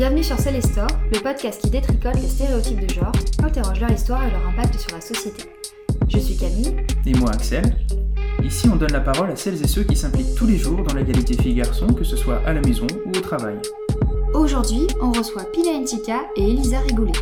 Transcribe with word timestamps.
Bienvenue 0.00 0.24
sur 0.24 0.38
Célestor, 0.38 0.86
le 1.12 1.20
podcast 1.20 1.60
qui 1.60 1.68
détricote 1.68 2.14
les 2.14 2.26
stéréotypes 2.26 2.86
de 2.86 2.88
genre, 2.88 3.12
interroge 3.44 3.80
leur 3.80 3.90
histoire 3.90 4.26
et 4.26 4.30
leur 4.30 4.48
impact 4.48 4.80
sur 4.80 4.92
la 4.92 5.00
société. 5.02 5.44
Je 6.08 6.18
suis 6.18 6.38
Camille. 6.38 6.74
Et 7.04 7.12
moi 7.18 7.28
Axel. 7.32 7.76
Ici 8.42 8.66
on 8.72 8.76
donne 8.76 8.92
la 8.92 9.00
parole 9.00 9.30
à 9.30 9.36
celles 9.36 9.62
et 9.62 9.68
ceux 9.68 9.82
qui 9.82 9.96
s'impliquent 9.96 10.34
tous 10.34 10.46
les 10.46 10.56
jours 10.56 10.82
dans 10.84 10.94
l'égalité 10.94 11.34
filles-garçons, 11.34 11.88
que 11.88 12.04
ce 12.04 12.16
soit 12.16 12.40
à 12.46 12.54
la 12.54 12.62
maison 12.62 12.86
ou 13.04 13.10
au 13.10 13.20
travail. 13.20 13.58
Aujourd'hui, 14.32 14.86
on 15.02 15.12
reçoit 15.12 15.44
Pila 15.52 15.78
Ntika 15.78 16.22
et 16.34 16.48
Elisa 16.48 16.80
Rigoulet. 16.80 17.12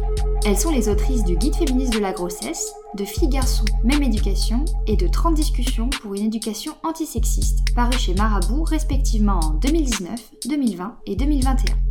Elles 0.46 0.56
sont 0.56 0.70
les 0.70 0.88
autrices 0.88 1.24
du 1.24 1.34
Guide 1.34 1.56
féministe 1.56 1.94
de 1.94 1.98
la 1.98 2.12
grossesse, 2.12 2.72
de 2.94 3.04
Filles-Garçons, 3.04 3.64
même 3.82 4.04
éducation 4.04 4.64
et 4.86 4.94
de 4.94 5.08
30 5.08 5.34
discussions 5.34 5.90
pour 5.90 6.14
une 6.14 6.26
éducation 6.26 6.74
antisexiste, 6.84 7.74
paru 7.74 7.98
chez 7.98 8.14
Marabout 8.14 8.62
respectivement 8.62 9.40
en 9.40 9.54
2019, 9.54 10.14
2020 10.46 10.96
et 11.06 11.16
2021. 11.16 11.87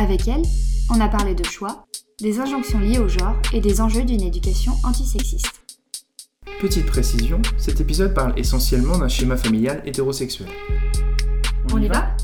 Avec 0.00 0.28
elles, 0.28 0.46
on 0.88 0.98
a 0.98 1.10
parlé 1.10 1.34
de 1.34 1.44
choix, 1.44 1.86
des 2.22 2.40
injonctions 2.40 2.78
liées 2.78 2.98
au 2.98 3.06
genre 3.06 3.36
et 3.52 3.60
des 3.60 3.82
enjeux 3.82 4.02
d'une 4.02 4.22
éducation 4.22 4.72
antisexiste. 4.82 5.60
Petite 6.58 6.86
précision, 6.86 7.42
cet 7.58 7.82
épisode 7.82 8.14
parle 8.14 8.32
essentiellement 8.38 8.96
d'un 8.96 9.08
schéma 9.08 9.36
familial 9.36 9.82
hétérosexuel. 9.84 10.48
On, 11.74 11.82
y 11.82 11.88
va, 11.88 12.16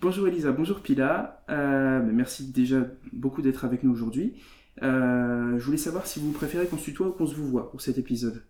Bonjour 0.00 0.28
Elisa, 0.28 0.50
bonjour 0.50 0.80
Pila. 0.80 1.44
Euh, 1.50 2.00
merci 2.02 2.50
déjà 2.50 2.78
beaucoup 3.12 3.42
d'être 3.42 3.66
avec 3.66 3.82
nous 3.82 3.92
aujourd'hui. 3.92 4.40
Euh, 4.82 5.58
je 5.58 5.62
voulais 5.62 5.76
savoir 5.76 6.06
si 6.06 6.20
vous 6.20 6.32
préférez 6.32 6.66
qu'on 6.68 6.78
se 6.78 6.84
tutoie 6.84 7.08
ou 7.08 7.12
qu'on 7.12 7.26
se 7.26 7.34
vous 7.34 7.50
voit 7.50 7.70
pour 7.70 7.82
cet 7.82 7.98
épisode. 7.98 8.46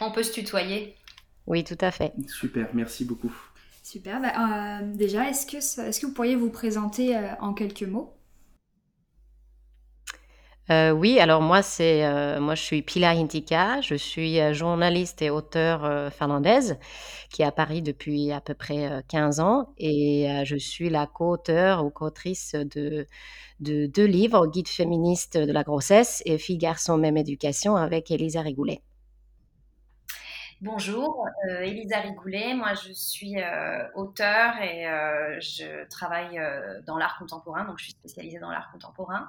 On 0.00 0.12
peut 0.12 0.22
se 0.22 0.30
tutoyer. 0.32 0.94
Oui, 1.48 1.64
tout 1.64 1.78
à 1.80 1.90
fait. 1.90 2.12
Super, 2.28 2.68
merci 2.72 3.04
beaucoup. 3.04 3.34
Super. 3.86 4.20
Bah, 4.20 4.32
euh, 4.36 4.94
déjà, 4.96 5.30
est-ce 5.30 5.46
que, 5.46 6.06
vous 6.06 6.12
pourriez 6.12 6.34
vous 6.34 6.50
présenter 6.50 7.16
euh, 7.16 7.28
en 7.40 7.54
quelques 7.54 7.84
mots? 7.84 8.12
Euh, 10.70 10.90
oui, 10.90 11.20
alors 11.20 11.40
moi 11.40 11.60
moi 12.40 12.54
je 12.56 12.60
suis 12.60 12.82
Pilar 12.82 13.16
Intika, 13.16 13.80
je 13.82 13.94
suis 13.94 14.52
journaliste 14.52 15.22
et 15.22 15.30
auteure 15.30 16.12
finlandaise 16.12 16.76
qui 17.30 17.42
est 17.42 17.44
à 17.44 17.52
Paris 17.52 17.82
depuis 17.82 18.32
à 18.32 18.40
peu 18.40 18.54
près 18.54 19.04
15 19.06 19.38
ans 19.38 19.72
et 19.78 20.26
je 20.44 20.56
suis 20.56 20.90
la 20.90 21.06
co-auteure 21.06 21.84
ou 21.84 21.90
co-autrice 21.90 22.56
de, 22.56 23.06
de 23.60 23.86
deux 23.86 24.06
livres, 24.06 24.48
Guide 24.48 24.66
féministe 24.66 25.38
de 25.38 25.52
la 25.52 25.62
grossesse 25.62 26.24
et 26.26 26.36
Filles, 26.38 26.58
garçons, 26.58 26.98
même 26.98 27.16
éducation 27.16 27.76
avec 27.76 28.10
Elisa 28.10 28.40
Rigoulet. 28.40 28.82
Bonjour, 30.62 31.26
euh, 31.50 31.60
Elisa 31.60 32.00
Rigoulet. 32.00 32.54
Moi, 32.54 32.72
je 32.72 32.90
suis 32.90 33.38
euh, 33.38 33.82
auteur 33.94 34.54
et 34.62 34.88
euh, 34.88 35.38
je 35.38 35.86
travaille 35.90 36.40
dans 36.86 36.96
l'art 36.96 37.18
contemporain, 37.18 37.66
donc 37.66 37.78
je 37.78 37.84
suis 37.84 37.92
spécialisée 37.92 38.38
dans 38.38 38.50
l'art 38.50 38.70
contemporain. 38.72 39.28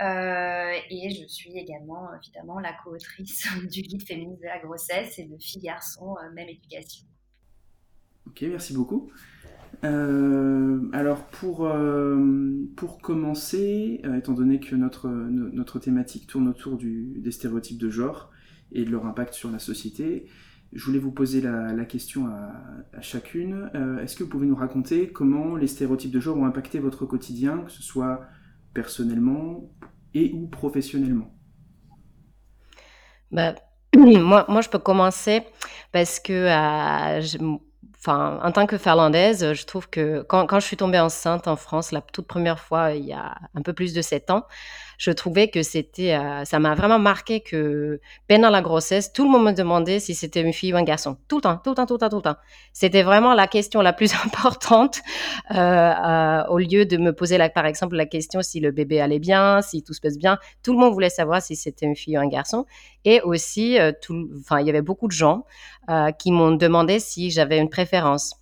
et 0.00 1.10
je 1.10 1.28
suis 1.28 1.56
également, 1.56 2.08
évidemment, 2.20 2.58
la 2.58 2.72
co-autrice 2.72 3.46
du 3.70 3.82
guide 3.82 4.04
féministe 4.04 4.42
de 4.42 4.48
la 4.48 4.58
grossesse 4.58 5.20
et 5.20 5.26
de 5.26 5.36
filles 5.38 5.62
garçons, 5.62 6.16
même 6.34 6.48
éducation. 6.48 7.06
Ok, 8.26 8.42
merci 8.42 8.74
beaucoup. 8.74 9.12
alors 9.82 11.24
pour, 11.30 11.68
commencer, 13.00 14.02
étant 14.16 14.32
donné 14.32 14.58
que 14.58 14.74
notre, 14.74 15.78
thématique 15.78 16.26
tourne 16.26 16.48
autour 16.48 16.78
des 16.78 17.30
stéréotypes 17.30 17.78
de 17.78 17.90
genre 17.90 18.32
et 18.72 18.84
de 18.84 18.90
leur 18.90 19.06
impact 19.06 19.34
sur 19.34 19.52
la 19.52 19.60
société, 19.60 20.26
je 20.72 20.84
voulais 20.84 20.98
vous 20.98 21.12
poser 21.12 21.40
la, 21.40 21.84
question 21.84 22.26
à, 22.26 23.00
chacune. 23.00 23.70
Euh, 23.74 24.02
est-ce 24.02 24.16
que 24.16 24.24
vous 24.24 24.28
pouvez 24.28 24.46
nous 24.46 24.56
raconter 24.56 25.10
comment 25.10 25.56
les 25.56 25.66
stéréotypes 25.66 26.10
de 26.10 26.20
genre 26.20 26.36
ont 26.36 26.46
impacté 26.46 26.78
votre 26.78 27.06
quotidien, 27.06 27.58
que 27.58 27.72
ce 27.72 27.82
soit 27.82 28.20
personnellement 28.74 29.70
et 30.14 30.32
ou 30.34 30.46
professionnellement? 30.46 31.32
Bah, 33.30 33.54
moi, 33.96 34.44
moi, 34.48 34.60
je 34.60 34.68
peux 34.68 34.78
commencer 34.78 35.42
parce 35.92 36.20
que 36.20 36.32
euh, 36.32 37.56
enfin, 37.98 38.38
en 38.42 38.52
tant 38.52 38.66
que 38.66 38.76
finlandaise, 38.76 39.54
je 39.54 39.66
trouve 39.66 39.88
que 39.88 40.22
quand, 40.22 40.46
quand, 40.46 40.60
je 40.60 40.66
suis 40.66 40.76
tombée 40.76 41.00
enceinte 41.00 41.48
en 41.48 41.56
France 41.56 41.92
la 41.92 42.02
toute 42.02 42.26
première 42.26 42.60
fois, 42.60 42.92
il 42.92 43.06
y 43.06 43.12
a 43.12 43.36
un 43.54 43.62
peu 43.62 43.72
plus 43.72 43.94
de 43.94 44.02
sept 44.02 44.30
ans, 44.30 44.44
je 44.98 45.12
trouvais 45.12 45.48
que 45.48 45.62
c'était, 45.62 46.14
euh, 46.14 46.44
ça 46.44 46.58
m'a 46.58 46.74
vraiment 46.74 46.98
marqué 46.98 47.40
que 47.40 48.00
pendant 48.26 48.50
la 48.50 48.60
grossesse, 48.60 49.12
tout 49.12 49.24
le 49.24 49.30
monde 49.30 49.44
me 49.44 49.52
demandait 49.52 50.00
si 50.00 50.14
c'était 50.14 50.42
une 50.42 50.52
fille 50.52 50.74
ou 50.74 50.76
un 50.76 50.82
garçon. 50.82 51.16
Tout 51.28 51.36
le 51.36 51.42
temps, 51.42 51.56
tout 51.56 51.70
le 51.70 51.76
temps, 51.76 51.86
tout 51.86 51.94
le 51.94 51.98
temps, 51.98 52.08
tout 52.08 52.16
le 52.16 52.22
temps. 52.22 52.36
C'était 52.72 53.04
vraiment 53.04 53.32
la 53.32 53.46
question 53.46 53.80
la 53.80 53.92
plus 53.92 54.12
importante 54.24 55.00
euh, 55.52 55.56
euh, 55.56 56.44
au 56.48 56.58
lieu 56.58 56.84
de 56.84 56.96
me 56.96 57.12
poser, 57.12 57.38
par 57.54 57.64
exemple, 57.64 57.94
la 57.94 58.06
question 58.06 58.42
si 58.42 58.58
le 58.58 58.72
bébé 58.72 59.00
allait 59.00 59.20
bien, 59.20 59.62
si 59.62 59.84
tout 59.84 59.94
se 59.94 60.00
passe 60.00 60.18
bien. 60.18 60.36
Tout 60.64 60.72
le 60.72 60.80
monde 60.80 60.92
voulait 60.92 61.10
savoir 61.10 61.40
si 61.40 61.54
c'était 61.54 61.86
une 61.86 61.96
fille 61.96 62.18
ou 62.18 62.20
un 62.20 62.28
garçon. 62.28 62.66
Et 63.04 63.20
aussi, 63.22 63.78
enfin, 64.40 64.60
il 64.60 64.66
y 64.66 64.70
avait 64.70 64.82
beaucoup 64.82 65.06
de 65.06 65.12
gens 65.12 65.44
qui 66.18 66.32
m'ont 66.32 66.50
demandé 66.50 66.98
si 66.98 67.30
j'avais 67.30 67.58
une 67.58 67.70
préférence. 67.70 68.34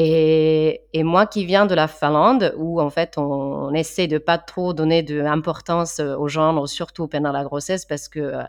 Et, 0.00 1.02
moi 1.02 1.26
qui 1.26 1.44
viens 1.44 1.66
de 1.66 1.74
la 1.74 1.88
Finlande, 1.88 2.54
où 2.56 2.80
en 2.80 2.88
fait 2.88 3.18
on, 3.18 3.74
essaie 3.74 4.06
de 4.06 4.18
pas 4.18 4.38
trop 4.38 4.72
donner 4.72 5.02
de 5.02 5.16
l'importance 5.20 5.98
euh, 5.98 6.16
au 6.16 6.28
genre, 6.28 6.68
surtout 6.68 7.08
pendant 7.08 7.32
la 7.32 7.42
grossesse, 7.42 7.84
parce 7.84 8.08
que 8.08 8.20
euh, 8.20 8.42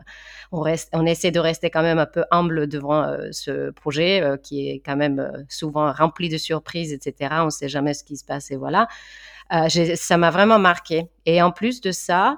on, 0.51 0.61
reste, 0.61 0.89
on 0.93 1.07
essaie 1.07 1.31
de 1.31 1.39
rester 1.39 1.71
quand 1.71 1.81
même 1.81 1.97
un 1.97 2.05
peu 2.05 2.23
humble 2.29 2.67
devant 2.67 3.01
euh, 3.01 3.29
ce 3.31 3.71
projet 3.71 4.23
qui 4.43 4.69
est 4.69 4.79
quand 4.85 4.95
même 4.95 5.45
souvent 5.49 5.91
rempli 5.91 6.29
de 6.29 6.37
surprises, 6.37 6.93
etc. 6.93 7.37
On 7.39 7.45
ne 7.45 7.49
sait 7.49 7.69
jamais 7.69 7.95
ce 7.95 8.03
qui 8.03 8.15
se 8.15 8.25
passe 8.25 8.51
et 8.51 8.55
voilà. 8.55 8.87
ça 9.69 10.17
m'a 10.17 10.29
vraiment 10.29 10.59
marqué. 10.59 11.07
Et 11.25 11.41
en 11.41 11.49
plus 11.49 11.81
de 11.81 11.91
ça, 11.91 12.37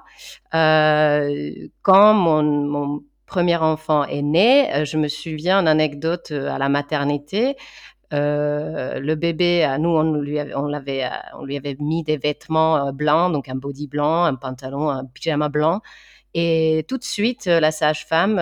quand 0.52 2.14
mon, 2.14 2.42
mon 2.42 3.02
premier 3.26 3.56
enfant 3.56 4.04
est 4.04 4.22
né, 4.22 4.84
je 4.84 4.96
me 4.96 5.08
souviens 5.08 5.60
une 5.60 5.68
anecdote 5.68 6.30
à 6.30 6.56
la 6.56 6.70
maternité. 6.70 7.56
Euh, 8.12 9.00
le 9.00 9.14
bébé, 9.14 9.66
nous, 9.80 9.90
on 9.90 10.12
lui, 10.14 10.38
avait, 10.38 10.54
on, 10.54 10.72
euh, 10.72 11.44
lui 11.44 11.56
avait 11.56 11.76
mis 11.80 12.02
des 12.02 12.18
vêtements 12.18 12.88
euh, 12.88 12.92
blancs, 12.92 13.32
donc 13.32 13.48
un 13.48 13.54
body 13.54 13.86
blanc, 13.86 14.24
un 14.24 14.34
pantalon, 14.34 14.90
un 14.90 15.04
pyjama 15.04 15.48
blanc. 15.48 15.80
Et 16.34 16.84
tout 16.88 16.98
de 16.98 17.04
suite, 17.04 17.44
la 17.46 17.70
sage-femme 17.70 18.36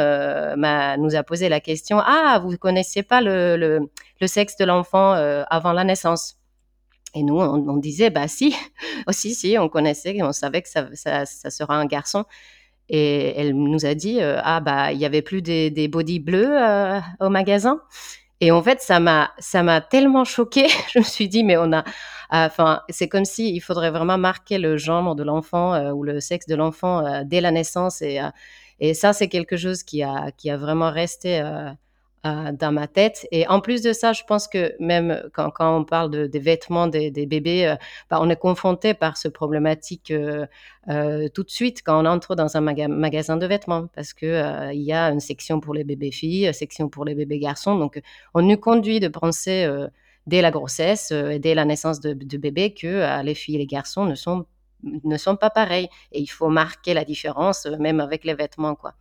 nous 0.99 1.17
a 1.17 1.23
posé 1.25 1.49
la 1.49 1.61
question 1.61 1.99
Ah, 1.99 2.41
vous 2.43 2.53
ne 2.53 2.57
connaissez 2.57 3.03
pas 3.03 3.21
le, 3.21 3.81
sexe 4.27 4.57
de 4.57 4.65
l'enfant 4.65 5.13
avant 5.51 5.73
la 5.73 5.83
naissance? 5.83 6.37
Et 7.15 7.25
nous, 7.25 7.35
on, 7.41 7.77
disait 7.79 8.11
Bah, 8.11 8.29
si, 8.29 8.55
aussi, 9.09 9.35
si, 9.35 9.59
on 9.59 9.69
connaissait, 9.69 10.23
on 10.23 10.31
savait 10.31 10.63
que 10.63 10.69
ça, 10.69 11.27
sera 11.27 11.77
un 11.77 11.87
garçon. 11.87 12.27
Et 12.89 13.35
elle 13.37 13.57
nous 13.57 13.85
a 13.85 13.95
dit 13.95 14.21
Ah, 14.23 14.61
bah, 14.61 14.93
il 14.93 14.99
n'y 14.99 15.05
avait 15.05 15.23
plus 15.23 15.43
des, 15.43 15.71
des 15.71 15.89
body 15.89 16.21
bleus 16.21 16.57
au 17.19 17.29
magasin? 17.29 17.81
Et 18.41 18.51
en 18.51 18.63
fait, 18.63 18.81
ça 18.81 19.01
m'a, 19.01 19.33
ça 19.39 19.63
m'a 19.63 19.81
tellement 19.81 20.25
choquée. 20.25 20.69
Je 20.95 20.99
me 21.01 21.05
suis 21.05 21.29
dit, 21.29 21.45
mais 21.45 21.57
on 21.57 21.73
a, 21.73 21.85
enfin, 22.31 22.83
c'est 22.89 23.09
comme 23.09 23.25
si 23.25 23.55
il 23.55 23.61
faudrait 23.61 23.91
vraiment 23.91 24.19
marquer 24.19 24.59
le 24.59 24.77
genre 24.77 25.15
de 25.15 25.23
l'enfant 25.23 25.75
euh, 25.75 25.91
ou 25.93 26.03
le 26.03 26.21
sexe 26.21 26.47
de 26.47 26.55
l'enfant 26.55 27.05
euh, 27.07 27.23
dès 27.25 27.41
la 27.41 27.51
naissance. 27.51 28.03
Et, 28.03 28.21
euh, 28.21 28.31
et 28.79 28.95
ça, 28.95 29.13
c'est 29.13 29.29
quelque 29.29 29.57
chose 29.57 29.83
qui 29.83 30.03
a, 30.03 30.31
qui 30.33 30.51
a 30.51 30.57
vraiment 30.57 30.91
resté 30.91 31.43
euh, 32.27 32.53
dans 32.53 32.71
ma 32.71 32.87
tête. 32.87 33.27
Et 33.33 33.47
en 33.49 33.61
plus 33.61 33.81
de 33.81 33.95
ça, 33.95 34.13
je 34.13 34.25
pense 34.25 34.47
que 34.47 34.75
même 34.79 35.23
quand, 35.33 35.51
quand 35.51 35.75
on 35.75 35.85
parle 35.85 36.11
de, 36.11 36.27
des 36.27 36.39
vêtements 36.39 36.87
des, 36.87 37.11
des 37.11 37.25
bébés, 37.25 37.67
euh, 37.67 37.77
bah, 38.11 38.19
on 38.21 38.29
est 38.29 38.37
confronté 38.37 38.93
par 38.93 39.17
ce 39.17 39.27
problématique 39.29 40.13
euh, 40.13 41.29
tout 41.33 41.43
de 41.43 41.51
suite 41.51 41.83
quand 41.83 42.05
on 42.05 42.07
entre 42.07 42.35
dans 42.35 42.59
un 42.59 42.61
magasin 42.61 43.39
de 43.39 43.47
vêtements, 43.47 43.87
parce 43.95 44.13
que 44.13 44.71
il 44.75 44.83
y 44.83 44.93
a 44.93 45.07
une 45.11 45.21
section 45.21 45.61
pour 45.61 45.73
les 45.73 45.83
bébés 45.83 46.11
filles, 46.11 46.47
une 46.47 46.53
section 46.53 46.91
pour 46.91 47.07
les 47.07 47.15
bébés 47.15 47.39
garçons. 47.39 47.79
Donc, 47.79 47.99
on 48.35 48.43
nous 48.43 48.59
conduit 48.59 49.01
de 49.01 49.09
penser 49.09 49.67
dès 50.27 50.43
la 50.43 50.51
grossesse 50.51 51.13
et 51.13 51.39
dès 51.39 51.55
la 51.55 51.65
naissance 51.65 52.01
de, 52.01 52.13
de 52.13 52.37
bébé 52.37 52.75
que 52.75 53.23
les 53.23 53.35
filles 53.35 53.55
et 53.57 53.59
les 53.61 53.67
garçons 53.67 54.05
ne 54.05 54.15
sont 54.15 54.45
ne 54.83 55.17
sont 55.17 55.37
pas 55.37 55.51
pareils 55.51 55.89
et 56.13 56.21
il 56.21 56.27
faut 56.27 56.49
marquer 56.51 56.93
la 56.93 57.05
différence 57.05 57.67
même 57.67 58.01
avec 58.01 58.25
les 58.25 58.35
vêtements 58.35 58.75
quoi. 58.75 58.95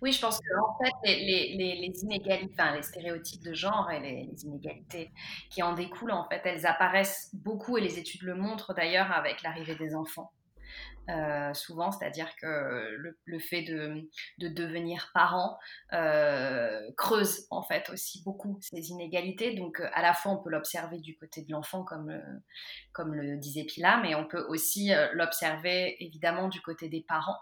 Oui, 0.00 0.12
je 0.12 0.20
pense 0.20 0.38
que 0.38 0.58
en 0.60 0.78
fait, 0.78 0.92
les, 1.04 1.56
les, 1.56 1.74
les, 1.74 2.02
inégalités, 2.02 2.52
enfin, 2.52 2.74
les 2.74 2.82
stéréotypes 2.82 3.42
de 3.42 3.52
genre 3.52 3.90
et 3.90 4.00
les, 4.00 4.44
inégalités 4.44 5.10
qui 5.50 5.62
en 5.62 5.72
découlent, 5.72 6.12
en 6.12 6.28
fait, 6.28 6.40
elles 6.44 6.66
apparaissent 6.66 7.30
beaucoup 7.34 7.76
et 7.78 7.80
les 7.80 7.98
études 7.98 8.22
le 8.22 8.34
montrent 8.34 8.74
d'ailleurs 8.74 9.10
avec 9.12 9.42
l'arrivée 9.42 9.74
des 9.74 9.94
enfants. 9.94 10.32
Euh, 11.08 11.54
souvent, 11.54 11.90
c'est-à-dire 11.90 12.28
que 12.36 12.96
le, 13.24 13.38
fait 13.38 13.62
de, 13.62 14.06
de, 14.38 14.48
devenir 14.48 15.10
parent 15.14 15.58
euh, 15.94 16.82
creuse 16.98 17.46
en 17.50 17.62
fait 17.62 17.88
aussi 17.88 18.22
beaucoup 18.24 18.58
ces 18.60 18.90
inégalités. 18.90 19.54
Donc, 19.54 19.80
à 19.94 20.02
la 20.02 20.12
fois, 20.12 20.32
on 20.32 20.36
peut 20.36 20.50
l'observer 20.50 20.98
du 20.98 21.16
côté 21.16 21.42
de 21.42 21.50
l'enfant, 21.50 21.82
comme, 21.82 22.12
comme 22.92 23.14
le 23.14 23.38
disait 23.38 23.64
Pila, 23.64 24.00
mais 24.02 24.14
on 24.14 24.26
peut 24.26 24.44
aussi 24.48 24.92
euh, 24.92 25.08
l'observer 25.14 25.96
évidemment 26.04 26.48
du 26.48 26.60
côté 26.60 26.88
des 26.90 27.04
parents, 27.08 27.38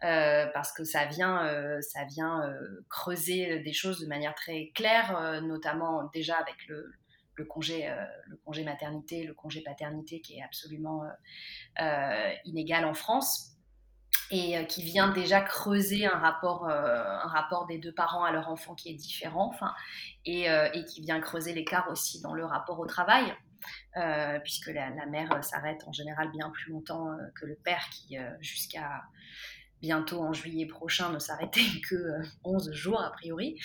parce 0.00 0.72
que 0.72 0.84
ça 0.84 1.06
vient, 1.06 1.80
ça 1.80 2.04
vient 2.04 2.54
creuser 2.88 3.60
des 3.60 3.72
choses 3.72 4.00
de 4.00 4.06
manière 4.06 4.34
très 4.34 4.70
claire, 4.74 5.40
notamment 5.42 6.04
déjà 6.12 6.36
avec 6.36 6.56
le, 6.68 6.92
le 7.38 7.44
congé, 7.44 7.88
le 8.26 8.36
congé 8.36 8.64
maternité, 8.64 9.24
le 9.24 9.32
congé 9.32 9.62
paternité 9.62 10.20
qui 10.20 10.38
est 10.38 10.42
absolument 10.42 11.02
inégal 12.44 12.84
en 12.84 12.94
France 12.94 13.54
et 14.30 14.66
qui 14.66 14.82
vient 14.82 15.10
déjà 15.10 15.40
creuser 15.40 16.04
un 16.04 16.18
rapport, 16.18 16.68
un 16.68 17.28
rapport 17.28 17.66
des 17.66 17.78
deux 17.78 17.94
parents 17.94 18.24
à 18.24 18.32
leur 18.32 18.48
enfant 18.50 18.74
qui 18.74 18.90
est 18.90 18.94
différent, 18.94 19.54
et, 20.26 20.46
et 20.46 20.84
qui 20.84 21.00
vient 21.00 21.20
creuser 21.20 21.54
l'écart 21.54 21.88
aussi 21.90 22.20
dans 22.20 22.34
le 22.34 22.44
rapport 22.44 22.78
au 22.78 22.86
travail. 22.86 23.34
Euh, 23.96 24.38
puisque 24.40 24.68
la, 24.68 24.90
mère 25.06 25.32
euh, 25.32 25.42
s'arrête 25.42 25.82
en 25.86 25.92
général 25.92 26.30
bien 26.30 26.50
plus 26.50 26.72
longtemps 26.72 27.08
euh, 27.08 27.16
que 27.34 27.46
le 27.46 27.56
père 27.56 27.88
qui, 27.90 28.16
jusqu'à 28.40 29.02
bientôt 29.80 30.20
en 30.20 30.32
juillet 30.32 30.66
prochain, 30.66 31.12
ne 31.12 31.18
s'arrêtait 31.18 31.60
que 31.88 32.20
11 32.44 32.72
jours 32.72 33.00
a 33.00 33.10
priori. 33.12 33.60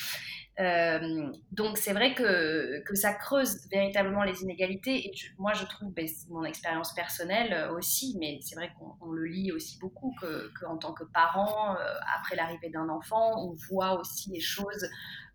donc 1.51 1.77
c'est 1.77 1.93
vrai 1.93 2.13
que, 2.13 2.81
que, 2.83 2.95
ça 2.95 3.13
creuse 3.13 3.67
véritablement 3.71 4.23
les 4.23 4.43
inégalités 4.43 5.07
et 5.07 5.11
moi 5.39 5.53
je 5.53 5.65
trouve, 5.65 5.91
ben, 5.93 6.07
mon 6.29 6.43
expérience 6.43 6.93
personnelle 6.93 7.69
aussi, 7.71 8.15
mais 8.19 8.39
c'est 8.41 8.55
vrai 8.55 8.71
qu'on 8.77 9.11
le 9.11 9.25
lit 9.25 9.51
aussi 9.51 9.79
beaucoup, 9.79 10.15
qu'en 10.59 10.77
tant 10.77 10.93
que 10.93 11.05
parent, 11.05 11.75
après 12.15 12.35
l'arrivée 12.35 12.69
d'un 12.69 12.89
enfant, 12.89 13.31
on 13.43 13.53
voit 13.69 13.99
aussi 13.99 14.29
les 14.29 14.41
choses 14.41 14.87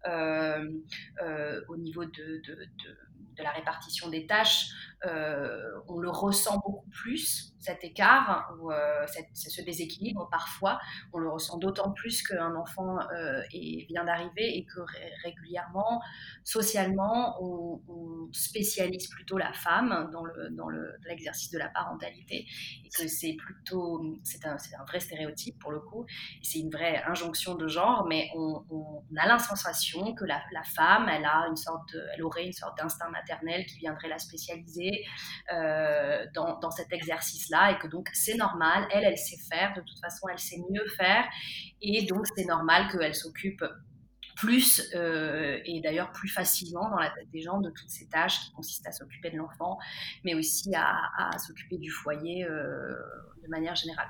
au 0.06 1.76
niveau 1.76 2.04
de, 2.04 2.40
de 2.46 2.68
de 3.38 3.44
la 3.44 3.52
répartition 3.52 4.08
des 4.08 4.26
tâches, 4.26 4.70
euh, 4.97 4.97
on 5.04 5.98
le 5.98 6.10
ressent 6.10 6.60
beaucoup 6.64 6.88
plus, 6.90 7.54
cet 7.60 7.84
écart, 7.84 8.54
euh, 8.70 9.06
ce 9.34 9.62
déséquilibre 9.62 10.28
parfois. 10.30 10.78
On 11.12 11.18
le 11.18 11.28
ressent 11.28 11.58
d'autant 11.58 11.90
plus 11.92 12.22
qu'un 12.22 12.54
enfant 12.54 12.98
euh, 13.12 13.42
vient 13.88 14.04
d'arriver 14.04 14.56
et 14.56 14.64
que 14.64 14.80
régulièrement, 15.24 16.00
socialement, 16.44 17.36
on, 17.42 17.80
spécialise 18.32 19.08
plutôt 19.08 19.38
la 19.38 19.52
femme 19.54 20.10
dans, 20.12 20.22
le, 20.22 20.50
dans 20.50 20.68
l'exercice 21.06 21.50
de 21.50 21.58
la 21.58 21.68
parentalité 21.68 22.46
et 22.84 22.88
que 22.90 23.08
c'est 23.08 23.32
plutôt, 23.34 24.04
c'est 24.22 24.44
un, 24.44 24.56
un, 24.56 24.84
vrai 24.84 25.00
stéréotype 25.00 25.58
pour 25.58 25.72
le 25.72 25.80
coup, 25.80 26.04
c'est 26.42 26.58
une 26.58 26.70
vraie 26.70 27.02
injonction 27.04 27.54
de 27.54 27.66
genre, 27.68 28.06
mais 28.06 28.30
on, 28.36 28.62
a 29.16 29.26
la 29.26 29.38
sensation 29.38 30.14
que 30.14 30.24
la, 30.24 30.42
la, 30.52 30.62
femme, 30.62 31.08
elle, 31.08 31.24
a 31.24 31.46
une 31.48 31.56
sorte 31.56 31.96
elle 32.14 32.22
aurait 32.22 32.44
une 32.44 32.52
sorte 32.52 32.76
d'instinct 32.76 33.10
maternel 33.10 33.64
qui 33.66 33.78
viendrait 33.78 34.08
la 34.08 34.18
spécialiser 34.18 34.87
euh, 35.52 36.24
dans, 36.34 36.70
cet 36.70 36.92
exercice-là 36.92 37.72
et 37.72 37.78
que 37.78 37.86
donc 37.86 38.08
c'est 38.12 38.36
normal, 38.36 38.86
elle, 38.92 39.04
elle 39.04 39.18
sait 39.18 39.38
faire, 39.50 39.72
de 39.74 39.80
toute 39.80 39.98
façon, 40.00 40.28
elle 40.28 40.38
sait 40.38 40.60
mieux 40.70 40.86
faire 40.96 41.24
et 41.80 42.02
donc 42.02 42.26
c'est 42.36 42.44
normal 42.44 42.88
qu'elle 42.90 43.14
s'occupe 43.14 43.64
plus 44.38 44.94
euh, 44.94 45.58
et 45.64 45.80
d'ailleurs 45.80 46.12
plus 46.12 46.28
facilement 46.28 46.88
dans 46.90 46.98
la 46.98 47.10
tête 47.10 47.28
des 47.32 47.40
gens 47.40 47.60
de 47.60 47.70
toutes 47.70 47.90
ces 47.90 48.08
tâches 48.08 48.40
qui 48.40 48.52
consistent 48.52 48.86
à 48.86 48.92
s'occuper 48.92 49.30
de 49.30 49.36
l'enfant, 49.36 49.78
mais 50.24 50.34
aussi 50.34 50.72
à, 50.76 51.36
s'occuper 51.38 51.76
du 51.78 51.90
foyer 51.90 52.44
euh, 52.44 52.94
de 53.42 53.48
manière 53.48 53.74
générale. 53.74 54.08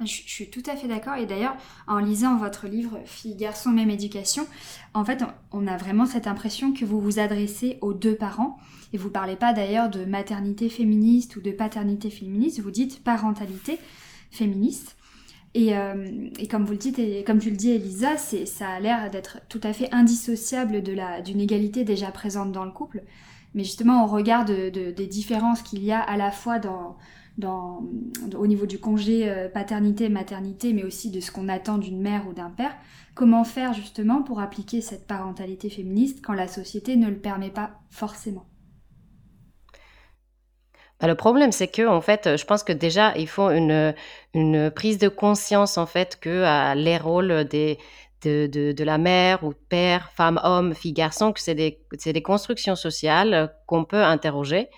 Je, 0.00 0.06
suis 0.06 0.48
tout 0.48 0.62
à 0.66 0.76
fait 0.76 0.86
d'accord. 0.86 1.14
Et 1.16 1.26
d'ailleurs, 1.26 1.56
en 1.86 1.98
lisant 1.98 2.36
votre 2.36 2.68
livre 2.68 3.00
Fille, 3.04 3.34
garçon, 3.34 3.70
même 3.70 3.90
éducation, 3.90 4.46
en 4.94 5.04
fait, 5.04 5.24
on, 5.50 5.66
a 5.66 5.76
vraiment 5.76 6.06
cette 6.06 6.26
impression 6.26 6.72
que 6.72 6.84
vous 6.84 7.00
vous 7.00 7.18
adressez 7.18 7.78
aux 7.80 7.94
deux 7.94 8.14
parents. 8.14 8.58
Et 8.92 8.98
vous 8.98 9.10
parlez 9.10 9.36
pas 9.36 9.52
d'ailleurs 9.52 9.90
de 9.90 10.04
maternité 10.04 10.68
féministe 10.68 11.36
ou 11.36 11.40
de 11.40 11.50
paternité 11.50 12.10
féministe, 12.10 12.60
vous 12.60 12.70
dites 12.70 13.02
parentalité 13.02 13.78
féministe. 14.30 14.96
Euh, 15.56 16.30
et, 16.38 16.46
comme 16.46 16.64
vous 16.64 16.72
le 16.72 16.78
dites, 16.78 16.98
et 16.98 17.24
comme 17.24 17.38
tu 17.38 17.50
le 17.50 17.56
dis, 17.56 17.70
Elisa, 17.70 18.16
ça 18.16 18.68
a 18.68 18.80
l'air 18.80 19.10
d'être 19.10 19.40
tout 19.48 19.60
à 19.62 19.72
fait 19.72 19.92
indissociable 19.92 20.82
d'une 20.82 21.40
égalité 21.40 21.84
déjà 21.84 22.10
présente 22.12 22.52
dans 22.52 22.64
le 22.64 22.70
couple. 22.70 23.02
Mais 23.54 23.64
justement, 23.64 24.04
au 24.04 24.06
regard 24.06 24.44
des 24.44 25.06
différences 25.06 25.62
qu'il 25.62 25.82
y 25.82 25.90
a 25.90 26.00
à 26.00 26.16
la 26.16 26.30
fois 26.30 26.58
dans, 26.58 26.96
dans, 27.38 27.84
au 28.36 28.46
niveau 28.46 28.66
du 28.66 28.78
congé 28.78 29.30
euh, 29.30 29.48
paternité-maternité, 29.48 30.72
mais 30.72 30.82
aussi 30.82 31.10
de 31.10 31.20
ce 31.20 31.30
qu'on 31.30 31.48
attend 31.48 31.78
d'une 31.78 32.00
mère 32.00 32.26
ou 32.28 32.32
d'un 32.32 32.50
père, 32.50 32.76
comment 33.14 33.44
faire 33.44 33.72
justement 33.72 34.22
pour 34.22 34.40
appliquer 34.40 34.80
cette 34.80 35.06
parentalité 35.06 35.70
féministe 35.70 36.18
quand 36.22 36.34
la 36.34 36.48
société 36.48 36.96
ne 36.96 37.08
le 37.08 37.18
permet 37.18 37.50
pas 37.50 37.70
forcément? 37.90 38.44
Bah, 41.00 41.06
le 41.06 41.14
problème, 41.14 41.52
c'est 41.52 41.68
que, 41.68 41.86
en 41.86 42.00
fait, 42.00 42.36
je 42.36 42.44
pense 42.44 42.64
que 42.64 42.72
déjà, 42.72 43.16
il 43.16 43.28
faut 43.28 43.50
une, 43.50 43.94
prise 44.74 44.98
de 44.98 45.08
conscience, 45.08 45.78
en 45.78 45.86
fait, 45.86 46.18
que 46.20 46.74
les 46.74 46.98
rôles 46.98 47.44
de, 47.44 47.76
de, 48.24 48.84
la 48.84 48.98
mère 48.98 49.44
ou 49.44 49.52
père, 49.68 50.10
femme, 50.16 50.40
homme, 50.42 50.74
fille, 50.74 50.92
garçon, 50.92 51.32
que 51.32 51.40
c'est 51.40 51.54
des 51.54 52.22
constructions 52.22 52.74
sociales 52.74 53.54
qu'on 53.66 53.84
peut 53.84 54.02
interroger. 54.02 54.68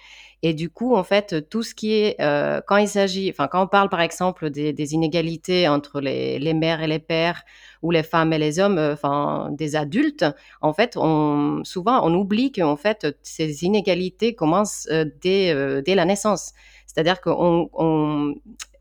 Et 0.42 0.54
du 0.54 0.70
coup, 0.70 0.94
en 0.96 1.04
fait, 1.04 1.48
tout 1.50 1.62
ce 1.62 1.74
qui 1.74 1.92
est, 1.92 2.16
euh, 2.20 2.62
quand 2.66 2.78
il 2.78 2.88
s'agit, 2.88 3.28
enfin, 3.30 3.46
quand 3.46 3.62
on 3.62 3.66
parle 3.66 3.90
par 3.90 4.00
exemple 4.00 4.48
des, 4.48 4.72
des 4.72 4.94
inégalités 4.94 5.68
entre 5.68 6.00
les, 6.00 6.38
les, 6.38 6.54
mères 6.54 6.82
et 6.82 6.86
les 6.86 6.98
pères, 6.98 7.44
ou 7.82 7.90
les 7.90 8.02
femmes 8.02 8.32
et 8.32 8.38
les 8.38 8.58
hommes, 8.58 8.78
euh, 8.78 8.94
enfin, 8.94 9.48
des 9.52 9.76
adultes, 9.76 10.24
en 10.62 10.72
fait, 10.72 10.96
on, 10.96 11.62
souvent, 11.64 12.00
on 12.06 12.14
oublie 12.14 12.52
qu'en 12.52 12.76
fait, 12.76 13.06
ces 13.22 13.64
inégalités 13.64 14.34
commencent 14.34 14.88
euh, 14.90 15.04
dès, 15.20 15.52
euh, 15.54 15.82
dès 15.82 15.94
la 15.94 16.06
naissance. 16.06 16.52
C'est-à-dire 16.86 17.20
qu'en 17.20 17.68
on, 17.74 18.34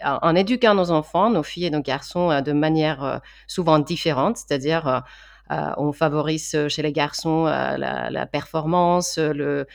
en 0.04 0.36
éduquant 0.36 0.74
nos 0.74 0.92
enfants, 0.92 1.30
nos 1.30 1.44
filles 1.44 1.66
et 1.66 1.70
nos 1.70 1.82
garçons 1.82 2.42
de 2.42 2.52
manière 2.54 3.22
souvent 3.48 3.78
différente, 3.78 4.38
c'est-à-dire 4.38 4.88
euh, 4.88 5.00
on 5.50 5.92
favorise 5.92 6.54
euh, 6.56 6.70
chez 6.70 6.82
les 6.82 6.92
garçons 6.92 7.48
euh, 7.48 7.78
la, 7.78 8.26
performance, 8.28 9.18
le, 9.18 9.66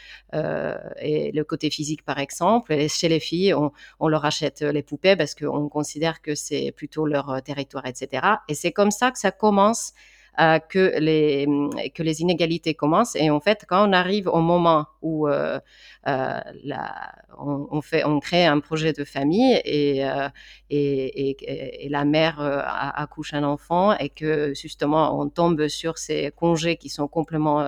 et 1.00 1.32
le 1.32 1.44
côté 1.44 1.70
physique 1.70 2.04
par 2.04 2.18
exemple. 2.18 2.72
Et 2.72 2.88
chez 2.88 3.08
les 3.08 3.20
filles, 3.20 3.54
on, 3.54 4.08
leur 4.08 4.24
achète 4.24 4.62
les 4.62 4.82
poupées 4.82 5.16
parce 5.16 5.34
qu'on 5.34 5.68
considère 5.68 6.22
que 6.22 6.34
c'est 6.34 6.72
plutôt 6.72 7.06
leur 7.06 7.42
territoire, 7.42 7.86
etc. 7.86 8.26
Et 8.48 8.54
c'est 8.54 8.72
comme 8.72 8.90
ça 8.90 9.10
que 9.10 9.18
ça 9.18 9.30
commence. 9.30 9.92
que, 10.36 10.98
les, 10.98 11.46
que 11.94 12.02
les 12.02 12.20
inégalités 12.20 12.74
commencent. 12.74 13.14
Et 13.14 13.30
en 13.30 13.38
fait, 13.38 13.64
quand 13.68 13.88
on 13.88 13.92
arrive 13.92 14.26
au 14.26 14.40
moment 14.40 14.86
où 15.00 15.28
euh, 15.28 15.60
on, 16.06 17.80
fait, 17.82 18.04
on 18.04 18.20
crée 18.20 18.44
un 18.44 18.60
projet 18.60 18.92
de 18.92 19.04
famille 19.04 19.60
et, 19.64 20.04
euh, 20.04 20.28
la 21.88 22.04
mère 22.04 22.40
euh, 22.40 22.60
accouche 22.64 23.34
un 23.34 23.44
enfant 23.44 23.96
et 23.96 24.08
que 24.08 24.52
justement 24.54 25.18
on 25.18 25.28
tombe 25.28 25.68
sur 25.68 25.98
ces 25.98 26.32
congés 26.34 26.76
qui 26.76 26.88
sont 26.88 27.08
complètement, 27.08 27.66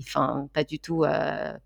enfin 0.00 0.48
pas 0.52 0.64
du 0.64 0.78
tout 0.78 1.04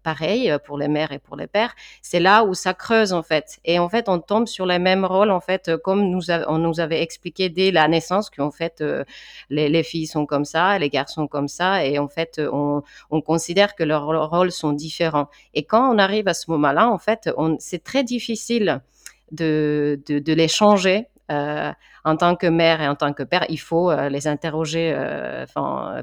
pareils 0.03 0.57
pour 0.65 0.79
les 0.79 0.89
mères 0.89 1.13
et 1.13 1.19
pour 1.19 1.37
les 1.37 1.47
pères. 1.47 1.75
C'est 2.03 2.21
là 2.21 2.45
où 2.45 2.55
ça 2.55 2.75
creuse 2.75 3.13
en 3.13 3.23
fait. 3.23 3.59
Et 3.65 3.79
en 3.79 3.89
fait, 3.89 4.09
on 4.09 4.19
tombe 4.21 4.47
sur 4.47 4.67
les 4.67 4.79
mêmes 4.79 5.05
rôles 5.05 5.31
en 5.31 5.41
fait, 5.41 5.77
comme 5.83 6.09
nous 6.09 6.31
on 6.31 6.59
nous 6.59 6.81
avait 6.81 7.03
expliqué 7.03 7.49
dès 7.49 7.71
la 7.71 7.89
naissance 7.89 8.31
qu'en 8.31 8.51
fait 8.51 8.83
les, 9.51 9.83
filles 9.83 10.07
sont 10.07 10.27
comme 10.27 10.45
ça, 10.45 10.79
les 10.79 10.89
garçons 10.89 11.27
comme 11.27 11.49
ça, 11.49 11.85
et 11.85 11.99
en 11.99 12.09
fait 12.09 12.41
on, 12.41 12.83
on 13.11 13.21
considère 13.21 13.75
que 13.75 13.85
leurs 13.85 14.31
rôles 14.31 14.53
sont 14.53 14.73
différents. 14.73 15.29
Quand 15.75 15.93
on 15.93 15.99
arrive 15.99 16.29
à 16.29 16.35
ce 16.35 16.49
moment-là, 16.53 16.89
en 16.89 16.99
fait, 16.99 17.29
c'est 17.59 17.83
très 17.83 18.05
difficile 18.05 18.81
de, 19.33 19.99
les 20.09 20.47
changer. 20.47 21.09
Euh, 21.33 21.73
en 22.05 22.17
tant 22.19 22.37
que 22.37 22.47
mère 22.47 22.83
et 22.83 22.87
en 22.87 22.95
tant 22.95 23.15
que 23.15 23.23
père, 23.23 23.47
il 23.49 23.59
faut 23.59 23.91
euh, 23.91 24.11
les 24.11 24.29
interroger 24.29 24.93
euh, 24.95 25.47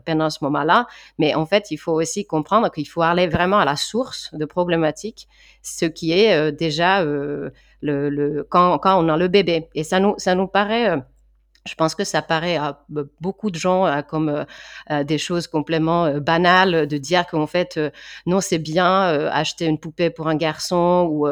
pendant 0.03 0.31
ce 0.31 0.43
moment-là. 0.43 0.87
Mais 1.19 1.35
en 1.35 1.45
fait, 1.45 1.69
il 1.69 1.77
faut 1.77 1.93
aussi 1.93 2.25
comprendre 2.25 2.69
qu'il 2.71 2.87
faut 2.87 3.03
aller 3.03 3.27
vraiment 3.27 3.59
à 3.59 3.65
la 3.65 3.75
source 3.77 4.33
de 4.33 4.43
problématiques, 4.45 5.29
ce 5.61 5.85
qui 5.85 6.11
est 6.11 6.51
déjà 6.51 7.05
quand, 8.49 8.79
on 8.83 9.09
a 9.09 9.15
le 9.15 9.27
bébé. 9.29 9.69
Et 9.73 9.83
ça 9.85 9.99
nous 10.01 10.47
paraît 10.47 11.01
je 11.65 11.75
pense 11.75 11.93
que 11.93 12.03
ça 12.03 12.21
paraît 12.21 12.57
à 12.57 12.83
beaucoup 13.19 13.51
de 13.51 13.55
gens 13.55 14.01
comme 14.07 14.45
des 14.89 15.17
choses 15.19 15.47
complètement 15.47 16.11
banales 16.19 16.87
de 16.87 16.97
dire 16.97 17.27
qu'en 17.27 17.45
fait, 17.45 17.79
non, 18.25 18.41
c'est 18.41 18.57
bien 18.57 19.03
acheter 19.29 19.65
une 19.65 19.77
poupée 19.77 20.09
pour 20.09 20.27
un 20.27 20.35
garçon 20.35 21.07
ou 21.11 21.27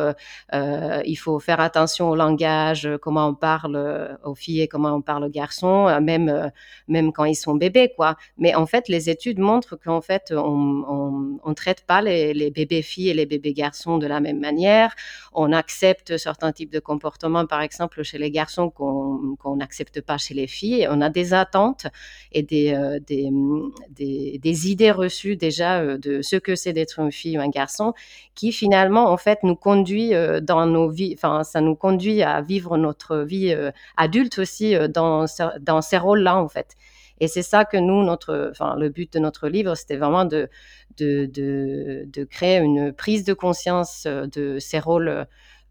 il 0.54 1.16
faut 1.16 1.40
faire 1.40 1.60
attention 1.60 2.10
au 2.10 2.16
langage, 2.16 2.88
comment 3.02 3.28
on 3.28 3.34
parle 3.34 4.18
aux 4.24 4.36
filles 4.36 4.62
et 4.62 4.68
comment 4.68 4.94
on 4.94 5.02
parle 5.02 5.24
aux 5.24 5.30
garçons, 5.30 6.00
même, 6.00 6.52
même 6.88 7.12
quand 7.12 7.26
ils 7.26 7.36
sont 7.36 7.56
bébés, 7.56 7.92
quoi. 7.96 8.16
Mais 8.38 8.54
en 8.54 8.68
fait, 8.68 8.88
les 8.88 9.10
études 9.10 9.40
montrent 9.40 9.78
qu'en 9.78 10.02
fait, 10.02 10.32
on 10.36 11.40
ne 11.44 11.54
traite 11.54 11.86
pas 11.88 12.02
les, 12.04 12.52
bébés 12.52 12.84
filles 12.84 13.10
et 13.10 13.14
les 13.16 13.26
bébés 13.26 13.54
garçons 13.54 13.98
de 13.98 14.06
la 14.06 14.20
même 14.20 14.40
manière. 14.40 14.94
On 15.34 15.52
accepte 15.54 16.18
certains 16.18 16.52
types 16.52 16.72
de 16.72 16.80
comportements, 16.80 17.48
par 17.48 17.62
exemple, 17.62 18.04
chez 18.04 18.20
les 18.20 18.30
garçons 18.30 18.70
qu'on 18.70 19.56
n'accepte 19.56 20.02
pas 20.02 20.19
chez 20.20 20.34
les 20.34 20.48
filles. 20.48 20.88
On 20.90 21.02
a 21.02 21.10
des 21.10 21.34
attentes 21.34 21.88
et 22.32 22.44
des, 22.44 22.74
euh, 22.74 23.00
des, 23.00 24.40
des, 24.42 24.72
idées 24.72 24.92
reçues 24.92 25.36
déjà 25.36 25.80
euh, 25.80 25.98
de 25.98 26.22
ce 26.22 26.36
que 26.36 26.56
c'est 26.56 26.74
d'être 26.74 27.00
une 27.00 27.12
fille 27.12 27.38
ou 27.38 27.42
un 27.42 27.50
garçon 27.50 27.94
qui 28.36 28.52
finalement, 28.52 29.12
en 29.12 29.18
fait, 29.18 29.40
nous 29.44 29.56
conduit 29.56 30.14
euh, 30.14 30.40
dans 30.40 30.66
nos 30.66 30.90
vies, 30.90 31.14
enfin, 31.16 31.44
ça 31.44 31.62
nous 31.62 31.76
conduit 31.76 32.22
à 32.22 32.42
vivre 32.42 32.78
notre 32.78 33.18
vie 33.20 33.56
adulte 33.98 34.40
aussi 34.40 34.76
dans, 34.90 35.26
dans 35.60 35.82
ces 35.82 35.98
rôles-là, 35.98 36.38
en 36.38 36.48
fait. 36.48 36.76
Et 37.20 37.28
c'est 37.28 37.44
ça 37.44 37.66
que 37.66 37.78
nous, 37.78 38.04
notre, 38.04 38.50
enfin, 38.52 38.76
le 38.78 38.90
but 38.90 39.12
de 39.14 39.20
notre 39.20 39.50
livre, 39.50 39.76
c'était 39.76 39.98
vraiment 39.98 40.26
de, 40.26 40.50
de, 40.98 41.26
de, 41.26 42.24
créer 42.24 42.60
une 42.60 42.94
prise 42.94 43.24
de 43.26 43.34
conscience 43.34 44.06
de 44.06 44.58
ces 44.60 44.80
rôles 44.80 45.28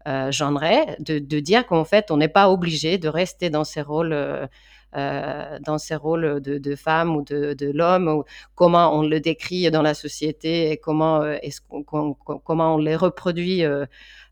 euh, 0.09 0.31
genrés, 0.31 0.85
de, 0.99 1.19
de 1.19 1.39
dire 1.39 1.65
qu'en 1.65 1.85
fait, 1.85 2.11
on 2.11 2.17
n'est 2.17 2.27
pas 2.27 2.49
obligé 2.49 2.97
de 2.97 3.07
rester 3.07 3.49
dans 3.49 3.63
ces 3.63 3.81
rôles. 3.81 4.13
Euh, 4.13 5.59
dans 5.63 5.77
ces 5.77 5.93
rôles 5.93 6.41
de, 6.41 6.57
de 6.57 6.75
femme 6.75 7.15
ou 7.15 7.21
de, 7.21 7.53
de 7.53 7.71
l'homme, 7.71 8.23
comment 8.55 8.97
on 8.97 9.03
le 9.03 9.19
décrit 9.19 9.69
dans 9.69 9.83
la 9.83 9.93
société 9.93 10.71
et 10.71 10.77
comment, 10.77 11.23
est-ce 11.23 11.61
qu'on, 11.61 11.83
comment 12.15 12.73
on 12.73 12.79
les 12.79 12.95
reproduit 12.95 13.63
euh, 13.63 13.85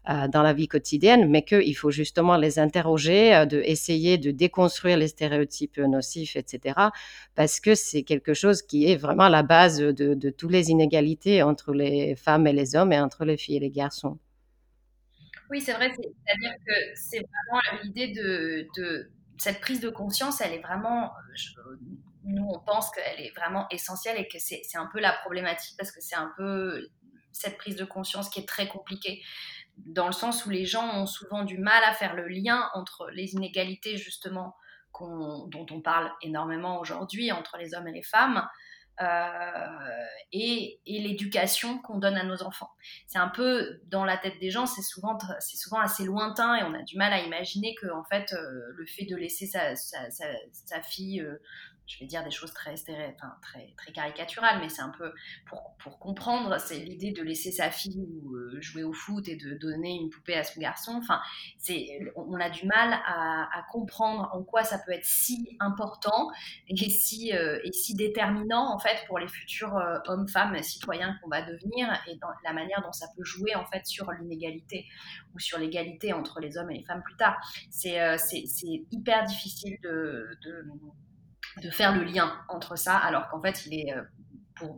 euh, 0.09 0.29
dans 0.29 0.41
la 0.41 0.53
vie 0.53 0.69
quotidienne, 0.69 1.29
mais 1.29 1.41
qu'il 1.41 1.75
faut 1.75 1.91
justement 1.91 2.37
les 2.37 2.59
interroger, 2.59 3.35
euh, 3.35 3.45
de 3.45 3.61
essayer 3.65 4.17
de 4.17 4.31
déconstruire 4.31 4.95
les 4.95 5.09
stéréotypes 5.09 5.79
nocifs, 5.79 6.37
etc. 6.37 6.75
Parce 7.35 7.59
que 7.59 7.75
c'est 7.75 8.03
quelque 8.03 8.33
chose 8.33 8.61
qui 8.61 8.89
est 8.89 8.95
vraiment 8.95 9.27
la 9.27 9.43
base 9.43 9.79
de, 9.79 10.13
de 10.13 10.29
toutes 10.29 10.51
les 10.51 10.69
inégalités 10.71 11.43
entre 11.43 11.73
les 11.73 12.15
femmes 12.15 12.47
et 12.47 12.53
les 12.53 12.77
hommes 12.77 12.93
et 12.93 12.99
entre 13.01 13.25
les 13.25 13.35
filles 13.35 13.57
et 13.57 13.59
les 13.59 13.69
garçons. 13.69 14.17
Oui, 15.49 15.61
c'est 15.61 15.73
vrai. 15.73 15.91
C'est-à-dire 15.91 16.53
que 16.65 16.73
c'est 16.95 17.19
vraiment 17.19 17.83
l'idée 17.83 18.07
de, 18.09 19.09
cette 19.37 19.61
prise 19.61 19.79
de 19.79 19.89
conscience, 19.89 20.41
elle 20.41 20.53
est 20.53 20.61
vraiment, 20.61 21.11
nous 22.23 22.47
on 22.47 22.59
pense 22.59 22.91
qu'elle 22.91 23.21
est 23.21 23.35
vraiment 23.35 23.67
essentielle 23.69 24.17
et 24.17 24.27
que 24.27 24.39
c'est 24.39 24.61
un 24.75 24.87
peu 24.87 24.99
la 24.99 25.13
problématique 25.13 25.75
parce 25.77 25.91
que 25.91 26.01
c'est 26.01 26.15
un 26.15 26.31
peu 26.35 26.89
cette 27.31 27.57
prise 27.57 27.75
de 27.75 27.85
conscience 27.85 28.29
qui 28.29 28.39
est 28.39 28.47
très 28.47 28.67
compliquée 28.67 29.21
dans 29.77 30.07
le 30.07 30.11
sens 30.11 30.45
où 30.45 30.49
les 30.49 30.65
gens 30.65 30.95
ont 30.95 31.05
souvent 31.05 31.43
du 31.43 31.59
mal 31.59 31.83
à 31.83 31.93
faire 31.93 32.15
le 32.15 32.27
lien 32.27 32.69
entre 32.73 33.09
les 33.11 33.33
inégalités 33.33 33.97
justement 33.97 34.55
dont 34.99 35.65
on 35.69 35.81
parle 35.81 36.11
énormément 36.23 36.79
aujourd'hui 36.79 37.31
entre 37.31 37.57
les 37.57 37.75
hommes 37.75 37.87
et 37.87 37.91
les 37.91 38.01
femmes 38.01 38.47
euh, 38.99 40.05
et, 40.33 40.79
l'éducation 40.87 41.77
qu'on 41.79 41.99
donne 41.99 42.15
à 42.15 42.23
nos 42.23 42.41
enfants. 42.41 42.71
C'est 43.05 43.19
un 43.19 43.29
peu 43.29 43.79
dans 43.85 44.03
la 44.03 44.17
tête 44.17 44.39
des 44.39 44.49
gens, 44.49 44.65
c'est 44.65 44.81
souvent, 44.81 45.17
c'est 45.39 45.57
souvent 45.57 45.79
assez 45.79 46.03
lointain 46.03 46.55
et 46.55 46.63
on 46.63 46.73
a 46.73 46.81
du 46.81 46.97
mal 46.97 47.13
à 47.13 47.19
imaginer 47.21 47.75
que 47.75 47.87
en 47.91 48.03
fait 48.03 48.33
euh, 48.33 48.73
le 48.75 48.85
fait 48.85 49.05
de 49.05 49.15
laisser 49.15 49.45
sa, 49.45 49.75
fille 50.81 51.21
euh, 51.21 51.41
je 51.85 51.99
vais 51.99 52.05
dire 52.05 52.21
des 52.23 52.31
choses 52.31 52.51
très, 52.51 52.75
très, 52.75 53.15
très 53.77 53.91
caricaturales, 53.93 54.59
mais 54.59 54.67
c'est 54.67 54.81
un 54.81 54.91
peu 54.97 55.13
pour, 55.45 55.77
pour 55.79 55.99
comprendre, 55.99 56.59
c'est 56.59 56.79
l'idée 56.79 57.13
de 57.13 57.23
laisser 57.23 57.51
sa 57.53 57.71
fille 57.71 58.05
jouer 58.59 58.83
au 58.83 58.91
foot 58.91 59.25
et 59.29 59.37
de 59.37 59.53
donner 59.53 59.95
une 59.95 60.09
poupée 60.09 60.35
à 60.35 60.43
son 60.43 60.59
garçon. 60.59 60.95
Enfin, 60.97 61.21
c'est, 61.57 61.99
on 62.17 62.37
a 62.41 62.49
du 62.49 62.65
mal 62.65 62.91
à, 62.91 63.65
comprendre 63.71 64.29
en 64.33 64.43
quoi 64.43 64.65
ça 64.65 64.79
peut 64.79 64.91
être 64.91 65.05
si 65.05 65.55
important 65.61 66.29
et 66.67 66.89
si, 66.89 67.29
et 67.29 67.71
si 67.71 67.95
déterminant 67.95 68.73
en 68.73 68.79
fait 68.79 68.86
pour 69.07 69.19
les 69.19 69.27
futurs 69.27 69.75
euh, 69.77 69.97
hommes, 70.05 70.27
femmes, 70.27 70.61
citoyens 70.63 71.17
qu'on 71.21 71.29
va 71.29 71.41
devenir 71.41 71.87
et 72.07 72.15
dans 72.17 72.29
la 72.43 72.53
manière 72.53 72.81
dont 72.81 72.91
ça 72.91 73.07
peut 73.15 73.23
jouer 73.23 73.55
en 73.55 73.65
fait 73.65 73.85
sur 73.85 74.11
l'inégalité 74.11 74.85
ou 75.33 75.39
sur 75.39 75.59
l'égalité 75.59 76.13
entre 76.13 76.39
les 76.39 76.57
hommes 76.57 76.71
et 76.71 76.79
les 76.79 76.83
femmes 76.83 77.03
plus 77.03 77.15
tard. 77.15 77.37
C'est, 77.69 78.17
c'est, 78.17 78.45
hyper 78.91 79.25
difficile 79.25 79.77
de 79.81 80.27
faire 81.71 81.95
le 81.95 82.03
lien 82.03 82.39
entre 82.49 82.75
ça, 82.75 82.97
alors 82.97 83.27
qu'en 83.29 83.41
fait, 83.41 83.65
il 83.65 83.79
est, 83.79 83.93
euh, 83.93 84.01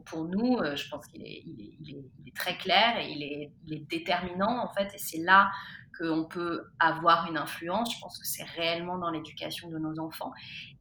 pour, 0.05 0.25
nous, 0.25 0.57
euh, 0.57 0.75
je 0.75 0.89
pense 0.89 1.05
qu'il 1.07 1.25
est, 1.25 1.43
est, 2.27 2.35
très 2.35 2.57
clair 2.57 2.97
et 2.97 3.09
il 3.09 3.73
est 3.73 3.85
déterminant, 3.89 4.63
en 4.63 4.73
fait, 4.73 4.93
et 4.93 4.97
c'est 4.97 5.19
là 5.19 5.49
qu'on 5.97 6.25
peut 6.25 6.69
avoir 6.79 7.29
une 7.29 7.37
influence. 7.37 7.93
Je 7.95 7.99
pense 7.99 8.17
que 8.17 8.25
c'est 8.25 8.43
réellement 8.43 8.97
dans 8.97 9.09
l'éducation 9.09 9.69
de 9.69 9.77
nos 9.77 9.99
enfants 9.99 10.31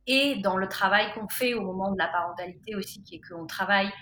et 0.08 0.36
dans 0.36 0.56
le 0.56 0.68
travail 0.68 1.12
qu'on 1.12 1.28
fait 1.28 1.54
au 1.54 1.62
moment 1.62 1.92
de 1.92 1.98
la 1.98 2.08
parentalité 2.08 2.74
aussi, 2.74 3.04
qui 3.04 3.16
est 3.16 3.20
qu'on 3.20 3.46
travaille 3.46 3.92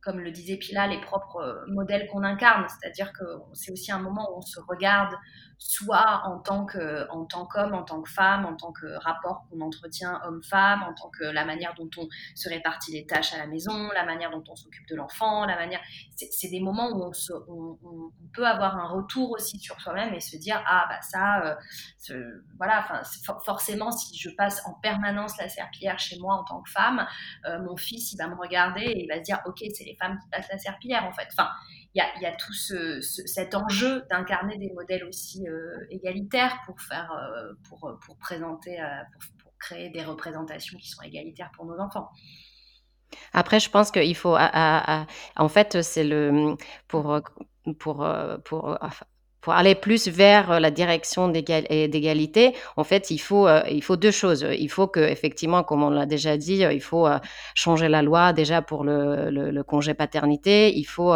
comme 0.00 0.20
le 0.20 0.30
disait 0.30 0.56
Pila, 0.56 0.86
les 0.86 1.00
propres 1.00 1.36
euh, 1.36 1.66
modèles 1.68 2.08
qu'on 2.08 2.22
incarne. 2.22 2.66
C'est-à-dire 2.68 3.12
que 3.12 3.24
c'est 3.52 3.70
aussi 3.70 3.92
un 3.92 3.98
moment 3.98 4.30
où 4.32 4.38
on 4.38 4.42
se 4.42 4.58
regarde 4.60 5.14
soit 5.60 6.22
en 6.24 6.38
tant 6.38 6.64
que 6.64 7.06
en 7.10 7.26
tant 7.26 7.44
qu'homme, 7.44 7.74
en 7.74 7.82
tant 7.82 8.00
que 8.00 8.10
femme, 8.10 8.46
en 8.46 8.56
tant 8.56 8.72
que 8.72 8.86
rapport 9.04 9.44
qu'on 9.48 9.60
entretient 9.60 10.18
homme-femme, 10.24 10.82
en 10.82 10.94
tant 10.94 11.10
que 11.10 11.24
la 11.24 11.44
manière 11.44 11.74
dont 11.74 11.90
on 11.98 12.08
se 12.34 12.48
répartit 12.48 12.92
les 12.92 13.06
tâches 13.06 13.34
à 13.34 13.38
la 13.38 13.46
maison, 13.46 13.90
la 13.94 14.04
manière 14.04 14.30
dont 14.30 14.42
on 14.48 14.56
s'occupe 14.56 14.88
de 14.88 14.96
l'enfant, 14.96 15.44
la 15.44 15.56
manière. 15.56 15.80
C'est 16.16 16.48
des 16.48 16.60
moments 16.60 16.90
où 16.90 17.04
on, 17.04 18.10
peut 18.32 18.46
avoir 18.46 18.76
un 18.78 18.86
retour 18.86 19.32
aussi 19.32 19.58
sur 19.58 19.80
soi-même 19.80 20.14
et 20.14 20.20
se 20.20 20.36
dire 20.36 20.62
ah 20.66 20.86
bah 20.88 21.02
ça, 21.02 21.58
euh, 22.10 22.42
voilà. 22.56 22.80
Enfin 22.80 23.02
forcément 23.44 23.90
si 23.92 24.16
je 24.16 24.30
passe 24.30 24.62
en 24.66 24.74
permanence 24.74 25.36
la 25.36 25.48
serpillière 25.48 25.98
chez 25.98 26.18
moi 26.18 26.36
en 26.36 26.44
tant 26.44 26.62
que 26.62 26.70
femme, 26.70 27.06
euh, 27.46 27.58
mon 27.60 27.76
fils 27.76 28.12
il 28.12 28.16
va 28.16 28.28
me 28.28 28.36
regarder 28.36 28.82
et 28.82 29.02
il 29.04 29.08
va 29.08 29.16
se 29.16 29.22
dire 29.22 29.40
ok 29.44 29.62
c'est 29.74 29.84
les 29.84 29.96
femmes 29.96 30.18
qui 30.22 30.28
passent 30.30 30.48
la 30.50 30.58
serpillière 30.58 31.04
en 31.04 31.12
fait. 31.12 31.28
Enfin 31.32 31.50
il 31.94 32.22
y 32.22 32.26
a, 32.26 32.32
tout 32.32 32.52
cet 32.52 33.54
enjeu 33.54 34.04
d'incarner 34.10 34.56
des 34.58 34.70
modèles 34.72 35.04
aussi 35.04 35.48
euh, 35.48 35.86
égalitaires 35.90 36.58
pour 36.64 36.80
faire, 36.80 37.10
euh, 37.12 37.52
pour, 37.68 37.98
pour, 38.04 38.16
présenter, 38.18 38.80
euh, 38.80 38.86
pour, 39.42 39.52
créer 39.58 39.90
des 39.90 40.02
représentations 40.02 40.78
qui 40.78 40.88
sont 40.88 41.02
égalitaires 41.02 41.50
pour 41.54 41.66
nos 41.66 41.78
enfants. 41.78 42.08
Après, 43.34 43.60
je 43.60 43.68
pense 43.68 43.90
qu'il 43.90 44.16
faut, 44.16 44.36
en 44.38 45.48
fait, 45.48 45.82
c'est 45.82 46.04
le 46.04 46.56
pour 46.88 47.20
pour 47.78 48.08
pour 48.44 48.78
pour 49.40 49.54
aller 49.54 49.74
plus 49.74 50.08
vers 50.08 50.50
euh, 50.52 50.58
la 50.60 50.70
direction 50.70 51.28
d'égalité, 51.28 52.54
en 52.76 52.84
fait, 52.84 53.10
il 53.10 53.18
faut, 53.18 53.46
euh, 53.48 53.62
il 53.70 53.82
faut 53.82 53.96
deux 53.96 54.10
choses. 54.10 54.46
Il 54.58 54.68
faut 54.68 54.86
que, 54.86 55.00
effectivement, 55.00 55.62
comme 55.62 55.82
on 55.82 55.90
l'a 55.90 56.06
déjà 56.06 56.36
dit, 56.36 56.64
euh, 56.64 56.72
il 56.72 56.82
faut 56.82 57.08
changer 57.54 57.88
la 57.88 58.02
loi 58.02 58.32
déjà 58.32 58.62
pour 58.62 58.84
le, 58.84 59.62
congé 59.62 59.94
paternité. 59.94 60.76
Il 60.76 60.84
faut 60.84 61.14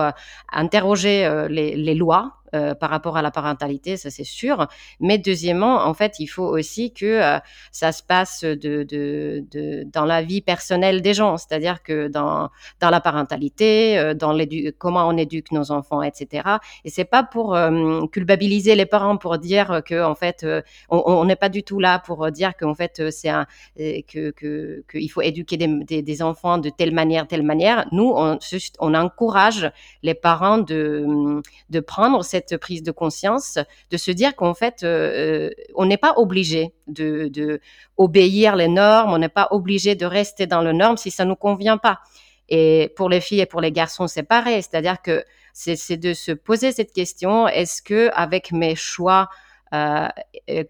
interroger 0.53 1.47
les 1.49 1.95
lois 1.95 2.35
euh, 2.55 2.75
par 2.75 2.91
rapport 2.91 3.17
à 3.17 3.23
la 3.23 3.31
parentalité, 3.31 3.97
ça 3.97 4.11
c'est 4.11 4.23
sûr. 4.25 4.69
Mais 5.01 5.19
deuxièmement, 5.19 5.85
en 5.85 5.95
fait, 5.95 6.21
il 6.21 6.27
faut 6.27 6.47
aussi 6.47 6.93
que 6.93 7.05
euh, 7.05 7.39
ça 7.73 7.91
se 7.91 8.03
passe 8.03 8.45
dans 8.45 10.05
la 10.05 10.23
vie 10.23 10.41
personnelle 10.41 11.03
des 11.03 11.15
gens, 11.15 11.37
c'est-à-dire 11.37 11.83
que 11.83 12.07
dans, 12.09 12.51
la 12.81 13.01
parentalité, 13.01 13.99
euh, 13.99 14.15
dans 14.15 14.39
comment 14.79 15.09
on 15.09 15.17
éduque 15.17 15.51
nos 15.51 15.73
enfants, 15.73 16.03
etc. 16.03 16.49
Et 16.85 16.91
c'est 16.91 17.05
pas 17.05 17.25
pour 17.25 17.59
culpabiliser 18.13 18.75
les 18.77 18.87
parents 18.87 19.17
pour 19.17 19.39
dire 19.39 19.83
que 19.85 20.03
en 20.05 20.15
fait, 20.15 20.47
on 20.91 21.25
n'est 21.25 21.37
pas 21.37 21.49
du 21.49 21.63
tout 21.63 21.81
là 21.81 21.99
pour 21.99 22.31
dire 22.31 22.53
qu'en 22.57 22.75
fait 22.75 23.11
c'est 23.11 23.31
un 23.31 23.47
que 23.77 24.85
qu'il 24.91 25.11
faut 25.11 25.23
éduquer 25.23 25.57
des, 25.57 26.03
des, 26.03 26.23
enfants 26.23 26.59
de 26.59 26.71
telle 26.71 26.93
manière, 26.93 27.27
telle 27.27 27.43
manière. 27.43 27.87
Nous, 27.93 28.13
on, 28.15 28.39
on 28.79 28.95
encourage 28.95 29.71
les 30.03 30.15
parents 30.15 30.59
de 30.59 31.41
de 31.71 31.81
prendre 31.81 32.23
cette 32.23 32.44
prise 32.53 32.83
de 32.83 32.91
conscience, 32.93 33.59
de 33.91 33.97
se 33.97 34.11
dire 34.11 34.37
qu'en 34.37 34.55
fait, 34.55 34.83
euh, 34.83 35.49
euh, 35.49 35.51
on 35.75 35.87
n'est 35.87 35.97
pas 35.97 36.15
obligé 36.17 36.75
de, 36.87 37.61
obéir 37.97 38.57
les 38.57 38.69
normes, 38.69 39.13
on 39.13 39.19
n'est 39.19 39.29
pas 39.29 39.49
obligé 39.51 39.95
de 39.95 40.07
rester 40.07 40.47
dans 40.47 40.63
le 40.63 40.73
norme 40.73 40.97
si 40.97 41.11
ça 41.11 41.25
nous 41.25 41.37
convient 41.37 41.79
pas. 41.79 42.01
Et 42.49 42.93
pour 42.97 43.09
les 43.09 43.21
filles 43.21 43.41
et 43.41 43.47
pour 43.47 43.61
les 43.61 43.73
garçons, 43.73 44.07
c'est 44.07 44.23
pareil. 44.23 44.63
C'est-à-dire 44.63 45.01
que 45.01 45.25
c'est 45.53 45.97
de 45.97 46.13
se 46.13 46.33
poser 46.33 46.73
cette 46.73 46.93
question 46.93 47.49
est-ce 47.49 47.81
que 47.81 48.11
avec 48.15 48.53
mes 48.53 48.75
choix 48.75 49.29
euh, 49.73 50.09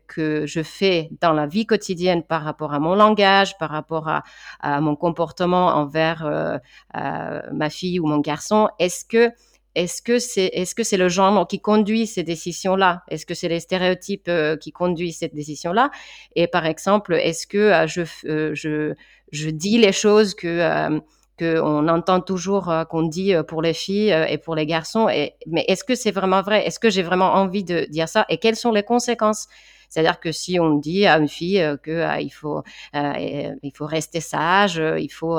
que 0.07 0.47
je 0.47 0.63
fais 0.63 1.11
dans 1.21 1.33
la 1.33 1.47
vie 1.47 1.67
quotidienne 1.67 2.23
par 2.23 2.43
rapport 2.43 2.73
à 2.73 2.79
mon 2.79 2.95
langage, 2.95 3.59
par 3.59 3.71
rapport 3.71 4.09
à, 4.09 4.81
mon 4.81 4.95
comportement 4.95 5.69
envers 5.69 6.61
ma 6.95 7.71
fille 7.71 7.99
ou 7.99 8.07
mon 8.07 8.19
garçon, 8.19 8.69
est-ce 8.79 9.05
que 9.05 9.33
est-ce 9.75 10.03
que 10.03 10.19
c'est 10.19 10.47
est-ce 10.53 10.75
que 10.75 10.83
c'est 10.83 10.97
le 10.97 11.09
genre 11.09 11.47
qui 11.49 11.61
conduit 11.61 12.07
ces 12.07 12.23
décisions-là? 12.23 13.03
Est-ce 13.09 13.27
que 13.27 13.35
c'est 13.35 13.49
les 13.49 13.61
stéréotypes 13.61 14.29
euh, 14.29 14.57
qui 14.57 14.73
conduisent 14.73 15.19
cette 15.19 15.35
décision-là? 15.35 15.91
Et 16.37 16.47
par 16.47 16.67
exemple, 16.67 17.15
est-ce 17.15 17.47
que 17.47 17.59
euh, 17.59 17.87
je, 17.87 18.03
euh, 18.27 18.55
je 18.55 18.95
je 19.33 19.51
dis 19.51 19.79
les 19.79 19.93
choses 19.93 20.35
que 20.35 21.01
que 21.37 21.61
on 21.61 21.89
entend 21.89 22.21
toujours 22.21 22.73
qu'on 22.89 23.03
dit 23.03 23.35
pour 23.49 23.61
les 23.63 23.75
filles 23.75 24.15
et 24.29 24.39
pour 24.39 24.55
les 24.55 24.67
garçons? 24.67 25.09
Et, 25.09 25.35
mais 25.49 25.65
est-ce 25.67 25.83
que 25.83 25.97
c'est 25.97 26.13
vraiment 26.13 26.43
vrai? 26.43 26.65
Est-ce 26.67 26.79
que 26.79 26.91
j'ai 26.91 27.03
vraiment 27.03 27.33
envie 27.35 27.65
de 27.65 27.87
dire 27.91 28.09
ça? 28.09 28.25
Et 28.29 28.39
quelles 28.39 28.57
sont 28.57 28.71
les 28.71 28.85
conséquences 28.85 29.49
c'est-à-dire 29.95 30.19
que 30.19 30.33
si 30.33 30.59
on 30.59 30.75
dit 30.75 31.07
à 31.07 31.19
une 31.19 31.29
fille 31.29 31.61
euh, 31.61 31.77
que 31.77 31.93
euh, 31.93 32.19
il 32.19 32.31
faut 32.31 32.65
euh, 32.97 33.55
il 33.63 33.73
faut 33.73 33.87
rester 33.87 34.21
sage, 34.21 34.83
il 34.99 35.09
faut 35.09 35.39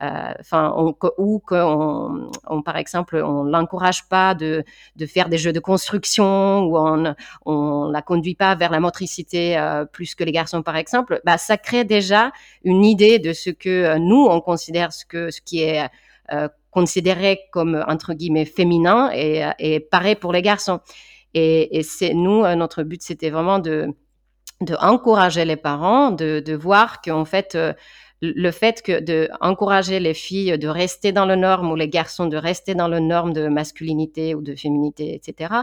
enfin 0.00 0.74
ou 1.18 1.38
qu'on 1.38 2.30
on, 2.46 2.62
par 2.62 2.76
exemple 2.76 3.22
on 3.24 3.44
l'encourage 3.44 4.08
pas 4.08 4.34
de 4.34 4.64
de 4.96 5.06
faire 5.06 5.28
des 5.28 5.38
jeux 5.38 5.52
de 5.52 5.60
construction 5.60 6.64
ou 6.64 6.76
on 6.76 7.14
on 7.46 7.88
la 7.88 8.02
conduit 8.02 8.34
pas 8.34 8.56
vers 8.56 8.72
la 8.72 8.80
motricité 8.80 9.56
plus 9.92 10.16
que 10.16 10.24
les 10.24 10.32
garçons 10.32 10.62
par 10.62 10.76
exemple, 10.76 11.20
bah 11.24 11.38
ça 11.38 11.56
crée 11.56 11.84
déjà 11.84 12.32
une 12.64 12.84
idée 12.84 13.20
de 13.20 13.32
ce 13.32 13.50
que 13.50 13.96
nous 13.98 14.26
on 14.28 14.40
considère 14.40 14.92
ce 14.92 15.04
que 15.06 15.30
ce 15.30 15.40
qui 15.40 15.62
est 15.62 15.88
considéré 16.72 17.42
comme 17.52 17.84
entre 17.86 18.14
guillemets 18.14 18.44
féminin 18.44 19.10
et, 19.14 19.44
et 19.60 19.78
pareil 19.78 20.16
pour 20.16 20.32
les 20.32 20.42
garçons. 20.42 20.80
Et, 21.34 21.78
et 21.78 21.82
c'est 21.82 22.14
nous, 22.14 22.44
euh, 22.44 22.54
notre 22.54 22.82
but, 22.82 23.02
c'était 23.02 23.30
vraiment 23.30 23.58
de, 23.58 23.88
de 24.60 24.74
encourager 24.80 25.44
les 25.44 25.56
parents, 25.56 26.10
de, 26.10 26.40
de 26.40 26.54
voir 26.54 27.00
qu'en 27.02 27.24
fait, 27.24 27.54
euh, 27.54 27.72
le 28.20 28.50
fait 28.50 28.82
que 28.82 29.00
de 29.00 29.28
les 30.00 30.14
filles 30.14 30.58
de 30.58 30.68
rester 30.68 31.12
dans 31.12 31.26
le 31.26 31.36
norme 31.36 31.70
ou 31.70 31.76
les 31.76 31.88
garçons 31.88 32.26
de 32.26 32.36
rester 32.36 32.74
dans 32.74 32.88
le 32.88 33.00
norme 33.00 33.32
de 33.32 33.48
masculinité 33.48 34.34
ou 34.34 34.40
de 34.40 34.54
féminité, 34.54 35.14
etc. 35.14 35.54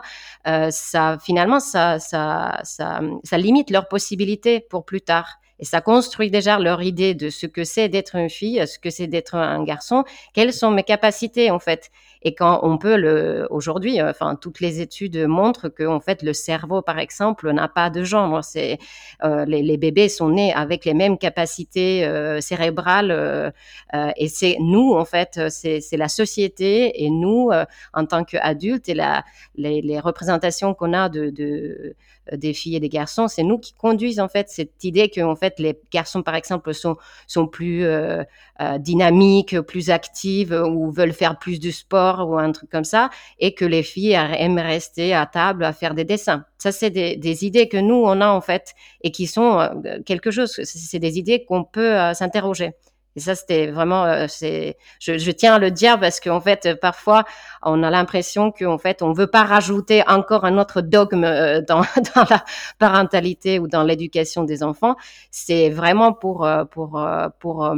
Euh, 0.47 0.69
ça 0.71 1.17
finalement 1.23 1.59
ça, 1.59 1.99
ça 1.99 2.59
ça 2.63 3.01
ça 3.23 3.37
limite 3.37 3.71
leurs 3.71 3.87
possibilités 3.87 4.59
pour 4.59 4.85
plus 4.85 5.01
tard. 5.01 5.40
Et 5.61 5.65
ça 5.65 5.79
construit 5.79 6.29
déjà 6.29 6.59
leur 6.59 6.81
idée 6.81 7.13
de 7.13 7.29
ce 7.29 7.45
que 7.45 7.63
c'est 7.63 7.87
d'être 7.87 8.15
une 8.15 8.29
fille, 8.29 8.65
ce 8.67 8.79
que 8.79 8.89
c'est 8.89 9.07
d'être 9.07 9.35
un 9.35 9.63
garçon, 9.63 10.03
quelles 10.33 10.53
sont 10.53 10.71
mes 10.71 10.83
capacités 10.83 11.51
en 11.51 11.59
fait. 11.59 11.91
Et 12.23 12.35
quand 12.35 12.59
on 12.63 12.77
peut 12.77 12.97
le, 12.97 13.47
aujourd'hui, 13.49 13.99
euh, 13.99 14.11
enfin, 14.11 14.35
toutes 14.35 14.59
les 14.59 14.79
études 14.79 15.17
montrent 15.27 15.69
que, 15.69 15.83
en 15.83 15.99
fait, 15.99 16.21
le 16.21 16.33
cerveau, 16.33 16.81
par 16.81 16.99
exemple, 16.99 17.51
n'a 17.51 17.67
pas 17.67 17.89
de 17.89 18.03
genre. 18.03 18.43
C'est, 18.43 18.77
euh, 19.23 19.45
les, 19.45 19.63
les, 19.63 19.77
bébés 19.77 20.09
sont 20.09 20.29
nés 20.29 20.53
avec 20.53 20.85
les 20.85 20.93
mêmes 20.93 21.17
capacités 21.17 22.05
euh, 22.05 22.39
cérébrales, 22.39 23.11
euh, 23.11 23.49
euh, 23.95 24.11
et 24.17 24.27
c'est 24.27 24.57
nous, 24.59 24.93
en 24.93 25.05
fait, 25.05 25.39
c'est, 25.49 25.81
la 25.93 26.07
société 26.07 27.03
et 27.03 27.09
nous, 27.09 27.49
en 27.93 28.05
tant 28.05 28.23
qu'adultes, 28.23 28.89
et 28.89 28.93
la, 28.93 29.23
les, 29.55 29.81
les 29.81 29.99
représentations 29.99 30.73
qu'on 30.73 30.93
a 30.93 31.09
de, 31.09 31.29
de 31.29 31.95
des 32.31 32.53
filles 32.53 32.75
et 32.75 32.79
des 32.79 32.89
garçons, 32.89 33.27
c'est 33.27 33.43
nous 33.43 33.57
qui 33.57 33.73
conduisent 33.73 34.19
en 34.19 34.27
fait 34.27 34.49
cette 34.49 34.83
idée 34.83 35.09
que 35.09 35.21
en 35.21 35.35
fait 35.35 35.59
les 35.59 35.77
garçons 35.91 36.23
par 36.23 36.35
exemple 36.35 36.73
sont 36.73 36.97
sont 37.27 37.47
plus 37.47 37.83
euh, 37.83 38.23
euh, 38.61 38.77
dynamiques, 38.77 39.59
plus 39.61 39.89
actives 39.89 40.53
ou 40.53 40.91
veulent 40.91 41.13
faire 41.13 41.37
plus 41.39 41.59
de 41.59 41.71
sport 41.71 42.29
ou 42.29 42.37
un 42.37 42.51
truc 42.51 42.69
comme 42.69 42.83
ça, 42.83 43.09
et 43.39 43.53
que 43.53 43.65
les 43.65 43.83
filles 43.83 44.13
aiment 44.13 44.59
rester 44.59 45.13
à 45.13 45.25
table 45.25 45.63
à 45.63 45.73
faire 45.73 45.95
des 45.95 46.05
dessins. 46.05 46.45
Ça 46.57 46.71
c'est 46.71 46.91
des, 46.91 47.15
des 47.15 47.45
idées 47.45 47.67
que 47.67 47.77
nous 47.77 47.95
on 47.95 48.21
a 48.21 48.27
en 48.27 48.41
fait 48.41 48.73
et 49.01 49.11
qui 49.11 49.27
sont 49.27 49.59
euh, 49.59 49.99
quelque 50.05 50.31
chose. 50.31 50.59
C'est 50.63 50.99
des 50.99 51.17
idées 51.17 51.43
qu'on 51.45 51.63
peut 51.63 51.97
euh, 51.97 52.13
s'interroger. 52.13 52.71
Et 53.15 53.19
ça, 53.19 53.35
c'était 53.35 53.67
vraiment, 53.67 54.05
euh, 54.05 54.25
c'est, 54.29 54.77
je, 54.99 55.17
je, 55.17 55.31
tiens 55.31 55.55
à 55.55 55.59
le 55.59 55.69
dire 55.69 55.99
parce 55.99 56.19
qu'en 56.19 56.39
fait, 56.39 56.79
parfois, 56.79 57.25
on 57.61 57.83
a 57.83 57.89
l'impression 57.89 58.51
qu'en 58.51 58.77
fait, 58.77 59.01
on 59.01 59.11
veut 59.11 59.27
pas 59.27 59.43
rajouter 59.43 60.01
encore 60.07 60.45
un 60.45 60.57
autre 60.57 60.81
dogme 60.81 61.25
euh, 61.25 61.61
dans, 61.67 61.81
dans 62.15 62.25
la 62.29 62.43
parentalité 62.79 63.59
ou 63.59 63.67
dans 63.67 63.83
l'éducation 63.83 64.43
des 64.43 64.63
enfants. 64.63 64.95
C'est 65.29 65.69
vraiment 65.69 66.13
pour, 66.13 66.45
euh, 66.45 66.63
pour, 66.63 67.05
pour, 67.39 67.75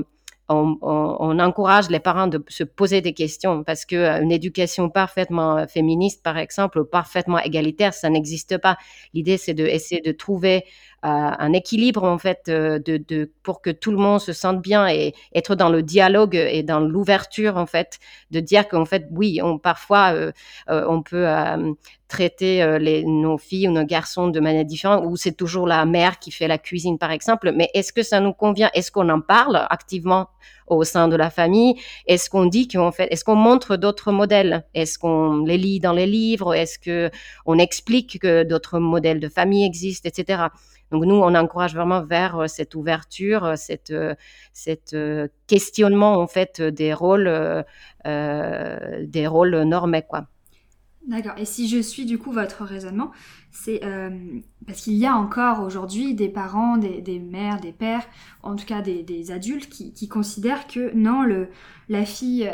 on, 0.49 0.77
on, 0.81 1.17
on, 1.19 1.39
encourage 1.39 1.89
les 1.89 1.99
parents 1.99 2.27
de 2.27 2.43
se 2.47 2.63
poser 2.63 3.01
des 3.01 3.13
questions 3.13 3.63
parce 3.63 3.85
que 3.85 4.21
une 4.21 4.31
éducation 4.31 4.89
parfaitement 4.89 5.65
féministe, 5.67 6.21
par 6.21 6.37
exemple, 6.37 6.79
ou 6.79 6.85
parfaitement 6.85 7.39
égalitaire, 7.39 7.93
ça 7.93 8.09
n'existe 8.09 8.57
pas. 8.59 8.77
L'idée, 9.13 9.37
c'est 9.37 9.53
de 9.53 9.65
essayer 9.65 10.01
de 10.01 10.11
trouver 10.11 10.65
un 11.03 11.53
équilibre 11.53 12.03
en 12.03 12.17
fait 12.17 12.43
de, 12.47 12.81
de, 12.85 13.31
pour 13.43 13.61
que 13.61 13.69
tout 13.69 13.91
le 13.91 13.97
monde 13.97 14.19
se 14.19 14.31
sente 14.33 14.61
bien 14.61 14.87
et 14.87 15.13
être 15.35 15.55
dans 15.55 15.69
le 15.69 15.83
dialogue 15.83 16.35
et 16.35 16.63
dans 16.63 16.79
l'ouverture 16.79 17.57
en 17.57 17.65
fait 17.65 17.99
de 18.31 18.39
dire 18.39 18.67
qu'en 18.67 18.85
fait 18.85 19.05
oui 19.11 19.41
on 19.43 19.57
parfois 19.57 20.13
euh, 20.13 20.31
euh, 20.69 20.85
on 20.87 21.01
peut 21.01 21.27
euh, 21.27 21.73
traiter 22.07 22.77
les, 22.79 23.03
nos 23.03 23.39
filles 23.39 23.67
ou 23.67 23.71
nos 23.71 23.85
garçons 23.85 24.27
de 24.27 24.39
manière 24.39 24.65
différente 24.65 25.03
ou 25.05 25.15
c'est 25.15 25.31
toujours 25.31 25.65
la 25.65 25.83
mère 25.85 26.19
qui 26.19 26.29
fait 26.29 26.47
la 26.47 26.59
cuisine 26.59 26.99
par 26.99 27.09
exemple. 27.09 27.51
Mais 27.55 27.71
est-ce 27.73 27.91
que 27.91 28.03
ça 28.03 28.19
nous 28.19 28.33
convient? 28.33 28.69
Est-ce 28.75 28.91
qu'on 28.91 29.09
en 29.09 29.19
parle 29.19 29.65
activement 29.71 30.27
au 30.67 30.83
sein 30.83 31.07
de 31.07 31.15
la 31.15 31.31
famille? 31.31 31.75
Est-ce 32.05 32.29
qu'on 32.29 32.45
dit 32.45 32.67
qu'en 32.67 32.91
fait, 32.91 33.07
est-ce 33.11 33.23
qu'on 33.23 33.35
montre 33.35 33.77
d'autres 33.77 34.11
modèles? 34.11 34.63
Est-ce 34.75 34.99
qu'on 34.99 35.43
les 35.43 35.57
lit 35.57 35.79
dans 35.79 35.93
les 35.93 36.05
livres? 36.05 36.53
Est-ce 36.53 36.77
que 36.77 37.09
on 37.47 37.57
explique 37.57 38.19
que 38.19 38.43
d'autres 38.43 38.77
modèles 38.77 39.19
de 39.19 39.29
famille 39.29 39.65
existent, 39.65 40.07
etc. 40.07 40.43
Donc 40.91 41.05
nous, 41.05 41.15
on 41.15 41.33
encourage 41.33 41.75
vraiment 41.75 42.03
vers 42.03 42.37
euh, 42.37 42.47
cette 42.47 42.75
ouverture, 42.75 43.43
euh, 43.43 43.55
cette, 43.55 43.91
euh, 44.93 45.27
questionnement 45.47 46.15
en 46.19 46.27
fait 46.27 46.61
des 46.61 46.93
rôles, 46.93 47.27
euh, 47.27 49.05
des 49.05 49.27
rôles 49.27 49.63
normés, 49.63 50.03
quoi. 50.07 50.27
D'accord. 51.07 51.33
Et 51.37 51.43
si 51.43 51.67
je 51.67 51.79
suis 51.79 52.05
du 52.05 52.17
coup 52.17 52.31
votre 52.31 52.63
raisonnement, 52.63 53.11
c'est 53.51 53.81
parce 54.65 54.79
qu'il 54.81 54.93
y 54.93 55.05
a 55.05 55.15
encore 55.15 55.61
aujourd'hui 55.61 56.13
des 56.13 56.29
parents, 56.29 56.77
des, 56.77 57.19
mères, 57.19 57.59
des 57.59 57.73
pères, 57.73 58.07
en 58.41 58.55
tout 58.55 58.65
cas 58.65 58.81
des, 58.81 59.31
adultes 59.31 59.67
qui, 59.67 60.07
considèrent 60.07 60.65
que 60.65 60.95
non, 60.95 61.25
la 61.89 62.05
fille 62.05 62.49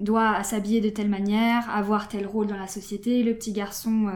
doit 0.00 0.42
s'habiller 0.44 0.80
de 0.80 0.88
telle 0.88 1.10
manière, 1.10 1.68
avoir 1.68 2.08
tel 2.08 2.26
rôle 2.26 2.46
dans 2.46 2.56
la 2.56 2.68
société, 2.68 3.22
le 3.22 3.34
petit 3.34 3.52
garçon 3.52 4.10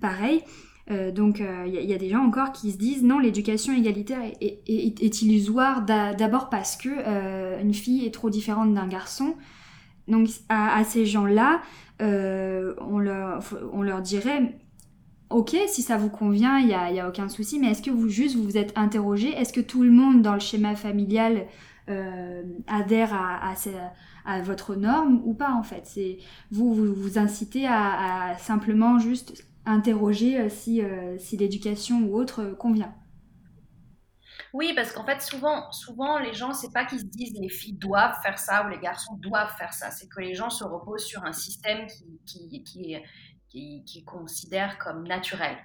pareil. 0.00 0.42
Euh, 0.90 1.12
donc 1.12 1.38
il 1.38 1.46
euh, 1.46 1.66
y, 1.66 1.94
a 1.94 1.98
des 1.98 2.08
gens 2.08 2.24
encore 2.24 2.52
qui 2.52 2.72
se 2.72 2.76
disent 2.76 3.04
non, 3.04 3.18
l'éducation 3.18 3.72
égalitaire 3.72 4.20
est, 4.40 5.22
illusoire 5.22 5.82
d'abord 5.84 6.48
parce 6.50 6.76
que 6.76 6.88
euh, 6.90 7.60
une 7.60 7.74
fille 7.74 8.04
est 8.04 8.12
trop 8.12 8.30
différente 8.30 8.74
d'un 8.74 8.88
garçon. 8.88 9.34
Donc 10.08 10.28
à, 10.48 10.82
ces 10.84 11.06
gens-là, 11.06 11.60
on, 12.00 12.98
leur, 12.98 13.42
on 13.72 13.82
leur 13.82 14.02
dirait 14.02 14.58
ok, 15.30 15.56
si 15.68 15.82
ça 15.82 15.96
vous 15.96 16.10
convient, 16.10 16.58
il 16.58 16.66
n'y 16.66 16.74
a, 16.74 16.90
y 16.90 17.00
a, 17.00 17.08
aucun 17.08 17.28
souci, 17.28 17.58
mais 17.60 17.68
est-ce 17.68 17.80
que 17.80 17.90
vous 17.90 18.08
juste 18.08 18.36
vous 18.36 18.42
vous 18.42 18.58
êtes 18.58 18.76
interrogé 18.76 19.28
Est-ce 19.30 19.52
que 19.52 19.60
tout 19.60 19.82
le 19.82 19.92
monde 19.92 20.20
dans 20.20 20.34
le 20.34 20.40
schéma 20.40 20.74
familial 20.74 21.46
adhère 22.66 23.14
à, 23.14 23.54
à, 24.24 24.42
votre 24.42 24.74
norme 24.74 25.22
ou 25.24 25.34
pas 25.34 25.52
en 25.52 25.62
fait? 25.62 25.82
C'est 25.84 26.18
vous, 26.50 26.74
vous 26.74 26.92
vous 26.92 27.18
incitez 27.18 27.68
à 27.68 28.34
simplement 28.38 28.98
juste 28.98 29.44
interroger 29.64 30.40
euh, 30.40 30.48
si, 30.48 30.82
euh, 30.82 31.16
si 31.18 31.36
l'éducation 31.36 32.00
ou 32.00 32.16
autre 32.16 32.42
euh, 32.42 32.54
convient. 32.54 32.94
Oui, 34.52 34.72
parce 34.74 34.92
qu'en 34.92 35.04
fait, 35.04 35.22
souvent, 35.22 35.70
souvent, 35.72 36.18
les 36.18 36.34
gens, 36.34 36.52
c'est 36.52 36.72
pas 36.72 36.84
qu'ils 36.84 37.00
se 37.00 37.04
disent 37.04 37.32
les 37.40 37.48
filles 37.48 37.78
doivent 37.78 38.16
faire 38.22 38.38
ça 38.38 38.66
ou 38.66 38.68
les 38.68 38.78
garçons 38.78 39.14
doivent 39.16 39.54
faire 39.56 39.72
ça. 39.72 39.90
C'est 39.90 40.08
que 40.08 40.20
les 40.20 40.34
gens 40.34 40.50
se 40.50 40.64
reposent 40.64 41.04
sur 41.04 41.24
un 41.24 41.32
système 41.32 41.86
qui, 41.86 42.20
qui, 42.26 42.62
qui, 42.62 42.96
qui, 43.48 43.84
qui 43.84 44.04
considère 44.04 44.78
comme 44.78 45.06
naturel. 45.06 45.56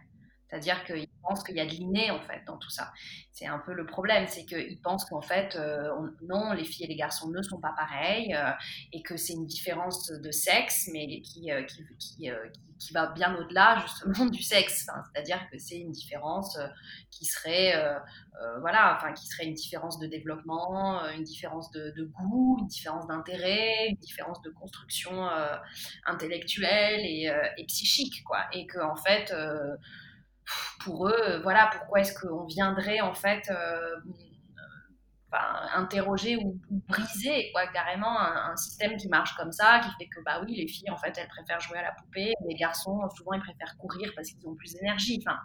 C'est-à-dire 0.49 0.83
qu'ils 0.85 1.07
pensent 1.23 1.43
qu'il 1.43 1.55
y 1.55 1.59
a 1.59 1.65
de 1.65 1.71
l'inné, 1.71 2.09
en 2.09 2.21
fait, 2.21 2.41
dans 2.45 2.57
tout 2.57 2.69
ça. 2.69 2.91
C'est 3.33 3.47
un 3.47 3.59
peu 3.59 3.73
le 3.73 3.85
problème, 3.85 4.27
c'est 4.27 4.45
qu'ils 4.45 4.79
pensent 4.81 5.03
qu'en 5.05 5.21
fait, 5.21 5.55
euh, 5.55 5.89
on, 5.97 6.25
non, 6.25 6.53
les 6.53 6.63
filles 6.63 6.85
et 6.85 6.87
les 6.87 6.95
garçons 6.95 7.29
ne 7.29 7.41
sont 7.41 7.59
pas 7.59 7.73
pareils, 7.75 8.33
euh, 8.33 8.51
et 8.93 9.01
que 9.01 9.17
c'est 9.17 9.33
une 9.33 9.45
différence 9.45 10.09
de 10.09 10.31
sexe, 10.31 10.89
mais 10.93 11.21
qui, 11.21 11.51
euh, 11.51 11.63
qui, 11.63 11.83
qui, 11.99 12.29
qui, 12.79 12.93
va 12.93 13.07
bien 13.07 13.35
au-delà, 13.35 13.77
justement, 13.85 14.25
du 14.25 14.41
sexe. 14.41 14.87
C'est-à-dire 15.13 15.45
que 15.51 15.57
c'est 15.57 15.79
une 15.79 15.91
différence 15.91 16.57
qui 17.11 17.25
serait, 17.25 17.73
voilà, 18.61 18.95
enfin, 18.95 19.11
qui 19.13 19.27
serait 19.27 19.47
une 19.47 19.53
différence 19.53 19.99
de 19.99 20.07
développement, 20.07 21.05
une 21.09 21.23
différence 21.23 21.69
de, 21.71 22.03
goût, 22.03 22.57
une 22.61 22.67
différence 22.67 23.05
d'intérêt, 23.07 23.89
une 23.89 23.97
différence 23.97 24.41
de 24.43 24.49
construction 24.51 25.27
intellectuelle 26.05 27.01
et, 27.01 27.31
et, 27.57 27.65
psychique, 27.65 28.23
quoi. 28.23 28.45
Et 28.53 28.65
qu'en 28.67 28.93
en 28.93 28.95
fait, 28.95 29.33
pour 30.83 31.07
eux, 31.07 31.15
euh, 31.27 31.39
voilà, 31.41 31.69
pourquoi 31.71 32.01
est-ce 32.01 32.17
qu'on 32.19 32.45
viendrait 32.45 33.01
en 33.01 33.13
fait 33.13 33.49
euh, 33.49 33.95
enfin, 35.31 35.45
interroger 35.75 36.37
ou, 36.37 36.59
briser 36.87 37.51
quoi, 37.51 37.67
carrément 37.67 38.19
un, 38.19 38.55
système 38.55 38.95
qui 38.97 39.09
marche 39.09 39.35
comme 39.35 39.51
ça, 39.51 39.79
qui 39.79 39.89
fait 39.99 40.09
que 40.09 40.21
bah 40.23 40.41
oui, 40.45 40.55
les 40.55 40.67
filles 40.67 40.89
en 40.89 40.97
fait 40.97 41.17
elles 41.17 41.27
préfèrent 41.27 41.59
jouer 41.59 41.79
à 41.79 41.83
la 41.83 41.91
poupée, 41.91 42.33
les 42.47 42.55
garçons 42.55 42.99
souvent 43.15 43.33
ils 43.33 43.41
préfèrent 43.41 43.77
courir 43.77 44.11
parce 44.15 44.29
qu'ils 44.31 44.47
ont 44.47 44.55
plus 44.55 44.73
d'énergie. 44.73 45.21
Enfin, 45.25 45.39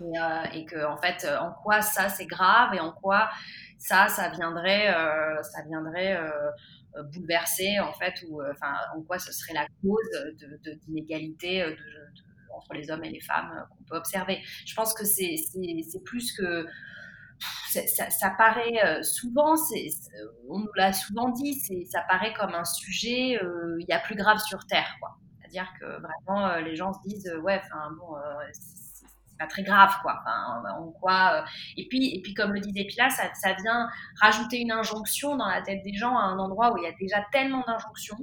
et, 0.00 0.04
euh, 0.04 0.64
que 0.64 0.84
en 0.84 0.96
fait 0.96 1.26
en 1.40 1.52
quoi 1.52 1.80
ça 1.80 2.08
c'est 2.08 2.26
grave 2.26 2.74
et 2.74 2.80
en 2.80 2.92
quoi 2.92 3.28
ça 3.78 4.08
ça 4.08 4.28
viendrait 4.30 4.94
euh, 4.94 5.42
ça 5.42 5.62
viendrait 5.66 6.16
euh, 6.16 7.02
bouleverser 7.12 7.78
en 7.80 7.92
fait 7.92 8.14
ou 8.28 8.42
en 8.42 9.02
quoi 9.02 9.18
ce 9.18 9.32
serait 9.32 9.54
la 9.54 9.66
cause 9.82 10.10
de 10.40 10.72
d'inégalité 10.86 11.62
de, 11.62 11.70
de, 11.70 11.74
de 11.74 12.25
entre 12.56 12.74
les 12.74 12.90
hommes 12.90 13.04
et 13.04 13.10
les 13.10 13.20
femmes 13.20 13.52
euh, 13.52 13.62
qu'on 13.70 13.84
peut 13.84 13.96
observer. 13.96 14.42
Je 14.64 14.74
pense 14.74 14.94
que 14.94 15.04
c'est 15.04 15.36
plus 16.04 16.32
que 16.32 16.66
ça, 17.38 18.30
paraît 18.30 18.84
euh, 18.84 19.02
souvent, 19.02 19.54
on 20.48 20.60
nous 20.60 20.72
l'a 20.74 20.92
souvent 20.92 21.28
dit, 21.30 21.54
ça 21.90 22.00
paraît 22.08 22.32
comme 22.34 22.54
un 22.54 22.64
sujet, 22.64 23.38
euh, 23.42 23.76
il 23.80 23.86
y 23.88 23.92
a 23.92 23.98
plus 23.98 24.16
grave 24.16 24.38
sur 24.38 24.66
Terre. 24.66 24.96
C'est-à-dire 25.46 25.72
que 25.78 25.84
vraiment, 25.84 26.48
euh, 26.48 26.60
les 26.60 26.76
gens 26.76 26.92
se 26.92 27.00
disent, 27.06 27.28
euh, 27.28 27.40
ouais, 27.40 27.60
enfin 27.64 27.90
bon, 27.98 28.16
euh, 28.16 28.20
c'est 28.52 29.06
pas 29.38 29.46
très 29.46 29.62
grave, 29.62 29.94
quoi. 30.02 30.22
En 30.78 30.90
quoi 30.92 31.44
Et 31.76 31.86
puis, 31.88 32.14
et 32.14 32.22
puis, 32.22 32.34
comme 32.34 32.52
le 32.52 32.60
disait 32.60 32.84
Pilat, 32.84 33.10
ça 33.10 33.52
vient 33.62 33.88
rajouter 34.20 34.58
une 34.58 34.72
injonction 34.72 35.36
dans 35.36 35.46
la 35.46 35.62
tête 35.62 35.82
des 35.84 35.94
gens 35.94 36.16
à 36.16 36.22
un 36.22 36.38
endroit 36.38 36.72
où 36.72 36.78
il 36.78 36.84
y 36.84 36.86
a 36.86 36.92
déjà 36.98 37.24
tellement 37.32 37.62
d'injonctions 37.66 38.16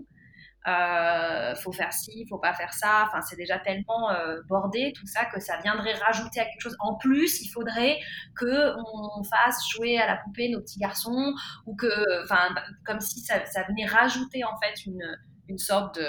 euh, 0.67 1.55
faut 1.55 1.71
faire 1.71 1.91
ci, 1.91 2.25
faut 2.29 2.37
pas 2.37 2.53
faire 2.53 2.73
ça. 2.73 3.05
Enfin, 3.07 3.21
c'est 3.21 3.35
déjà 3.35 3.59
tellement 3.59 4.11
euh, 4.11 4.41
bordé 4.47 4.93
tout 4.95 5.05
ça 5.05 5.25
que 5.25 5.39
ça 5.39 5.57
viendrait 5.61 5.93
rajouter 5.93 6.39
à 6.39 6.45
quelque 6.45 6.61
chose. 6.61 6.77
En 6.79 6.95
plus, 6.95 7.41
il 7.41 7.49
faudrait 7.49 7.99
que 8.35 8.73
on 8.77 9.23
fasse 9.23 9.59
jouer 9.69 9.99
à 9.99 10.07
la 10.07 10.17
poupée 10.17 10.49
nos 10.49 10.61
petits 10.61 10.79
garçons 10.79 11.33
ou 11.65 11.75
que, 11.75 12.23
enfin, 12.23 12.55
comme 12.85 12.99
si 12.99 13.19
ça, 13.19 13.39
venait 13.67 13.85
rajouter 13.85 14.43
en 14.43 14.57
fait 14.57 14.85
une, 14.85 15.03
une 15.49 15.57
sorte 15.57 15.99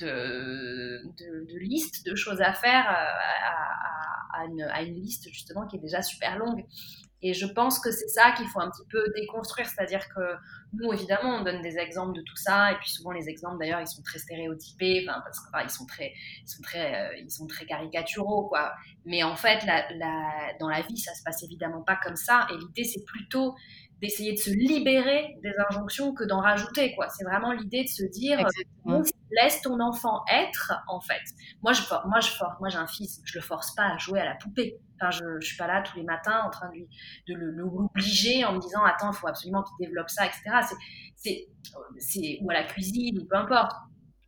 de, 0.00 1.02
de, 1.18 1.58
liste 1.58 2.06
de 2.06 2.14
choses 2.14 2.40
à 2.40 2.52
faire 2.52 2.88
euh, 2.88 4.40
à, 4.40 4.44
une, 4.46 4.62
à, 4.62 4.82
une, 4.82 4.94
liste 4.94 5.28
justement 5.28 5.66
qui 5.66 5.76
est 5.76 5.80
déjà 5.80 6.02
super 6.02 6.38
longue. 6.38 6.64
Et 7.22 7.34
je 7.34 7.46
pense 7.46 7.78
que 7.78 7.90
c'est 7.90 8.08
ça 8.08 8.32
qu'il 8.32 8.46
faut 8.48 8.60
un 8.60 8.70
petit 8.70 8.86
peu 8.90 9.04
déconstruire, 9.14 9.68
c'est-à-dire 9.68 10.08
que 10.08 10.36
nous, 10.72 10.92
évidemment, 10.92 11.36
on 11.36 11.42
donne 11.42 11.62
des 11.62 11.78
exemples 11.78 12.16
de 12.16 12.22
tout 12.22 12.36
ça, 12.36 12.72
et 12.72 12.76
puis 12.76 12.90
souvent 12.90 13.10
les 13.10 13.28
exemples, 13.28 13.58
d'ailleurs, 13.58 13.80
ils 13.80 13.88
sont 13.88 14.02
très 14.02 14.18
stéréotypés, 14.18 15.04
parce 15.06 15.40
qu'ils 15.40 15.70
sont 15.70 15.86
très, 15.86 16.12
ils 16.42 16.48
sont 16.48 16.62
très, 16.62 16.94
euh, 16.94 17.16
ils 17.18 17.30
sont 17.30 17.46
très 17.46 17.66
caricaturaux, 17.66 18.48
quoi. 18.48 18.72
Mais 19.04 19.22
en 19.22 19.36
fait, 19.36 19.64
la, 19.66 19.90
la, 19.94 20.52
dans 20.60 20.68
la 20.68 20.82
vie, 20.82 20.98
ça 20.98 21.14
se 21.14 21.22
passe 21.24 21.42
évidemment 21.42 21.82
pas 21.82 21.98
comme 22.02 22.16
ça, 22.16 22.46
et 22.50 22.56
l'idée, 22.56 22.84
c'est 22.84 23.04
plutôt 23.04 23.54
d'essayer 24.00 24.32
de 24.32 24.38
se 24.38 24.50
libérer 24.50 25.36
des 25.42 25.52
injonctions 25.68 26.14
que 26.14 26.24
d'en 26.24 26.40
rajouter, 26.40 26.94
quoi. 26.94 27.08
C'est 27.10 27.24
vraiment 27.24 27.52
l'idée 27.52 27.84
de 27.84 27.88
se 27.88 28.04
dire, 28.04 28.38
laisse 29.30 29.60
ton 29.62 29.78
enfant 29.80 30.24
être, 30.32 30.72
en 30.88 31.00
fait. 31.00 31.22
Moi, 31.62 31.72
je, 31.72 31.82
moi, 32.06 32.20
je 32.20 32.30
force, 32.30 32.58
moi, 32.60 32.68
j'ai 32.68 32.78
un 32.78 32.86
fils, 32.86 33.20
je 33.24 33.38
le 33.38 33.42
force 33.42 33.74
pas 33.74 33.94
à 33.94 33.98
jouer 33.98 34.20
à 34.20 34.24
la 34.24 34.34
poupée. 34.36 34.78
Enfin, 35.00 35.10
je, 35.10 35.40
je 35.40 35.46
suis 35.46 35.56
pas 35.56 35.66
là 35.66 35.82
tous 35.82 35.96
les 35.96 36.02
matins 36.02 36.42
en 36.44 36.50
train 36.50 36.68
de 36.68 36.74
lui, 36.74 36.88
de 37.28 37.34
l'obliger 37.34 38.44
en 38.44 38.54
me 38.54 38.60
disant, 38.60 38.82
attends, 38.84 39.12
il 39.12 39.16
faut 39.16 39.28
absolument 39.28 39.62
qu'il 39.62 39.86
développe 39.86 40.10
ça, 40.10 40.26
etc. 40.26 40.42
C'est, 41.16 42.38
ou 42.40 42.50
à 42.50 42.54
la 42.54 42.64
cuisine, 42.64 43.18
ou 43.18 43.24
peu 43.26 43.36
importe. 43.36 43.72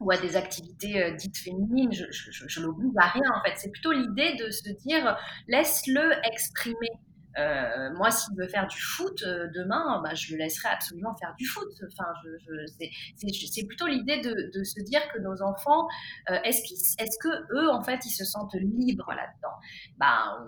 Ou 0.00 0.10
à 0.10 0.16
des 0.16 0.36
activités 0.36 1.00
euh, 1.00 1.12
dites 1.12 1.38
féminines, 1.38 1.92
je, 1.92 2.04
je, 2.10 2.60
à 2.98 3.06
rien 3.06 3.30
en 3.36 3.42
fait. 3.44 3.56
C'est 3.56 3.70
plutôt 3.70 3.92
l'idée 3.92 4.34
de 4.34 4.50
se 4.50 4.68
dire 4.84 5.16
laisse-le 5.46 6.12
exprimer 6.26 6.90
euh, 7.38 7.90
moi, 7.94 8.10
s'il 8.10 8.36
veut 8.36 8.48
faire 8.48 8.66
du 8.66 8.80
foot 8.80 9.22
euh, 9.22 9.48
demain, 9.54 10.00
bah, 10.02 10.14
je 10.14 10.32
le 10.32 10.38
laisserai 10.38 10.68
absolument 10.68 11.14
faire 11.16 11.34
du 11.38 11.46
foot. 11.46 11.68
Enfin, 11.92 12.10
je, 12.24 12.86
c'est 13.46 13.66
plutôt 13.66 13.86
l'idée 13.86 14.20
de, 14.20 14.50
de, 14.54 14.64
se 14.64 14.80
dire 14.82 15.00
que 15.12 15.18
nos 15.18 15.42
enfants, 15.42 15.88
euh, 16.30 16.38
est-ce 16.44 16.62
est 17.02 17.06
-ce 17.06 17.18
que 17.20 17.54
eux, 17.54 17.70
en 17.70 17.82
fait, 17.82 18.04
ils 18.04 18.10
se 18.10 18.24
sentent 18.24 18.54
libres 18.54 19.12
là-dedans? 19.14 19.56
Bah, 19.96 20.38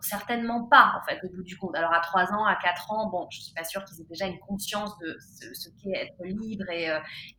Certainement 0.00 0.64
pas, 0.68 0.94
en 1.00 1.04
fait, 1.06 1.20
au 1.24 1.28
bout 1.28 1.42
du 1.42 1.56
compte. 1.56 1.76
Alors, 1.76 1.92
à 1.92 2.00
3 2.00 2.32
ans, 2.32 2.44
à 2.44 2.56
4 2.56 2.92
ans, 2.92 3.10
bon, 3.10 3.26
je 3.30 3.40
suis 3.40 3.54
pas 3.54 3.64
sûre 3.64 3.84
qu'ils 3.84 4.00
aient 4.00 4.08
déjà 4.08 4.26
une 4.26 4.40
conscience 4.40 4.96
de 4.98 5.16
ce, 5.54 5.68
qu'est 5.82 5.96
être 5.96 6.24
libre. 6.24 6.68
Et, 6.70 6.88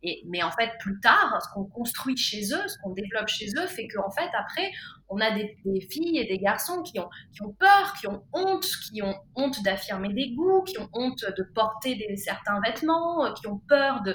et, 0.02 0.22
mais 0.26 0.42
en 0.42 0.50
fait, 0.52 0.70
plus 0.78 1.00
tard, 1.00 1.38
ce 1.42 1.52
qu'on 1.52 1.64
construit 1.64 2.16
chez 2.16 2.42
eux, 2.52 2.68
ce 2.68 2.78
qu'on 2.82 2.92
développe 2.92 3.28
chez 3.28 3.46
eux, 3.58 3.66
fait 3.66 3.88
qu'en 3.88 4.10
fait, 4.10 4.30
après, 4.38 4.70
on 5.14 5.20
a 5.20 5.30
des, 5.30 5.56
filles 5.90 6.18
et 6.18 6.26
des 6.26 6.38
garçons 6.38 6.82
qui 6.82 6.98
ont, 6.98 7.08
qui 7.32 7.42
ont 7.42 7.52
peur, 7.52 7.94
qui 8.00 8.08
ont 8.08 8.24
honte, 8.32 8.66
qui 8.90 9.00
ont 9.02 9.14
honte 9.36 9.62
d'affirmer 9.62 10.12
des 10.12 10.34
goûts, 10.34 10.62
qui 10.62 10.78
ont 10.78 10.88
honte 10.92 11.24
de 11.36 11.42
porter 11.54 11.96
certains 12.16 12.60
vêtements, 12.60 13.24
euh, 13.24 13.32
qui 13.32 13.46
ont 13.46 13.60
peur 13.68 14.02
de, 14.02 14.14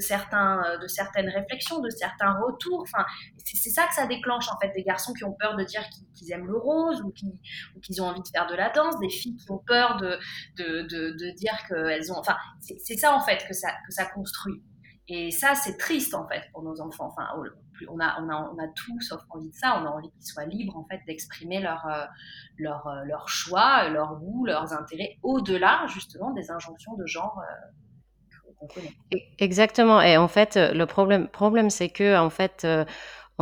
certains, 0.00 0.62
euh, 0.64 0.78
de 0.78 0.88
certaines 0.88 1.28
réflexions, 1.28 1.80
de 1.80 1.90
certains 1.90 2.34
retours. 2.44 2.82
Enfin, 2.82 3.04
c'est 3.44 3.70
ça 3.70 3.86
que 3.86 3.94
ça 3.94 4.06
déclenche 4.06 4.48
en 4.50 4.58
fait, 4.58 4.72
des 4.74 4.82
garçons 4.82 5.12
qui 5.12 5.24
ont 5.24 5.36
peur 5.38 5.56
de 5.56 5.64
dire 5.64 5.82
qu'ils 6.14 6.32
aiment 6.32 6.48
le 6.48 6.58
rose 6.58 7.00
ou 7.02 7.12
qu'ils 7.12 8.02
ont 8.02 8.06
envie 8.06 8.22
de 8.22 8.28
faire 8.28 8.46
de 8.48 8.54
la 8.54 8.70
danse, 8.70 8.98
des 9.00 9.08
filles 9.08 9.36
qui 9.36 9.50
ont 9.50 9.62
peur 9.66 9.96
de, 9.98 10.18
de 10.56 11.36
dire 11.36 11.56
qu'elles 11.68 12.12
ont... 12.12 12.18
Enfin, 12.18 12.36
c'est 12.60 12.96
ça 12.96 13.14
en 13.14 13.20
fait 13.20 13.46
que 13.46 13.54
ça, 13.54 13.68
que 13.86 13.92
ça 13.92 14.06
construit. 14.06 14.62
Et 15.12 15.32
ça, 15.32 15.56
c'est 15.56 15.76
triste 15.76 16.14
en 16.14 16.26
fait 16.28 16.44
pour 16.52 16.62
nos 16.62 16.80
enfants. 16.80 17.08
Enfin, 17.08 17.26
on 17.88 18.00
a, 18.00 18.20
on 18.20 18.28
a, 18.28 18.52
on 18.54 18.58
a 18.58 18.68
tout 18.68 19.00
sauf 19.00 19.20
envie 19.30 19.50
de 19.50 19.54
ça. 19.54 19.80
On 19.80 19.86
a 19.86 19.90
envie 19.90 20.10
qu'ils 20.10 20.24
soient 20.24 20.44
libres 20.44 20.76
en 20.76 20.84
fait 20.84 21.00
d'exprimer 21.06 21.60
leur, 21.60 21.86
euh, 21.86 22.04
leur, 22.58 22.86
euh, 22.86 23.04
leur, 23.04 23.28
choix, 23.28 23.88
leur 23.88 24.16
goût, 24.16 24.46
leurs 24.46 24.72
intérêts, 24.72 25.18
au-delà 25.22 25.86
justement 25.88 26.30
des 26.32 26.50
injonctions 26.50 26.94
de 26.96 27.06
genre. 27.06 27.38
Euh, 27.38 28.52
qu'on 28.58 28.66
connaît. 28.66 28.94
Exactement. 29.38 30.02
Et 30.02 30.16
en 30.18 30.28
fait, 30.28 30.56
le 30.56 30.84
problème, 30.84 31.28
problème 31.28 31.70
c'est 31.70 31.88
que 31.88 32.18
en 32.18 32.28
fait, 32.28 32.66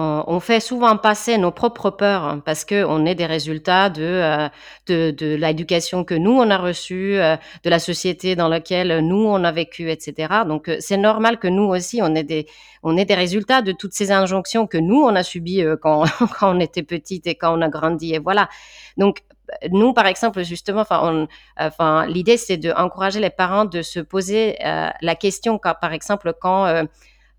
on, 0.01 0.39
fait 0.39 0.61
souvent 0.61 0.97
passer 0.97 1.39
nos 1.39 1.51
propres 1.51 1.91
peurs 1.91 2.23
hein, 2.23 2.43
parce 2.45 2.65
que 2.65 2.85
on 2.85 3.05
est 3.05 3.17
des 3.17 3.27
résultats 3.27 3.91
de 3.91 4.03
euh, 4.03 4.49
de, 4.87 5.11
de 5.11 5.35
l'éducation 5.35 6.05
que 6.05 6.15
nous 6.15 6.31
on 6.31 6.51
a 6.51 6.57
reçue, 6.57 7.19
euh, 7.19 7.37
de 7.65 7.71
la 7.71 7.81
société 7.81 8.37
dans 8.37 8.49
laquelle 8.49 9.01
nous 9.01 9.27
on 9.27 9.43
a 9.43 9.51
vécu, 9.51 9.91
etc. 9.91 10.43
Donc 10.47 10.69
euh, 10.69 10.77
c'est 10.79 10.97
normal 10.97 11.39
que 11.39 11.49
nous 11.49 11.65
aussi 11.65 12.01
on 12.01 12.15
est 12.15 12.23
des 12.23 12.47
on 12.85 12.95
des 12.95 13.15
résultats 13.15 13.61
de 13.61 13.73
toutes 13.73 13.93
ces 13.93 14.13
injonctions 14.13 14.69
que 14.69 14.79
nous 14.79 15.03
on 15.03 15.17
a 15.17 15.25
subies 15.25 15.65
quand 15.83 16.05
quand 16.39 16.57
on 16.57 16.61
était 16.61 16.85
petite 16.85 17.27
et 17.27 17.35
quand 17.35 17.59
on 17.59 17.63
a 17.63 17.69
grandi 17.69 18.15
et 18.15 18.19
voilà. 18.21 18.49
Donc 18.97 19.23
nous, 19.71 19.95
par 19.95 20.07
exemple, 20.07 20.43
justement, 20.45 20.85
enfin, 21.57 22.07
l'idée, 22.07 22.37
c'est 22.37 22.59
d'encourager 22.59 23.19
les 23.19 23.31
parents 23.31 23.65
de 23.65 23.81
se 23.81 23.99
poser 23.99 24.59
la 24.61 25.15
question, 25.15 25.59
quand, 25.59 25.75
par 25.81 25.95
exemple, 25.95 26.35
quand 26.39 26.67
euh, 26.67 26.85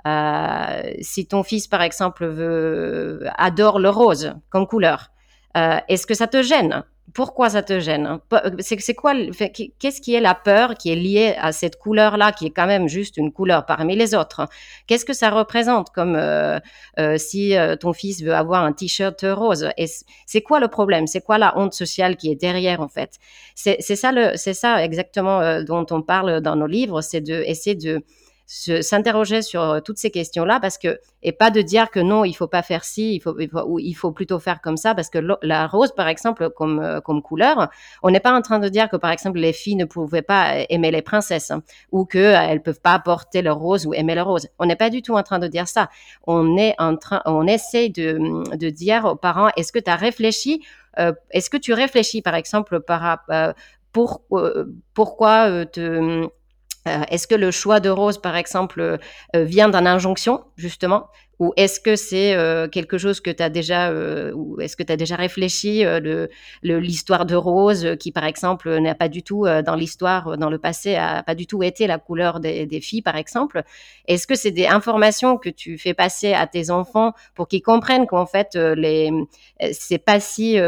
si 0.06 1.28
ton 1.28 1.44
fils, 1.44 1.68
par 1.68 1.82
exemple, 1.82 2.26
veut, 2.26 3.22
adore 3.38 3.80
le 3.80 3.90
rose 3.90 4.34
comme 4.50 4.68
couleur, 4.68 5.12
euh, 5.58 5.80
est-ce 5.88 6.06
que 6.06 6.14
ça 6.14 6.28
te 6.28 6.44
gêne? 6.44 6.84
Pourquoi 7.16 7.50
ça 7.50 7.64
te 7.64 7.80
gêne? 7.80 8.20
C'est 8.60 8.94
quoi 8.94 9.14
Qu'est-ce 9.16 10.00
qui 10.00 10.14
est 10.14 10.20
la 10.20 10.36
peur 10.36 10.76
qui 10.76 10.92
est 10.92 10.96
liée 10.96 11.34
à 11.40 11.52
cette 11.52 11.78
couleur-là, 11.78 12.32
qui 12.32 12.46
est 12.46 12.52
quand 12.52 12.68
même 12.68 12.88
juste 12.88 13.18
une 13.18 13.32
couleur 13.32 13.66
parmi 13.66 13.96
les 13.96 14.14
autres? 14.14 14.48
Qu'est-ce 14.86 15.06
que 15.06 15.14
ça 15.14 15.32
représente 15.32 15.90
Comme 15.90 16.16
euh, 16.16 16.60
si 17.18 17.56
ton 17.80 17.94
fils 17.94 18.22
veut 18.22 18.36
avoir 18.36 18.64
un 18.64 18.74
t-shirt 18.74 19.20
rose? 19.24 19.68
C'est 20.28 20.42
quoi 20.44 20.60
le 20.60 20.68
problème? 20.68 21.08
C'est 21.08 21.22
quoi 21.22 21.40
la 21.40 21.58
honte 21.58 21.74
sociale 21.74 22.16
qui 22.16 22.32
est 22.32 22.36
derrière 22.36 22.80
en 22.80 22.90
fait? 22.90 23.18
C'est 23.56 23.82
ça 23.82 24.12
le, 24.12 24.38
ça 24.38 24.86
exactement 24.86 25.64
dont 25.64 25.88
on 25.90 26.04
parle 26.04 26.42
dans 26.42 26.56
nos 26.56 26.68
livres, 26.68 27.02
c'est 27.02 27.22
de 27.22 27.42
essayer 27.48 27.76
de 27.76 28.04
s'interroger 28.50 29.44
sur 29.44 29.62
euh, 29.62 29.80
toutes 29.80 30.00
ces 30.00 30.10
questions-là 30.10 30.60
parce 30.60 30.80
que 30.80 31.00
et 31.22 31.32
pas 31.32 31.52
de 31.52 31.62
dire 31.62 31.92
que 31.92 32.00
non, 32.00 32.26
il 32.26 32.34
faut 32.34 32.48
pas 32.48 32.64
faire 32.64 32.84
ci, 32.84 33.14
il 33.14 33.20
faut, 33.22 33.36
ou 33.68 33.78
il 33.78 33.94
faut 33.94 34.12
plutôt 34.12 34.40
faire 34.40 34.60
comme 34.60 34.76
ça 34.76 34.96
parce 34.96 35.10
que 35.10 35.20
la 35.44 35.68
rose, 35.68 35.94
par 35.94 36.08
exemple, 36.08 36.50
comme 36.50 36.80
euh, 36.80 37.00
comme 37.00 37.22
couleur, 37.22 37.70
on 38.02 38.10
n'est 38.10 38.20
pas 38.20 38.34
en 38.34 38.42
train 38.42 38.58
de 38.58 38.68
dire 38.68 38.90
que 38.90 38.96
par 38.98 39.12
exemple 39.12 39.38
les 39.38 39.54
filles 39.54 39.76
ne 39.76 39.86
pouvaient 39.86 40.24
pas 40.24 40.66
aimer 40.70 40.90
les 40.90 41.04
princesses 41.04 41.52
hein, 41.52 41.62
ou 41.92 42.06
que 42.06 42.18
euh, 42.18 42.42
elles 42.42 42.64
peuvent 42.64 42.82
pas 42.82 42.98
porter 42.98 43.44
le 43.44 43.52
rose 43.52 43.86
ou 43.86 43.94
aimer 43.94 44.16
le 44.16 44.24
rose. 44.24 44.48
On 44.58 44.66
n'est 44.66 44.76
pas 44.76 44.90
du 44.90 45.04
tout 45.04 45.14
en 45.14 45.22
train 45.22 45.38
de 45.38 45.48
dire 45.48 45.68
ça. 45.68 45.90
On 46.26 46.58
est 46.58 46.74
en 46.80 46.96
train, 46.98 47.22
on 47.26 47.46
essaie 47.46 47.90
de 47.90 48.18
de 48.58 48.70
dire 48.72 49.06
aux 49.06 49.16
parents, 49.16 49.50
est-ce 49.58 49.72
que 49.72 49.80
tu 49.80 49.92
as 49.92 49.96
réfléchi 49.96 50.66
Est-ce 50.98 51.52
que 51.52 51.58
tu 51.58 51.74
réfléchis, 51.74 52.24
par 52.24 52.34
exemple, 52.34 52.80
par 52.80 53.20
pour, 53.92 54.22
pourquoi 54.94 55.66
te 55.66 55.80
euh, 55.80 56.28
est-ce 57.10 57.28
que 57.28 57.36
le 57.36 57.52
choix 57.52 57.80
de 57.80 57.90
rose, 57.90 58.18
par 58.18 58.36
exemple, 58.36 58.82
euh, 58.82 58.98
vient 59.34 59.70
d'une 59.70 59.88
injonction, 59.88 60.44
justement? 60.56 61.10
Ou 61.40 61.54
est-ce 61.56 61.80
que 61.80 61.96
c'est 61.96 62.36
euh, 62.36 62.68
quelque 62.68 62.98
chose 62.98 63.22
que 63.22 63.30
tu 63.30 63.42
as 63.42 63.50
déjà, 63.50 63.90
euh, 63.90 64.34
ou 64.34 64.60
est-ce 64.60 64.76
que 64.76 64.84
tu 64.84 64.96
déjà 64.98 65.16
réfléchi, 65.16 65.86
euh, 65.86 66.28
l'histoire 66.64 67.26
de 67.26 67.36
rose, 67.36 67.96
qui 67.98 68.12
par 68.12 68.26
exemple 68.26 68.78
n'a 68.80 68.94
pas 68.94 69.08
du 69.08 69.24
tout, 69.24 69.46
dans 69.66 69.76
l'histoire, 69.76 70.38
dans 70.38 70.50
le 70.50 70.58
passé, 70.58 70.96
a 70.96 71.24
pas 71.24 71.36
du 71.36 71.48
tout 71.48 71.64
été 71.64 71.88
la 71.88 71.98
couleur 71.98 72.42
des, 72.42 72.66
des 72.66 72.82
filles, 72.82 73.02
par 73.02 73.16
exemple 73.16 73.64
Est-ce 74.08 74.28
que 74.28 74.36
c'est 74.36 74.52
des 74.52 74.68
informations 74.68 75.38
que 75.38 75.50
tu 75.50 75.78
fais 75.78 75.94
passer 75.94 76.34
à 76.34 76.46
tes 76.46 76.72
enfants 76.72 77.14
pour 77.36 77.48
qu'ils 77.48 77.62
comprennent 77.62 78.06
qu'en 78.06 78.26
fait, 78.26 78.56
les, 78.56 79.10
c'est 79.72 79.98
pas 79.98 80.20
si 80.20 80.60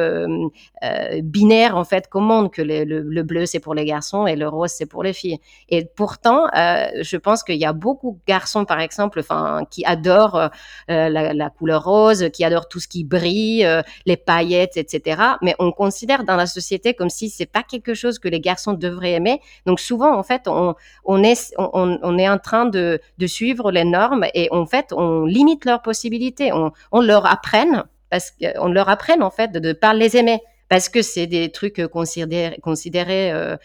binaire 1.22 1.76
en 1.76 1.84
fait 1.84 2.08
qu'au 2.08 2.22
monde, 2.22 2.52
que 2.52 2.62
le, 2.62 2.84
le, 2.84 3.24
bleu 3.24 3.46
c'est 3.46 3.60
pour 3.60 3.74
les 3.74 3.86
garçons 3.86 4.26
et 4.26 4.36
le 4.36 4.48
rose 4.48 4.72
c'est 4.72 4.86
pour 4.86 5.04
les 5.04 5.14
filles. 5.14 5.40
Et 5.68 5.84
pourtant, 5.84 6.48
je 6.54 7.18
pense 7.18 7.44
qu'il 7.44 7.58
y 7.58 7.66
a 7.66 7.74
beaucoup 7.74 8.12
de 8.14 8.32
garçons, 8.32 8.64
par 8.64 8.80
exemple, 8.80 9.20
enfin, 9.20 9.64
qui 9.70 9.84
adorent 9.86 10.52
euh, 10.90 11.10
la, 11.10 11.50
couleur 11.50 11.84
rose, 11.84 12.30
qui 12.34 12.44
adore 12.44 12.68
tout 12.68 12.80
ce 12.80 12.88
qui 12.88 13.04
brille, 13.04 13.66
euh, 13.66 13.82
les 14.06 14.18
paillettes, 14.18 14.78
etc. 14.78 15.22
Mais 15.42 15.56
on 15.60 15.72
considère 15.72 16.24
dans 16.24 16.36
la 16.36 16.46
société 16.46 16.94
comme 16.94 17.10
si 17.10 17.30
c'est 17.30 17.46
pas 17.46 17.64
quelque 17.64 17.94
chose 17.94 18.20
que 18.20 18.28
les 18.28 18.40
garçons 18.40 18.74
devraient 18.74 19.14
aimer. 19.14 19.42
Donc 19.66 19.80
souvent, 19.80 20.18
en 20.18 20.24
fait, 20.24 20.48
on, 20.48 20.76
est, 21.24 21.54
on, 21.58 22.18
est 22.18 22.30
en 22.30 22.38
train 22.38 22.66
de, 22.66 23.00
suivre 23.26 23.72
les 23.72 23.86
normes 23.86 24.26
et 24.34 24.48
en 24.52 24.66
fait, 24.66 24.92
on 24.92 25.26
limite 25.26 25.66
leurs 25.66 25.82
possibilités. 25.82 26.52
On, 26.54 27.02
leur 27.02 27.26
apprenne 27.26 27.84
parce 28.10 28.32
qu'on 28.32 28.72
leur 28.72 28.90
apprenne 28.90 29.24
en 29.24 29.32
fait 29.32 29.52
de 29.52 29.60
ne 29.60 29.74
pas 29.74 29.94
les 29.94 30.18
aimer 30.18 30.40
parce 30.70 30.88
que 30.90 31.02
c'est 31.02 31.28
des 31.28 31.52
trucs 31.52 31.86
considérés, 31.88 32.58
considérés 32.62 33.32
euh, 33.32 33.58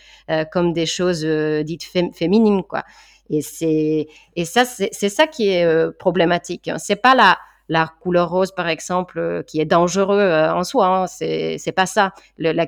comme 0.53 0.73
des 0.73 0.87
choses 0.87 1.25
dites 1.25 1.85
féminines, 1.85 2.63
quoi. 2.63 2.85
Et 3.31 3.43
c'est 3.43 4.09
et 4.35 4.45
ça 4.45 4.65
c'est 4.65 5.09
ça 5.09 5.27
qui 5.27 5.49
est 5.49 5.65
euh, 5.65 5.91
problématique. 5.99 6.69
Hein. 6.69 6.79
C'est 6.79 6.97
pas 6.97 7.15
la 7.15 7.39
la 7.69 7.93
couleur 8.01 8.31
rose 8.31 8.53
par 8.53 8.69
exemple 8.69 9.19
euh, 9.19 9.43
qui 9.43 9.61
est 9.61 9.65
dangereux 9.65 10.21
euh, 10.21 10.53
en 10.53 10.63
soi. 10.63 10.87
Hein. 10.87 11.07
C'est 11.07 11.75
pas 11.75 11.87
ça. 11.87 12.13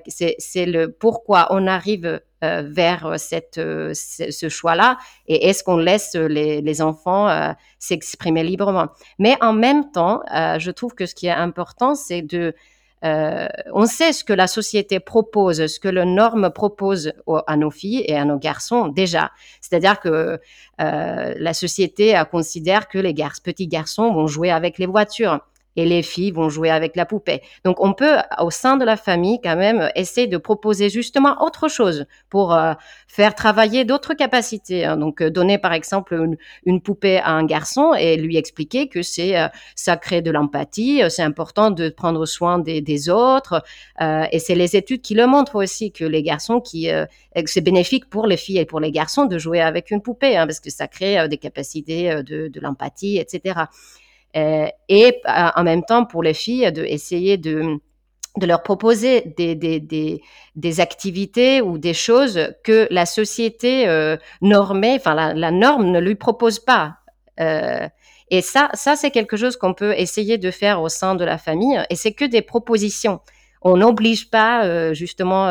C'est 0.08 0.66
le 0.66 0.88
pourquoi 0.88 1.48
on 1.50 1.66
arrive 1.66 2.20
vers 2.40 3.14
cette 3.18 3.56
ce 3.56 4.48
choix-là 4.48 4.96
et 5.26 5.48
est-ce 5.48 5.64
qu'on 5.64 5.76
laisse 5.76 6.14
les, 6.14 6.60
les 6.60 6.82
enfants 6.82 7.54
s'exprimer 7.80 8.44
librement. 8.44 8.86
Mais 9.18 9.36
en 9.40 9.52
même 9.52 9.90
temps, 9.90 10.22
je 10.30 10.70
trouve 10.70 10.94
que 10.94 11.06
ce 11.06 11.16
qui 11.16 11.26
est 11.26 11.32
important, 11.32 11.96
c'est 11.96 12.22
de 12.22 12.54
euh, 13.04 13.46
on 13.72 13.86
sait 13.86 14.12
ce 14.12 14.24
que 14.24 14.32
la 14.32 14.46
société 14.46 15.00
propose, 15.00 15.66
ce 15.66 15.80
que 15.80 15.88
le 15.88 16.04
norme 16.04 16.50
propose 16.50 17.12
à 17.46 17.56
nos 17.56 17.70
filles 17.70 18.04
et 18.06 18.16
à 18.16 18.24
nos 18.24 18.38
garçons 18.38 18.88
déjà. 18.88 19.30
C'est-à-dire 19.60 20.00
que 20.00 20.40
euh, 20.80 21.34
la 21.36 21.54
société 21.54 22.20
considère 22.30 22.88
que 22.88 22.98
les 22.98 23.14
petits 23.14 23.68
garçons 23.68 24.12
vont 24.12 24.26
jouer 24.26 24.50
avec 24.50 24.78
les 24.78 24.86
voitures. 24.86 25.40
Et 25.78 25.84
les 25.84 26.02
filles 26.02 26.32
vont 26.32 26.48
jouer 26.48 26.70
avec 26.70 26.96
la 26.96 27.06
poupée. 27.06 27.40
Donc 27.64 27.80
on 27.80 27.92
peut 27.94 28.16
au 28.40 28.50
sein 28.50 28.76
de 28.76 28.84
la 28.84 28.96
famille 28.96 29.38
quand 29.40 29.54
même 29.54 29.90
essayer 29.94 30.26
de 30.26 30.36
proposer 30.36 30.90
justement 30.90 31.40
autre 31.44 31.68
chose 31.68 32.06
pour 32.30 32.52
euh, 32.52 32.72
faire 33.06 33.36
travailler 33.36 33.84
d'autres 33.84 34.14
capacités. 34.14 34.84
Hein. 34.84 34.96
Donc 34.96 35.22
euh, 35.22 35.30
donner 35.30 35.56
par 35.56 35.72
exemple 35.72 36.36
une, 36.66 36.80
poupée 36.80 37.18
à 37.18 37.30
un 37.30 37.44
garçon 37.44 37.94
et 37.94 38.16
lui 38.16 38.36
expliquer 38.36 38.88
que 38.88 39.02
c'est 39.02 39.38
euh, 39.38 39.46
ça 39.76 39.96
crée 39.96 40.20
de 40.20 40.32
l'empathie, 40.32 41.00
c'est 41.10 41.22
important 41.22 41.70
de 41.70 41.90
prendre 41.90 42.26
soin 42.26 42.58
des, 42.58 43.08
autres 43.08 43.62
et 44.00 44.38
c'est 44.40 44.56
les 44.56 44.74
études 44.74 45.02
qui 45.02 45.14
le 45.14 45.26
montrent 45.26 45.54
aussi 45.54 45.92
que 45.92 46.04
les 46.04 46.22
garçons 46.22 46.60
qui 46.60 46.88
c'est 47.46 47.60
bénéfique 47.60 48.10
pour 48.10 48.26
les 48.26 48.36
filles 48.36 48.58
et 48.58 48.64
pour 48.64 48.80
les 48.80 48.90
garçons 48.90 49.26
de 49.26 49.38
jouer 49.38 49.60
avec 49.60 49.92
une 49.92 50.02
poupée 50.02 50.36
hein, 50.36 50.46
parce 50.46 50.58
que 50.58 50.70
ça 50.70 50.88
crée 50.88 51.28
des 51.28 51.36
capacités 51.36 52.22
de 52.24 52.60
l'empathie, 52.60 53.18
etc. 53.18 53.60
Euh, 54.36 54.66
et 54.88 55.20
euh, 55.26 55.48
en 55.56 55.62
même 55.62 55.82
temps, 55.84 56.04
pour 56.04 56.22
les 56.22 56.34
filles, 56.34 56.70
de 56.72 56.84
essayer 56.84 57.36
de, 57.38 57.78
de 58.36 58.46
leur 58.46 58.62
proposer 58.62 59.32
des, 59.36 59.54
des, 59.54 59.80
des, 59.80 60.22
des, 60.54 60.80
activités 60.80 61.62
ou 61.62 61.78
des 61.78 61.94
choses 61.94 62.52
que 62.62 62.86
la 62.90 63.06
société 63.06 63.88
euh, 63.88 64.16
normée, 64.42 64.96
enfin 64.96 65.14
la, 65.14 65.50
norme 65.50 65.90
ne 65.90 66.00
lui 66.00 66.14
propose 66.14 66.58
pas. 66.58 66.96
Euh, 67.40 67.88
et 68.30 68.42
ça, 68.42 68.68
ça 68.74 68.96
c'est 68.96 69.10
quelque 69.10 69.36
chose 69.36 69.56
qu'on 69.56 69.72
peut 69.74 69.94
essayer 69.96 70.36
de 70.36 70.50
faire 70.50 70.82
au 70.82 70.90
sein 70.90 71.14
de 71.14 71.24
la 71.24 71.38
famille. 71.38 71.82
Et 71.88 71.96
c'est 71.96 72.12
que 72.12 72.26
des 72.26 72.42
propositions. 72.42 73.20
On 73.62 73.78
n'oblige 73.78 74.30
pas 74.30 74.92
justement 74.94 75.50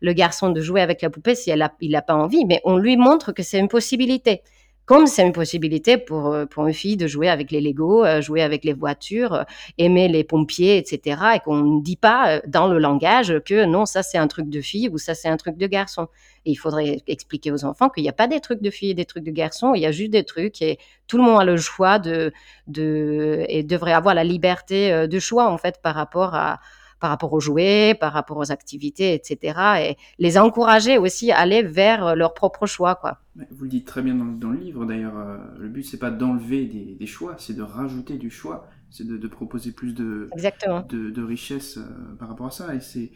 le 0.00 0.12
garçon 0.14 0.48
de 0.48 0.60
jouer 0.62 0.80
avec 0.80 1.02
la 1.02 1.10
poupée 1.10 1.34
si 1.34 1.50
elle 1.50 1.60
a, 1.60 1.70
il 1.82 1.90
n'a 1.90 2.00
pas 2.00 2.14
envie, 2.14 2.46
mais 2.46 2.62
on 2.64 2.78
lui 2.78 2.96
montre 2.96 3.32
que 3.32 3.42
c'est 3.42 3.58
une 3.58 3.68
possibilité 3.68 4.40
comme 4.84 5.06
c'est 5.06 5.22
une 5.22 5.32
possibilité 5.32 5.96
pour, 5.96 6.32
euh, 6.32 6.46
pour 6.46 6.66
une 6.66 6.74
fille 6.74 6.96
de 6.96 7.06
jouer 7.06 7.28
avec 7.28 7.50
les 7.50 7.60
Lego, 7.60 8.04
euh, 8.04 8.20
jouer 8.20 8.42
avec 8.42 8.64
les 8.64 8.72
voitures, 8.72 9.32
euh, 9.34 9.44
aimer 9.78 10.08
les 10.08 10.24
pompiers, 10.24 10.76
etc. 10.76 11.20
Et 11.36 11.40
qu'on 11.40 11.56
ne 11.56 11.82
dit 11.82 11.96
pas 11.96 12.40
dans 12.46 12.66
le 12.66 12.78
langage 12.78 13.34
que 13.44 13.64
non, 13.64 13.86
ça 13.86 14.02
c'est 14.02 14.18
un 14.18 14.26
truc 14.26 14.48
de 14.48 14.60
fille 14.60 14.88
ou 14.88 14.98
ça 14.98 15.14
c'est 15.14 15.28
un 15.28 15.36
truc 15.36 15.56
de 15.56 15.66
garçon. 15.66 16.08
Et 16.44 16.50
il 16.50 16.56
faudrait 16.56 17.02
expliquer 17.06 17.52
aux 17.52 17.64
enfants 17.64 17.88
qu'il 17.88 18.02
n'y 18.02 18.08
a 18.08 18.12
pas 18.12 18.26
des 18.26 18.40
trucs 18.40 18.60
de 18.60 18.70
filles 18.70 18.90
et 18.90 18.94
des 18.94 19.04
trucs 19.04 19.24
de 19.24 19.30
garçons, 19.30 19.74
il 19.74 19.82
y 19.82 19.86
a 19.86 19.92
juste 19.92 20.10
des 20.10 20.24
trucs 20.24 20.60
et 20.60 20.78
tout 21.06 21.16
le 21.16 21.22
monde 21.22 21.40
a 21.40 21.44
le 21.44 21.56
choix 21.56 22.00
de, 22.00 22.32
de 22.66 23.44
et 23.48 23.62
devrait 23.62 23.92
avoir 23.92 24.14
la 24.14 24.24
liberté 24.24 25.06
de 25.06 25.18
choix 25.20 25.48
en 25.48 25.58
fait 25.58 25.80
par 25.80 25.94
rapport 25.94 26.34
à, 26.34 26.58
par 27.02 27.10
rapport 27.10 27.32
aux 27.32 27.40
jouets, 27.40 27.96
par 27.98 28.12
rapport 28.12 28.36
aux 28.36 28.52
activités, 28.52 29.12
etc. 29.12 29.58
Et 29.80 29.96
les 30.20 30.38
encourager 30.38 30.98
aussi 30.98 31.32
à 31.32 31.38
aller 31.38 31.62
vers 31.62 32.14
leur 32.14 32.32
propre 32.32 32.64
choix, 32.64 32.94
quoi. 32.94 33.18
Vous 33.50 33.64
le 33.64 33.68
dites 33.68 33.86
très 33.86 34.02
bien 34.02 34.14
dans, 34.14 34.50
le 34.50 34.56
livre, 34.56 34.86
d'ailleurs. 34.86 35.18
Euh, 35.18 35.36
le 35.58 35.68
but, 35.68 35.82
c'est 35.82 35.98
pas 35.98 36.12
d'enlever 36.12 36.64
des, 36.64 37.06
choix, 37.06 37.34
c'est 37.38 37.56
de 37.56 37.62
rajouter 37.62 38.18
du 38.18 38.30
choix. 38.30 38.68
C'est 38.88 39.06
de, 39.06 39.26
proposer 39.26 39.72
plus 39.72 39.94
de, 39.94 40.30
de, 40.36 41.22
richesse 41.22 41.78
euh, 41.78 42.14
par 42.18 42.28
rapport 42.28 42.46
à 42.46 42.50
ça. 42.50 42.72
Et 42.74 42.80
c'est 42.80 43.10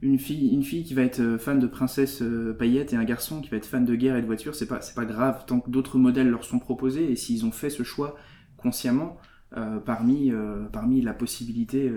une 0.00 0.18
fille, 0.18 0.48
une 0.48 0.62
fille 0.62 0.84
qui 0.84 0.94
va 0.94 1.02
être 1.02 1.20
euh, 1.20 1.36
fan 1.36 1.58
de 1.58 1.66
princesse 1.66 2.22
paillettes 2.58 2.94
et 2.94 2.96
un 2.96 3.04
garçon 3.04 3.42
qui 3.42 3.50
va 3.50 3.58
être 3.58 3.66
fan 3.66 3.84
de 3.84 3.94
guerre 3.96 4.16
et 4.16 4.22
de 4.22 4.26
voiture, 4.26 4.54
c'est 4.54 4.68
pas, 4.68 4.80
c'est 4.80 4.94
pas 4.94 5.04
grave 5.04 5.44
tant 5.46 5.60
que 5.60 5.68
d'autres 5.68 5.98
modèles 5.98 6.30
leur 6.30 6.44
sont 6.44 6.58
proposés 6.58 7.10
et 7.10 7.16
s'ils 7.16 7.44
ont 7.44 7.52
fait 7.52 7.70
ce 7.70 7.82
choix 7.82 8.16
consciemment, 8.56 9.18
euh, 9.18 9.35
parmi, 9.84 10.30
euh, 10.30 10.64
parmi 10.72 11.00
la 11.00 11.14
possibilité, 11.14 11.90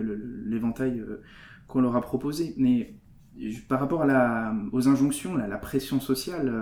l'éventail 0.46 1.00
euh, 1.00 1.22
qu'on 1.68 1.82
leur 1.82 1.96
a 1.96 2.02
proposé. 2.02 2.54
Mais 2.58 2.96
par 3.68 3.80
rapport 3.80 4.02
à 4.02 4.06
la, 4.06 4.54
aux 4.72 4.88
injonctions, 4.88 5.36
la 5.36 5.58
pression 5.58 6.00
sociale 6.00 6.54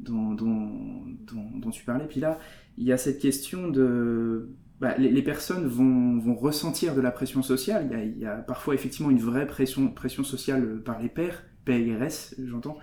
dont, 0.00 0.32
dont, 0.32 1.04
dont, 1.26 1.70
tu 1.70 1.84
parlais, 1.84 2.06
puis 2.06 2.20
là, 2.20 2.38
il 2.78 2.84
y 2.84 2.92
a 2.92 2.96
cette 2.96 3.18
question 3.18 3.68
de... 3.68 4.50
Bah, 4.80 4.96
les, 4.98 5.22
personnes 5.22 5.66
vont, 5.66 6.18
vont, 6.18 6.34
ressentir 6.34 6.94
de 6.94 7.00
la 7.00 7.10
pression 7.10 7.42
sociale. 7.42 7.86
Il 7.90 7.92
y, 7.92 7.94
a, 7.94 8.04
il 8.04 8.18
y, 8.18 8.26
a, 8.26 8.36
parfois 8.36 8.74
effectivement 8.74 9.10
une 9.10 9.20
vraie 9.20 9.46
pression, 9.46 9.88
pression 9.88 10.24
sociale 10.24 10.82
par 10.84 11.00
les 11.00 11.08
pères, 11.08 11.44
PRS, 11.64 12.34
j'entends. 12.44 12.78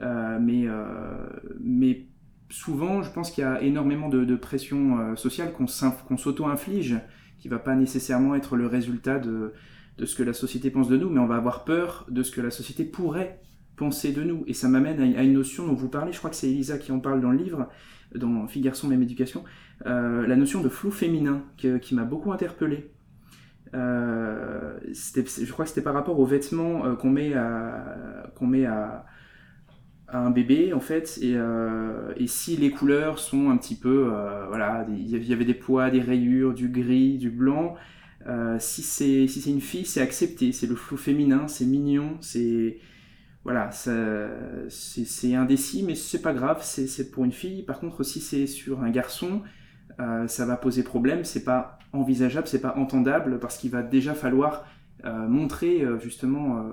mais 0.00 0.66
souvent, 2.50 3.02
je 3.02 3.10
pense 3.10 3.30
qu'il 3.30 3.42
y 3.42 3.46
a 3.46 3.62
énormément 3.62 4.08
de, 4.08 4.36
pression 4.36 4.98
euh, 4.98 5.16
sociale 5.16 5.52
qu'on 5.52 5.66
s'auto-inflige, 6.16 6.98
qui 7.38 7.48
va 7.48 7.58
pas 7.58 7.74
nécessairement 7.74 8.34
être 8.34 8.56
le 8.56 8.66
résultat 8.66 9.18
de, 9.18 9.54
ce 10.04 10.14
que 10.14 10.22
la 10.22 10.32
société 10.32 10.70
pense 10.70 10.88
de 10.88 10.96
nous, 10.96 11.08
mais 11.08 11.20
on 11.20 11.26
va 11.26 11.36
avoir 11.36 11.64
peur 11.64 12.06
de 12.10 12.22
ce 12.22 12.30
que 12.30 12.40
la 12.40 12.50
société 12.50 12.84
pourrait 12.84 13.40
penser 13.76 14.12
de 14.12 14.22
nous. 14.22 14.44
Et 14.46 14.52
ça 14.52 14.68
m'amène 14.68 15.00
à, 15.00 15.22
une 15.22 15.32
notion 15.32 15.66
dont 15.66 15.74
vous 15.74 15.88
parlez, 15.88 16.12
je 16.12 16.18
crois 16.18 16.30
que 16.30 16.36
c'est 16.36 16.50
Elisa 16.50 16.76
qui 16.76 16.92
en 16.92 17.00
parle 17.00 17.20
dans 17.20 17.30
le 17.30 17.38
livre, 17.38 17.68
dans 18.14 18.46
Fille, 18.46 18.62
garçon, 18.62 18.88
même 18.88 19.02
éducation, 19.02 19.44
euh, 19.86 20.26
la 20.26 20.36
notion 20.36 20.60
de 20.60 20.68
flou 20.68 20.90
féminin, 20.90 21.44
qui 21.56 21.94
m'a 21.94 22.04
beaucoup 22.04 22.32
interpellé. 22.32 22.90
Euh, 23.72 24.78
je 24.84 25.52
crois 25.52 25.64
que 25.64 25.68
c'était 25.68 25.82
par 25.82 25.94
rapport 25.94 26.18
aux 26.18 26.26
vêtements 26.26 26.96
qu'on 26.96 27.10
met 27.10 27.34
à, 27.34 29.04
un 30.12 30.30
bébé 30.30 30.72
en 30.72 30.80
fait 30.80 31.18
et, 31.22 31.34
euh, 31.36 32.12
et, 32.16 32.26
si 32.26 32.56
les 32.56 32.70
couleurs 32.70 33.18
sont 33.18 33.50
un 33.50 33.56
petit 33.56 33.76
peu 33.76 34.10
euh, 34.12 34.46
voilà 34.48 34.86
il 34.88 35.08
y 35.08 35.32
avait 35.32 35.44
des 35.44 35.54
poids 35.54 35.90
des 35.90 36.00
rayures 36.00 36.54
du 36.54 36.68
gris 36.68 37.18
du 37.18 37.30
blanc 37.30 37.74
euh, 38.26 38.56
si 38.58 38.82
c'est 38.82 39.26
si 39.26 39.40
c'est 39.40 39.50
une 39.50 39.60
fille 39.60 39.84
c'est 39.84 40.00
accepté 40.00 40.52
c'est 40.52 40.66
le 40.66 40.74
flou 40.74 40.96
féminin 40.96 41.48
c'est 41.48 41.64
mignon 41.64 42.16
c'est 42.20 42.78
voilà 43.44 43.70
c'est 43.70 45.34
indécis 45.34 45.82
mais 45.82 45.94
c'est 45.94 46.22
pas 46.22 46.34
grave 46.34 46.60
c'est 46.62 47.10
pour 47.10 47.24
une 47.24 47.32
fille. 47.32 47.62
Par 47.62 47.80
contre 47.80 48.02
si 48.02 48.20
c'est 48.20 48.46
sur 48.46 48.82
un 48.82 48.90
garçon 48.90 49.42
ça 50.26 50.44
va 50.46 50.56
poser 50.56 50.82
problème 50.82 51.24
c'est 51.24 51.44
pas 51.44 51.78
envisageable 51.94 52.46
c'est 52.46 52.60
pas 52.60 52.76
entendable 52.76 53.38
parce 53.38 53.56
qu'il 53.56 53.70
va 53.70 53.82
déjà 53.82 54.12
falloir 54.12 54.66
montrer 55.04 55.82
justement 56.02 56.70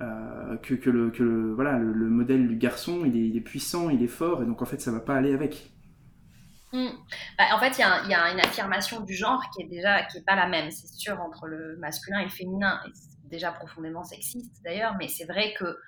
euh, 0.00 0.56
que, 0.58 0.88
le, 0.88 1.52
voilà, 1.54 1.78
le, 1.78 2.08
modèle 2.08 2.48
du 2.48 2.56
garçon, 2.56 3.04
il 3.04 3.36
est, 3.36 3.40
puissant, 3.40 3.90
il 3.90 4.02
est 4.02 4.08
fort, 4.08 4.42
et 4.42 4.46
donc 4.46 4.62
en 4.62 4.64
fait, 4.64 4.80
ça 4.80 4.90
va 4.90 5.00
pas 5.00 5.14
aller 5.14 5.34
avec. 5.34 5.70
Hmm. 6.72 6.88
Bah, 7.36 7.44
en 7.52 7.58
fait, 7.58 7.76
il 7.78 7.80
y, 8.10 8.14
a 8.14 8.32
une 8.32 8.40
affirmation 8.40 9.00
du 9.00 9.14
genre 9.14 9.42
qui 9.54 9.62
est 9.62 9.68
déjà 9.68 10.02
qui 10.04 10.18
est 10.18 10.24
pas 10.24 10.36
la 10.36 10.46
même, 10.46 10.70
c'est 10.70 10.88
sûr, 10.88 11.20
entre 11.20 11.46
le 11.46 11.76
masculin 11.76 12.20
et 12.20 12.24
le 12.24 12.30
féminin. 12.30 12.80
Déjà 13.24 13.52
profondément 13.52 14.02
sexiste 14.02 14.62
d'ailleurs, 14.64 14.94
mais 14.98 15.06
c'est 15.06 15.26
vrai 15.26 15.54
que 15.58 15.78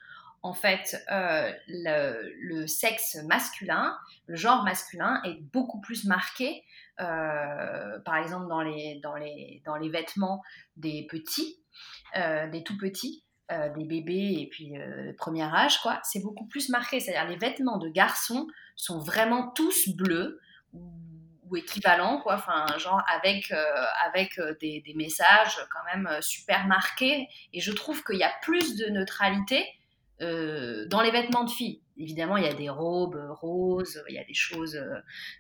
en 0.43 0.53
fait, 0.53 0.97
euh, 1.11 1.53
le, 1.69 2.67
sexe 2.67 3.17
masculin, 3.27 3.97
le 4.27 4.37
genre 4.37 4.65
masculin 4.65 5.21
est 5.25 5.41
beaucoup 5.53 5.81
plus 5.81 6.05
marqué, 6.05 6.65
euh, 7.01 7.99
par 8.05 8.17
exemple 8.17 8.49
dans 8.49 8.61
les, 8.61 9.01
dans, 9.03 9.15
les, 9.15 9.63
dans 9.65 9.77
les 9.77 9.89
vêtements 9.89 10.43
des 10.77 11.07
petits, 11.09 11.65
des 12.15 12.63
tout 12.65 12.77
petits, 12.77 13.25
euh, 13.53 13.69
des 13.75 13.85
bébés 13.85 14.37
et 14.41 14.49
puis 14.51 14.79
euh, 14.79 15.13
premier 15.19 15.43
âge, 15.43 15.79
quoi, 15.81 16.01
c'est 16.05 16.23
beaucoup 16.23 16.47
plus 16.47 16.69
marqué. 16.69 17.01
C'est-à-dire 17.01 17.29
les 17.29 17.37
vêtements 17.37 17.79
de 17.79 17.89
garçons 17.89 18.47
sont 18.77 18.99
vraiment 18.99 19.51
tous 19.51 19.89
bleus 19.91 20.41
ou, 20.73 21.57
équivalents, 21.57 22.19
quoi. 22.23 22.37
Enfin, 22.37 22.65
genre 22.79 23.03
avec 23.15 23.51
euh, 23.51 23.85
avec 24.07 24.41
des, 24.61 24.83
messages 24.97 25.59
quand 25.71 25.85
même 25.95 26.09
super 26.23 26.67
marqués. 26.67 27.29
Et 27.53 27.61
je 27.61 27.73
trouve 27.73 28.03
qu'il 28.05 28.17
y 28.17 28.23
a 28.23 28.33
plus 28.41 28.77
de 28.77 28.87
neutralité 28.87 29.67
dans 30.21 31.03
les 31.03 31.11
vêtements 31.11 31.45
de 31.45 31.51
filles. 31.51 31.83
Évidemment, 31.99 32.37
il 32.37 32.45
y 32.45 32.49
a 32.49 32.55
des 32.55 32.71
robes 32.71 33.21
roses, 33.29 34.03
il 34.09 34.15
y 34.15 34.19
a 34.19 34.25
des 34.25 34.35
choses, 34.35 34.81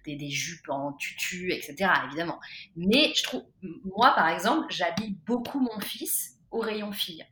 des, 0.04 0.16
des, 0.16 0.28
jupes 0.28 0.68
en 0.68 0.92
tutu, 0.94 1.52
etc. 1.52 1.90
Évidemment. 2.08 2.40
Mais 2.76 3.12
je 3.14 3.22
trouve, 3.22 3.44
moi 3.84 4.12
par 4.14 4.28
exemple, 4.28 4.66
j'habille 4.70 5.16
beaucoup 5.24 5.60
mon 5.60 5.80
fils 5.80 6.36
au 6.50 6.58
rayon 6.58 6.92
filles 6.92 7.24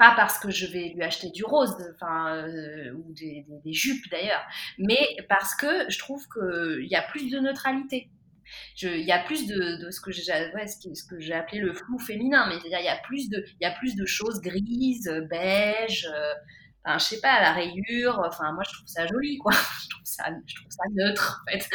pas 0.00 0.14
parce 0.16 0.38
que 0.38 0.50
je 0.50 0.66
vais 0.66 0.92
lui 0.94 1.02
acheter 1.02 1.28
du 1.28 1.44
rose, 1.44 1.76
enfin, 1.94 2.34
euh, 2.34 2.90
ou 2.94 3.12
des, 3.12 3.44
jupes 3.66 4.10
d'ailleurs, 4.10 4.42
mais 4.78 4.98
parce 5.28 5.54
que 5.54 5.90
je 5.90 5.98
trouve 5.98 6.26
qu'il 6.26 6.88
y 6.88 6.96
a 6.96 7.02
plus 7.02 7.30
de 7.30 7.38
neutralité. 7.38 8.08
Il 8.80 9.04
y 9.04 9.12
a 9.12 9.22
plus 9.22 9.46
de, 9.46 9.90
ce 9.90 10.00
que 10.00 10.10
j'ai 10.10 11.34
appelé 11.34 11.60
le 11.60 11.74
flou 11.74 11.98
féminin, 11.98 12.46
mais 12.48 12.56
il 12.64 12.70
y 12.70 12.88
a 12.88 12.96
plus 12.96 13.28
de 13.28 13.44
il 13.60 13.64
y 13.64 13.66
a 13.66 13.72
plus 13.72 13.94
de 13.94 14.06
choses 14.06 14.40
grises, 14.40 15.12
beige, 15.28 16.06
euh, 16.06 16.32
enfin, 16.82 16.96
je 16.96 17.04
sais 17.04 17.20
pas, 17.20 17.38
la 17.42 17.52
rayure. 17.52 18.22
Enfin, 18.26 18.52
moi 18.54 18.62
je 18.66 18.72
trouve 18.72 18.88
ça 18.88 19.06
joli, 19.06 19.36
quoi. 19.36 19.52
Je 19.82 19.88
trouve 19.90 20.04
ça, 20.04 20.24
je 20.46 20.54
trouve 20.54 20.70
ça 20.70 20.84
neutre 20.94 21.42
en 21.42 21.52
fait, 21.52 21.68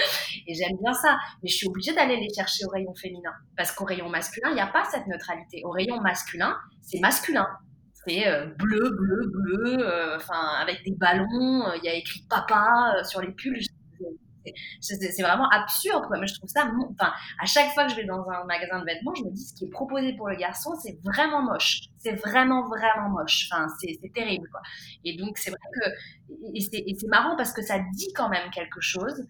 et 0.47 0.53
j'aime 0.55 0.77
bien 0.81 0.93
ça. 0.93 1.17
Mais 1.43 1.49
je 1.49 1.55
suis 1.55 1.67
obligée 1.67 1.93
d'aller 1.93 2.17
les 2.17 2.33
chercher 2.33 2.65
au 2.65 2.69
rayon 2.69 2.93
féminin, 2.95 3.33
parce 3.55 3.71
qu'au 3.71 3.85
rayon 3.85 4.09
masculin 4.09 4.49
il 4.49 4.55
n'y 4.55 4.61
a 4.61 4.67
pas 4.67 4.83
cette 4.85 5.05
neutralité. 5.05 5.61
Au 5.63 5.69
rayon 5.69 6.01
masculin, 6.01 6.57
c'est 6.81 6.99
masculin 6.99 7.47
c'est 8.07 8.27
euh, 8.27 8.45
bleu, 8.57 8.89
bleu, 8.91 9.31
bleu, 9.31 9.77
euh, 9.79 10.15
enfin 10.15 10.55
avec 10.61 10.83
des 10.85 10.95
ballons, 10.95 11.67
euh, 11.67 11.77
il 11.77 11.85
y 11.85 11.89
a 11.89 11.95
écrit 11.95 12.21
papa 12.29 13.03
sur 13.03 13.21
les 13.21 13.31
pulls. 13.31 13.59
C'est 14.79 15.23
vraiment 15.23 15.49
absurde, 15.49 16.05
quoi. 16.05 16.19
Mais 16.19 16.27
je 16.27 16.35
trouve 16.35 16.49
ça, 16.49 16.69
enfin, 16.91 17.11
à 17.41 17.45
chaque 17.47 17.71
fois 17.73 17.85
que 17.85 17.91
je 17.91 17.95
vais 17.95 18.05
dans 18.05 18.23
un 18.29 18.45
magasin 18.45 18.79
de 18.79 18.85
vêtements, 18.85 19.15
je 19.15 19.23
me 19.23 19.31
dis 19.31 19.43
ce 19.43 19.55
qui 19.55 19.65
est 19.65 19.69
proposé 19.69 20.13
pour 20.15 20.29
le 20.29 20.35
garçon, 20.35 20.69
c'est 20.83 20.99
vraiment 21.03 21.41
moche. 21.41 21.85
C'est 21.97 22.13
vraiment, 22.13 22.67
vraiment 22.67 23.09
moche. 23.09 23.49
Enfin, 23.51 23.65
c'est 23.79 24.13
terrible, 24.13 24.47
quoi. 24.51 24.61
Et 25.03 25.17
donc, 25.17 25.39
c'est 25.39 25.49
vrai 25.49 25.59
que, 25.73 25.89
et 26.53 26.61
c'est 26.61 27.07
marrant 27.07 27.35
parce 27.35 27.53
que 27.53 27.63
ça 27.63 27.79
dit 27.95 28.13
quand 28.13 28.29
même 28.29 28.51
quelque 28.51 28.81
chose 28.81 29.25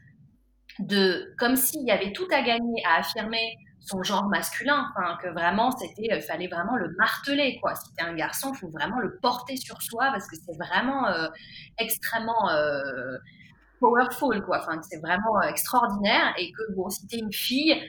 de, 0.79 1.33
comme 1.37 1.55
s'il 1.55 1.87
y 1.87 1.91
avait 1.91 2.11
tout 2.11 2.27
à 2.31 2.41
gagner 2.41 2.83
à 2.85 2.99
affirmer 2.99 3.55
son 3.85 4.03
genre 4.03 4.27
masculin, 4.29 4.91
que 5.21 5.29
vraiment 5.29 5.71
c'était, 5.71 6.09
il 6.11 6.21
fallait 6.21 6.47
vraiment 6.47 6.75
le 6.75 6.93
marteler 6.97 7.59
quoi. 7.61 7.75
Si 7.75 7.93
t'es 7.93 8.03
un 8.03 8.15
garçon, 8.15 8.51
il 8.53 8.57
faut 8.57 8.69
vraiment 8.69 8.99
le 8.99 9.17
porter 9.21 9.57
sur 9.57 9.81
soi 9.81 10.09
parce 10.11 10.27
que 10.27 10.35
c'est 10.35 10.57
vraiment 10.57 11.07
extrêmement 11.77 12.49
powerful 13.79 14.43
quoi. 14.43 14.65
C'est 14.89 14.99
vraiment 14.99 15.41
extraordinaire 15.43 16.33
et 16.37 16.51
que 16.51 16.73
bon, 16.75 16.89
si 16.89 17.05
t'es 17.07 17.19
une 17.19 17.31
fille, 17.31 17.79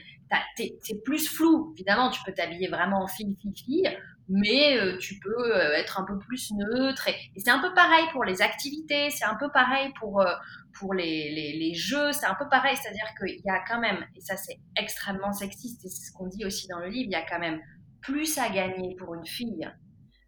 c'est 0.55 1.03
plus 1.03 1.27
flou. 1.27 1.73
Évidemment, 1.75 2.09
tu 2.09 2.21
peux 2.25 2.33
t'habiller 2.33 2.67
vraiment 2.67 3.03
en 3.03 3.07
fille, 3.07 3.35
fille, 3.41 3.55
fille, 3.55 3.97
mais 4.29 4.77
euh, 4.77 4.97
tu 4.97 5.19
peux 5.19 5.55
euh, 5.55 5.73
être 5.73 5.99
un 5.99 6.05
peu 6.05 6.17
plus 6.19 6.51
neutre. 6.51 7.07
Et, 7.07 7.39
c'est 7.39 7.49
un 7.49 7.59
peu 7.59 7.73
pareil 7.73 8.05
pour 8.11 8.23
les 8.23 8.41
activités, 8.41 9.09
c'est 9.09 9.25
un 9.25 9.35
peu 9.35 9.49
pareil 9.51 9.91
pour, 9.99 10.21
euh, 10.21 10.33
pour 10.73 10.93
les, 10.93 11.33
les, 11.33 11.57
les, 11.57 11.73
jeux, 11.73 12.11
c'est 12.11 12.25
un 12.25 12.35
peu 12.35 12.47
pareil. 12.49 12.75
C'est-à-dire 12.75 13.07
qu'il 13.19 13.41
y 13.43 13.49
a 13.49 13.63
quand 13.67 13.79
même, 13.79 14.05
et 14.15 14.21
ça 14.21 14.35
c'est 14.37 14.59
extrêmement 14.75 15.31
sexiste, 15.31 15.85
et 15.85 15.89
c'est 15.89 16.07
ce 16.07 16.13
qu'on 16.13 16.27
dit 16.27 16.45
aussi 16.45 16.67
dans 16.67 16.79
le 16.79 16.87
livre, 16.87 17.09
il 17.09 17.13
y 17.13 17.15
a 17.15 17.25
quand 17.25 17.39
même 17.39 17.59
plus 18.01 18.37
à 18.37 18.49
gagner 18.49 18.95
pour 18.95 19.13
une 19.15 19.25
fille 19.25 19.69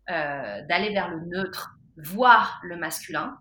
d'aller 0.07 0.91
vers 0.91 1.07
le 1.07 1.23
neutre, 1.27 1.77
voire 1.97 2.59
le 2.63 2.77
masculin, 2.77 3.37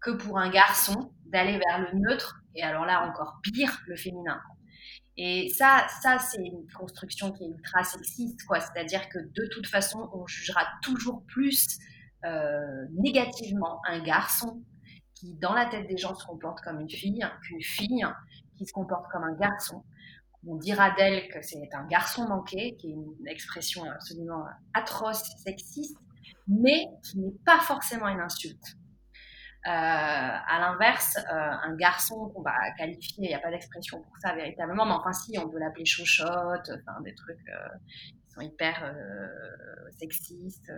que 0.00 0.12
pour 0.12 0.38
un 0.38 0.50
garçon 0.50 1.10
d'aller 1.24 1.58
vers 1.58 1.80
le 1.80 1.98
neutre, 1.98 2.40
et 2.54 2.62
alors 2.62 2.84
là 2.84 3.10
encore 3.10 3.40
pire, 3.42 3.80
le 3.86 3.96
féminin. 3.96 4.40
Et 5.18 5.48
ça, 5.48 5.86
ça 6.02 6.18
c'est 6.18 6.42
une 6.42 6.66
construction 6.76 7.32
qui 7.32 7.44
est 7.44 7.48
ultra 7.48 7.84
sexiste, 7.84 8.44
quoi. 8.46 8.60
C'est-à-dire 8.60 9.08
que 9.08 9.18
de 9.18 9.46
toute 9.46 9.66
façon, 9.66 10.10
on 10.12 10.26
jugera 10.26 10.66
toujours 10.82 11.22
plus 11.26 11.78
euh, 12.24 12.86
négativement 12.92 13.80
un 13.86 14.02
garçon 14.02 14.62
qui, 15.14 15.34
dans 15.34 15.54
la 15.54 15.66
tête 15.66 15.88
des 15.88 15.96
gens, 15.96 16.14
se 16.14 16.26
comporte 16.26 16.60
comme 16.60 16.80
une 16.80 16.90
fille 16.90 17.26
qu'une 17.42 17.62
fille 17.62 18.06
qui 18.56 18.66
se 18.66 18.72
comporte 18.72 19.06
comme 19.10 19.24
un 19.24 19.34
garçon. 19.34 19.82
On 20.46 20.56
dira 20.56 20.90
d'elle 20.92 21.28
que 21.28 21.40
c'est 21.42 21.68
un 21.72 21.86
garçon 21.86 22.28
manqué, 22.28 22.76
qui 22.76 22.88
est 22.88 22.92
une 22.92 23.26
expression 23.26 23.84
absolument 23.84 24.44
atroce, 24.74 25.22
sexiste, 25.42 25.96
mais 26.46 26.86
qui 27.02 27.18
n'est 27.18 27.34
pas 27.44 27.58
forcément 27.60 28.08
une 28.08 28.20
insulte. 28.20 28.76
Euh, 29.66 29.70
à 29.70 30.60
l'inverse, 30.60 31.16
euh, 31.16 31.34
un 31.34 31.74
garçon 31.74 32.28
qu'on 32.28 32.42
va 32.42 32.54
qualifier, 32.78 33.24
il 33.24 33.28
n'y 33.28 33.34
a 33.34 33.40
pas 33.40 33.50
d'expression 33.50 34.00
pour 34.00 34.16
ça 34.22 34.32
véritablement, 34.32 34.86
mais 34.86 34.92
enfin 34.92 35.12
si, 35.12 35.36
on 35.38 35.48
peut 35.48 35.58
l'appeler 35.58 35.84
chochotte, 35.84 36.70
enfin 36.70 37.00
des 37.00 37.16
trucs 37.16 37.48
euh, 37.48 37.68
qui 37.98 38.30
sont 38.32 38.42
hyper 38.42 38.94
sexistes, 39.98 40.72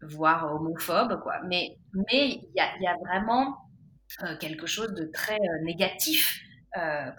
voire 0.00 0.54
homophobes, 0.54 1.20
quoi. 1.20 1.34
Mais 1.44 1.76
il 1.92 2.48
y 2.54 2.60
a, 2.60 2.78
y 2.78 2.86
a, 2.86 2.96
vraiment 2.96 3.58
quelque 4.40 4.66
chose 4.66 4.94
de 4.94 5.04
très 5.12 5.38
négatif 5.64 6.40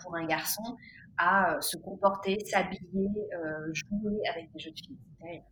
pour 0.02 0.15
un 0.15 0.25
garçon 0.25 0.75
à 1.19 1.58
se 1.62 1.78
comporter, 1.78 2.39
s'habiller, 2.45 3.10
jouer 3.73 4.28
avec 4.28 4.52
des 4.54 4.60
jeux 4.60 4.71
de 4.71 4.80
filles. 4.80 5.43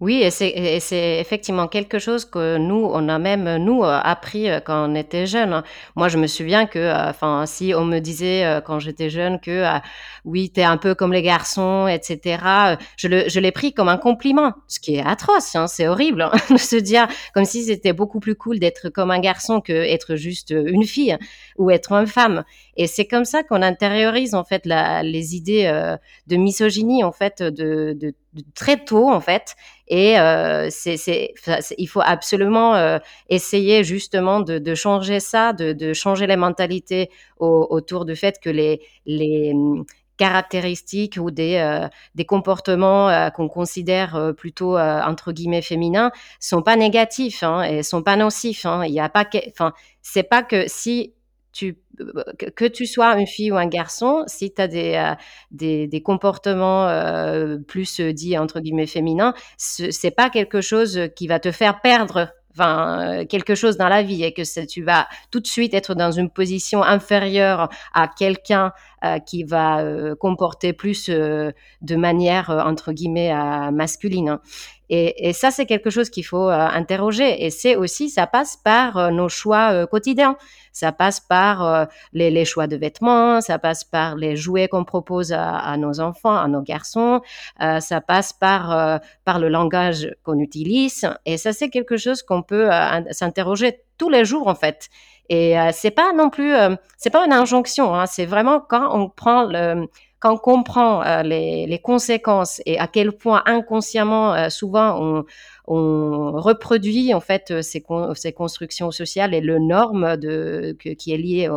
Oui, 0.00 0.22
et 0.22 0.30
c'est 0.30 1.20
effectivement 1.20 1.68
quelque 1.68 2.00
chose 2.00 2.24
que 2.24 2.58
nous, 2.58 2.90
on 2.92 3.08
a 3.08 3.20
même, 3.20 3.58
nous, 3.58 3.84
euh, 3.84 4.00
appris 4.02 4.50
euh, 4.50 4.58
quand 4.58 4.90
on 4.90 4.94
était 4.96 5.24
jeune. 5.24 5.52
Hein. 5.52 5.62
Moi, 5.94 6.08
je 6.08 6.18
me 6.18 6.26
souviens 6.26 6.66
que, 6.66 6.80
euh, 6.80 7.10
enfin, 7.10 7.46
si 7.46 7.74
on 7.76 7.84
me 7.84 8.00
disait 8.00 8.60
quand 8.66 8.80
j'étais 8.80 9.08
jeune 9.08 9.38
que, 9.40 9.64
oui, 10.24 10.50
t'es 10.50 10.64
un 10.64 10.78
peu 10.78 10.96
comme 10.96 11.12
les 11.12 11.22
garçons, 11.22 11.86
etc., 11.86 12.76
je 12.96 13.38
l'ai 13.40 13.52
pris 13.52 13.72
comme 13.72 13.88
un 13.88 13.96
compliment, 13.96 14.52
ce 14.66 14.80
qui 14.80 14.96
est 14.96 15.06
atroce, 15.06 15.54
hein, 15.54 15.68
c'est 15.68 15.86
horrible 15.86 16.22
hein, 16.22 16.32
de 16.50 16.56
se 16.56 16.76
dire 16.76 17.06
comme 17.32 17.44
si 17.44 17.62
c'était 17.62 17.92
beaucoup 17.92 18.18
plus 18.18 18.34
cool 18.34 18.58
d'être 18.58 18.88
comme 18.88 19.12
un 19.12 19.20
garçon 19.20 19.60
que 19.60 19.72
être 19.72 20.16
juste 20.16 20.50
une 20.50 20.84
fille 20.84 21.16
ou 21.56 21.70
être 21.70 21.92
une 21.92 22.08
femme. 22.08 22.44
Et 22.76 22.86
c'est 22.86 23.06
comme 23.06 23.24
ça 23.24 23.42
qu'on 23.42 23.62
intériorise, 23.62 24.34
en 24.34 24.44
fait, 24.44 24.66
la, 24.66 25.02
les 25.02 25.36
idées 25.36 25.96
de 26.26 26.36
misogynie, 26.36 27.04
en 27.04 27.12
fait, 27.12 27.42
de, 27.42 27.96
de 27.98 28.14
très 28.54 28.84
tôt 28.84 29.10
en 29.10 29.20
fait 29.20 29.54
et 29.88 30.18
euh, 30.18 30.68
c'est, 30.70 31.34
il 31.76 31.86
faut 31.86 32.00
absolument 32.02 32.74
euh, 32.74 32.98
essayer 33.28 33.84
justement 33.84 34.40
de, 34.40 34.58
de 34.58 34.74
changer 34.74 35.20
ça, 35.20 35.52
de, 35.52 35.72
de, 35.72 35.92
changer 35.92 36.26
les 36.26 36.36
mentalités 36.36 37.10
autour 37.38 38.06
du 38.06 38.16
fait 38.16 38.40
que 38.40 38.48
les, 38.48 38.80
les 39.04 39.52
hum, 39.52 39.84
caractéristiques 40.16 41.18
ou 41.20 41.30
des, 41.30 41.56
euh, 41.56 41.88
des 42.14 42.24
comportements 42.24 43.08
euh, 43.10 43.30
qu'on 43.30 43.48
considère 43.48 44.14
euh, 44.14 44.32
plutôt 44.32 44.78
entre 44.78 45.32
guillemets 45.32 45.62
féminins 45.62 46.12
sont 46.40 46.62
pas 46.62 46.76
négatifs 46.76 47.42
hein, 47.42 47.62
et 47.62 47.82
sont 47.82 48.02
pas 48.02 48.16
nocifs. 48.16 48.64
Hein. 48.64 48.84
Il 48.86 48.94
y 48.94 49.00
a 49.00 49.08
pas, 49.08 49.26
enfin, 49.48 49.72
c'est 50.02 50.22
pas 50.22 50.42
que 50.42 50.64
si 50.66 51.12
que, 51.54 52.66
tu 52.66 52.86
sois 52.86 53.18
une 53.18 53.26
fille 53.26 53.52
ou 53.52 53.56
un 53.56 53.66
garçon, 53.66 54.24
si 54.26 54.52
tu 54.52 54.60
as 54.60 54.68
des, 54.68 54.94
euh, 54.94 55.14
des, 55.50 55.86
des, 55.86 56.02
comportements 56.02 56.88
euh, 56.88 57.58
plus 57.58 58.00
euh, 58.00 58.12
dits 58.12 58.36
entre 58.38 58.60
guillemets 58.60 58.86
féminins, 58.86 59.34
c'est 59.56 60.10
pas 60.10 60.30
quelque 60.30 60.60
chose 60.60 61.08
qui 61.16 61.26
va 61.26 61.38
te 61.38 61.52
faire 61.52 61.80
perdre 61.80 62.28
enfin, 62.52 63.24
quelque 63.28 63.54
chose 63.54 63.76
dans 63.76 63.88
la 63.88 64.02
vie 64.02 64.22
et 64.22 64.32
que 64.32 64.66
tu 64.66 64.82
vas 64.82 65.08
tout 65.32 65.40
de 65.40 65.46
suite 65.46 65.74
être 65.74 65.94
dans 65.94 66.12
une 66.12 66.30
position 66.30 66.82
inférieure 66.84 67.68
à 67.92 68.08
quelqu'un 68.08 68.72
qui 69.26 69.42
va 69.42 69.84
comporter 70.20 70.72
plus 70.72 71.10
de 71.10 71.96
manière 71.96 72.50
entre 72.50 72.92
guillemets 72.92 73.34
masculine. 73.72 74.38
Et, 74.88 75.32
ça, 75.32 75.50
c'est 75.50 75.66
quelque 75.66 75.90
chose 75.90 76.10
qu'il 76.10 76.24
faut 76.24 76.48
interroger. 76.48 77.44
Et 77.44 77.50
c'est 77.50 77.74
aussi, 77.74 78.08
ça 78.08 78.28
passe 78.28 78.56
par 78.56 79.10
nos 79.10 79.28
choix 79.28 79.84
quotidiens. 79.88 80.36
Ça 80.74 80.90
passe 80.90 81.20
par 81.20 81.64
euh, 81.64 81.84
les, 82.12 82.44
choix 82.44 82.66
de 82.66 82.74
vêtements, 82.76 83.40
ça 83.40 83.60
passe 83.60 83.84
par 83.84 84.16
les 84.16 84.34
jouets 84.34 84.66
qu'on 84.66 84.84
propose 84.84 85.32
à, 85.32 85.76
nos 85.76 86.00
enfants, 86.00 86.36
à 86.36 86.48
nos 86.48 86.62
garçons, 86.62 87.20
euh, 87.62 87.78
ça 87.78 88.00
passe 88.00 88.32
par, 88.32 88.72
euh, 88.72 88.98
par 89.24 89.38
le 89.38 89.48
langage 89.48 90.10
qu'on 90.24 90.40
utilise. 90.40 91.08
Et 91.26 91.36
ça, 91.36 91.52
c'est 91.52 91.70
quelque 91.70 91.96
chose 91.96 92.24
qu'on 92.24 92.42
peut 92.42 92.68
s'interroger 93.12 93.82
tous 93.98 94.10
les 94.10 94.24
jours, 94.24 94.48
en 94.48 94.56
fait. 94.56 94.88
Et 95.28 95.54
c'est 95.72 95.92
pas 95.92 96.12
non 96.12 96.28
plus, 96.28 96.52
c'est 96.98 97.10
pas 97.10 97.24
une 97.24 97.32
injonction. 97.32 97.94
Hein, 97.94 98.06
c'est 98.06 98.26
vraiment 98.26 98.60
quand 98.60 98.94
on 98.94 99.08
prend 99.08 99.44
le, 99.44 99.86
quand 100.18 100.34
on 100.34 100.38
comprend 100.38 101.22
les, 101.22 101.80
conséquences 101.82 102.60
et 102.66 102.78
à 102.80 102.88
quel 102.88 103.12
point 103.12 103.42
inconsciemment, 103.46 104.50
souvent, 104.50 104.98
on, 105.00 105.24
on 105.66 106.32
reproduit 106.32 107.14
en 107.14 107.20
fait 107.20 107.50
euh, 107.50 107.62
ces, 107.62 107.82
ces 108.14 108.32
constructions 108.32 108.90
sociales 108.90 109.32
et 109.32 109.40
le 109.40 109.58
norme 109.58 110.16
de, 110.16 110.76
qui 110.78 111.12
est 111.12 111.16
lié 111.16 111.50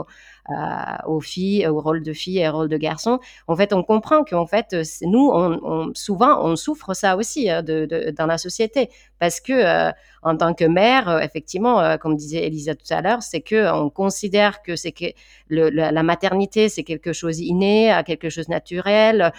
aux 1.06 1.20
filles, 1.20 1.68
au 1.68 1.82
rôle 1.82 2.04
de 2.04 2.14
filles 2.14 2.40
et 2.40 2.48
au 2.48 2.54
rôle 2.54 2.70
de 2.70 2.78
garçons. 2.78 3.20
En 3.48 3.58
fait, 3.58 3.74
on 3.74 3.84
comprend 3.84 4.24
qu'en 4.24 4.46
fait, 4.46 4.68
euh, 4.72 4.84
nous, 5.02 5.30
on, 5.34 5.92
souvent, 5.94 6.42
on 6.42 6.56
souffre 6.56 6.94
ça 6.94 7.18
aussi 7.18 7.52
euh, 7.52 7.62
de, 7.62 8.12
dans 8.12 8.28
la 8.28 8.38
société 8.38 8.90
parce 9.20 9.42
que 9.42 9.92
en 10.22 10.38
tant 10.38 10.54
que 10.54 10.64
mère, 10.64 11.20
effectivement, 11.22 11.98
comme 11.98 12.16
disait 12.16 12.46
Elisa 12.46 12.76
tout 12.76 12.86
à 12.92 13.02
l'heure, 13.02 13.24
c'est 13.24 13.42
que 13.42 13.72
on 13.74 13.90
considère 13.90 14.62
que 14.62 14.74
que 14.92 15.06
la, 15.50 16.04
maternité, 16.04 16.70
c'est 16.70 16.84
quelque 16.84 17.14
chose 17.14 17.40
inné, 17.40 18.00
quelque 18.06 18.30
chose 18.30 18.48
naturel, 18.48 19.34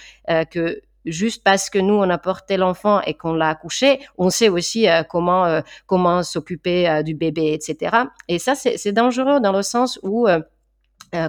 que 0.51 0.83
juste 1.05 1.43
parce 1.45 1.71
que 1.71 1.79
nous 1.79 1.95
on 1.95 2.09
a 2.11 2.19
porté 2.19 2.57
l'enfant 2.57 3.01
et 3.03 3.15
qu'on 3.15 3.35
l'a 3.35 3.49
accouché, 3.49 4.01
on 4.17 4.31
sait 4.31 4.49
aussi 4.49 4.89
euh, 4.89 5.03
comment 5.03 5.45
euh, 5.47 5.61
comment 5.87 6.23
s'occuper 6.23 6.89
euh, 6.89 7.03
du 7.03 7.15
bébé, 7.15 7.53
etc. 7.53 7.97
Et 8.29 8.39
ça 8.39 8.55
c'est 8.55 8.93
dangereux 8.93 9.41
dans 9.41 9.53
le 9.53 9.63
sens 9.63 9.99
où 10.03 10.27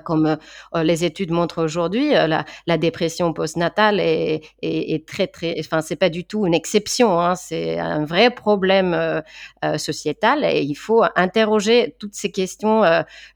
comme 0.03 0.37
les 0.75 1.05
études 1.05 1.31
montrent 1.31 1.63
aujourd'hui, 1.63 2.09
la, 2.09 2.43
la, 2.67 2.77
dépression 2.77 3.31
postnatale 3.31 4.01
est, 4.01 4.41
est, 4.61 4.93
est, 4.93 5.07
très 5.07 5.27
très, 5.27 5.55
enfin 5.57 5.79
c'est 5.79 5.95
pas 5.95 6.09
du 6.09 6.25
tout 6.25 6.45
une 6.45 6.53
exception, 6.53 7.17
hein, 7.21 7.35
c'est 7.35 7.79
un 7.79 8.03
vrai 8.03 8.29
problème 8.29 9.21
sociétal 9.77 10.43
et 10.43 10.63
il 10.63 10.75
faut 10.75 11.05
interroger 11.15 11.95
toutes 11.97 12.13
ces 12.13 12.29
questions 12.29 12.83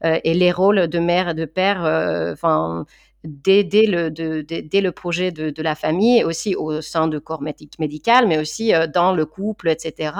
et 0.02 0.34
les 0.34 0.52
rôles 0.52 0.86
de 0.88 0.98
mère 0.98 1.30
et 1.30 1.34
de 1.34 1.46
père, 1.46 1.80
enfin 2.34 2.84
dès, 3.24 3.62
le, 3.86 4.10
dès, 4.10 4.80
le 4.80 4.92
projet 4.92 5.32
de, 5.32 5.62
la 5.62 5.74
famille, 5.74 6.24
aussi 6.24 6.54
au 6.54 6.80
sein 6.80 7.08
de 7.08 7.18
corps 7.18 7.42
médical, 7.42 8.26
mais 8.28 8.38
aussi 8.38 8.74
euh, 8.74 8.86
dans 8.86 9.14
le 9.14 9.26
couple, 9.26 9.68
etc. 9.68 10.12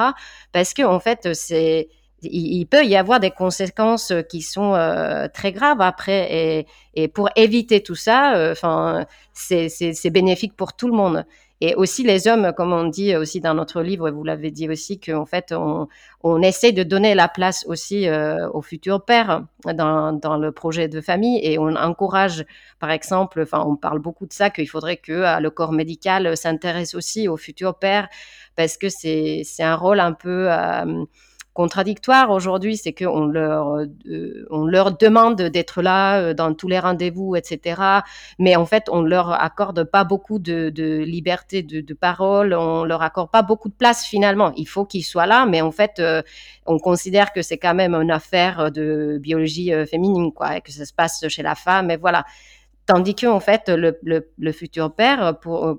Parce 0.52 0.74
que 0.74 0.82
en 0.82 1.00
fait, 1.00 1.34
c'est 1.34 1.88
il, 2.22 2.64
peut 2.66 2.84
y 2.84 2.96
avoir 2.96 3.20
des 3.20 3.30
conséquences 3.30 4.12
qui 4.30 4.42
sont 4.42 4.74
euh, 4.74 5.28
très 5.32 5.52
graves 5.52 5.80
après, 5.80 6.66
et, 6.94 7.08
pour 7.08 7.28
éviter 7.36 7.82
tout 7.82 7.94
ça, 7.94 8.36
euh, 8.36 9.04
c'est 9.32 10.10
bénéfique 10.10 10.56
pour 10.56 10.74
tout 10.74 10.88
le 10.88 10.94
monde. 10.94 11.24
Et 11.60 11.74
aussi 11.76 12.02
les 12.02 12.26
hommes, 12.26 12.52
comme 12.56 12.72
on 12.72 12.84
dit 12.84 13.14
aussi 13.16 13.40
dans 13.40 13.54
notre 13.54 13.80
livre, 13.80 14.08
et 14.08 14.10
vous 14.10 14.24
l'avez 14.24 14.50
dit 14.50 14.68
aussi, 14.68 14.98
qu'en 14.98 15.24
fait, 15.24 15.52
on, 15.52 15.88
on 16.22 16.42
essaie 16.42 16.72
de 16.72 16.82
donner 16.82 17.14
la 17.14 17.28
place 17.28 17.64
aussi 17.68 18.08
euh, 18.08 18.48
aux 18.50 18.60
futurs 18.60 19.04
pères 19.04 19.44
dans, 19.64 20.12
dans, 20.12 20.36
le 20.36 20.52
projet 20.52 20.88
de 20.88 21.00
famille. 21.00 21.38
Et 21.42 21.58
on 21.58 21.74
encourage, 21.76 22.44
par 22.80 22.90
exemple, 22.90 23.42
enfin, 23.42 23.64
on 23.66 23.76
parle 23.76 24.00
beaucoup 24.00 24.26
de 24.26 24.32
ça, 24.32 24.50
qu'il 24.50 24.68
faudrait 24.68 24.96
que 24.96 25.12
euh, 25.12 25.40
le 25.40 25.50
corps 25.50 25.72
médical 25.72 26.36
s'intéresse 26.36 26.94
aussi 26.94 27.28
aux 27.28 27.36
futurs 27.36 27.78
pères 27.78 28.08
parce 28.56 28.76
que 28.76 28.88
c'est 28.88 29.44
un 29.60 29.76
rôle 29.76 30.00
un 30.00 30.12
peu... 30.12 30.50
Euh, 30.50 31.04
contradictoire 31.54 32.30
aujourd'hui, 32.30 32.76
c'est 32.76 32.92
qu'on 32.92 33.26
leur, 33.26 33.78
on 34.50 34.66
leur 34.66 34.96
demande 34.98 35.40
d'être 35.40 35.80
là 35.80 36.34
dans 36.34 36.52
tous 36.52 36.68
les 36.68 36.78
rendez-vous, 36.78 37.36
etc. 37.36 37.80
Mais 38.38 38.56
en 38.56 38.66
fait, 38.66 38.84
on 38.90 39.00
leur 39.00 39.30
accorde 39.32 39.84
pas 39.84 40.04
beaucoup 40.04 40.38
de, 40.38 40.70
liberté 41.04 41.62
de, 41.62 41.94
parole, 41.94 42.54
on 42.54 42.84
leur 42.84 43.02
accorde 43.02 43.30
pas 43.30 43.42
beaucoup 43.42 43.68
de 43.68 43.74
place 43.74 44.04
finalement. 44.04 44.52
Il 44.56 44.66
faut 44.66 44.84
qu'ils 44.84 45.04
soient 45.04 45.26
là, 45.26 45.46
mais 45.46 45.62
en 45.62 45.70
fait, 45.70 46.02
on 46.66 46.78
considère 46.78 47.32
que 47.32 47.40
c'est 47.40 47.58
quand 47.58 47.74
même 47.74 47.94
une 47.94 48.10
affaire 48.10 48.70
de 48.70 49.18
biologie 49.22 49.72
féminine, 49.86 50.32
quoi, 50.32 50.56
et 50.56 50.60
que 50.60 50.72
ça 50.72 50.84
se 50.84 50.92
passe 50.92 51.26
chez 51.28 51.42
la 51.42 51.54
femme, 51.54 51.90
et 51.90 51.96
voilà. 51.96 52.24
Tandis 52.86 53.14
que 53.14 53.26
en 53.26 53.40
fait, 53.40 53.70
le, 53.70 53.98
le, 54.02 54.52
futur 54.52 54.94
père, 54.94 55.38
pour, 55.40 55.78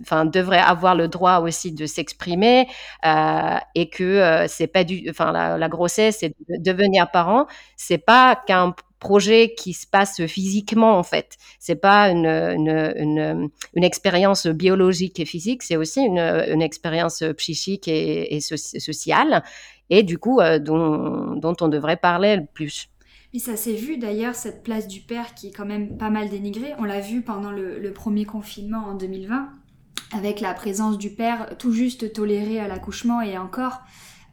enfin 0.00 0.24
devrait 0.24 0.58
avoir 0.58 0.94
le 0.94 1.08
droit 1.08 1.38
aussi 1.38 1.72
de 1.72 1.86
s'exprimer 1.86 2.66
euh, 3.06 3.56
et 3.74 3.88
que 3.88 4.02
euh, 4.02 4.46
c'est 4.48 4.66
pas 4.66 4.84
du 4.84 5.08
enfin 5.08 5.32
la, 5.32 5.68
grossesse 5.68 6.22
et 6.22 6.30
de 6.30 6.62
devenir 6.62 7.10
parent 7.10 7.46
c'est 7.76 7.98
pas 7.98 8.36
qu'un 8.46 8.74
projet 8.98 9.54
qui 9.56 9.72
se 9.72 9.86
passe 9.86 10.24
physiquement 10.26 10.96
en 10.96 11.02
fait. 11.02 11.36
C'est 11.58 11.80
pas 11.80 12.08
une, 12.08 12.26
une, 12.26 13.50
une, 13.74 13.84
expérience 13.84 14.46
biologique 14.46 15.18
et 15.18 15.24
physique 15.24 15.62
c'est 15.64 15.76
aussi 15.76 16.00
une, 16.00 16.18
une 16.18 16.62
expérience 16.62 17.24
psychique 17.36 17.88
et, 17.88 18.36
et 18.36 18.40
sociale 18.40 19.42
et 19.90 20.02
du 20.02 20.18
coup 20.18 20.40
euh, 20.40 20.58
dont, 20.58 21.36
dont 21.36 21.54
on 21.60 21.68
devrait 21.68 21.96
parler 21.96 22.36
le 22.36 22.46
plus 22.46 22.88
et 23.34 23.38
ça 23.38 23.56
s'est 23.56 23.74
vu 23.74 23.96
d'ailleurs, 23.96 24.34
cette 24.34 24.62
place 24.62 24.86
du 24.86 25.00
père 25.00 25.34
qui 25.34 25.48
est 25.48 25.52
quand 25.52 25.64
même 25.64 25.96
pas 25.96 26.10
mal 26.10 26.28
dénigrée. 26.28 26.74
On 26.78 26.84
l'a 26.84 27.00
vu 27.00 27.22
pendant 27.22 27.50
le, 27.50 27.92
premier 27.92 28.24
confinement 28.24 28.84
en 28.86 28.94
2020, 28.94 29.48
avec 30.12 30.40
la 30.40 30.52
présence 30.52 30.98
du 30.98 31.10
père 31.10 31.56
tout 31.58 31.72
juste 31.72 32.12
toléré 32.12 32.60
à 32.60 32.68
l'accouchement 32.68 33.22
et 33.22 33.38
encore. 33.38 33.80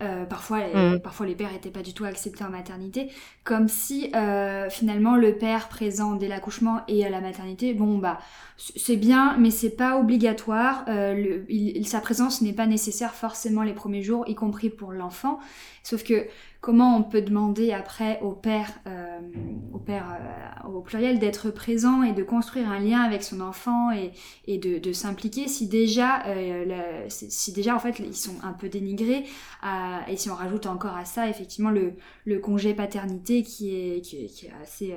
Euh, 0.02 0.26
parfois, 0.26 0.66
les, 0.66 0.74
mm. 0.74 1.00
parfois 1.00 1.26
les 1.26 1.36
pères 1.36 1.52
n'étaient 1.52 1.72
pas 1.72 1.82
du 1.82 1.94
tout 1.94 2.06
acceptés 2.06 2.44
en 2.44 2.50
maternité, 2.50 3.10
comme 3.50 3.68
si 3.68 4.12
euh, 4.14 4.70
finalement 4.70 5.16
le 5.16 5.36
père 5.36 5.70
présent 5.70 6.14
dès 6.14 6.28
l'accouchement 6.28 6.82
et 6.88 7.04
à 7.04 7.10
la 7.10 7.20
maternité, 7.20 7.74
bon 7.74 7.98
bah 7.98 8.20
c'est 8.76 8.98
bien, 8.98 9.38
mais 9.40 9.50
c'est 9.50 9.76
pas 9.76 9.98
obligatoire. 9.98 10.86
Euh, 10.88 11.40
sa 11.84 12.00
présence 12.00 12.42
n'est 12.42 12.54
pas 12.54 12.68
nécessaire 12.68 13.16
forcément 13.16 13.64
les 13.64 13.74
premiers 13.74 14.04
jours, 14.04 14.26
y 14.28 14.36
compris 14.36 14.70
pour 14.70 14.92
l'enfant. 14.92 15.40
Sauf 15.82 16.04
que 16.04 16.28
comment 16.62 16.96
on 16.98 17.04
peut 17.04 17.22
demander 17.22 17.72
après 17.72 18.20
au 18.22 18.34
père, 18.34 18.70
euh, 18.86 19.18
au 19.74 19.80
père 19.80 20.06
au 20.72 20.82
pluriel, 20.82 21.18
d'être 21.18 21.50
présent 21.50 22.04
et 22.04 22.12
de 22.12 22.22
construire 22.22 22.70
un 22.70 22.80
lien 22.80 23.00
avec 23.00 23.24
son 23.24 23.40
enfant 23.40 23.90
et, 23.92 24.58
de, 24.58 24.92
s'impliquer 24.92 25.48
si 25.48 25.68
déjà, 25.68 26.24
si 27.08 27.54
déjà 27.54 27.76
en 27.76 27.80
fait 27.80 27.98
ils 28.00 28.16
sont 28.16 28.36
un 28.44 28.52
peu 28.52 28.68
dénigrés 28.68 29.24
et 30.08 30.18
si 30.18 30.30
on 30.30 30.36
rajoute 30.36 30.66
encore 30.66 30.98
à 30.98 31.06
ça 31.06 31.30
effectivement 31.30 31.72
le 31.72 32.40
congé 32.40 32.74
paternité 32.74 33.39
qui 33.44 33.76
est, 33.76 34.02
qui 34.02 34.26
est, 34.26 34.28
qui 34.28 34.48
est 34.48 34.54
assez 34.62 34.96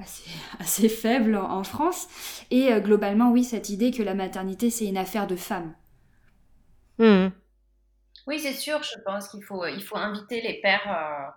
Assez, 0.00 0.30
assez, 0.60 0.88
faible 0.88 1.34
en, 1.34 1.64
France. 1.64 2.06
Et 2.52 2.70
globalement, 2.80 3.32
oui, 3.32 3.42
cette 3.42 3.68
idée 3.68 3.90
que 3.90 4.04
la 4.04 4.14
maternité, 4.14 4.70
c'est 4.70 4.86
une 4.86 4.96
affaire 4.96 5.26
de 5.26 5.34
femmes. 5.34 5.74
Mmh. 6.98 7.30
Oui, 8.28 8.38
c'est 8.38 8.52
sûr, 8.52 8.82
je 8.82 9.00
pense 9.06 9.28
qu'il 9.30 9.42
faut, 9.42 9.64
il 9.66 9.82
faut 9.82 9.96
inviter 9.96 10.42
les 10.42 10.60
pères 10.60 10.86
euh, 10.86 11.30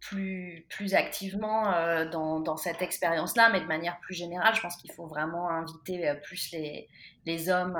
plus, 0.00 0.66
plus 0.68 0.94
activement 0.94 1.72
euh, 1.72 2.06
dans, 2.10 2.40
dans, 2.40 2.58
cette 2.58 2.82
expérience-là, 2.82 3.48
mais 3.48 3.62
de 3.62 3.66
manière 3.66 3.98
plus 4.00 4.14
générale, 4.14 4.54
je 4.54 4.60
pense 4.60 4.76
qu'il 4.76 4.92
faut 4.92 5.06
vraiment 5.06 5.48
inviter 5.48 6.06
euh, 6.06 6.14
plus 6.14 6.50
les, 6.52 6.90
les 7.24 7.48
hommes, 7.48 7.78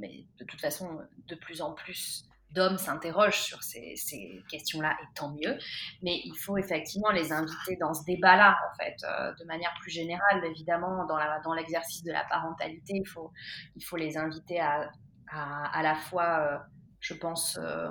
mais 0.00 0.24
de 0.40 0.44
toute 0.44 0.60
façon, 0.60 0.98
de 1.28 1.34
plus 1.36 1.62
en 1.62 1.72
plus 1.72 2.27
d'hommes 2.52 2.78
s'interrogent 2.78 3.40
sur 3.40 3.62
ces, 3.62 3.94
ces 3.96 4.42
questions-là, 4.50 4.96
et 5.02 5.06
tant 5.14 5.30
mieux. 5.30 5.58
Mais 6.02 6.20
il 6.24 6.34
faut 6.36 6.56
effectivement 6.56 7.10
les 7.10 7.32
inviter 7.32 7.76
dans 7.76 7.94
ce 7.94 8.04
débat-là, 8.04 8.56
en 8.70 8.76
fait, 8.76 8.96
de 9.40 9.44
manière 9.46 9.74
plus 9.80 9.90
générale, 9.90 10.44
évidemment, 10.44 11.06
dans, 11.06 11.16
la, 11.16 11.40
dans 11.40 11.54
l'exercice 11.54 12.02
de 12.04 12.12
la 12.12 12.24
parentalité, 12.24 12.94
il 12.94 13.06
faut, 13.06 13.32
il 13.76 13.84
faut 13.84 13.96
les 13.96 14.16
inviter 14.16 14.60
à, 14.60 14.90
à, 15.30 15.78
à 15.78 15.82
la 15.82 15.94
fois 15.94 16.64
je 17.00 17.14
pense, 17.14 17.58
euh, 17.62 17.88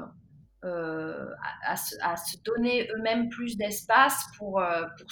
euh, 0.66 1.28
à, 1.68 1.76
se 1.76 2.38
donner 2.44 2.90
eux-mêmes 2.96 3.30
plus 3.30 3.58
d'espace 3.58 4.26
pour, 4.38 4.60
euh, 4.60 4.86
pour, 4.98 5.08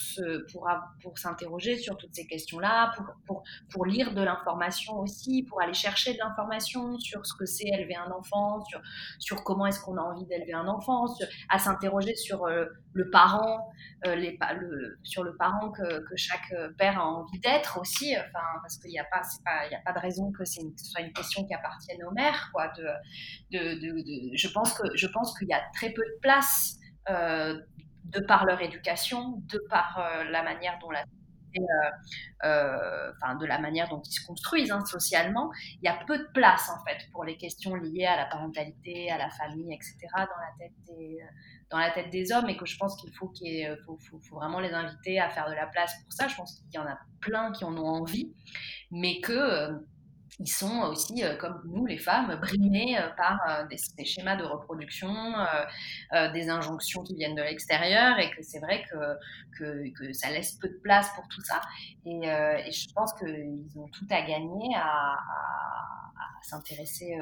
pour, 0.51 0.67
pour 1.03 1.19
s'interroger 1.19 1.77
sur 1.77 1.97
toutes 1.97 2.15
ces 2.15 2.25
questions-là, 2.25 2.93
pour, 2.95 3.05
pour, 3.27 3.43
pour 3.69 3.85
lire 3.85 4.15
de 4.15 4.23
l'information 4.23 4.97
aussi, 4.99 5.43
pour 5.43 5.61
aller 5.61 5.75
chercher 5.75 6.13
de 6.13 6.17
l'information 6.17 6.97
sur 6.97 7.23
ce 7.25 7.35
que 7.35 7.45
c'est 7.45 7.67
élever 7.67 7.95
un 7.95 8.09
enfant, 8.11 8.63
sur, 8.65 8.81
sur 9.19 9.43
comment 9.43 9.67
est-ce 9.67 9.79
qu'on 9.81 9.97
a 9.97 10.01
envie 10.01 10.25
d'élever 10.25 10.53
un 10.53 10.67
enfant, 10.67 11.05
à 11.49 11.59
s'interroger 11.59 12.15
sur 12.15 12.47
le 12.47 13.09
parent, 13.11 13.69
les, 14.05 14.37
le, 14.59 14.97
sur 15.03 15.23
le 15.23 15.35
parent 15.35 15.71
que, 15.71 15.99
que, 16.07 16.15
chaque 16.15 16.53
père 16.77 16.99
a 16.99 17.05
envie 17.05 17.39
d'être 17.39 17.79
aussi, 17.79 18.15
enfin, 18.17 18.45
parce 18.61 18.77
qu'il 18.77 18.91
n'y 18.91 18.99
a, 18.99 19.05
pas, 19.05 19.21
a 19.45 19.81
pas 19.85 19.93
de 19.93 19.99
raison 19.99 20.31
que, 20.31 20.43
c'est 20.43 20.61
ce 20.77 20.85
soit 20.85 21.01
une 21.01 21.13
question 21.13 21.45
qui 21.45 21.53
appartienne 21.53 22.03
aux 22.03 22.11
mères. 22.11 22.49
Quoi, 22.53 22.69
de, 22.69 22.87
de, 23.51 23.75
de, 23.75 24.35
je 24.35 24.47
pense 24.47 24.73
que 24.73 24.95
je 24.95 25.07
pense 25.07 25.34
qu'il 25.37 25.49
y 25.49 25.53
a 25.53 25.61
très 25.73 25.91
peu 25.91 26.01
de 26.01 26.19
place 26.21 26.77
euh, 27.09 27.59
de 28.05 28.19
par 28.21 28.45
leur 28.45 28.61
éducation, 28.61 29.41
de 29.47 29.59
par 29.69 29.99
euh, 29.99 30.23
la 30.25 30.43
manière 30.43 30.77
dont 30.79 30.91
la 30.91 31.03
euh, 32.43 33.11
enfin, 33.13 33.35
de 33.35 33.45
la 33.45 33.59
manière 33.59 33.87
dont 33.87 34.01
ils 34.01 34.11
se 34.11 34.25
construisent 34.25 34.71
hein, 34.71 34.83
socialement, 34.85 35.51
il 35.81 35.85
y 35.85 35.87
a 35.87 35.97
peu 36.05 36.17
de 36.17 36.27
place 36.33 36.69
en 36.69 36.83
fait 36.83 37.09
pour 37.13 37.23
les 37.23 37.37
questions 37.37 37.75
liées 37.75 38.05
à 38.05 38.17
la 38.17 38.25
parentalité, 38.25 39.09
à 39.09 39.17
la 39.17 39.29
famille, 39.29 39.73
etc. 39.73 39.95
dans 40.15 40.19
la 40.19 40.51
tête 40.59 40.73
des, 40.85 41.17
dans 41.69 41.77
la 41.77 41.91
tête 41.91 42.09
des 42.09 42.33
hommes 42.33 42.49
et 42.49 42.57
que 42.57 42.65
je 42.65 42.77
pense 42.77 42.97
qu'il 42.97 43.13
faut, 43.13 43.29
qu'il 43.29 43.65
faut, 43.85 43.97
faut, 43.97 44.35
vraiment 44.35 44.59
les 44.59 44.73
inviter 44.73 45.17
à 45.17 45.29
faire 45.29 45.49
de 45.49 45.55
la 45.55 45.67
place 45.67 45.95
pour 46.03 46.11
ça. 46.11 46.27
Je 46.27 46.35
pense 46.35 46.59
qu'il 46.59 46.73
y 46.73 46.77
en 46.77 46.87
a 46.87 46.97
plein 47.21 47.53
qui 47.53 47.63
en 47.63 47.77
ont 47.77 47.87
envie, 47.87 48.33
mais 48.91 49.21
que 49.21 49.71
ils 50.39 50.49
sont 50.49 50.81
aussi, 50.81 51.23
euh, 51.23 51.35
comme 51.37 51.61
nous 51.65 51.85
les 51.85 51.97
femmes, 51.97 52.35
brimés 52.41 52.97
euh, 52.97 53.09
par 53.15 53.39
euh, 53.49 53.65
des, 53.67 54.05
schémas 54.05 54.35
de 54.35 54.43
reproduction, 54.43 55.13
des 56.33 56.49
injonctions 56.49 57.03
qui 57.03 57.15
viennent 57.15 57.35
de 57.35 57.41
l'extérieur, 57.41 58.19
et 58.19 58.29
que 58.31 58.41
c'est 58.41 58.59
vrai 58.59 58.83
que, 58.91 59.91
que, 59.91 60.13
ça 60.13 60.29
laisse 60.29 60.53
peu 60.53 60.67
de 60.67 60.79
place 60.83 61.09
pour 61.15 61.27
tout 61.27 61.41
ça. 61.41 61.61
Et, 62.05 62.21
je 62.71 62.93
pense 62.93 63.13
qu'ils 63.13 63.79
ont 63.79 63.87
tout 63.87 64.07
à 64.09 64.21
gagner 64.21 64.75
à, 64.75 65.15
s'intéresser 66.43 67.17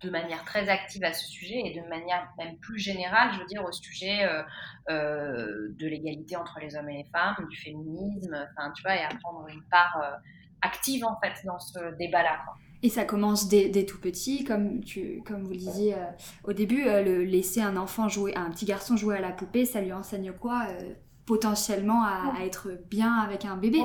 de 0.00 0.10
manière 0.10 0.44
très 0.44 0.68
active 0.68 1.04
à 1.04 1.12
ce 1.12 1.26
sujet 1.28 1.60
et 1.64 1.80
de 1.80 1.88
manière 1.88 2.28
même 2.38 2.56
plus 2.58 2.78
générale, 2.78 3.32
je 3.34 3.38
veux 3.38 3.46
dire, 3.46 3.64
au 3.64 3.72
sujet 3.72 4.26
de 4.88 5.86
l'égalité 5.86 6.36
entre 6.36 6.58
les 6.60 6.74
hommes 6.76 6.88
et 6.88 7.04
les 7.04 7.10
femmes, 7.10 7.36
du 7.48 7.56
féminisme, 7.56 8.34
enfin, 8.50 8.72
tu 8.72 8.82
vois, 8.82 8.96
et 8.96 9.04
à 9.04 9.08
prendre 9.22 9.46
une 9.48 9.62
part 9.70 10.18
active 10.64 11.04
en 11.04 11.18
fait 11.22 11.34
dans 11.44 11.58
ce 11.58 11.78
débat-là. 11.98 12.40
Et 12.84 12.90
ça 12.90 13.04
commence 13.04 13.48
dès, 13.48 13.86
tout 13.86 13.98
petit, 13.98 14.44
comme, 14.44 14.84
tu, 14.84 15.22
comme 15.24 15.42
vous 15.42 15.52
le 15.52 15.56
disiez 15.56 15.94
euh, 15.94 16.04
au 16.44 16.52
début, 16.52 16.86
euh, 16.86 17.02
le, 17.02 17.24
laisser 17.24 17.62
un 17.62 17.78
enfant 17.78 18.10
jouer, 18.10 18.36
un 18.36 18.50
petit 18.50 18.66
garçon 18.66 18.94
jouer 18.94 19.16
à 19.16 19.20
la 19.22 19.30
poupée, 19.30 19.64
ça 19.64 19.80
lui 19.80 19.94
enseigne 19.94 20.32
quoi 20.32 20.66
euh, 20.68 20.92
Potentiellement 21.24 22.04
à, 22.04 22.34
à, 22.38 22.44
être 22.44 22.68
bien 22.90 23.14
avec 23.14 23.46
un 23.46 23.56
bébé? 23.56 23.82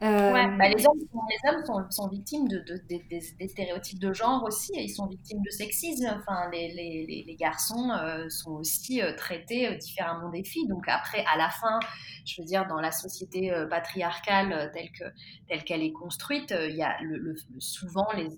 Euh, 0.00 0.32
bah, 0.32 0.68
les 0.68 0.86
hommes, 0.86 0.98
les 1.00 1.50
hommes 1.50 1.90
sont, 1.90 2.08
victimes 2.08 2.46
de, 2.46 2.62
des, 2.88 3.48
stéréotypes 3.48 3.98
de 3.98 4.12
genre 4.12 4.44
aussi, 4.44 4.70
et 4.76 4.84
ils 4.84 4.90
sont 4.90 5.06
victimes 5.06 5.42
de 5.42 5.50
sexisme. 5.50 6.06
Enfin, 6.20 6.48
les, 6.52 6.72
les, 6.72 7.24
les 7.26 7.36
garçons 7.36 7.90
euh, 7.90 8.28
sont 8.28 8.52
aussi 8.52 9.02
euh, 9.02 9.12
traités 9.16 9.74
différemment 9.76 10.30
des 10.30 10.44
filles. 10.44 10.68
Donc 10.68 10.86
après, 10.86 11.24
à 11.32 11.36
la 11.36 11.50
fin, 11.50 11.80
je 12.24 12.40
veux 12.40 12.46
dire, 12.46 12.66
dans 12.68 12.80
la 12.80 12.92
société 12.92 13.52
patriarcale 13.68 14.70
telle 14.72 14.92
que 14.92 15.04
telle 15.48 15.64
qu'elle 15.64 15.82
est 15.82 15.92
construite, 15.92 16.54
il 16.56 16.76
y 16.76 16.82
a 16.82 16.96
le, 17.02 17.34
souvent 17.58 18.06
les, 18.14 18.28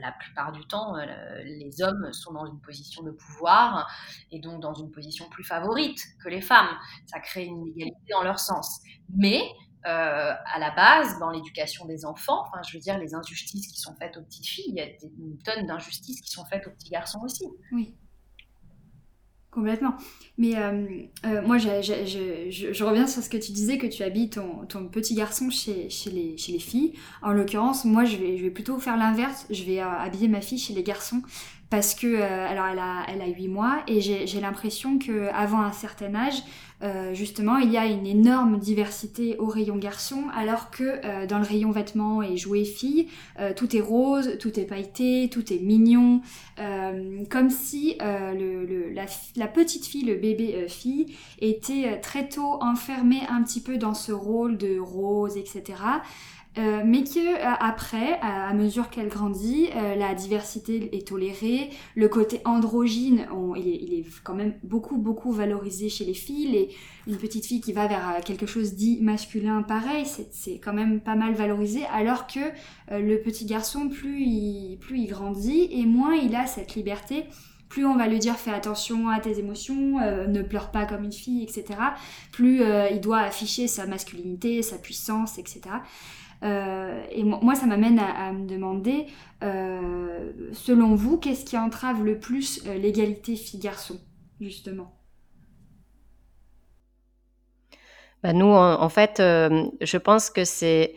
la 0.00 0.12
plupart 0.12 0.50
du 0.50 0.66
temps, 0.66 0.94
les 1.44 1.82
hommes 1.82 2.12
sont 2.12 2.32
dans 2.32 2.46
une 2.46 2.58
position 2.60 3.02
de 3.02 3.12
pouvoir 3.12 3.88
et 4.32 4.40
donc 4.40 4.60
dans 4.60 4.74
une 4.74 4.90
position 4.90 5.28
plus 5.28 5.44
favorite 5.44 6.02
que 6.22 6.28
les 6.28 6.40
femmes. 6.40 6.70
Ça 7.06 7.20
crée 7.20 7.44
une 7.44 7.68
égalité 7.68 8.00
dans 8.10 8.22
leur 8.22 8.40
sens. 8.40 8.80
Mais 9.14 9.42
euh, 9.42 9.63
à 9.84 10.58
la 10.58 10.70
base, 10.70 11.18
dans 11.18 11.30
l'éducation 11.30 11.84
des 11.84 12.04
enfants, 12.04 12.42
enfin, 12.46 12.62
je 12.66 12.76
veux 12.76 12.80
dire, 12.80 12.98
les 12.98 13.14
injustices 13.14 13.66
qui 13.66 13.80
sont 13.80 13.94
faites 13.96 14.16
aux 14.16 14.22
petites 14.22 14.46
filles, 14.46 14.66
il 14.68 14.74
y 14.76 14.80
a 14.80 14.86
une 14.86 15.38
tonne 15.44 15.66
d'injustices 15.66 16.20
qui 16.20 16.30
sont 16.30 16.44
faites 16.46 16.66
aux 16.66 16.70
petits 16.70 16.90
garçons 16.90 17.20
aussi. 17.22 17.44
Oui. 17.72 17.94
Complètement. 19.54 19.94
Mais 20.36 20.56
euh, 20.56 20.84
euh, 21.24 21.40
moi, 21.46 21.58
je, 21.58 22.82
reviens 22.82 23.06
sur 23.06 23.22
ce 23.22 23.30
que 23.30 23.36
tu 23.36 23.52
disais, 23.52 23.78
que 23.78 23.86
tu 23.86 24.02
habilles 24.02 24.28
ton, 24.28 24.66
petit 24.90 25.14
garçon 25.14 25.48
chez, 25.48 25.88
les, 26.06 26.58
filles. 26.58 26.94
En 27.22 27.32
l'occurrence, 27.32 27.84
moi, 27.84 28.04
je 28.04 28.16
vais 28.16 28.50
plutôt 28.50 28.80
faire 28.80 28.96
l'inverse. 28.96 29.46
Je 29.50 29.62
vais 29.62 29.78
habiller 29.78 30.26
ma 30.26 30.40
fille 30.40 30.58
chez 30.58 30.74
les 30.74 30.82
garçons 30.82 31.22
parce 31.74 31.96
que 31.96 32.22
alors 32.22 32.66
elle 32.66 32.78
a 32.78 33.04
elle 33.08 33.20
a 33.20 33.26
8 33.26 33.48
mois 33.48 33.82
et 33.88 34.00
j'ai 34.00 34.40
l'impression 34.40 34.96
que 35.00 35.28
avant 35.32 35.60
un 35.60 35.72
certain 35.72 36.14
âge 36.14 36.40
euh, 36.84 37.14
justement, 37.14 37.56
il 37.56 37.70
y 37.70 37.78
a 37.78 37.86
une 37.86 38.06
énorme 38.06 38.58
diversité 38.58 39.36
au 39.38 39.46
rayon 39.46 39.76
garçon, 39.76 40.24
alors 40.36 40.70
que 40.70 41.00
euh, 41.04 41.26
dans 41.26 41.38
le 41.38 41.44
rayon 41.44 41.70
vêtements 41.70 42.22
et 42.22 42.36
jouets 42.36 42.64
filles, 42.64 43.08
euh, 43.40 43.54
tout 43.54 43.74
est 43.74 43.80
rose, 43.80 44.36
tout 44.38 44.58
est 44.60 44.64
pailleté, 44.64 45.30
tout 45.32 45.52
est 45.52 45.60
mignon, 45.60 46.20
comme 47.30 47.50
si 47.50 47.96
la, 47.98 49.46
petite 49.46 49.86
fille, 49.86 50.04
le 50.04 50.14
bébé 50.14 50.66
fille, 50.68 51.16
était 51.40 52.00
très 52.00 52.28
tôt 52.28 52.58
enfermée 52.60 53.22
un 53.28 53.42
petit 53.42 53.60
peu 53.60 53.76
dans 53.76 53.94
ce 53.94 54.12
rôle 54.12 54.56
de 54.56 54.78
rose, 54.78 55.36
etc. 55.36 55.62
Euh, 56.56 56.82
mais 56.84 57.02
que 57.02 57.18
euh, 57.18 57.54
après, 57.58 58.18
à, 58.20 58.52
mesure 58.54 58.88
qu'elle 58.88 59.08
grandit, 59.08 59.68
euh, 59.74 59.96
la 59.96 60.14
diversité 60.14 60.96
est 60.96 61.08
tolérée, 61.08 61.70
le 61.96 62.08
côté 62.08 62.40
androgyne, 62.44 63.26
il, 63.56 63.94
est, 63.94 64.04
quand 64.22 64.34
même 64.34 64.54
beaucoup 64.62 64.96
beaucoup 64.96 65.32
valorisé 65.32 65.88
chez 65.88 66.04
les 66.04 66.14
filles. 66.14 66.56
Et 66.56 66.68
une 67.08 67.16
petite 67.16 67.46
fille 67.46 67.60
qui 67.60 67.72
va 67.72 67.88
vers 67.88 68.20
quelque 68.24 68.46
chose 68.46 68.74
dit 68.74 68.98
masculin, 69.00 69.62
pareil, 69.62 70.06
c'est 70.30 70.58
quand 70.58 70.72
même 70.72 71.00
pas 71.00 71.16
mal 71.16 71.34
valorisé. 71.34 71.84
Alors 71.92 72.26
que 72.26 72.40
le 72.90 73.16
petit 73.16 73.46
garçon, 73.46 73.88
plus 73.88 74.20
il, 74.20 74.78
plus 74.80 75.00
il 75.00 75.08
grandit 75.08 75.68
et 75.72 75.86
moins 75.86 76.14
il 76.14 76.34
a 76.36 76.46
cette 76.46 76.74
liberté 76.74 77.24
plus 77.70 77.86
on 77.86 77.96
va 77.96 78.06
lui 78.06 78.20
dire 78.20 78.36
fais 78.36 78.52
attention 78.52 79.08
à 79.08 79.18
tes 79.18 79.40
émotions, 79.40 79.98
ne 79.98 80.42
pleure 80.42 80.70
pas 80.70 80.86
comme 80.86 81.02
une 81.02 81.12
fille, 81.12 81.42
etc. 81.42 81.64
Plus 82.30 82.62
il 82.92 83.00
doit 83.00 83.18
afficher 83.18 83.66
sa 83.66 83.84
masculinité, 83.86 84.62
sa 84.62 84.78
puissance, 84.78 85.38
etc. 85.38 85.62
Euh, 86.44 87.02
et 87.10 87.22
moi, 87.24 87.54
ça 87.54 87.66
m'amène 87.66 87.98
à, 87.98 88.32
me 88.32 88.46
demander, 88.46 89.06
euh, 89.42 90.30
selon 90.52 90.94
vous, 90.94 91.16
qu'est-ce 91.16 91.44
qui 91.44 91.56
entrave 91.56 92.04
le 92.04 92.18
plus 92.18 92.62
euh, 92.66 92.76
l'égalité 92.76 93.34
filles-garçons, 93.34 94.00
justement? 94.40 94.94
Bah, 98.22 98.32
Nous, 98.34 98.46
en, 98.46 98.88
fait, 98.88 99.16
je 99.18 99.96
pense 99.96 100.30
que 100.30 100.44
c'est 100.44 100.94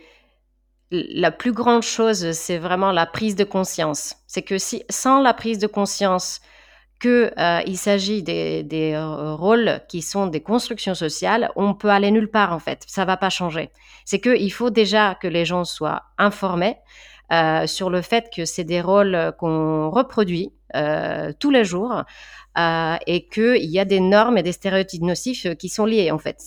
la 0.92 1.32
plus 1.32 1.52
grande 1.52 1.84
chose, 1.84 2.32
c'est 2.32 2.58
vraiment 2.58 2.92
la 2.92 3.06
prise 3.06 3.36
de 3.36 3.44
conscience. 3.44 4.16
C'est 4.28 4.44
que 4.44 4.58
si, 4.58 4.84
sans 4.90 5.22
la 5.22 5.34
prise 5.34 5.60
de 5.60 5.68
conscience 5.68 6.42
qu'il 7.00 7.32
euh, 7.38 7.76
s'agit 7.76 8.24
des, 8.24 8.64
des 8.64 8.94
euh, 8.94 9.36
rôles 9.36 9.82
qui 9.88 10.02
sont 10.02 10.28
des 10.28 10.42
constructions 10.42 10.96
sociales, 10.96 11.52
on 11.56 11.74
peut 11.74 11.90
aller 11.90 12.12
nulle 12.12 12.30
part 12.30 12.54
en 12.54 12.60
fait. 12.60 12.84
Ça 12.88 13.06
va 13.06 13.18
pas 13.18 13.30
changer. 13.30 13.70
C'est 14.06 14.20
qu'il 14.20 14.52
faut 14.52 14.70
déjà 14.70 15.16
que 15.16 15.28
les 15.28 15.46
gens 15.46 15.64
soient 15.64 16.04
informés 16.18 16.78
euh, 17.34 17.68
sur 17.68 17.90
le 17.90 18.02
fait 18.02 18.30
que 18.34 18.46
c'est 18.46 18.64
des 18.64 18.80
rôles 18.80 19.34
qu'on 19.38 19.90
reproduit 19.90 20.54
euh, 20.76 21.34
tous 21.38 21.52
les 21.52 21.66
jours 21.66 22.04
euh, 22.58 22.96
et 23.06 23.28
qu'il 23.28 23.66
y 23.66 23.80
a 23.80 23.86
des 23.86 24.00
normes 24.00 24.38
et 24.38 24.44
des 24.44 24.54
stéréotypes 24.54 25.02
nocifs 25.02 25.46
qui 25.58 25.68
sont 25.68 25.86
liés 25.86 26.10
en 26.12 26.20
fait. 26.20 26.38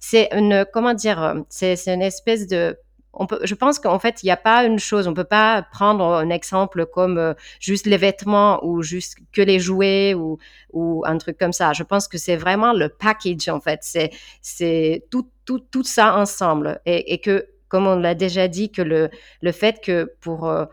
C'est 0.00 0.28
une 0.32 0.66
comment 0.72 0.94
dire 0.94 1.44
c'est 1.48 1.86
une 1.86 2.02
espèce 2.02 2.48
de 2.48 2.76
je 3.42 3.54
pense 3.54 3.78
qu'en 3.78 3.98
fait, 3.98 4.22
il 4.22 4.26
n'y 4.26 4.32
a 4.32 4.36
pas 4.36 4.64
une 4.64 4.78
chose, 4.78 5.08
on 5.08 5.14
peut 5.14 5.24
pas 5.24 5.62
prendre 5.62 6.04
un 6.04 6.30
exemple 6.30 6.86
comme 6.86 7.18
euh, 7.18 7.34
juste 7.60 7.86
les 7.86 7.96
vêtements 7.96 8.64
ou 8.64 8.82
juste 8.82 9.18
que 9.32 9.42
les 9.42 9.58
jouets 9.58 10.14
ou, 10.14 10.38
un 11.06 11.18
truc 11.18 11.38
comme 11.38 11.52
ça. 11.52 11.72
Je 11.72 11.82
pense 11.82 12.06
que 12.08 12.18
c'est 12.18 12.36
vraiment 12.36 12.72
le 12.72 12.88
package, 12.88 13.48
en 13.48 13.60
fait. 13.60 13.80
C'est, 14.42 15.04
tout, 15.10 15.84
ça 15.84 16.16
ensemble 16.16 16.80
et 16.84 17.18
que 17.20 17.46
comme 17.68 17.86
on 17.86 17.96
l'a 17.96 18.14
déjà 18.14 18.48
dit, 18.48 18.70
que 18.70 18.82
le, 18.82 19.10
le 19.40 19.52
fait 19.52 19.80
que 19.82 20.12
pour, 20.20 20.48
euh, 20.48 20.64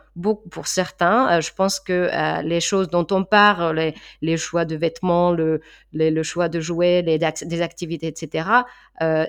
pour 0.51 0.67
certains, 0.67 1.37
euh, 1.37 1.41
je 1.41 1.51
pense 1.53 1.79
que 1.79 2.09
euh, 2.11 2.41
les 2.43 2.59
choses 2.61 2.87
dont 2.87 3.07
on 3.11 3.23
parle, 3.23 3.75
les, 3.75 3.95
les 4.21 4.37
choix 4.37 4.65
de 4.65 4.75
vêtements, 4.75 5.31
le, 5.31 5.61
le 5.93 6.23
choix 6.23 6.49
de 6.49 6.59
jouets, 6.59 7.01
les, 7.01 7.17
des 7.17 7.61
activités, 7.61 8.07
etc., 8.07 8.49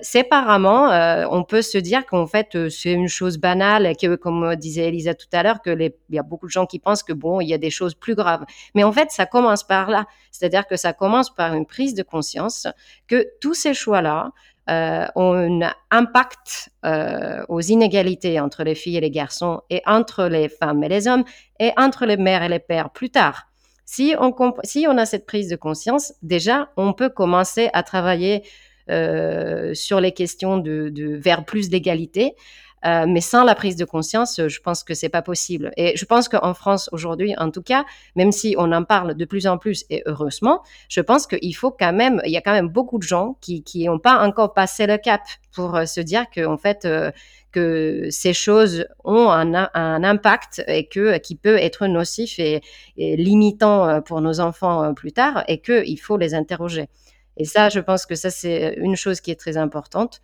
séparément, 0.01 0.89
on 1.31 1.43
peut 1.43 1.61
se 1.61 1.77
dire 1.77 2.05
qu'en 2.05 2.27
fait, 2.27 2.69
c'est 2.69 2.93
une 2.93 3.09
chose 3.09 3.37
banale 3.37 3.85
et 3.85 3.95
que, 3.95 4.15
comme 4.15 4.55
disait 4.55 4.87
Elisa 4.87 5.13
tout 5.13 5.27
à 5.33 5.43
l'heure, 5.43 5.61
que 5.61 5.75
il 5.77 6.15
y 6.15 6.19
a 6.19 6.23
beaucoup 6.23 6.45
de 6.45 6.51
gens 6.51 6.65
qui 6.65 6.79
pensent 6.79 7.03
que 7.03 7.13
bon, 7.13 7.41
il 7.41 7.47
y 7.47 7.53
a 7.53 7.57
des 7.57 7.71
choses 7.71 7.95
plus 7.95 8.15
graves. 8.15 8.45
Mais 8.73 8.83
en 8.83 8.91
fait, 8.91 9.11
ça 9.11 9.25
commence 9.25 9.63
par 9.63 9.89
là. 9.89 10.05
C'est-à-dire 10.31 10.67
que 10.67 10.75
ça 10.75 10.93
commence 10.93 11.33
par 11.33 11.53
une 11.55 11.65
prise 11.65 11.93
de 11.93 12.03
conscience 12.03 12.67
que 13.07 13.27
tous 13.41 13.53
ces 13.53 13.73
choix-là, 13.73 14.31
euh, 14.69 15.05
un 15.15 15.59
impact 15.91 16.69
euh, 16.85 17.43
aux 17.49 17.61
inégalités 17.61 18.39
entre 18.39 18.63
les 18.63 18.73
filles 18.73 18.97
et 18.97 19.01
les 19.01 19.11
garçons 19.11 19.61
et 19.69 19.81
entre 19.85 20.25
les 20.25 20.49
femmes 20.49 20.83
et 20.83 20.89
les 20.89 21.07
hommes 21.07 21.23
et 21.59 21.71
entre 21.77 22.05
les 22.05 22.17
mères 22.17 22.41
et 22.41 22.49
les 22.49 22.59
pères 22.59 22.89
plus 22.89 23.11
tard. 23.11 23.47
Si 23.85 24.15
on, 24.19 24.33
si 24.63 24.87
on 24.89 24.97
a 24.97 25.05
cette 25.05 25.27
prise 25.27 25.49
de 25.49 25.55
conscience, 25.55 26.13
déjà, 26.23 26.69
on 26.77 26.93
peut 26.93 27.09
commencer 27.09 27.69
à 27.73 27.83
travailler 27.83 28.43
euh, 28.89 29.73
sur 29.75 29.99
les 29.99 30.11
questions 30.11 30.57
de, 30.57 30.89
de 30.89 31.15
vers 31.15 31.45
plus 31.45 31.69
d'égalité. 31.69 32.35
Euh, 32.85 33.05
mais 33.07 33.21
sans 33.21 33.43
la 33.43 33.55
prise 33.55 33.75
de 33.75 33.85
conscience, 33.85 34.39
je 34.47 34.59
pense 34.59 34.83
que 34.83 34.93
c'est 34.93 35.09
pas 35.09 35.21
possible. 35.21 35.71
Et 35.75 35.97
je 35.97 36.05
pense 36.05 36.29
qu'en 36.29 36.53
France 36.53 36.89
aujourd'hui, 36.91 37.33
en 37.37 37.49
tout 37.49 37.63
cas, 37.63 37.83
même 38.15 38.31
si 38.31 38.55
on 38.57 38.71
en 38.71 38.83
parle 38.83 39.15
de 39.15 39.25
plus 39.25 39.47
en 39.47 39.57
plus 39.57 39.85
et 39.89 40.03
heureusement, 40.05 40.61
je 40.87 41.01
pense 41.01 41.25
qu'il 41.25 41.55
faut 41.55 41.71
quand 41.71 41.93
même, 41.93 42.21
il 42.25 42.31
y 42.31 42.37
a 42.37 42.41
quand 42.41 42.53
même 42.53 42.69
beaucoup 42.69 42.97
de 42.99 43.03
gens 43.03 43.37
qui 43.41 43.63
qui 43.63 43.85
n'ont 43.85 43.99
pas 43.99 44.25
encore 44.25 44.53
passé 44.53 44.85
le 44.85 44.97
cap 44.97 45.21
pour 45.53 45.75
euh, 45.75 45.85
se 45.85 45.99
dire 46.01 46.29
que 46.29 46.45
en 46.45 46.57
fait 46.57 46.85
euh, 46.85 47.11
que 47.51 48.07
ces 48.11 48.33
choses 48.33 48.85
ont 49.05 49.29
un, 49.29 49.53
impact 50.03 50.61
et 50.67 50.87
que 50.87 51.17
qui 51.17 51.35
peut 51.35 51.57
être 51.57 51.87
nocif 51.87 52.37
et, 52.37 52.61
et 52.97 53.15
limitant 53.15 54.01
pour 54.01 54.19
nos 54.19 54.41
enfants 54.41 54.93
plus 54.93 55.13
tard 55.13 55.45
et 55.47 55.61
qu'il 55.61 55.99
faut 55.99 56.17
les 56.17 56.33
interroger. 56.33 56.89
Et 57.37 57.45
ça, 57.45 57.69
je 57.69 57.79
pense 57.79 58.05
que 58.05 58.15
ça 58.15 58.29
c'est 58.29 58.75
une 58.77 58.97
chose 58.97 59.21
qui 59.21 59.31
est 59.31 59.39
très 59.39 59.55
importante. 59.55 60.21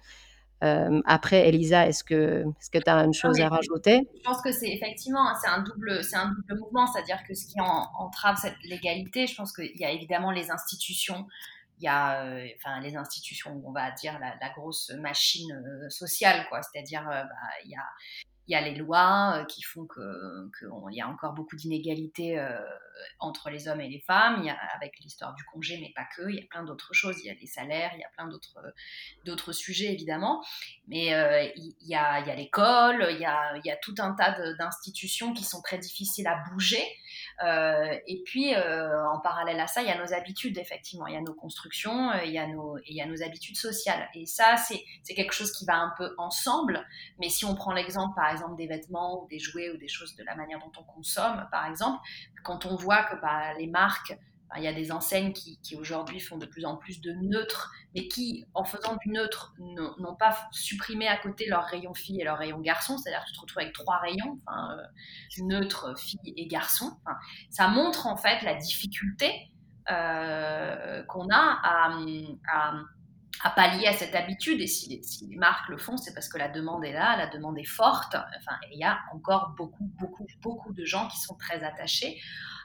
Euh, 0.64 1.01
après, 1.05 1.47
Elisa, 1.47 1.88
est-ce 1.88 2.03
que 2.03 2.45
est-ce 2.59 2.70
que 2.70 2.78
tu 2.78 2.89
as 2.89 3.03
une 3.03 3.14
chose 3.14 3.39
à 3.39 3.49
rajouter? 3.49 4.07
Je 4.16 4.22
pense 4.24 4.41
que 4.41 4.51
c'est 4.51 4.70
effectivement 4.70 5.34
c'est 5.41 5.47
un 5.49 5.64
double 5.64 6.03
c'est 6.03 6.18
un 6.18 6.28
double 6.28 6.59
mouvement, 6.62 6.88
c'est-à-dire 6.88 7.20
que 7.28 7.34
ce 7.34 7.47
qui 7.47 7.59
entrave 7.59 8.38
cette 8.38 8.62
légalité, 8.64 9.28
je 9.28 9.36
pense 9.36 9.53
qu'il 9.53 9.76
y 9.76 9.86
a 9.86 9.91
évidemment 9.91 10.32
les 10.32 10.51
institutions, 10.51 11.26
il 11.80 11.86
y 11.86 11.88
a 11.88 12.24
euh, 12.24 12.45
enfin 12.57 12.80
les 12.82 12.95
institutions, 12.95 13.62
on 13.66 13.72
va 13.72 13.91
dire 13.91 14.20
la, 14.20 14.36
la 14.39 14.53
grosse 14.53 14.91
machine 14.99 15.51
euh, 15.51 15.89
sociale 15.89 16.45
quoi, 16.49 16.62
c'est-à-dire 16.62 17.03
bah, 17.05 17.26
il 17.66 17.72
y 17.72 17.76
a 17.76 17.86
il 18.47 18.53
y 18.53 18.55
a 18.55 18.61
les 18.61 18.75
lois 18.75 19.35
euh, 19.35 19.45
qui 19.45 19.61
font 19.61 19.87
qu'il 19.87 20.95
y 20.95 21.01
a 21.01 21.07
encore 21.07 21.33
beaucoup 21.33 21.55
d'inégalités 21.55 22.39
euh, 22.39 22.59
entre 23.19 23.49
les 23.49 23.67
hommes 23.67 23.81
et 23.81 23.87
les 23.87 23.99
femmes, 23.99 24.43
y 24.43 24.49
a, 24.49 24.57
avec 24.75 24.99
l'histoire 24.99 25.33
du 25.35 25.43
congé, 25.45 25.79
mais 25.79 25.91
pas 25.95 26.05
que, 26.15 26.29
il 26.29 26.35
y 26.35 26.39
a 26.39 26.47
plein 26.49 26.63
d'autres 26.63 26.93
choses, 26.93 27.17
il 27.23 27.27
y 27.27 27.29
a 27.29 27.35
des 27.35 27.47
salaires, 27.47 27.91
il 27.93 27.99
y 27.99 28.03
a 28.03 28.09
plein 28.09 28.27
d'autres, 28.27 28.59
d'autres 29.25 29.53
sujets 29.53 29.93
évidemment, 29.93 30.43
mais 30.87 31.13
euh, 31.13 31.43
il, 31.55 31.75
y 31.81 31.95
a, 31.95 32.19
y 32.19 32.29
a 32.29 32.35
l'école, 32.35 33.07
il 33.11 33.19
y 33.19 33.25
a, 33.25 33.55
il 33.57 33.65
y 33.65 33.71
a 33.71 33.77
tout 33.77 33.95
un 33.99 34.13
tas 34.13 34.35
d'institutions 34.55 35.33
qui 35.33 35.43
sont 35.43 35.61
très 35.61 35.77
difficiles 35.77 36.27
à 36.27 36.43
bouger, 36.49 36.83
et 37.43 38.22
puis 38.26 38.55
en 38.55 39.19
parallèle 39.19 39.59
à 39.59 39.67
ça, 39.67 39.82
il 39.82 39.88
y 39.88 39.91
a 39.91 39.97
nos 39.97 40.13
habitudes, 40.13 40.57
effectivement, 40.57 41.07
il 41.07 41.13
y 41.13 41.17
a 41.17 41.22
nos 41.22 41.34
constructions, 41.34 42.13
il 42.24 42.32
y 42.32 42.38
a 42.38 42.47
nos, 42.47 42.78
il 42.88 42.95
y 42.95 43.01
a 43.01 43.05
nos 43.05 43.22
habitudes 43.24 43.57
sociales, 43.57 44.09
et 44.13 44.26
ça 44.26 44.57
c'est, 44.57 44.84
quelque 45.13 45.34
chose 45.34 45.51
qui 45.51 45.65
va 45.65 45.76
un 45.76 45.93
peu 45.97 46.13
ensemble, 46.17 46.86
mais 47.19 47.30
si 47.30 47.45
on 47.45 47.55
prend 47.55 47.74
l'exemple 47.74 48.15
par 48.15 48.32
exemple 48.32 48.55
des 48.55 48.67
vêtements 48.67 49.24
ou 49.24 49.28
des 49.28 49.39
jouets 49.39 49.69
ou 49.69 49.78
des 49.78 49.88
choses 49.88 50.15
de 50.15 50.24
la 50.24 50.36
manière 50.36 50.59
dont 50.59 50.72
on 50.80 50.84
consomme, 50.84 51.47
par 51.51 51.67
exemple, 51.67 51.99
quand 52.43 52.65
on 52.65 52.76
voit 52.76 53.03
que 53.03 53.15
bah, 53.22 53.53
les 53.57 53.67
marques, 53.67 54.17
il 54.57 54.63
y 54.63 54.67
a 54.67 54.73
des 54.73 54.91
enseignes 54.91 55.33
qui, 55.33 55.57
aujourd'hui 55.77 56.19
font 56.19 56.37
de 56.37 56.45
plus 56.45 56.65
en 56.65 56.75
plus 56.75 57.01
de 57.01 57.13
neutres, 57.13 57.71
mais 57.95 58.07
qui, 58.07 58.45
en 58.53 58.63
faisant 58.63 58.97
du 58.97 59.09
neutre, 59.09 59.53
n'ont 59.59 60.15
pas 60.15 60.49
supprimé 60.51 61.07
à 61.07 61.17
côté 61.17 61.47
leur 61.47 61.63
rayon 61.65 61.93
fille 61.93 62.19
et 62.21 62.23
leur 62.23 62.37
rayon 62.37 62.59
garçon, 62.59 62.97
c'est-à-dire 62.97 63.21
que 63.23 63.29
tu 63.29 63.35
te 63.35 63.41
retrouves 63.41 63.61
avec 63.61 63.73
trois 63.73 63.97
rayons, 63.99 64.39
enfin, 64.45 64.77
euh, 64.77 65.43
neutre, 65.43 65.97
fille 65.97 66.19
et 66.25 66.47
garçon. 66.47 66.97
ça 67.49 67.67
montre 67.67 68.07
en 68.07 68.17
fait 68.17 68.41
la 68.43 68.55
difficulté 68.55 69.51
euh, 69.89 71.03
qu'on 71.03 71.27
a 71.31 71.59
à 73.43 73.49
pallier 73.49 73.87
à 73.87 73.93
cette 73.93 74.15
habitude. 74.15 74.61
Et 74.61 74.67
si, 74.67 75.03
les 75.29 75.35
marques 75.37 75.69
le 75.69 75.77
font, 75.77 75.97
c'est 75.97 76.13
parce 76.13 76.29
que 76.29 76.37
la 76.37 76.49
demande 76.49 76.85
est 76.85 76.93
là, 76.93 77.17
la 77.17 77.27
demande 77.27 77.57
est 77.57 77.65
forte. 77.65 78.15
Enfin, 78.15 78.57
il 78.71 78.79
y 78.79 78.83
a 78.83 78.99
encore 79.13 79.53
beaucoup, 79.57 79.89
beaucoup, 79.99 80.27
beaucoup 80.41 80.73
de 80.73 80.85
gens 80.85 81.07
qui 81.07 81.19
sont 81.19 81.35
très 81.35 81.63
attachés 81.63 82.19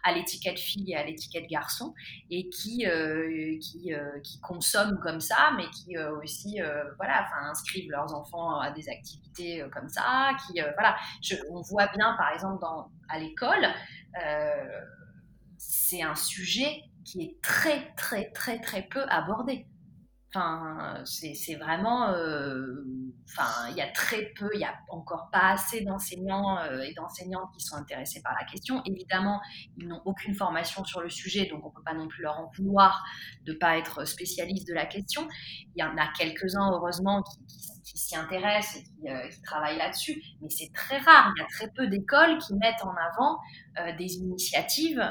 à 0.06 0.12
l'étiquette 0.12 0.58
fille 0.58 0.92
et 0.92 0.96
à 0.96 1.04
l'étiquette 1.04 1.48
garçon 1.48 1.92
et 2.30 2.48
qui, 2.48 2.86
euh, 2.86 3.58
euh, 3.90 4.20
consomment 4.40 4.98
comme 5.02 5.20
ça, 5.20 5.50
mais 5.56 5.68
qui 5.70 5.96
euh, 5.96 6.16
aussi 6.18 6.60
voilà, 6.96 7.26
inscrivent 7.42 7.90
leurs 7.90 8.14
enfants 8.14 8.60
à 8.60 8.70
des 8.70 8.88
activités 8.88 9.64
comme 9.72 9.88
ça. 9.88 10.30
Qui, 10.46 10.60
voilà, 10.60 10.96
on 11.50 11.60
voit 11.62 11.88
bien, 11.88 12.14
par 12.16 12.32
exemple, 12.32 12.60
dans, 12.60 12.88
à 13.08 13.18
l'école, 13.18 13.66
c'est 15.58 16.02
un 16.02 16.14
sujet 16.14 16.82
qui 17.04 17.22
est 17.22 17.42
très, 17.42 17.92
très, 17.96 18.30
très, 18.30 18.60
très 18.60 18.82
peu 18.82 19.02
abordé 19.08 19.66
Enfin, 20.36 21.02
c'est 21.06 21.54
vraiment, 21.54 22.10
euh, 22.10 22.84
enfin, 23.24 23.70
il 23.70 23.76
y 23.76 23.80
a 23.80 23.90
très 23.90 24.32
peu, 24.38 24.50
il 24.52 24.60
y 24.60 24.64
a 24.64 24.74
encore 24.90 25.30
pas 25.32 25.52
assez 25.52 25.80
d'enseignants 25.80 26.58
euh, 26.58 26.82
et 26.82 26.92
d'enseignantes 26.92 27.48
qui 27.56 27.64
sont 27.64 27.76
intéressés 27.76 28.20
par 28.20 28.34
la 28.38 28.44
question. 28.44 28.82
Évidemment, 28.84 29.40
ils 29.78 29.88
n'ont 29.88 30.02
aucune 30.04 30.34
formation 30.34 30.84
sur 30.84 31.00
le 31.00 31.08
sujet, 31.08 31.46
donc 31.46 31.64
on 31.64 31.70
peut 31.70 31.82
pas 31.82 31.94
non 31.94 32.06
plus 32.06 32.22
leur 32.22 32.38
en 32.38 32.50
vouloir 32.54 33.02
de 33.46 33.54
pas 33.54 33.78
être 33.78 34.04
spécialistes 34.04 34.68
de 34.68 34.74
la 34.74 34.84
question. 34.84 35.26
Il 35.74 35.80
y 35.80 35.82
en 35.82 35.96
a 35.96 36.06
quelques-uns, 36.18 36.70
heureusement, 36.70 37.22
qui, 37.22 37.96
s'y 37.96 38.14
intéressent 38.14 38.82
et 39.04 39.10
euh, 39.10 39.28
qui 39.30 39.40
travaillent 39.40 39.78
là-dessus, 39.78 40.20
mais 40.42 40.50
c'est 40.50 40.70
très 40.74 40.98
rare. 40.98 41.32
Il 41.34 41.40
y 41.40 41.44
a 41.44 41.46
très 41.48 41.70
peu 41.70 41.86
d'écoles 41.86 42.36
qui 42.38 42.54
mettent 42.54 42.84
en 42.84 42.94
avant 42.94 43.38
des 43.96 44.16
initiatives 44.16 45.02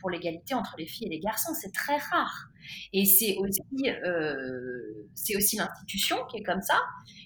pour 0.00 0.10
l'égalité 0.10 0.54
entre 0.54 0.74
les 0.78 0.86
filles 0.86 1.06
et 1.06 1.10
les 1.10 1.20
garçons. 1.20 1.52
C'est 1.54 1.72
très 1.72 1.98
rare. 1.98 2.51
Et 2.92 3.04
c'est 3.04 3.36
aussi, 3.38 3.90
euh, 3.90 5.08
c'est 5.14 5.36
aussi 5.36 5.56
l'institution 5.56 6.16
qui 6.30 6.38
est 6.38 6.42
comme 6.42 6.62
ça, 6.62 6.78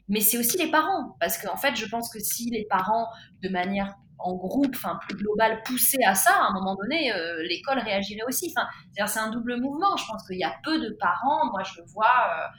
mais 0.08 0.20
c'est 0.20 0.38
aussi 0.38 0.58
les 0.58 0.70
parents. 0.70 1.16
Parce 1.20 1.38
qu'en 1.38 1.56
fait, 1.56 1.76
je 1.76 1.86
pense 1.86 2.10
que 2.10 2.18
si 2.20 2.50
les 2.50 2.64
parents, 2.64 3.08
de 3.42 3.48
manière 3.48 3.94
en 4.18 4.34
groupe, 4.34 4.74
enfin 4.74 4.98
plus 5.06 5.16
globale, 5.16 5.62
poussaient 5.64 6.04
à 6.04 6.14
ça, 6.14 6.32
à 6.32 6.48
un 6.48 6.52
moment 6.52 6.74
donné, 6.74 7.12
euh, 7.12 7.42
l'école 7.42 7.78
réagirait 7.78 8.24
aussi. 8.26 8.52
Enfin, 8.56 8.66
c'est 9.06 9.18
un 9.18 9.30
double 9.30 9.60
mouvement. 9.60 9.96
Je 9.96 10.06
pense 10.06 10.26
qu'il 10.26 10.38
y 10.38 10.44
a 10.44 10.54
peu 10.64 10.80
de 10.80 10.96
parents. 10.98 11.50
Moi, 11.50 11.62
je 11.64 11.80
le 11.80 11.86
vois. 11.88 12.50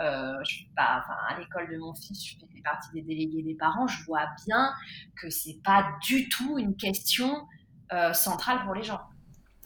Euh, 0.00 0.42
je 0.48 0.64
pas, 0.74 1.02
enfin, 1.02 1.16
à 1.28 1.38
l'école 1.38 1.70
de 1.70 1.76
mon 1.76 1.94
fils, 1.94 2.26
je 2.26 2.38
fais 2.38 2.62
partie 2.64 2.88
des 2.94 3.02
délégués 3.02 3.42
des 3.42 3.54
parents. 3.54 3.86
Je 3.86 4.02
vois 4.04 4.26
bien 4.46 4.72
que 5.20 5.28
c'est 5.28 5.60
pas 5.62 5.86
du 6.02 6.30
tout 6.30 6.58
une 6.58 6.76
question 6.76 7.46
centrale 8.14 8.64
pour 8.64 8.74
les 8.74 8.82
gens. 8.82 9.02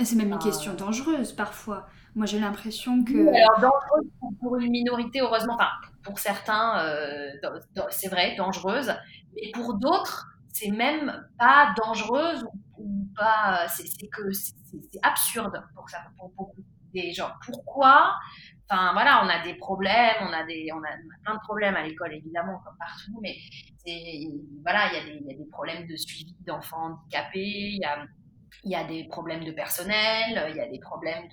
C'est 0.04 0.16
même 0.16 0.32
une 0.32 0.38
question 0.38 0.74
dangereuse 0.74 1.32
parfois. 1.32 1.86
Moi, 2.16 2.24
j'ai 2.24 2.40
l'impression 2.40 3.04
que. 3.04 3.28
alors, 3.28 3.60
dangereuse 3.60 4.10
pour 4.40 4.56
une 4.56 4.70
minorité, 4.70 5.20
heureusement, 5.20 5.54
enfin, 5.54 5.68
pour 6.02 6.18
certains, 6.18 6.80
euh, 6.80 7.30
c'est 7.90 8.08
vrai, 8.08 8.34
dangereuse, 8.36 8.90
mais 9.34 9.50
pour 9.52 9.74
d'autres, 9.74 10.26
c'est 10.50 10.70
même 10.70 11.28
pas 11.38 11.74
dangereuse 11.76 12.42
ou, 12.78 13.06
pas. 13.14 13.68
C'est 13.68 14.08
que 14.08 14.32
c'est 14.32 14.54
absurde 15.02 15.62
pour, 15.74 15.90
ça, 15.90 15.98
pour 16.16 16.30
beaucoup 16.30 16.62
des 16.94 17.12
gens. 17.12 17.32
Pourquoi? 17.44 18.14
Enfin, 18.68 18.94
voilà, 18.94 19.22
on 19.22 19.28
a 19.28 19.44
des 19.44 19.54
problèmes, 19.54 20.16
on 20.22 20.32
a, 20.32 20.42
des, 20.44 20.70
on 20.72 20.78
a, 20.78 20.96
plein 21.22 21.34
de 21.34 21.40
problèmes 21.40 21.76
à 21.76 21.82
l'école, 21.82 22.14
évidemment, 22.14 22.60
comme 22.64 22.76
partout, 22.78 23.20
mais 23.20 23.36
voilà, 24.62 24.90
il 24.92 25.22
y, 25.22 25.28
y, 25.28 25.34
a 25.34 25.36
des 25.36 25.50
problèmes 25.50 25.86
de 25.86 25.96
suivi 25.96 26.34
d'enfants 26.46 26.94
handicapés, 26.94 27.72
il 27.74 27.80
y 27.80 27.84
a 27.84 28.06
il 28.64 28.70
y 28.70 28.74
a 28.74 28.84
des 28.84 29.04
problèmes 29.08 29.44
de 29.44 29.52
personnel, 29.52 30.46
il 30.50 30.56
y 30.56 30.60
a 30.60 30.68
des 30.68 30.78
problèmes 30.78 31.28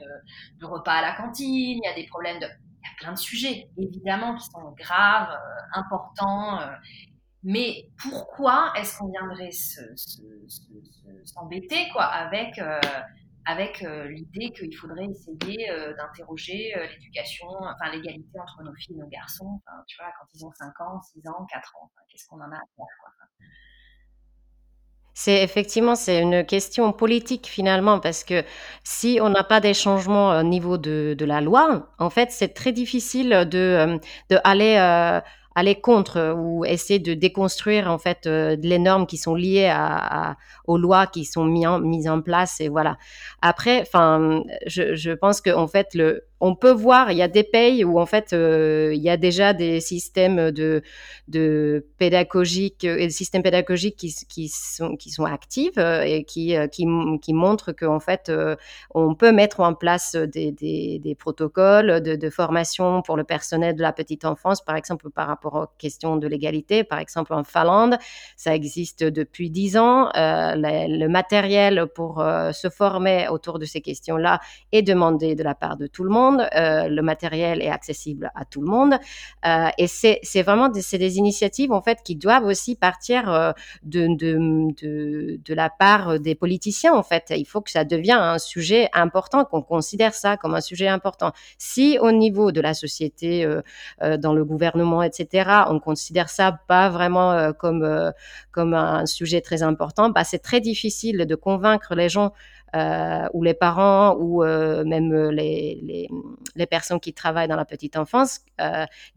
de, 0.59 0.66
repas 0.66 0.93
à 0.93 1.01
la 1.01 1.14
cantine, 1.14 1.80
il 1.80 1.82
y 1.84 1.88
a 1.88 1.95
des 1.95 2.07
problèmes 2.07 2.39
de... 2.39 2.45
Il 2.47 2.88
y 2.88 2.91
a 2.91 2.95
plein 2.97 3.14
de 3.14 3.18
sujets, 3.18 3.70
évidemment, 3.78 4.36
qui 4.36 4.45
sont 4.45 4.72
graves, 4.78 5.32
euh, 5.32 5.80
importants. 5.80 6.59
Euh, 6.59 6.68
mais 7.43 7.88
pourquoi 7.97 8.74
est-ce 8.76 8.97
qu'on 8.97 9.09
viendrait 9.09 9.51
s'embêter 11.26 11.89
quoi 11.91 12.05
avec 12.05 12.57
euh, 12.59 12.80
avec 13.45 13.82
l'idée 13.82 14.51
qu'il 14.51 14.74
faudrait 14.78 15.07
essayer 15.07 15.68
d'interroger 15.97 16.74
l'éducation, 16.89 17.49
enfin 17.59 17.91
l'égalité 17.91 18.39
entre 18.39 18.64
nos 18.64 18.74
filles 18.76 18.95
et 18.95 18.99
nos 18.99 19.07
garçons, 19.07 19.59
tu 19.86 19.97
vois, 19.97 20.14
quand 20.18 20.26
ils 20.34 20.45
ont 20.45 20.51
5 20.53 20.80
ans, 20.80 21.01
6 21.01 21.28
ans, 21.28 21.45
4 21.51 21.76
ans, 21.82 21.91
qu'est-ce 22.09 22.26
qu'on 22.28 22.38
en 22.38 22.49
a 22.49 22.55
à 22.55 22.64
faire 22.78 22.86
quoi 23.01 23.11
c'est 25.14 25.43
effectivement, 25.43 25.95
c'est 25.95 26.22
une 26.22 26.45
question 26.45 26.91
politique 26.91 27.47
finalement, 27.47 27.99
parce 27.99 28.24
que 28.24 28.43
si 28.84 29.20
on 29.22 29.30
n'a 29.30 29.43
pas 29.43 29.59
des 29.59 29.74
changements 29.74 30.39
au 30.39 30.43
niveau 30.43 30.78
de, 30.78 31.16
de 31.18 31.26
la 31.26 31.41
loi, 31.41 31.88
en 31.99 32.09
fait, 32.09 32.32
c'est 32.32 32.49
très 32.53 32.72
difficile 32.72 33.30
de, 33.49 33.57
euh, 33.57 33.97
de 34.30 34.38
aller 34.43 34.76
euh, 34.78 35.20
aller 35.55 35.76
contre 35.80 36.34
ou 36.36 36.66
essayer 36.66 36.99
de 36.99 37.14
déconstruire 37.14 37.89
en 37.89 37.99
fait 37.99 38.26
euh, 38.26 38.55
les 38.61 38.80
normes 38.80 39.05
qui 39.05 39.18
sont 39.18 39.36
liées 39.36 39.70
à, 39.72 40.36
aux 40.66 40.78
lois 40.78 41.07
qui 41.07 41.26
sont 41.26 41.45
mises 41.45 41.68
en, 41.68 41.80
mises 41.80 42.09
en 42.09 42.22
place 42.22 42.59
et 42.59 42.70
voilà. 42.70 42.97
Après, 43.41 43.82
enfin, 43.82 44.41
je, 44.66 44.95
je 44.95 45.11
pense 45.11 45.41
que 45.41 45.51
en 45.51 45.68
fait 45.68 45.93
le 45.93 46.24
on 46.46 46.56
peut 46.56 46.72
voir, 46.72 47.12
il 47.12 47.18
y 47.18 47.22
a 47.22 47.30
des 47.30 47.44
pays 47.44 47.86
où 47.86 48.00
en 48.00 48.06
fait 48.06 48.34
euh, 48.34 48.91
il 48.94 49.02
y 49.02 49.10
a 49.10 49.16
déjà 49.16 49.54
des 49.54 49.80
systèmes 49.80 50.52
de, 50.52 50.84
et 51.32 52.10
des 52.10 53.10
systèmes 53.10 53.44
pédagogiques 53.44 53.96
qui, 53.96 54.50
sont 54.50 55.26
actifs 55.26 55.78
euh, 55.78 56.02
et 56.02 56.26
qui 56.26 56.54
qui, 56.72 56.86
qui 57.22 57.34
montrent 57.34 57.72
qu'en 57.72 58.00
fait 58.02 58.30
on 58.94 59.16
peut 59.16 59.32
mettre 59.32 59.62
en 59.62 59.74
place 59.74 60.16
des, 60.16 61.16
protocoles 61.18 62.02
de, 62.02 62.30
formation 62.30 63.02
pour 63.02 63.16
le 63.16 63.24
personnel 63.24 63.76
de 63.76 63.82
la 63.82 63.94
petite 63.94 64.26
enfance, 64.26 64.62
par 64.62 64.76
exemple 64.76 65.10
par 65.10 65.28
rapport 65.28 65.56
aux 65.56 65.68
questions 65.78 66.18
de 66.18 66.28
l'égalité. 66.28 66.84
Par 66.84 67.00
exemple, 67.00 67.34
en 67.34 67.44
Finlande, 67.44 67.98
ça 68.36 68.54
existe 68.56 69.04
depuis 69.04 69.50
dix 69.50 69.78
ans. 69.78 70.10
Euh, 70.16 70.54
le, 70.56 71.08
matériel 71.08 71.86
pour 71.94 72.22
euh, 72.22 72.52
se 72.52 72.70
former 72.70 73.28
autour 73.30 73.60
de 73.60 73.66
ces 73.66 73.82
questions-là 73.82 74.39
est 74.72 74.82
demandé 74.82 75.36
de 75.36 75.44
la 75.44 75.56
part 75.56 75.78
de 75.78 75.88
tout 75.88 76.04
le 76.04 76.10
monde. 76.10 76.33
Euh, 76.42 76.88
le 76.88 77.02
matériel 77.02 77.62
est 77.62 77.70
accessible 77.70 78.32
à 78.36 78.46
tout 78.46 78.62
le 78.62 78.68
monde. 78.68 78.96
et 79.78 79.88
c'est 79.88 80.42
vraiment 80.42 80.70
des, 80.70 80.82
des 80.98 81.18
initiatives 81.18 81.72
en 81.72 81.82
fait 81.82 82.00
qui 82.04 82.16
doivent 82.16 82.46
aussi 82.46 82.76
partir 82.76 83.54
de, 83.84 84.08
de, 84.16 84.74
de, 84.82 85.40
de 85.44 85.54
la 85.54 85.70
part 85.70 86.20
des 86.20 86.36
politiciens. 86.36 86.94
En 86.94 87.04
fait, 87.04 87.34
il 87.36 87.46
faut 87.46 87.62
que 87.62 87.72
ça 87.72 87.84
devienne 87.84 88.18
un 88.18 88.40
sujet 88.40 88.90
important, 88.94 89.46
qu'on 89.46 89.62
considère 89.62 90.14
ça 90.14 90.38
comme 90.38 90.56
un 90.56 90.62
sujet 90.62 90.88
important. 90.88 91.32
Si 91.58 91.98
au 92.00 92.12
niveau 92.12 92.52
de 92.52 92.62
la 92.62 92.74
société, 92.74 93.46
dans 94.02 94.34
le 94.34 94.46
gouvernement, 94.46 95.04
etc., 95.04 95.64
on 95.70 95.80
considère 95.80 96.30
ça 96.30 96.60
pas 96.68 96.90
vraiment 96.90 97.32
euh, 97.32 97.52
comme 97.52 97.84
euh, 97.84 98.12
comme 98.52 98.74
un 98.74 99.06
sujet 99.06 99.42
très 99.42 99.64
important, 99.64 100.10
bah, 100.10 100.24
c'est 100.24 100.40
très 100.40 100.62
difficile 100.62 101.26
de 101.26 101.36
convaincre 101.36 101.96
les 101.96 102.10
gens 102.10 102.34
euh, 102.76 103.28
ou 103.34 103.44
les 103.44 103.54
parents 103.54 104.16
ou 104.20 104.44
même 104.44 105.30
les, 105.30 106.08
les, 106.56 106.66
personnes 106.66 107.00
qui 107.00 107.14
travaillent 107.14 107.48
dans 107.48 107.56
la 107.56 107.66
petite 107.66 107.98
enfance 107.98 108.42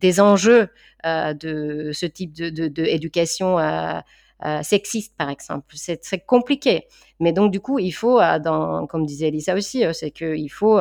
des 0.00 0.20
enjeux 0.20 0.68
de 1.04 1.90
ce 1.92 2.06
type 2.06 2.32
de, 2.32 2.50
de, 2.50 4.62
sexiste, 4.62 5.16
par 5.16 5.30
exemple. 5.30 5.74
C'est 5.74 5.98
très 5.98 6.20
compliqué. 6.20 6.86
Mais 7.20 7.32
donc, 7.32 7.50
du 7.50 7.60
coup, 7.60 7.78
il 7.78 7.92
faut, 7.92 8.20
comme 8.88 9.06
disait 9.06 9.28
Elisa 9.28 9.54
aussi, 9.54 9.84
c'est 9.92 10.10
qu'il 10.10 10.50
faut 10.50 10.78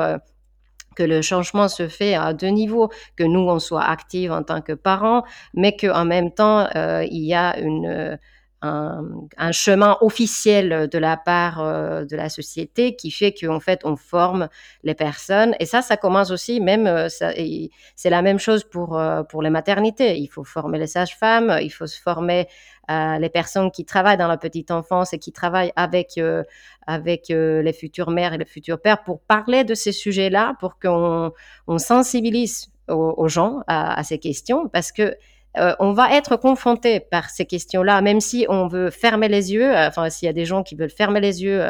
que 0.96 1.04
le 1.04 1.22
changement 1.22 1.68
se 1.68 1.88
fait 1.88 2.16
à 2.16 2.34
deux 2.34 2.48
niveaux, 2.48 2.90
que 3.16 3.24
nous, 3.24 3.42
on 3.42 3.60
soit 3.60 3.84
actifs 3.84 4.32
en 4.32 4.44
tant 4.44 4.62
que 4.62 4.74
parents, 4.74 5.24
mais 5.54 5.76
qu'en 5.76 6.06
même 6.06 6.32
temps, 6.32 6.68
euh, 6.76 7.06
il 7.12 7.24
y 7.24 7.36
a 7.36 7.60
une, 7.60 8.18
un, 8.62 9.51
chemin 9.51 9.97
officiel 10.01 10.89
de 10.91 10.97
la 10.97 11.18
part 11.18 11.62
euh, 11.62 12.03
de 12.06 12.16
la 12.16 12.30
société 12.30 12.95
qui 12.95 13.12
fait 13.12 13.32
qu'en 13.32 13.60
fait, 13.60 13.82
on 13.84 13.95
forme 13.95 14.49
les 14.84 14.95
personnes. 14.95 15.56
Et 15.60 15.66
ça, 15.66 15.82
ça 15.82 15.97
commence 15.97 16.32
aussi, 16.32 16.60
même, 16.60 16.88
euh, 16.88 17.08
c'est 17.10 18.10
la 18.10 18.22
même 18.22 18.39
chose 18.39 18.64
pour, 18.64 18.99
pour 19.30 19.41
les 19.41 19.49
maternités. 19.51 20.18
Il 20.18 20.28
faut 20.28 20.43
former 20.43 20.80
les 20.80 20.88
sages-femmes, 20.88 21.60
il 21.62 21.70
faut 21.70 21.88
se 21.88 22.01
former 22.01 22.47
les 22.89 23.30
personnes 23.30 23.72
qui 23.72 23.86
travaillent 23.86 24.18
dans 24.18 24.28
la 24.28 24.38
petite 24.38 24.72
enfance 24.72 25.14
et 25.14 25.20
qui 25.20 25.32
travaillent 25.32 25.74
avec, 25.76 26.18
euh, 26.18 26.43
avec 26.88 27.30
euh, 27.32 27.62
les 27.62 27.74
futures 27.74 28.12
mères 28.12 28.34
et 28.34 28.38
les 28.38 28.45
futurs 28.45 28.80
pères 28.80 29.03
pour 29.03 29.22
parler 29.22 29.64
de 29.64 29.74
ces 29.74 29.91
sujets-là, 29.91 30.56
pour 30.60 30.80
qu'on 30.80 31.32
on 31.68 31.78
sensibilise 31.78 32.72
aux, 32.88 33.28
gens 33.28 33.62
à, 33.66 34.03
ces 34.03 34.20
questions, 34.20 34.70
parce 34.70 34.91
que 34.91 35.16
euh, 35.58 35.76
on 35.80 35.93
va 35.93 36.16
être 36.16 36.36
confronté 36.36 36.99
par 36.99 37.30
ces 37.30 37.45
questions-là, 37.45 38.01
même 38.01 38.20
si 38.20 38.45
on 38.49 38.68
veut 38.68 38.89
fermer 38.89 39.28
les 39.28 39.53
yeux. 39.53 39.74
enfin, 39.76 40.10
s'il 40.10 40.26
y 40.26 40.30
a 40.30 40.34
des 40.34 40.45
gens 40.45 40.64
qui 40.64 40.76
veulent 40.76 40.89
fermer 40.89 41.20
les 41.20 41.43
yeux 41.43 41.62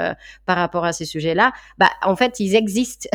par 0.45 0.57
rapport 0.57 0.85
à 0.85 0.93
ces 0.93 1.05
sujets-là, 1.05 1.53
bah, 1.77 1.89
en 2.03 2.15
fait, 2.15 2.39
ils 2.39 2.55
existent. 2.55 3.09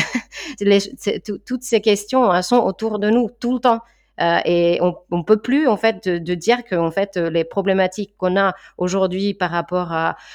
toutes 1.46 1.62
ces 1.62 1.80
questions 1.80 2.30
hein, 2.30 2.42
sont 2.42 2.58
autour 2.58 2.98
de 2.98 3.10
nous 3.10 3.30
tout 3.40 3.54
le 3.54 3.60
temps. 3.60 3.80
Euh, 4.20 4.38
et 4.44 4.78
on, 4.82 4.96
on 5.10 5.22
peut 5.22 5.38
plus 5.38 5.66
en 5.66 5.76
fait 5.76 6.06
de, 6.08 6.34
dire 6.34 6.64
que 6.64 6.74
en 6.74 6.90
fait 6.90 7.16
les 7.16 7.44
problématiques 7.44 8.14
qu'on 8.18 8.36
a 8.38 8.54
aujourd'hui 8.76 9.34
par 9.34 9.50
rapport 9.50 9.92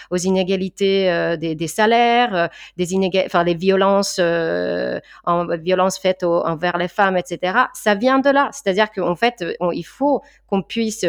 aux 0.10 0.18
inégalités 0.18 1.12
euh, 1.12 1.38
des, 1.38 1.68
salaires, 1.68 2.36
euh, 2.36 2.48
des 2.78 2.94
inégalités, 2.94 3.30
enfin 3.30 3.44
les 3.44 3.54
violences, 3.54 4.20
en, 4.20 5.46
violences 5.58 6.00
faites 6.00 6.24
envers 6.24 6.78
les 6.78 6.88
femmes, 6.88 7.18
etc. 7.18 7.60
Ça 7.74 7.96
vient 7.96 8.20
de 8.20 8.30
là, 8.30 8.50
c'est-à-dire 8.52 8.92
qu'en 8.92 9.16
fait 9.16 9.44
il 9.72 9.86
faut 9.86 10.22
qu'on 10.48 10.62
puisse 10.62 11.06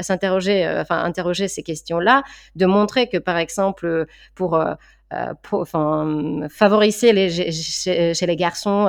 s'interroger, 0.00 0.68
enfin 0.78 1.02
interroger 1.02 1.48
ces 1.48 1.62
questions-là, 1.62 2.22
de 2.56 2.66
montrer 2.66 3.08
que 3.08 3.18
par 3.18 3.36
exemple 3.36 4.06
pour 4.34 4.58
euh, 5.12 6.48
favoriser 6.48 7.28
chez, 7.30 8.26
les 8.26 8.36
garçons 8.36 8.88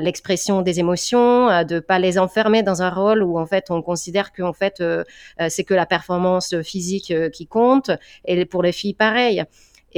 l'expression 0.00 0.62
des 0.62 0.80
émotions, 0.80 1.64
de 1.64 1.78
pas 1.78 1.98
les 1.98 2.18
enfermer 2.18 2.62
dans 2.62 2.82
un 2.82 2.90
rôle 2.90 3.22
où 3.22 3.38
en 3.38 3.46
fait 3.46 3.70
on 3.70 3.82
considère 3.82 4.30
euh, 4.40 4.52
euh, 4.80 5.46
c'est 5.48 5.64
que 5.64 5.74
la 5.74 5.86
performance 5.86 6.54
physique 6.62 7.12
qui 7.32 7.46
compte, 7.46 7.90
et 8.24 8.44
pour 8.44 8.62
les 8.62 8.72
filles 8.72 8.94
pareil. 8.94 9.44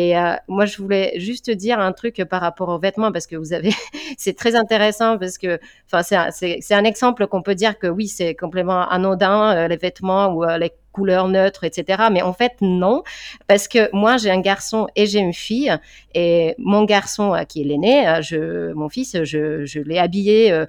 Et 0.00 0.14
moi, 0.46 0.64
je 0.64 0.80
voulais 0.80 1.18
juste 1.18 1.50
dire 1.50 1.80
un 1.80 1.90
truc 1.90 2.22
par 2.30 2.40
rapport 2.40 2.68
aux 2.68 2.78
vêtements 2.78 3.10
parce 3.10 3.26
que 3.26 3.34
vous 3.34 3.52
avez, 3.52 3.72
c'est 4.16 4.36
très 4.36 4.54
intéressant 4.54 5.18
parce 5.18 5.38
que, 5.38 5.58
c'est 6.30 6.74
un 6.74 6.84
exemple 6.84 7.26
qu'on 7.26 7.42
peut 7.42 7.56
dire 7.56 7.80
que 7.80 7.88
oui, 7.88 8.06
c'est 8.06 8.36
complètement 8.36 8.88
anodin 8.88 9.66
les 9.66 9.76
vêtements 9.76 10.28
ou 10.28 10.44
les 10.44 10.72
couleurs 10.92 11.28
neutres, 11.28 11.64
etc. 11.64 12.04
Mais 12.10 12.22
en 12.22 12.32
fait, 12.32 12.52
non, 12.60 13.02
parce 13.46 13.68
que 13.68 13.88
moi, 13.92 14.16
j'ai 14.16 14.30
un 14.30 14.40
garçon 14.40 14.88
et 14.96 15.06
j'ai 15.06 15.20
une 15.20 15.34
fille. 15.34 15.76
Et 16.14 16.54
mon 16.58 16.84
garçon, 16.84 17.34
euh, 17.34 17.44
qui 17.44 17.60
est 17.60 17.64
l'aîné, 17.64 18.08
euh, 18.08 18.72
mon 18.74 18.88
fils, 18.88 19.22
je, 19.22 19.80
l'ai 19.80 19.98
habillé 19.98 20.52
euh, 20.52 20.66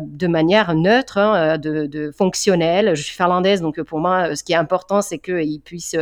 de 0.00 0.26
manière 0.26 0.74
neutre, 0.74 1.18
hein, 1.18 1.58
de, 1.58 2.10
fonctionnelle. 2.16 2.94
Je 2.94 3.02
suis 3.02 3.14
finlandaise, 3.14 3.60
donc 3.60 3.80
pour 3.82 4.00
moi, 4.00 4.34
ce 4.34 4.42
qui 4.42 4.52
est 4.52 4.56
important, 4.56 5.02
c'est 5.02 5.18
qu'il 5.18 5.60
puisse 5.60 5.94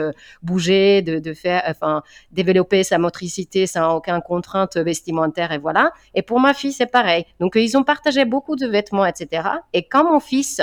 bouger, 0.43 1.03
de, 1.03 1.19
de, 1.19 1.35
faire, 1.35 1.63
enfin, 1.67 2.03
développer 2.33 2.85
sa 2.85 2.99
motricité 2.99 3.67
sans 3.67 3.97
aucune 3.97 4.21
contrainte 4.23 4.77
vestimentaire, 4.77 5.53
et 5.53 5.59
voilà. 5.59 5.93
Et 6.15 6.23
pour 6.23 6.41
ma 6.41 6.55
fille, 6.55 6.73
c'est 6.73 6.87
pareil. 6.87 7.25
Donc, 7.41 7.57
ils 7.57 7.77
ont 7.77 7.85
partagé 7.85 8.25
beaucoup 8.25 8.57
de 8.57 8.67
vêtements, 8.67 9.05
etc. 9.05 9.49
Et 9.73 9.83
quand 9.87 10.11
mon 10.11 10.21
fils 10.21 10.63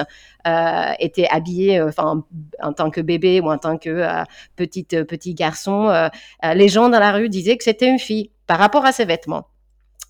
était 1.00 1.28
habillé, 1.30 1.82
enfin, 1.82 2.24
en 2.62 2.74
tant 2.74 2.90
que 2.90 3.02
bébé 3.02 3.40
ou 3.40 3.50
en 3.50 3.58
tant 3.58 3.78
que 3.78 3.90
euh, 3.90 4.24
petite, 4.56 4.94
euh, 4.94 5.04
petit 5.04 5.34
garçon, 5.34 5.90
euh, 5.90 6.10
les 6.54 6.70
gens 6.70 6.90
dans 6.90 7.00
la 7.00 7.12
rue 7.12 7.30
disaient 7.30 7.58
que 7.58 7.64
c'était 7.64 7.88
une 7.88 8.00
fille 8.00 8.32
par 8.48 8.60
rapport 8.60 8.86
à 8.86 8.92
ses 8.92 9.06
vêtements. 9.06 9.48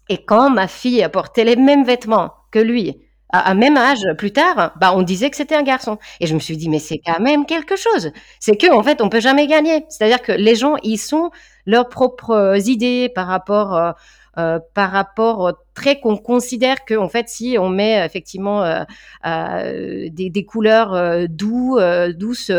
Et 0.09 0.23
quand 0.23 0.49
ma 0.49 0.67
fille 0.67 1.07
portait 1.11 1.43
les 1.43 1.55
mêmes 1.55 1.83
vêtements 1.85 2.33
que 2.51 2.59
lui, 2.59 2.99
à, 3.29 3.51
un 3.51 3.53
même 3.55 3.77
âge 3.77 4.05
plus 4.17 4.31
tard, 4.31 4.73
bah 4.79 4.93
on 4.95 5.01
disait 5.01 5.29
que 5.29 5.37
c'était 5.37 5.55
un 5.55 5.63
garçon. 5.63 5.97
Et 6.19 6.27
je 6.27 6.35
me 6.35 6.39
suis 6.39 6.57
dit 6.57 6.69
mais 6.69 6.79
c'est 6.79 6.99
quand 6.99 7.19
même 7.19 7.45
quelque 7.45 7.75
chose. 7.75 8.11
C'est 8.39 8.57
que 8.57 8.71
en 8.71 8.83
fait 8.83 9.01
on 9.01 9.09
peut 9.09 9.21
jamais 9.21 9.47
gagner. 9.47 9.85
C'est-à-dire 9.89 10.21
que 10.21 10.31
les 10.31 10.55
gens 10.55 10.75
ils 10.83 10.97
sont 10.97 11.31
leurs 11.65 11.89
propres 11.89 12.57
idées 12.67 13.09
par 13.09 13.27
rapport 13.27 13.75
euh, 13.75 13.91
par 14.35 14.91
rapport 14.91 15.53
trait 15.73 15.99
qu'on 15.99 16.17
considère 16.17 16.85
que 16.85 16.93
en 16.95 17.09
fait 17.09 17.29
si 17.29 17.57
on 17.59 17.69
met 17.69 18.05
effectivement 18.05 18.63
euh, 18.63 18.83
euh, 19.25 20.07
des, 20.11 20.29
des, 20.29 20.45
couleurs 20.45 21.27
doux, 21.29 21.79
douces 22.15 22.51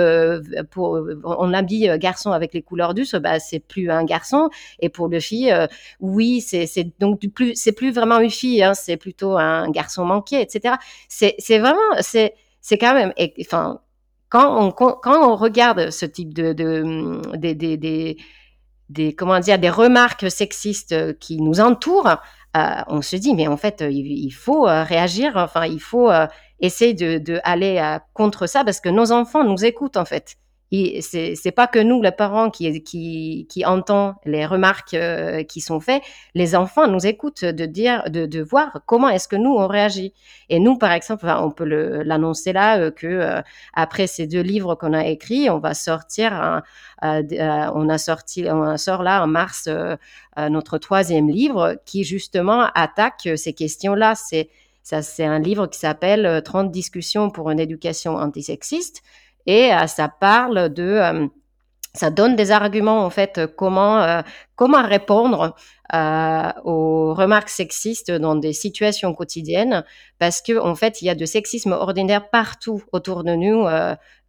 pour 0.71 1.01
on 1.25 1.53
habille 1.55 1.97
garçon 1.99 2.33
avec 2.33 2.55
les 2.55 2.63
couleurs 2.63 2.95
douces 2.95 3.15
bah 3.15 3.39
c'est 3.41 3.61
plus 3.61 3.91
un 3.91 4.05
garçon. 4.05 4.51
Et 4.81 4.89
pour 4.89 5.09
le 5.09 5.21
fille 5.21 5.55
oui 6.01 6.41
c'est 6.41 6.67
donc 6.99 7.21
plus 7.35 7.55
c'est 7.55 7.73
plus 7.73 7.93
vraiment 7.93 8.21
une 8.21 8.31
fille 8.31 8.63
hein, 8.63 8.75
c'est 8.75 8.97
plutôt 8.97 9.37
un 9.37 9.71
garçon 9.71 10.05
manqué 10.05 10.41
etc 10.41 10.77
c'est 11.09 11.59
vraiment 11.59 11.79
c'est 12.01 12.35
c'est 12.61 12.79
quand 12.79 12.95
même 12.95 13.13
enfin 13.41 13.81
quand 14.29 14.61
on 14.61 14.73
quand 14.73 14.99
on 15.07 15.37
regarde 15.37 15.91
ce 15.91 16.07
type 16.07 16.35
de, 16.35 16.53
de 16.53 17.37
des, 17.37 17.55
des, 17.55 18.17
des 18.89 19.15
comment 19.15 19.41
dire 19.41 19.59
des 19.59 19.71
remarques 19.71 20.31
sexistes 20.31 20.93
euh, 20.93 21.13
qui 21.19 21.41
nous 21.41 21.61
entourent, 21.61 22.17
euh, 22.57 22.61
on 22.89 23.03
se 23.03 23.17
dit 23.17 23.35
mais 23.35 23.47
en 23.49 23.57
fait 23.57 23.83
euh, 23.83 23.91
il, 23.91 24.31
faut 24.31 24.63
réagir, 24.65 25.33
enfin 25.37 25.67
il 25.67 25.81
faut 25.81 26.11
essayer 26.61 26.95
de, 26.95 27.19
de 27.19 27.41
aller 27.45 27.99
contre 28.13 28.47
ça 28.47 28.65
parce 28.65 28.81
que 28.81 28.89
nos 28.89 29.13
enfants 29.13 29.45
nous 29.45 29.65
écoutent 29.65 29.97
en 29.97 30.05
fait 30.05 30.37
c'est 31.01 31.53
pas 31.55 31.67
que 31.67 31.79
nous, 31.79 32.03
les 32.03 32.11
parents, 32.11 32.51
qui, 32.51 32.83
qui, 32.83 33.47
qui 33.49 33.65
entend 33.65 34.15
les 34.25 34.47
remarques 34.47 34.95
euh, 34.95 35.43
qui 35.45 35.61
sont 35.61 35.81
faites. 35.81 36.03
Les 36.35 36.57
enfants 36.57 36.89
nous 36.89 37.07
écoutent 37.07 37.45
de 37.45 37.67
dire, 37.67 38.05
de, 38.11 38.43
voir 38.43 38.81
comment 38.87 39.09
est-ce 39.09 39.29
que 39.29 39.37
nous 39.37 39.53
on 39.53 39.67
réagit. 39.67 40.13
Et 40.49 40.59
nous, 40.59 40.77
par 40.77 40.93
exemple, 40.93 41.27
on 41.27 41.51
peut 41.51 41.65
l'annoncer 41.65 42.53
là 42.53 42.79
euh, 42.79 42.91
que 42.91 43.07
euh, 43.07 43.43
après 43.73 44.07
ces 44.07 44.27
deux 44.27 44.41
livres 44.41 44.75
qu'on 44.75 44.93
a 44.93 45.07
écrits, 45.07 45.49
on 45.49 45.59
va 45.59 45.75
sortir, 45.75 46.63
on 47.03 47.89
a 47.89 47.99
sorti, 47.99 48.47
on 48.51 48.77
sort 48.77 49.03
là 49.03 49.23
en 49.23 49.27
mars 49.27 49.69
notre 50.37 50.79
troisième 50.79 51.29
livre 51.29 51.77
qui 51.85 52.05
justement 52.05 52.67
attaque 52.75 53.29
ces 53.37 53.53
questions-là. 53.53 54.15
C'est 54.17 55.25
un 55.25 55.39
livre 55.39 55.67
qui 55.67 55.79
s'appelle 55.79 56.43
30 56.45 56.71
discussions 56.71 57.31
pour 57.31 57.51
une 57.51 57.61
éducation 57.61 58.17
antisexiste 58.17 59.03
et 59.47 59.73
euh, 59.73 59.87
ça 59.87 60.09
parle 60.09 60.69
de 60.71 60.83
euh, 60.83 61.27
ça 61.95 62.11
donne 62.11 62.35
des 62.35 62.51
arguments 62.51 63.05
en 63.05 63.11
fait 63.11 63.41
comment 63.57 64.03
euh, 64.03 64.23
comment 64.57 64.83
répondre 64.83 65.55
aux 66.65 67.15
remarques 67.15 67.51
sexistes 67.51 68.11
dans 68.11 68.35
des 68.35 68.53
situations 68.53 69.15
quotidiennes. 69.15 69.85
Parce 70.19 70.43
que 70.43 70.59
en 70.59 70.75
fait 70.75 71.03
il 71.03 71.05
y 71.05 71.11
a 71.11 71.15
de 71.15 71.25
sexisme 71.25 71.71
ordinaire 71.73 72.31
partout 72.31 72.83
autour 72.91 73.23
de 73.23 73.35
nous 73.35 73.65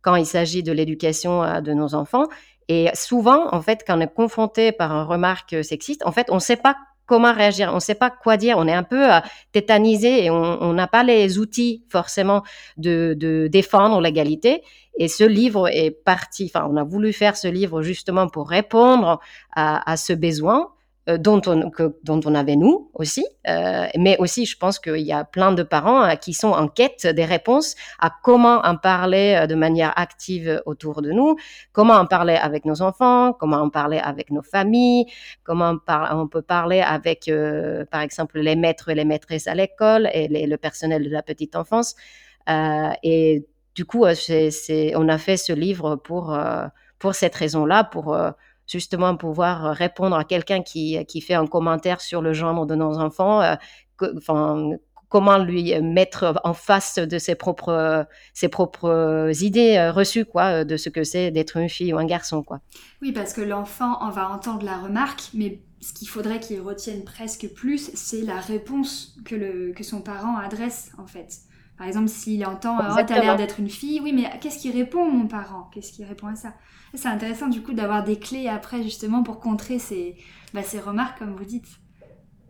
quand 0.01 0.15
il 0.15 0.27
s'agit 0.27 0.61
de 0.61 0.71
l'éducation 0.71 1.61
de 1.61 1.73
nos 1.73 1.95
enfants. 1.95 2.27
Et 2.67 2.89
souvent 2.93 3.51
en 3.51 3.63
fait 3.63 3.83
quand 3.87 3.97
on 3.97 4.01
est 4.01 4.13
confronté 4.13 4.71
par 4.71 4.91
une 4.91 5.07
remarque 5.07 5.63
sexiste 5.63 6.05
en 6.05 6.11
fait 6.11 6.27
on 6.29 6.35
ne 6.35 6.39
sait 6.39 6.57
pas 6.57 6.75
comment 7.05 7.33
réagir, 7.33 7.69
on 7.71 7.75
ne 7.75 7.79
sait 7.79 7.95
pas 7.95 8.09
quoi 8.09 8.37
dire, 8.37 8.57
on 8.57 8.67
est 8.67 8.73
un 8.73 8.83
peu 8.83 9.13
euh, 9.13 9.19
tétanisé 9.51 10.25
et 10.25 10.29
on 10.29 10.73
n'a 10.73 10.87
pas 10.87 11.03
les 11.03 11.37
outils 11.39 11.83
forcément 11.89 12.43
de, 12.77 13.15
de 13.17 13.47
défendre 13.47 14.01
l'égalité. 14.01 14.63
Et 14.97 15.07
ce 15.07 15.23
livre 15.23 15.67
est 15.67 15.91
parti, 15.91 16.51
enfin, 16.53 16.67
on 16.71 16.77
a 16.77 16.83
voulu 16.83 17.13
faire 17.13 17.35
ce 17.35 17.47
livre 17.47 17.81
justement 17.81 18.27
pour 18.27 18.49
répondre 18.49 19.19
à, 19.55 19.91
à 19.91 19.97
ce 19.97 20.13
besoin 20.13 20.69
dont, 21.07 21.41
on, 21.45 21.69
que, 21.69 21.95
dont 22.03 22.19
on 22.25 22.33
avait 22.33 22.55
nous 22.55 22.89
aussi, 22.93 23.25
euh, 23.47 23.85
mais 23.97 24.17
aussi 24.17 24.45
je 24.45 24.57
pense 24.57 24.79
qu'il 24.79 25.01
y 25.01 25.11
a 25.11 25.23
plein 25.23 25.51
de 25.51 25.61
parents 25.61 26.03
euh, 26.03 26.15
qui 26.15 26.33
sont 26.33 26.51
en 26.51 26.67
quête 26.67 27.05
des 27.05 27.25
réponses 27.25 27.75
à 27.99 28.11
comment 28.23 28.61
en 28.63 28.75
parler 28.75 29.37
euh, 29.39 29.47
de 29.47 29.53
manière 29.53 29.93
active 29.97 30.63
autour 30.65 31.03
de 31.03 31.11
nous, 31.11 31.35
comment 31.73 31.93
en 31.93 32.07
parler 32.07 32.35
avec 32.35 32.65
nos 32.65 32.81
enfants, 32.81 33.33
comment 33.33 33.57
en 33.57 33.69
parler 33.69 33.99
avec 33.99 34.31
nos 34.31 34.41
familles, 34.41 35.05
comment 35.43 35.71
on, 35.71 35.77
par, 35.77 36.17
on 36.17 36.27
peut 36.27 36.41
parler 36.41 36.81
avec, 36.81 37.27
euh, 37.27 37.85
par 37.85 38.01
exemple, 38.01 38.39
les 38.39 38.55
maîtres 38.55 38.89
et 38.89 38.95
les 38.95 39.05
maîtresses 39.05 39.47
à 39.47 39.53
l'école 39.53 40.09
et 40.11 40.27
les, 40.27 40.47
le 40.47 40.57
personnel 40.57 41.03
de 41.03 41.09
la 41.09 41.21
petite 41.21 41.55
enfance. 41.55 41.95
et 43.03 43.45
du 43.75 43.85
coup, 43.85 44.05
c'est, 44.15 44.51
c'est, 44.51 44.93
on 44.95 45.09
a 45.09 45.17
fait 45.17 45.37
ce 45.37 45.51
livre 45.51 45.97
pour, 45.97 46.37
pour 46.97 47.13
cette 47.13 47.35
raison-là, 47.35 47.83
pour 47.83 48.17
justement 48.67 49.15
pouvoir 49.15 49.65
euh, 49.65 49.71
répondre 49.71 50.15
à 50.15 50.23
quelqu'un 50.23 50.61
qui, 50.61 51.03
qui 51.05 51.21
fait 51.21 51.33
un 51.33 51.47
commentaire 51.47 52.01
sur 52.01 52.21
le 52.21 52.33
genre 52.33 52.65
de 52.65 52.75
nos 52.75 52.97
enfants, 52.97 53.41
euh, 53.41 53.55
comment 55.09 55.37
lui 55.37 55.79
mettre 55.81 56.39
en 56.43 56.53
face 56.53 56.97
de 56.97 57.17
ses 57.17 57.35
propres, 57.35 58.05
ses 58.33 58.49
propres 58.49 59.31
idées 59.41 59.89
reçues, 59.89 60.25
quoi, 60.25 60.65
de 60.65 60.75
ce 60.75 60.89
que 60.89 61.03
c'est 61.03 61.31
d'être 61.31 61.57
une 61.57 61.69
fille 61.69 61.93
ou 61.93 61.97
un 61.97 62.05
garçon, 62.05 62.43
quoi. 62.43 62.59
Oui, 63.01 63.13
parce 63.13 63.31
que 63.31 63.41
l'enfant, 63.41 63.97
on 64.01 64.09
va 64.09 64.29
entendre 64.29 64.65
la 64.65 64.77
remarque, 64.77 65.29
mais 65.33 65.61
ce 65.79 65.93
qu'il 65.93 66.09
faudrait 66.09 66.39
qu'il 66.39 66.59
retienne 66.59 67.03
presque 67.03 67.47
plus, 67.53 67.91
c'est 67.93 68.21
la 68.21 68.39
réponse 68.39 69.15
que, 69.23 69.35
le, 69.35 69.71
que 69.73 69.83
son 69.83 70.01
parent 70.01 70.37
adresse, 70.37 70.91
en 70.97 71.05
fait. 71.05 71.44
Par 71.77 71.87
exemple, 71.87 72.07
s'il 72.07 72.45
entend 72.45 72.77
oh, 72.79 73.01
t'as 73.05 73.19
l'air 73.19 73.35
d'être 73.35 73.59
une 73.59 73.69
fille, 73.69 73.99
oui, 74.01 74.13
mais 74.13 74.29
qu'est-ce 74.39 74.59
qu'il 74.59 74.71
répond, 74.71 75.09
mon 75.09 75.27
parent? 75.27 75.69
Qu'est-ce 75.73 75.91
qu'il 75.91 76.05
répond 76.05 76.27
à 76.27 76.35
ça? 76.35 76.53
C'est 76.93 77.09
intéressant, 77.09 77.47
du 77.47 77.61
coup, 77.61 77.73
d'avoir 77.73 78.03
des 78.03 78.17
clés 78.17 78.47
après, 78.47 78.81
justement, 78.81 79.23
pour 79.23 79.39
contrer 79.39 79.79
ces, 79.79 80.15
bah, 80.53 80.63
ces 80.63 80.79
remarques, 80.79 81.19
comme 81.19 81.35
vous 81.35 81.43
dites. 81.43 81.67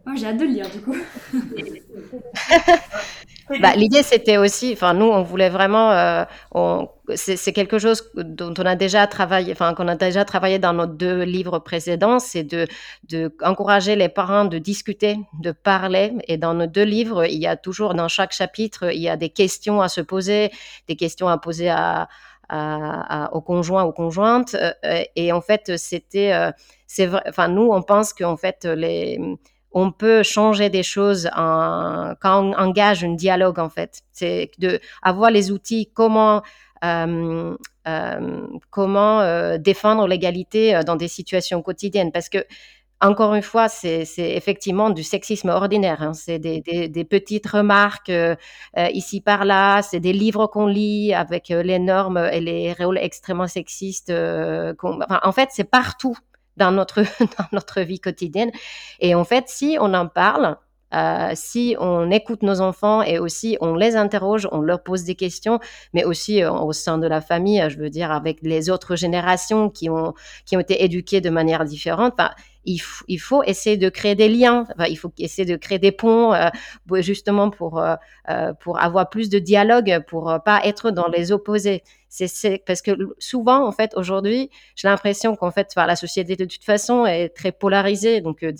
Moi, 0.05 0.15
j'ai 0.15 0.27
hâte 0.27 0.37
de 0.37 0.45
le 0.45 0.51
lire, 0.51 0.69
du 0.69 0.81
coup. 0.81 0.95
bah, 3.61 3.75
L'idée, 3.75 4.03
c'était 4.03 4.37
aussi, 4.37 4.73
enfin, 4.73 4.93
nous, 4.93 5.05
on 5.05 5.21
voulait 5.21 5.49
vraiment, 5.49 5.91
euh, 5.91 6.23
c'est 7.15 7.53
quelque 7.53 7.77
chose 7.77 8.11
dont 8.15 8.53
on 8.57 8.65
a 8.65 8.75
déjà 8.75 9.05
travaillé, 9.07 9.51
enfin, 9.51 9.73
qu'on 9.73 9.87
a 9.87 9.95
déjà 9.95 10.25
travaillé 10.25 10.57
dans 10.57 10.73
nos 10.73 10.87
deux 10.87 11.23
livres 11.23 11.59
précédents, 11.59 12.19
c'est 12.19 12.43
de, 12.43 12.67
de 13.09 13.35
encourager 13.43 13.95
les 13.95 14.09
parents 14.09 14.45
de 14.45 14.57
discuter, 14.57 15.17
de 15.39 15.51
parler. 15.51 16.13
Et 16.27 16.37
dans 16.37 16.53
nos 16.53 16.67
deux 16.67 16.83
livres, 16.83 17.25
il 17.25 17.39
y 17.39 17.47
a 17.47 17.55
toujours, 17.55 17.93
dans 17.93 18.07
chaque 18.07 18.31
chapitre, 18.31 18.91
il 18.93 19.01
y 19.01 19.09
a 19.09 19.17
des 19.17 19.29
questions 19.29 19.81
à 19.81 19.89
se 19.89 20.01
poser, 20.01 20.51
des 20.87 20.95
questions 20.95 21.27
à 21.27 21.37
poser 21.37 21.69
à, 21.69 22.07
à, 22.49 23.29
aux 23.33 23.41
conjoints, 23.41 23.83
aux 23.83 23.93
conjointes. 23.93 24.55
Euh, 24.55 25.03
et 25.15 25.31
en 25.31 25.41
fait, 25.41 25.77
c'était, 25.77 26.33
euh, 26.33 26.51
c'est 26.87 27.05
vrai, 27.05 27.21
enfin, 27.27 27.47
nous, 27.47 27.69
on 27.71 27.81
pense 27.81 28.13
qu'en 28.13 28.37
fait, 28.37 28.65
les, 28.65 29.19
on 29.75 29.91
peut 29.91 30.23
changer 30.23 30.69
des 30.69 30.83
choses 30.83 31.29
quand 31.35 32.17
on 32.23 32.53
engage 32.53 33.03
un 33.03 33.13
dialogue 33.13 33.59
en 33.59 33.69
fait. 33.69 34.01
C'est 34.13 34.49
de 34.57 34.79
avoir 35.03 35.29
les 35.29 35.51
outils 35.51 35.91
comment 35.93 36.41
euh, 36.83 37.55
euh, 37.87 38.47
comment 38.71 39.19
euh, 39.21 39.57
défendre 39.57 40.07
l'égalité 40.07 40.79
dans 40.85 40.95
des 40.95 41.09
situations 41.09 41.61
quotidiennes 41.61 42.11
parce 42.11 42.29
que 42.29 42.39
encore 43.01 43.35
une 43.35 43.41
fois, 43.41 43.67
c'est 43.67 44.07
effectivement 44.17 44.89
du 44.89 45.03
sexisme 45.03 45.49
ordinaire. 45.49 46.01
Hein. 46.01 46.13
C'est 46.13 46.39
des, 46.39 47.03
petites 47.03 47.45
remarques 47.45 48.11
ici 48.77 49.19
par 49.19 49.43
là. 49.43 49.81
C'est 49.81 49.99
des 49.99 50.13
livres 50.13 50.47
qu'on 50.47 50.65
lit 50.65 51.13
avec 51.13 51.49
les 51.49 51.77
normes 51.77 52.17
et 52.31 52.39
les 52.39 52.71
rôles 52.71 52.97
extrêmement 52.97 53.47
sexistes. 53.47 54.11
En 54.11 55.31
fait, 55.33 55.49
c'est 55.51 55.69
partout 55.69 56.17
dans 56.57 56.71
notre, 56.71 57.01
dans 57.37 57.47
notre 57.51 57.81
vie 57.81 57.99
quotidienne. 57.99 58.51
Et 58.99 59.15
en 59.15 59.23
fait, 59.23 59.45
si 59.47 59.77
on 59.79 59.93
en 59.93 60.07
parle, 60.07 60.57
euh, 60.93 61.31
si 61.33 61.75
on 61.79 62.09
écoute 62.11 62.41
nos 62.43 62.61
enfants 62.61 63.01
et 63.01 63.19
aussi 63.19 63.57
on 63.59 63.75
les 63.75 63.95
interroge, 63.95 64.47
on 64.51 64.61
leur 64.61 64.83
pose 64.83 65.03
des 65.03 65.15
questions, 65.15 65.59
mais 65.93 66.05
aussi 66.05 66.43
euh, 66.43 66.51
au 66.51 66.73
sein 66.73 66.97
de 66.97 67.07
la 67.07 67.21
famille, 67.21 67.63
je 67.69 67.77
veux 67.77 67.89
dire 67.89 68.11
avec 68.11 68.39
les 68.43 68.69
autres 68.69 68.95
générations 68.95 69.69
qui 69.69 69.89
ont 69.89 70.13
qui 70.45 70.55
ont 70.55 70.59
été 70.59 70.83
éduquées 70.83 71.21
de 71.21 71.29
manière 71.29 71.65
différente. 71.65 72.13
Il, 72.65 72.81
il, 73.07 73.19
faut 73.19 73.43
essayer 73.43 73.77
de 73.77 73.89
créer 73.89 74.15
des 74.15 74.29
liens, 74.29 74.67
il 74.89 74.97
faut 74.97 75.11
essayer 75.17 75.45
de 75.45 75.55
créer 75.55 75.79
des 75.79 75.91
ponts, 75.91 76.33
justement 76.99 77.49
pour 77.49 77.83
pour 78.59 78.79
avoir 78.79 79.09
plus 79.09 79.29
de 79.29 79.39
dialogue, 79.39 80.03
pour 80.07 80.39
pas 80.43 80.61
être 80.63 80.91
dans 80.91 81.07
les 81.07 81.31
opposés. 81.31 81.83
C'est 82.15 82.63
parce 82.65 82.81
que 82.81 82.91
souvent, 83.19 83.67
en 83.67 83.73
fait, 83.73 83.91
aujourd'hui, 83.97 84.49
j'ai 84.75 84.87
l'impression 84.87 85.35
qu'en 85.35 85.51
fait, 85.51 85.73
la 85.75 85.97
société 85.97 86.37
de 86.37 86.45
toute 86.45 86.63
façon 86.63 87.05
est 87.05 87.29
très 87.29 87.51
polarisée. 87.51 88.21
Donc, 88.21 88.41
euh, 88.43 88.53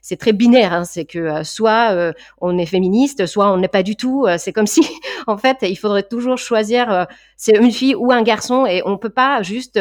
c'est 0.00 0.16
très 0.16 0.32
binaire. 0.32 0.72
Hein, 0.72 0.84
c'est 0.84 1.04
que 1.04 1.18
euh, 1.18 1.44
soit 1.44 1.92
euh, 1.92 2.12
on 2.40 2.56
est 2.56 2.64
féministe, 2.64 3.26
soit 3.26 3.52
on 3.52 3.58
n'est 3.58 3.68
pas 3.68 3.82
du 3.82 3.96
tout. 3.96 4.26
c'est 4.38 4.54
comme 4.54 4.66
si, 4.74 4.82
en 5.26 5.36
fait, 5.36 5.58
il 5.62 5.76
faudrait 5.76 6.04
toujours 6.04 6.38
choisir 6.38 7.06
c'est 7.36 7.56
une 7.56 7.72
fille 7.72 7.94
ou 7.94 8.10
un 8.10 8.22
garçon, 8.22 8.64
et 8.64 8.82
on 8.86 8.96
peut 8.96 9.10
pas 9.10 9.42
juste 9.42 9.78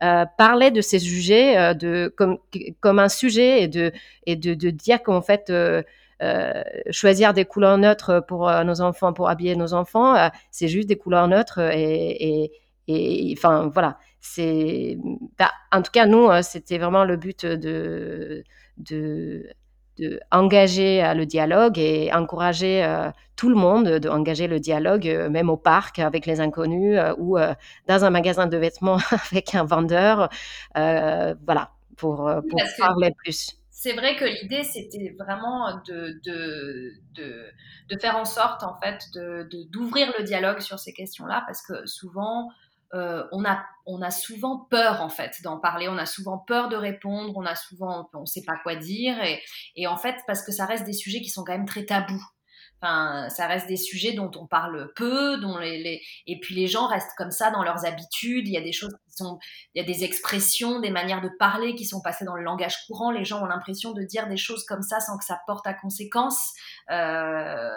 parler 0.00 0.70
de 0.70 0.80
ces 0.80 0.98
sujets 0.98 1.74
de 1.74 2.12
comme 2.16 2.38
comme 2.80 2.98
un 2.98 3.08
sujet 3.08 3.62
et 3.62 3.68
de 3.68 3.92
et 4.26 4.36
de, 4.36 4.54
de 4.54 4.70
dire 4.70 5.02
qu'en 5.02 5.22
fait 5.22 5.50
euh, 6.22 6.62
choisir 6.90 7.34
des 7.34 7.44
couleurs 7.44 7.76
neutres 7.76 8.24
pour 8.26 8.48
euh, 8.48 8.64
nos 8.64 8.80
enfants, 8.80 9.12
pour 9.12 9.28
habiller 9.28 9.54
nos 9.54 9.74
enfants, 9.74 10.16
euh, 10.16 10.28
c'est 10.50 10.68
juste 10.68 10.88
des 10.88 10.96
couleurs 10.96 11.28
neutres 11.28 11.58
et, 11.58 12.50
et, 12.88 13.34
enfin 13.36 13.70
voilà. 13.72 13.98
Bah, 15.38 15.52
en 15.72 15.82
tout 15.82 15.90
cas 15.92 16.06
nous, 16.06 16.28
c'était 16.42 16.78
vraiment 16.78 17.04
le 17.04 17.16
but 17.16 17.44
de, 17.44 18.44
de 19.98 20.20
engager 20.30 21.02
le 21.14 21.26
dialogue 21.26 21.78
et 21.78 22.12
encourager 22.12 22.86
tout 23.36 23.48
le 23.48 23.54
monde 23.54 23.88
d'engager 23.98 24.46
le 24.46 24.60
dialogue, 24.60 25.06
même 25.30 25.50
au 25.50 25.56
parc 25.56 25.98
avec 25.98 26.26
les 26.26 26.40
inconnus 26.40 26.98
ou 27.18 27.38
dans 27.86 28.04
un 28.04 28.10
magasin 28.10 28.46
de 28.46 28.56
vêtements 28.56 28.98
avec 29.30 29.54
un 29.54 29.64
vendeur, 29.64 30.28
voilà, 30.74 31.70
pour, 31.96 32.30
pour 32.48 32.60
parler 32.78 33.14
plus. 33.16 33.58
c'est 33.70 33.92
vrai 33.92 34.16
que 34.16 34.24
l'idée, 34.24 34.62
c'était 34.62 35.14
vraiment 35.18 35.80
de, 35.86 36.18
de, 36.24 36.94
de, 37.14 37.98
faire 38.00 38.16
en 38.16 38.24
sorte, 38.24 38.62
en 38.62 38.78
fait, 38.80 38.98
d'ouvrir 39.70 40.12
le 40.18 40.24
dialogue 40.24 40.60
sur 40.60 40.78
ces 40.78 40.92
questions-là, 40.92 41.44
parce 41.46 41.62
que 41.62 41.86
souvent, 41.86 42.50
euh, 42.94 43.24
on, 43.32 43.44
a, 43.44 43.64
on 43.86 44.02
a 44.02 44.10
souvent 44.10 44.66
peur, 44.70 45.02
en 45.02 45.08
fait, 45.08 45.42
d'en 45.42 45.58
parler, 45.58 45.88
on 45.88 45.98
a 45.98 46.06
souvent 46.06 46.38
peur 46.38 46.68
de 46.68 46.76
répondre, 46.76 47.32
on 47.36 47.44
a 47.44 47.54
souvent, 47.54 48.08
on 48.14 48.20
ne 48.20 48.26
sait 48.26 48.44
pas 48.46 48.56
quoi 48.62 48.76
dire, 48.76 49.22
et, 49.22 49.42
et 49.74 49.86
en 49.86 49.96
fait, 49.96 50.16
parce 50.26 50.44
que 50.44 50.52
ça 50.52 50.66
reste 50.66 50.84
des 50.84 50.92
sujets 50.92 51.20
qui 51.20 51.30
sont 51.30 51.44
quand 51.44 51.52
même 51.52 51.66
très 51.66 51.84
tabous. 51.84 52.24
Enfin, 52.82 53.28
ça 53.30 53.46
reste 53.46 53.66
des 53.68 53.76
sujets 53.76 54.12
dont 54.12 54.30
on 54.36 54.46
parle 54.46 54.92
peu, 54.94 55.38
dont 55.38 55.56
les, 55.58 56.02
et 56.26 56.40
puis 56.40 56.54
les 56.54 56.66
gens 56.66 56.86
restent 56.86 57.14
comme 57.16 57.30
ça 57.30 57.50
dans 57.50 57.62
leurs 57.62 57.86
habitudes. 57.86 58.46
Il 58.46 58.52
y 58.52 58.58
a 58.58 58.62
des 58.62 58.72
choses 58.72 58.92
qui 59.06 59.16
sont, 59.16 59.38
il 59.74 59.80
y 59.80 59.84
a 59.84 59.86
des 59.86 60.04
expressions, 60.04 60.80
des 60.80 60.90
manières 60.90 61.22
de 61.22 61.30
parler 61.38 61.74
qui 61.74 61.86
sont 61.86 62.02
passées 62.02 62.26
dans 62.26 62.36
le 62.36 62.42
langage 62.42 62.86
courant. 62.86 63.10
Les 63.10 63.24
gens 63.24 63.42
ont 63.42 63.46
l'impression 63.46 63.92
de 63.92 64.02
dire 64.02 64.28
des 64.28 64.36
choses 64.36 64.64
comme 64.64 64.82
ça 64.82 65.00
sans 65.00 65.16
que 65.16 65.24
ça 65.24 65.40
porte 65.46 65.66
à 65.66 65.72
conséquence. 65.72 66.52
Euh, 66.90 67.70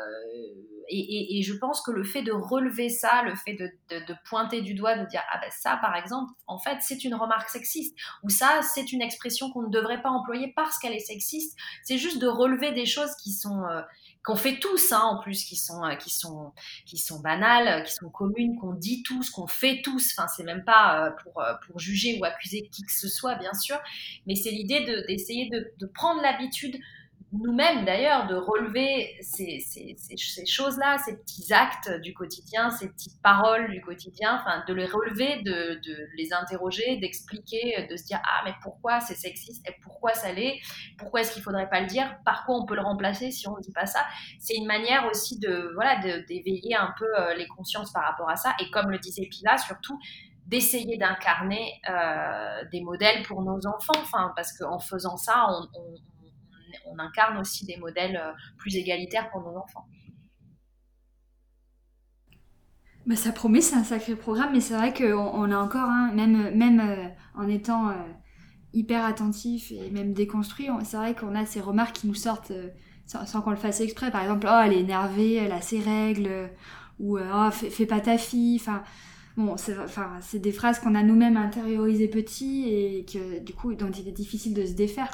et, 0.90 1.38
et, 1.38 1.44
je 1.44 1.54
pense 1.54 1.82
que 1.82 1.92
le 1.92 2.04
fait 2.04 2.24
de 2.24 2.32
relever 2.32 2.90
ça, 2.90 3.22
le 3.24 3.36
fait 3.36 3.54
de, 3.54 3.70
de, 3.90 4.06
de 4.06 4.16
pointer 4.28 4.62
du 4.62 4.74
doigt, 4.74 4.98
de 4.98 5.06
dire 5.06 5.22
ah 5.32 5.40
ben 5.40 5.50
ça 5.52 5.78
par 5.82 5.96
exemple, 5.96 6.32
en 6.48 6.58
fait 6.58 6.78
c'est 6.82 7.04
une 7.04 7.14
remarque 7.14 7.50
sexiste 7.50 7.96
ou 8.24 8.30
ça 8.30 8.62
c'est 8.64 8.92
une 8.92 9.02
expression 9.02 9.52
qu'on 9.52 9.62
ne 9.64 9.70
devrait 9.70 10.02
pas 10.02 10.10
employer 10.10 10.52
parce 10.56 10.80
qu'elle 10.80 10.94
est 10.94 11.00
sexiste. 11.00 11.58
C'est 11.84 11.98
juste 11.98 12.20
de 12.20 12.28
relever 12.28 12.72
des 12.72 12.86
choses 12.86 13.16
qui 13.22 13.32
sont 13.32 13.64
euh, 13.66 13.82
qu'on 14.24 14.36
fait 14.36 14.60
tous, 14.60 14.92
hein, 14.92 15.02
en 15.02 15.22
plus, 15.22 15.44
qui 15.46 15.56
sont, 15.56 15.84
euh, 15.86 15.96
qui 15.96 16.10
sont, 16.10 16.52
qui 16.86 16.98
sont 16.98 17.20
banales, 17.20 17.84
qui 17.86 17.94
sont 17.94 18.10
communes, 18.10 18.58
qu'on 18.60 18.74
dit 18.74 19.02
tous, 19.04 19.30
qu'on 19.30 19.48
fait 19.48 19.82
tous. 19.82 20.14
Enfin, 20.18 20.28
c'est 20.28 20.44
même 20.44 20.64
pas 20.66 21.06
euh, 21.06 21.12
pour, 21.24 21.42
euh, 21.42 21.54
pour 21.66 21.80
juger 21.80 22.20
ou 22.20 22.26
accuser 22.26 22.68
qui 22.72 22.84
que 22.84 22.92
ce 22.92 23.08
soit, 23.08 23.36
bien 23.36 23.54
sûr, 23.54 23.80
mais 24.28 24.36
c'est 24.36 24.52
l'idée 24.52 24.86
d'essayer 25.08 25.50
de, 25.50 25.72
de, 25.78 25.86
prendre 25.86 26.22
l'habitude 26.22 26.78
nous-mêmes 27.32 27.86
d'ailleurs 27.86 28.26
de 28.26 28.36
relever 28.36 29.16
ces, 29.22 29.60
choses-là, 30.48 30.98
ces 30.98 31.18
petits 31.18 31.54
actes 31.54 31.92
du 32.02 32.14
quotidien, 32.14 32.72
ces 32.72 32.90
petites 32.90 33.22
paroles 33.22 33.70
du 33.70 33.82
quotidien, 33.82 34.40
enfin 34.42 34.64
de 34.68 34.74
les 34.74 34.88
relever, 34.88 35.42
de, 35.44 35.80
les 36.18 36.34
interroger, 36.34 36.98
d'expliquer, 36.98 37.88
de 37.90 37.96
se 37.96 38.06
dire 38.06 38.20
ah 38.24 38.42
mais 38.46 38.54
pourquoi 38.64 39.00
c'est 39.00 39.16
sexiste 39.16 39.68
et 39.70 39.76
pourquoi 39.84 40.14
ça 40.14 40.34
l'est, 40.34 40.60
pourquoi 40.98 41.22
est-ce 41.22 41.32
qu'il 41.32 41.44
faudrait 41.44 41.70
pas 41.70 41.82
le 41.82 41.88
dire, 41.88 42.18
par 42.26 42.46
quoi 42.46 42.56
on 42.56 42.66
peut 42.66 42.76
le 42.76 42.82
remplacer 42.82 43.30
si 43.30 43.48
on 43.48 43.56
ne 43.56 43.62
dit 43.62 43.74
pas 43.74 43.86
ça? 43.86 44.04
C'est 44.40 44.56
une 44.56 44.68
manière 44.68 45.06
aussi 45.06 45.38
de 45.38 45.72
voilà 45.76 45.98
d'éveiller 45.98 46.76
un 46.76 46.94
peu 46.98 47.06
euh, 47.20 47.36
les 47.36 47.48
consciences 47.48 47.94
par 47.94 48.06
rapport 48.06 48.30
à 48.30 48.38
ça 48.38 48.56
et 48.60 48.72
comme 48.72 48.90
le 48.90 48.98
disait 48.98 49.28
Pila 49.30 49.58
surtout 49.58 50.00
d'essayer 50.48 50.98
d'incarner 50.98 51.80
euh, 51.88 52.64
des 52.72 52.82
modèles 52.82 53.22
pour 53.22 53.44
nos 53.44 53.68
enfants, 53.68 54.02
enfin 54.02 54.34
parce 54.36 54.58
qu'en 54.58 54.80
faisant 54.80 55.16
ça 55.16 55.46
on, 55.48 55.80
on 55.80 55.94
on 56.86 56.98
incarne 57.00 57.38
aussi 57.38 57.66
des 57.66 57.78
modèles 57.78 58.18
euh, 58.18 58.32
plus 58.58 58.76
égalitaires 58.76 59.30
pour 59.30 59.42
nos 59.42 59.58
enfants. 59.58 59.88
Bah, 63.06 63.16
ça 63.16 63.32
promet, 63.32 63.62
c'est 63.62 63.76
un 63.76 63.84
sacré 63.84 64.16
programme, 64.16 64.52
mais 64.54 64.62
c'est 64.62 64.76
vrai 64.76 64.94
qu'on 64.94 65.16
on 65.16 65.52
a 65.52 65.58
encore, 65.58 65.90
hein, 65.90 66.12
même, 66.14 66.56
même 66.56 66.80
euh, 66.80 67.08
en 67.36 67.48
étant 67.48 67.90
euh, 67.90 67.94
hyper 68.74 69.04
attentif 69.04 69.72
et 69.72 69.90
même 69.90 70.14
déconstruit, 70.14 70.68
c'est 70.84 70.98
vrai 70.98 71.16
qu'on 71.16 71.34
a 71.34 71.46
ces 71.46 71.62
remarques 71.62 71.96
qui 71.96 72.08
nous 72.08 72.16
sortent 72.16 72.52
sans, 73.08 73.42
qu'on 73.42 73.50
le 73.50 73.56
fasse 73.56 73.82
exprès. 73.82 74.12
Par 74.12 74.22
exemple, 74.22 74.48
oh, 74.50 74.62
elle 74.64 74.74
est 74.74 74.82
énervée, 74.82 75.36
elle 75.36 75.52
a 75.52 75.62
ses 75.62 75.80
règles, 75.80 76.52
ou 77.00 77.18
oh, 77.18 77.50
fais, 77.52 77.88
pas 77.88 78.00
ta 78.00 78.20
fille. 78.20 78.58
Enfin, 78.62 78.84
bon, 79.38 79.56
c'est 79.58 80.40
des 80.40 80.52
phrases 80.52 80.78
qu'on 80.78 80.94
a 80.94 81.02
nous-mêmes 81.02 81.38
intériorisées 81.38 82.10
petits 82.10 82.70
et 82.70 83.06
que, 83.12 83.40
du 83.40 83.54
coup, 83.54 83.74
dont 83.74 83.90
il 83.90 84.08
est 84.08 84.12
difficile 84.12 84.54
de 84.54 84.66
se 84.66 84.74
défaire. 84.74 85.10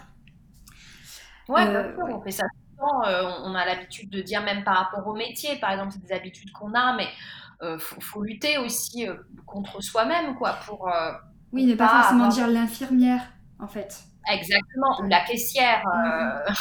Ouais, 1.47 1.69
bien 1.69 1.93
sûr, 1.93 2.03
on 2.09 2.21
fait 2.21 2.31
ça 2.31 2.45
souvent. 2.71 3.05
Euh, 3.05 3.29
on 3.43 3.55
a 3.55 3.65
l'habitude 3.65 4.09
de 4.09 4.21
dire 4.21 4.43
même 4.43 4.63
par 4.63 4.77
rapport 4.77 5.07
au 5.07 5.13
métier, 5.13 5.57
par 5.57 5.71
exemple, 5.71 5.91
c'est 5.93 6.05
des 6.05 6.13
habitudes 6.13 6.51
qu'on 6.51 6.73
a, 6.73 6.95
mais 6.95 7.07
euh, 7.61 7.77
faut, 7.79 8.23
lutter 8.23 8.57
aussi 8.57 9.07
euh, 9.07 9.15
contre 9.45 9.81
soi-même, 9.81 10.35
quoi, 10.35 10.53
pour. 10.65 10.89
oui, 11.51 11.65
ne 11.65 11.75
pas, 11.75 11.87
forcément 11.87 12.27
dire 12.27 12.47
l'infirmière, 12.47 13.21
en 13.59 13.67
fait. 13.67 14.03
Exactement, 14.31 14.99
ou 15.01 15.07
la 15.07 15.23
caissière, 15.23 15.83
mm-hmm. 15.85 16.55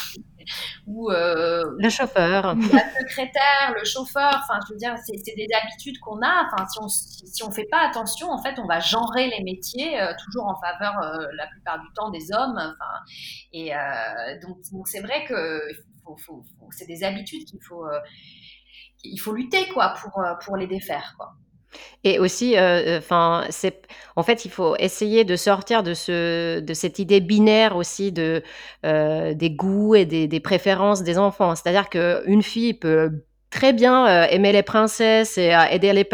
Ou 0.87 1.11
le 1.11 1.89
chauffeur, 1.91 2.55
la 2.55 3.01
secrétaire, 3.01 3.75
le 3.77 3.85
chauffeur. 3.85 4.31
Enfin, 4.43 4.59
je 4.67 4.73
veux 4.73 4.79
dire, 4.79 4.95
c'est 5.05 5.35
des 5.35 5.49
habitudes 5.63 5.99
qu'on 6.01 6.21
a. 6.23 6.47
Enfin, 6.47 6.67
si 6.69 6.79
on 6.81 6.89
si, 6.89 7.43
on 7.43 7.51
fait 7.51 7.69
pas 7.71 7.89
attention, 7.89 8.31
en 8.31 8.43
fait, 8.43 8.59
on 8.59 8.67
va 8.67 8.81
genrer 8.81 9.29
les 9.29 9.43
métiers 9.43 9.99
toujours 10.25 10.47
en 10.47 10.57
faveur, 10.61 10.95
la 11.37 11.47
plupart 11.47 11.81
du 11.81 11.87
temps, 11.95 12.11
des 12.11 12.33
hommes. 12.33 12.57
Enfin, 12.57 13.01
et 13.53 13.73
donc, 14.43 14.59
donc 14.73 14.89
c'est 14.89 15.01
vrai 15.01 15.25
que 15.25 15.61
c'est 16.71 16.87
des 16.87 17.05
habitudes 17.05 17.45
qu'il 17.45 17.63
faut 17.63 17.87
il 19.05 19.19
faut 19.19 19.35
lutter 19.35 19.69
quoi 19.69 19.95
pour 20.01 20.23
pour 20.45 20.57
les 20.57 20.67
défaire 20.67 21.15
quoi. 21.19 21.35
Et 22.05 22.19
aussi, 22.19 22.57
euh, 22.57 22.99
enfin, 22.99 23.45
c'est, 23.51 23.87
en 24.17 24.23
fait, 24.23 24.45
il 24.45 24.51
faut 24.51 24.77
essayer 24.79 25.25
de 25.25 25.37
sortir 25.37 25.83
de 25.83 25.95
ce, 25.95 26.61
de 26.61 26.75
cette 26.75 26.99
idée 26.99 27.21
binaire 27.21 27.77
aussi 27.77 28.13
de 28.13 28.43
euh, 28.85 29.35
des 29.35 29.51
goûts 29.51 29.95
et 29.95 30.05
des, 30.07 30.29
des 30.29 30.41
préférences 30.41 31.03
des 31.03 31.19
enfants. 31.19 31.55
C'est-à-dire 31.55 31.89
qu'une 31.89 32.43
fille 32.43 32.75
peut 32.75 33.25
très 33.55 33.73
bien 33.73 34.07
euh, 34.07 34.27
aimer 34.31 34.51
les 34.51 34.65
princesses 34.65 35.39
et 35.39 35.57
aider 35.71 35.93
les 35.93 36.05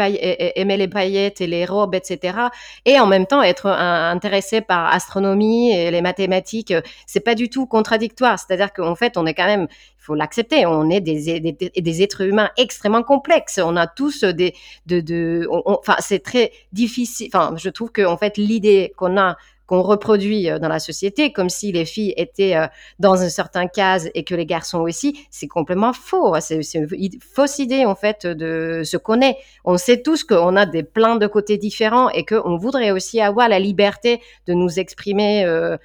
aimer 0.55 0.77
les 0.77 0.87
paillettes 0.87 1.41
et 1.41 1.47
les 1.47 1.65
robes, 1.65 1.95
etc. 1.95 2.37
Et 2.85 2.99
en 2.99 3.07
même 3.07 3.25
temps 3.25 3.41
être 3.41 3.65
intéressé 3.67 4.61
par 4.61 4.93
astronomie 4.93 5.71
et 5.71 5.89
les 5.89 6.01
mathématiques. 6.01 6.73
C'est 7.07 7.19
pas 7.19 7.33
du 7.33 7.49
tout 7.49 7.65
contradictoire. 7.65 8.37
C'est-à-dire 8.37 8.71
qu'en 8.71 8.93
fait, 8.93 9.17
on 9.17 9.25
est 9.25 9.33
quand 9.33 9.47
même, 9.47 9.67
il 9.71 10.03
faut 10.03 10.13
l'accepter, 10.13 10.67
on 10.67 10.91
est 10.91 11.01
des, 11.01 11.39
des, 11.39 11.71
des, 11.81 12.03
êtres 12.03 12.21
humains 12.21 12.51
extrêmement 12.57 13.01
complexes. 13.01 13.59
On 13.63 13.75
a 13.75 13.87
tous 13.87 14.23
des, 14.23 14.53
de, 14.85 14.99
de, 14.99 15.47
enfin, 15.65 15.95
c'est 15.99 16.21
très 16.21 16.51
difficile. 16.73 17.29
Enfin, 17.33 17.55
je 17.57 17.69
trouve 17.69 17.91
que 17.91 18.05
en 18.05 18.17
fait, 18.17 18.37
l'idée 18.37 18.93
qu'on 18.97 19.17
a 19.17 19.35
qu'on 19.71 19.83
reproduit 19.83 20.49
euh, 20.49 20.59
dans 20.59 20.67
la 20.67 20.79
société, 20.79 21.31
comme 21.31 21.49
si 21.49 21.71
les 21.71 21.85
filles 21.85 22.13
étaient 22.17 22.57
euh, 22.57 22.67
dans 22.99 23.21
un 23.21 23.29
certain 23.29 23.67
case 23.67 24.09
et 24.13 24.25
que 24.25 24.35
les 24.35 24.45
garçons 24.45 24.79
aussi, 24.79 25.25
c'est 25.29 25.47
complètement 25.47 25.93
faux. 25.93 26.35
C'est 26.41 26.59
une 26.73 26.89
fausse 27.21 27.57
idée 27.57 27.85
en 27.85 27.95
fait 27.95 28.27
de 28.27 28.81
ce 28.83 28.97
qu'on 28.97 29.21
est. 29.21 29.37
On 29.63 29.77
sait 29.77 30.01
tous 30.01 30.25
qu'on 30.25 30.57
a 30.57 30.65
des 30.65 30.83
plein 30.83 31.15
de 31.15 31.25
côtés 31.25 31.57
différents 31.57 32.09
et 32.09 32.25
qu'on 32.25 32.57
voudrait 32.57 32.91
aussi 32.91 33.21
avoir 33.21 33.47
la 33.47 33.59
liberté 33.59 34.19
de 34.45 34.53
nous 34.53 34.77
exprimer. 34.77 35.45
Euh, 35.45 35.77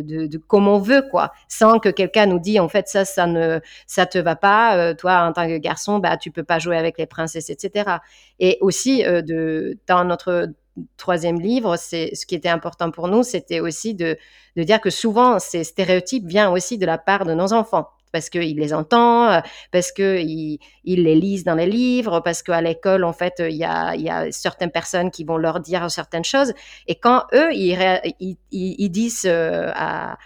de, 0.00 0.26
de, 0.28 0.38
comme 0.38 0.66
on 0.66 0.78
veut, 0.78 1.02
quoi, 1.10 1.32
sans 1.46 1.78
que 1.78 1.90
quelqu'un 1.90 2.24
nous 2.24 2.38
dise 2.38 2.58
en 2.58 2.70
fait 2.70 2.88
ça, 2.88 3.04
ça 3.04 3.26
ne, 3.26 3.60
ça 3.86 4.06
te 4.06 4.16
va 4.16 4.34
pas. 4.34 4.94
toi, 4.94 5.26
en 5.28 5.34
tant 5.34 5.46
que 5.46 5.58
garçon, 5.58 5.98
bah 5.98 6.16
tu 6.16 6.30
peux 6.30 6.42
pas 6.42 6.58
jouer 6.58 6.78
avec 6.78 6.96
les 6.96 7.04
princesses, 7.04 7.50
etc. 7.50 7.98
Et 8.38 8.56
aussi 8.62 9.02
de 9.02 9.76
dans 9.86 10.04
notre 10.06 10.48
troisième 10.96 11.40
livre, 11.40 11.76
c'est 11.76 12.14
ce 12.14 12.26
qui 12.26 12.34
était 12.34 12.48
important 12.48 12.90
pour 12.90 13.08
nous, 13.08 13.22
c'était 13.22 13.60
aussi 13.60 13.94
de, 13.94 14.16
de, 14.56 14.62
dire 14.62 14.80
que 14.80 14.90
souvent 14.90 15.38
ces 15.38 15.64
stéréotypes 15.64 16.26
viennent 16.26 16.48
aussi 16.48 16.78
de 16.78 16.86
la 16.86 16.98
part 16.98 17.24
de 17.24 17.34
nos 17.34 17.52
enfants. 17.52 17.88
parce 18.12 18.28
qu'il 18.28 18.58
les 18.58 18.74
entend, 18.74 19.40
parce 19.70 19.92
qu'il 19.92 20.58
il 20.84 21.04
les 21.04 21.14
lise 21.14 21.44
dans 21.44 21.54
les 21.54 21.66
livres, 21.66 22.20
parce 22.20 22.42
qu'à 22.42 22.60
l'école, 22.60 23.04
en 23.04 23.12
fait, 23.12 23.34
il 23.38 23.56
y 23.56 23.64
a, 23.64 23.94
y 23.94 24.08
a, 24.08 24.32
certaines 24.32 24.72
personnes 24.72 25.10
qui 25.10 25.24
vont 25.24 25.36
leur 25.36 25.60
dire 25.60 25.90
certaines 25.90 26.24
choses. 26.24 26.52
Et 26.88 26.96
quand 26.96 27.24
eux, 27.32 27.52
ils, 27.52 28.36
ils, 28.50 28.90
disent 28.90 29.26
à, 29.26 30.18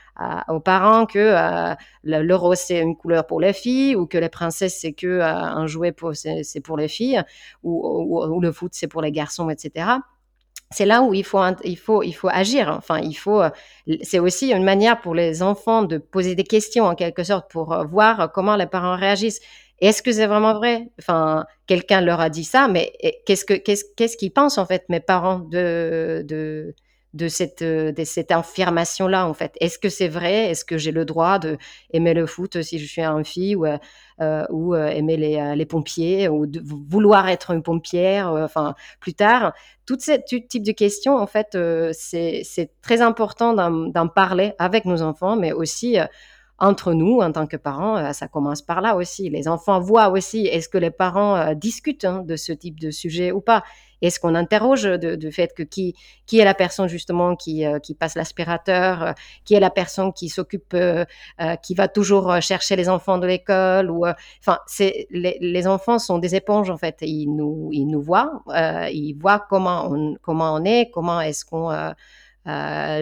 aux 0.48 0.60
parents 0.60 1.06
que 1.06 1.18
euh, 1.18 1.74
le, 2.04 2.34
rose 2.34 2.58
c'est 2.58 2.80
une 2.80 2.96
couleur 2.96 3.26
pour 3.26 3.40
les 3.40 3.52
filles 3.52 3.96
ou 3.96 4.06
que 4.06 4.18
les 4.18 4.28
princesses 4.28 4.78
c'est 4.80 4.92
que 4.92 5.20
un 5.20 5.66
jouet 5.66 5.92
pour 5.92 6.14
c'est 6.14 6.60
pour 6.60 6.76
les 6.76 6.88
filles 6.88 7.22
ou, 7.62 8.24
ou 8.24 8.40
le 8.40 8.52
foot 8.52 8.72
c'est 8.74 8.86
pour 8.86 9.02
les 9.02 9.10
garçons, 9.10 9.50
etc 9.50 9.86
c'est 10.74 10.86
là 10.86 11.02
où 11.02 11.14
il 11.14 11.24
faut, 11.24 11.40
il 11.64 11.76
faut, 11.76 12.02
il 12.02 12.12
faut 12.12 12.28
agir. 12.28 12.68
Enfin, 12.68 12.98
il 12.98 13.14
faut. 13.14 13.40
Euh, 13.40 13.50
c'est 14.02 14.18
aussi 14.18 14.52
une 14.52 14.64
manière 14.64 15.00
pour 15.00 15.14
les 15.14 15.42
enfants 15.42 15.82
de 15.82 15.98
poser 15.98 16.34
des 16.34 16.44
questions 16.44 16.84
en 16.84 16.94
quelque 16.96 17.22
sorte 17.22 17.50
pour 17.50 17.72
euh, 17.72 17.84
voir 17.84 18.32
comment 18.32 18.56
les 18.56 18.66
parents 18.66 18.96
réagissent. 18.96 19.40
Est-ce 19.80 20.02
que 20.02 20.12
c'est 20.12 20.26
vraiment 20.26 20.54
vrai? 20.54 20.88
Enfin, 20.98 21.46
quelqu'un 21.66 22.00
leur 22.00 22.20
a 22.20 22.28
dit 22.28 22.44
ça, 22.44 22.68
mais 22.68 22.92
qu'est-ce 23.26 23.44
que 23.44 23.54
qu'est-ce 23.54 24.16
qu'ils 24.16 24.32
pensent 24.32 24.58
en 24.58 24.66
fait 24.66 24.84
mes 24.88 25.00
parents 25.00 25.38
de 25.38 26.24
de 26.26 26.74
de 27.14 27.28
cette, 27.28 27.62
euh, 27.62 27.92
de 27.92 28.02
cette 28.04 28.32
affirmation-là, 28.32 29.26
en 29.26 29.34
fait. 29.34 29.56
Est-ce 29.60 29.78
que 29.78 29.88
c'est 29.88 30.08
vrai? 30.08 30.50
Est-ce 30.50 30.64
que 30.64 30.76
j'ai 30.76 30.90
le 30.90 31.04
droit 31.04 31.38
de 31.38 31.56
aimer 31.92 32.12
le 32.12 32.26
foot 32.26 32.60
si 32.60 32.78
je 32.78 32.86
suis 32.86 33.02
une 33.02 33.24
fille 33.24 33.54
ou, 33.54 33.66
euh, 33.66 34.44
ou 34.50 34.74
euh, 34.74 34.88
aimer 34.88 35.16
les, 35.16 35.54
les, 35.54 35.66
pompiers 35.66 36.28
ou 36.28 36.46
de 36.46 36.60
vouloir 36.60 37.28
être 37.28 37.52
une 37.52 37.62
pompière 37.62 38.32
Enfin, 38.32 38.74
plus 39.00 39.14
tard, 39.14 39.54
tout 39.86 39.96
ce 40.00 40.12
type 40.48 40.64
de 40.64 40.72
questions, 40.72 41.16
en 41.16 41.26
fait, 41.26 41.56
c'est 41.92 42.70
très 42.82 43.00
important 43.00 43.54
d'en 43.54 44.08
parler 44.08 44.52
avec 44.58 44.84
nos 44.84 45.00
enfants, 45.02 45.36
mais 45.36 45.52
aussi 45.52 45.96
entre 46.58 46.94
nous, 46.94 47.20
en 47.20 47.32
tant 47.32 47.46
que 47.46 47.56
parents, 47.56 48.12
ça 48.12 48.28
commence 48.28 48.62
par 48.62 48.80
là 48.80 48.96
aussi. 48.96 49.30
Les 49.30 49.48
enfants 49.48 49.80
voient 49.80 50.08
aussi, 50.08 50.46
est-ce 50.46 50.68
que 50.68 50.78
les 50.78 50.90
parents 50.90 51.54
discutent 51.54 52.04
hein, 52.04 52.22
de 52.24 52.36
ce 52.36 52.52
type 52.52 52.80
de 52.80 52.90
sujet 52.90 53.32
ou 53.32 53.40
pas? 53.40 53.62
Est-ce 54.06 54.20
qu'on 54.20 54.34
interroge 54.34 54.82
de, 54.82 55.30
fait 55.30 55.54
que 55.54 55.62
qui, 55.62 55.94
qui 56.26 56.38
est 56.38 56.44
la 56.44 56.54
personne 56.54 56.88
justement 56.88 57.36
qui, 57.36 57.64
euh, 57.64 57.78
qui 57.78 57.94
passe 57.94 58.14
l'aspirateur, 58.14 59.02
euh, 59.02 59.12
qui 59.44 59.54
est 59.54 59.60
la 59.60 59.70
personne 59.70 60.12
qui 60.12 60.28
s'occupe, 60.28 60.74
euh, 60.74 61.04
qui 61.62 61.74
va 61.74 61.88
toujours 61.88 62.40
chercher 62.40 62.76
les 62.76 62.88
enfants 62.88 63.18
de 63.18 63.26
l'école 63.26 63.90
ou 63.90 64.06
enfin 64.40 64.58
c'est 64.66 65.06
les, 65.10 65.38
les, 65.40 65.66
enfants 65.66 65.98
sont 65.98 66.18
des 66.18 66.34
éponges 66.34 66.70
en 66.70 66.76
fait. 66.76 66.98
Ils 67.02 67.28
nous 67.28 67.70
ils 67.72 67.86
nous 67.86 68.02
voient, 68.02 68.42
ils 68.92 69.14
voient 69.14 69.44
comment 69.48 69.88
on 69.90 70.16
comment 70.22 70.54
on 70.54 70.64
est, 70.64 70.90
comment 70.90 71.20
est-ce 71.20 71.44
qu'on 71.44 71.70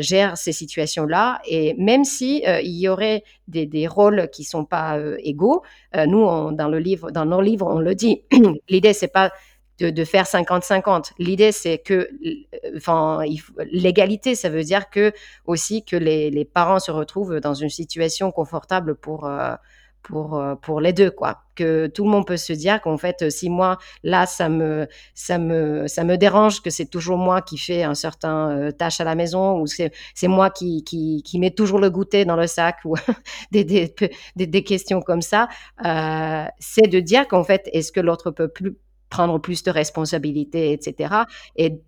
gère 0.00 0.36
ces 0.36 0.52
situations-là. 0.52 1.40
Et 1.46 1.74
même 1.78 2.04
si 2.04 2.42
il 2.46 2.78
y 2.78 2.88
aurait 2.88 3.24
des, 3.48 3.66
des, 3.66 3.86
rôles 3.86 4.28
qui 4.30 4.44
sont 4.44 4.64
pas 4.64 4.98
égaux, 5.18 5.62
nous, 5.94 6.52
dans 6.52 6.68
le 6.68 6.78
livre, 6.78 7.10
dans 7.10 7.26
nos 7.26 7.40
livres, 7.40 7.66
on 7.68 7.80
le 7.80 7.94
dit. 7.94 8.22
L'idée, 8.68 8.92
c'est 8.92 9.12
pas 9.12 9.32
de, 9.90 10.04
faire 10.04 10.24
50-50. 10.24 11.12
L'idée, 11.18 11.52
c'est 11.52 11.78
que, 11.78 12.08
enfin, 12.76 13.20
l'égalité, 13.70 14.34
ça 14.34 14.48
veut 14.48 14.64
dire 14.64 14.90
que 14.90 15.12
aussi 15.46 15.84
que 15.84 15.96
les, 15.96 16.44
parents 16.44 16.80
se 16.80 16.90
retrouvent 16.90 17.40
dans 17.40 17.54
une 17.54 17.70
situation 17.70 18.30
confortable 18.32 18.94
pour, 18.94 19.26
euh, 19.26 19.54
pour, 20.02 20.36
euh, 20.36 20.54
pour 20.56 20.80
les 20.80 20.92
deux, 20.92 21.10
quoi. 21.10 21.44
Que 21.54 21.86
tout 21.86 22.04
le 22.04 22.10
monde 22.10 22.26
peut 22.26 22.36
se 22.36 22.52
dire 22.52 22.80
qu'en 22.80 22.98
fait, 22.98 23.30
si 23.30 23.48
moi, 23.48 23.78
là, 24.02 24.26
ça 24.26 24.48
me, 24.48 24.88
ça 25.14 25.38
me, 25.38 25.86
ça 25.86 26.04
me 26.04 26.16
dérange 26.16 26.62
que 26.62 26.70
c'est 26.70 26.86
toujours 26.86 27.18
moi 27.18 27.42
qui 27.42 27.58
fais 27.58 27.82
un 27.84 27.94
certain 27.94 28.50
euh, 28.50 28.70
tâche 28.70 29.00
à 29.00 29.04
la 29.04 29.14
maison 29.14 29.60
ou 29.60 29.66
c'est, 29.66 29.92
moi 30.24 30.50
qui, 30.50 30.82
qui, 30.84 31.22
qui 31.22 31.54
toujours 31.54 31.78
le 31.78 31.90
goûter 31.90 32.24
dans 32.24 32.36
le 32.36 32.46
sac 32.46 32.78
ou 32.84 32.96
des, 33.52 33.64
des, 33.64 33.94
des, 34.36 34.64
questions 34.64 35.00
comme 35.00 35.22
ça, 35.22 35.48
c'est 36.58 36.88
de 36.88 37.00
dire 37.00 37.28
qu'en 37.28 37.44
fait, 37.44 37.68
est-ce 37.72 37.92
que 37.92 38.00
l'autre 38.00 38.30
peut 38.30 38.48
plus 38.48 38.76
prendre 39.12 39.38
plus 39.38 39.62
de 39.62 39.70
responsabilités, 39.70 40.72
etc. 40.72 41.14
Et, 41.56 41.78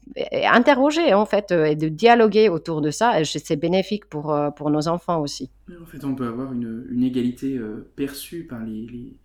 interroger, 0.44 1.14
en 1.14 1.24
fait, 1.24 1.52
euh, 1.52 1.64
et 1.64 1.74
de 1.74 1.88
dialoguer 1.88 2.50
autour 2.50 2.82
de 2.82 2.90
ça, 2.90 3.24
c'est 3.24 3.56
bénéfique 3.56 4.04
pour, 4.10 4.30
euh, 4.30 4.50
pour 4.50 4.68
nos 4.70 4.88
enfants 4.88 5.20
aussi. 5.22 5.50
En 5.82 5.86
fait, 5.86 6.04
on 6.04 6.14
peut 6.14 6.26
avoir 6.26 6.52
une, 6.52 6.86
une 6.90 7.02
égalité 7.02 7.56
euh, 7.56 7.90
perçue 7.96 8.44
par 8.44 8.62
les, 8.62 9.16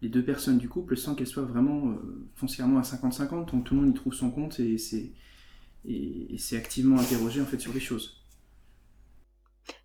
les, 0.00 0.08
deux 0.08 0.24
personnes 0.24 0.56
du 0.56 0.68
couple 0.68 0.96
sans 0.96 1.14
qu'elles 1.14 1.26
soient 1.26 1.44
vraiment 1.44 1.94
foncièrement 2.34 2.78
à 2.78 2.82
50-50, 2.82 3.52
donc 3.52 3.64
tout 3.64 3.74
le 3.74 3.82
monde 3.82 3.90
y 3.90 3.94
trouve 3.94 4.14
son 4.14 4.30
compte 4.30 4.58
et 4.58 4.76
c'est 4.76 5.12
et, 5.84 6.36
c'est 6.38 6.56
activement 6.56 6.98
interrogé 6.98 7.40
en 7.40 7.44
fait 7.44 7.60
sur 7.60 7.72
les 7.72 7.80
choses. 7.80 8.20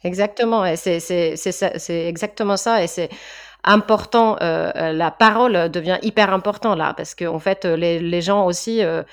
Exactement, 0.04 0.64
c'est 0.76 2.08
exactement 2.08 2.58
ça, 2.58 2.84
et 2.84 2.88
c'est 2.88 3.10
important, 3.68 4.38
euh, 4.42 4.72
euh, 4.76 4.94
la 4.94 5.12
parole 5.12 5.70
devient 5.70 5.98
hyper 6.02 6.34
important 6.34 6.76
là, 6.76 6.94
parce 6.96 7.14
qu'en 7.14 7.36
en 7.36 7.40
fait, 7.40 7.66
les, 7.66 8.00
les, 8.00 8.22
gens 8.22 8.46
aussi 8.46 8.84
euh, 8.84 9.04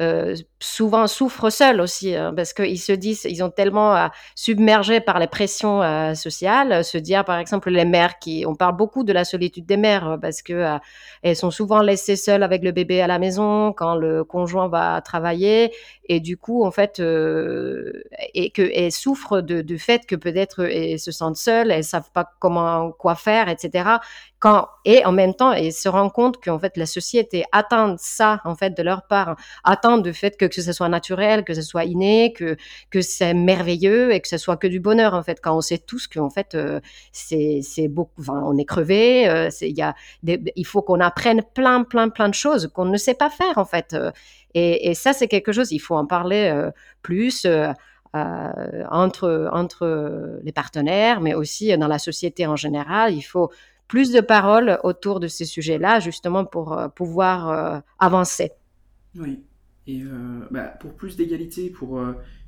euh, 0.00 0.36
souvent 0.60 1.06
souffrent 1.08 1.50
seuls 1.50 1.80
aussi, 1.80 2.14
hein, 2.14 2.32
parce 2.34 2.52
qu'ils 2.52 2.78
se 2.78 2.92
disent, 2.92 3.24
ils 3.24 3.42
ont 3.42 3.50
tellement 3.50 3.96
euh, 3.96 4.06
submergés 4.36 5.00
par 5.00 5.18
les 5.18 5.26
pressions 5.26 5.82
euh, 5.82 6.14
sociales, 6.14 6.84
se 6.84 6.98
dire 6.98 7.24
par 7.24 7.38
exemple 7.38 7.70
les 7.70 7.84
mères 7.84 8.18
qui, 8.18 8.44
on 8.46 8.54
parle 8.54 8.76
beaucoup 8.76 9.02
de 9.02 9.12
la 9.12 9.24
solitude 9.24 9.66
des 9.66 9.76
mères, 9.76 10.18
parce 10.22 10.42
que 10.42 10.78
elles 11.22 11.36
sont 11.36 11.50
souvent 11.50 11.82
laissées 11.82 12.16
seules 12.16 12.42
avec 12.42 12.62
le 12.62 12.70
bébé 12.70 13.00
à 13.00 13.06
la 13.06 13.18
maison 13.18 13.72
quand 13.72 13.96
le 13.96 14.22
conjoint 14.22 14.68
va 14.68 15.00
travailler, 15.00 15.72
et 16.04 16.20
du 16.20 16.36
coup 16.36 16.64
en 16.64 16.70
fait, 16.70 17.00
et 17.00 18.50
que 18.50 18.70
elles 18.74 18.92
souffrent 18.92 19.40
de, 19.40 19.62
du 19.62 19.78
fait 19.78 20.06
que 20.06 20.14
peut-être 20.14 20.64
elles 20.64 21.00
se 21.00 21.10
sentent 21.10 21.36
seules, 21.36 21.70
elles 21.70 21.84
savent 21.84 22.10
pas 22.12 22.30
comment 22.38 22.92
quoi 22.92 23.14
faire, 23.16 23.48
etc 23.48 23.98
quand 24.40 24.68
et 24.84 25.04
en 25.04 25.12
même 25.12 25.34
temps 25.34 25.52
ils 25.52 25.72
se 25.72 25.88
rendent 25.88 26.12
compte 26.12 26.42
qu'en 26.42 26.58
fait 26.58 26.76
la 26.76 26.86
société 26.86 27.44
attend 27.52 27.96
ça 27.98 28.40
en 28.44 28.54
fait 28.54 28.76
de 28.76 28.82
leur 28.82 29.06
part 29.06 29.36
attend 29.64 29.98
du 29.98 30.12
fait 30.12 30.36
que, 30.36 30.44
que 30.44 30.62
ce 30.62 30.72
soit 30.72 30.88
naturel 30.88 31.44
que 31.44 31.54
ce 31.54 31.62
soit 31.62 31.84
inné 31.84 32.32
que 32.32 32.56
que 32.90 33.00
c'est 33.00 33.34
merveilleux 33.34 34.12
et 34.12 34.20
que 34.20 34.28
ce 34.28 34.38
soit 34.38 34.56
que 34.56 34.66
du 34.66 34.80
bonheur 34.80 35.14
en 35.14 35.22
fait 35.22 35.40
quand 35.42 35.56
on 35.56 35.60
sait 35.60 35.78
tous 35.78 36.06
qu'en 36.06 36.30
fait 36.30 36.54
euh, 36.54 36.80
c'est 37.12 37.60
c'est 37.62 37.88
beaucoup 37.88 38.20
enfin, 38.20 38.40
on 38.44 38.56
est 38.58 38.64
crevé 38.64 39.28
euh, 39.28 39.48
y 39.60 39.82
a 39.82 39.94
il 40.24 40.66
faut 40.66 40.82
qu'on 40.82 41.00
apprenne 41.00 41.42
plein 41.54 41.82
plein 41.82 42.08
plein 42.08 42.28
de 42.28 42.34
choses 42.34 42.68
qu'on 42.72 42.84
ne 42.84 42.96
sait 42.96 43.14
pas 43.14 43.30
faire 43.30 43.58
en 43.58 43.64
fait 43.64 43.94
euh, 43.94 44.12
et, 44.54 44.90
et 44.90 44.94
ça 44.94 45.12
c'est 45.12 45.28
quelque 45.28 45.52
chose 45.52 45.72
il 45.72 45.80
faut 45.80 45.96
en 45.96 46.06
parler 46.06 46.50
euh, 46.54 46.70
plus 47.02 47.46
euh, 48.16 48.82
entre, 48.90 49.50
entre 49.52 50.40
les 50.42 50.52
partenaires, 50.52 51.20
mais 51.20 51.34
aussi 51.34 51.76
dans 51.76 51.88
la 51.88 51.98
société 51.98 52.46
en 52.46 52.56
général. 52.56 53.12
Il 53.14 53.20
faut 53.20 53.50
plus 53.88 54.12
de 54.12 54.20
paroles 54.20 54.78
autour 54.84 55.18
de 55.18 55.26
ces 55.26 55.46
sujets-là, 55.46 55.98
justement 55.98 56.44
pour 56.44 56.74
euh, 56.74 56.88
pouvoir 56.88 57.48
euh, 57.48 57.80
avancer. 57.98 58.52
Oui. 59.16 59.42
Et 59.86 60.02
euh, 60.02 60.46
bah, 60.50 60.64
pour 60.64 60.94
plus 60.94 61.16
d'égalité, 61.16 61.70
pour 61.70 61.98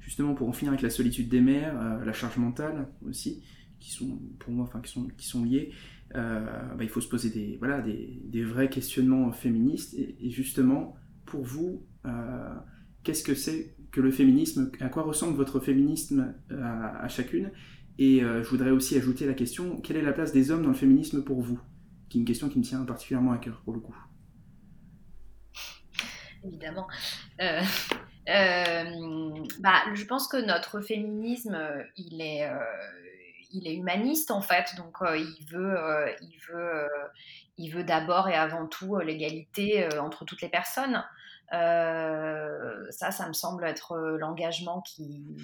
justement 0.00 0.34
pour 0.34 0.46
en 0.48 0.52
finir 0.52 0.72
avec 0.72 0.82
la 0.82 0.90
solitude 0.90 1.30
des 1.30 1.40
mères, 1.40 1.74
la 2.04 2.12
charge 2.12 2.36
mentale 2.36 2.86
aussi, 3.08 3.42
qui 3.80 3.90
sont 3.90 4.20
pour 4.38 4.52
moi, 4.52 4.66
enfin 4.66 4.80
qui 4.80 4.92
sont 4.92 5.08
qui 5.16 5.26
sont 5.26 5.42
liées, 5.42 5.72
bah, 6.12 6.82
il 6.82 6.90
faut 6.90 7.00
se 7.00 7.08
poser 7.08 7.30
des 7.30 7.56
voilà 7.56 7.80
des, 7.80 8.20
des 8.24 8.44
vrais 8.44 8.68
questionnements 8.68 9.32
féministes. 9.32 9.94
Et, 9.94 10.28
justement, 10.28 10.96
pour 11.24 11.42
vous, 11.42 11.86
qu'est-ce 13.04 13.24
que 13.24 13.34
c'est 13.34 13.74
que 13.90 14.02
le 14.02 14.10
féminisme? 14.10 14.70
À 14.78 14.90
quoi 14.90 15.02
ressemble 15.02 15.34
votre 15.34 15.60
féminisme 15.60 16.34
à, 16.50 17.02
à 17.02 17.08
chacune? 17.08 17.52
Et 18.00 18.24
euh, 18.24 18.42
je 18.42 18.48
voudrais 18.48 18.70
aussi 18.70 18.96
ajouter 18.96 19.26
la 19.26 19.34
question 19.34 19.78
quelle 19.82 19.98
est 19.98 20.02
la 20.02 20.14
place 20.14 20.32
des 20.32 20.50
hommes 20.50 20.62
dans 20.62 20.70
le 20.70 20.74
féminisme 20.74 21.22
pour 21.22 21.42
vous? 21.42 21.60
Qui 22.08 22.16
est 22.16 22.20
une 22.20 22.26
question 22.26 22.48
qui 22.48 22.58
me 22.58 22.64
tient 22.64 22.82
particulièrement 22.84 23.32
à 23.32 23.36
cœur 23.36 23.60
pour 23.62 23.74
le 23.74 23.80
coup. 23.80 23.94
Évidemment. 26.42 26.88
Euh, 27.42 27.60
euh, 28.30 29.44
bah, 29.60 29.82
je 29.92 30.04
pense 30.06 30.28
que 30.28 30.38
notre 30.38 30.80
féminisme, 30.80 31.58
il 31.96 32.22
est, 32.22 32.50
il 33.52 33.68
est 33.68 33.74
humaniste 33.74 34.30
en 34.30 34.40
fait. 34.40 34.74
Donc 34.78 34.96
il 35.02 35.46
veut, 35.50 35.76
il 36.22 36.38
veut, 36.48 36.88
il 37.58 37.68
veut 37.68 37.84
d'abord 37.84 38.30
et 38.30 38.34
avant 38.34 38.66
tout 38.66 38.96
l'égalité 38.96 39.86
entre 39.98 40.24
toutes 40.24 40.40
les 40.40 40.48
personnes. 40.48 41.04
ça, 41.50 43.10
ça 43.10 43.28
me 43.28 43.34
semble 43.34 43.66
être 43.66 43.98
l'engagement 44.18 44.80
qui, 44.80 45.36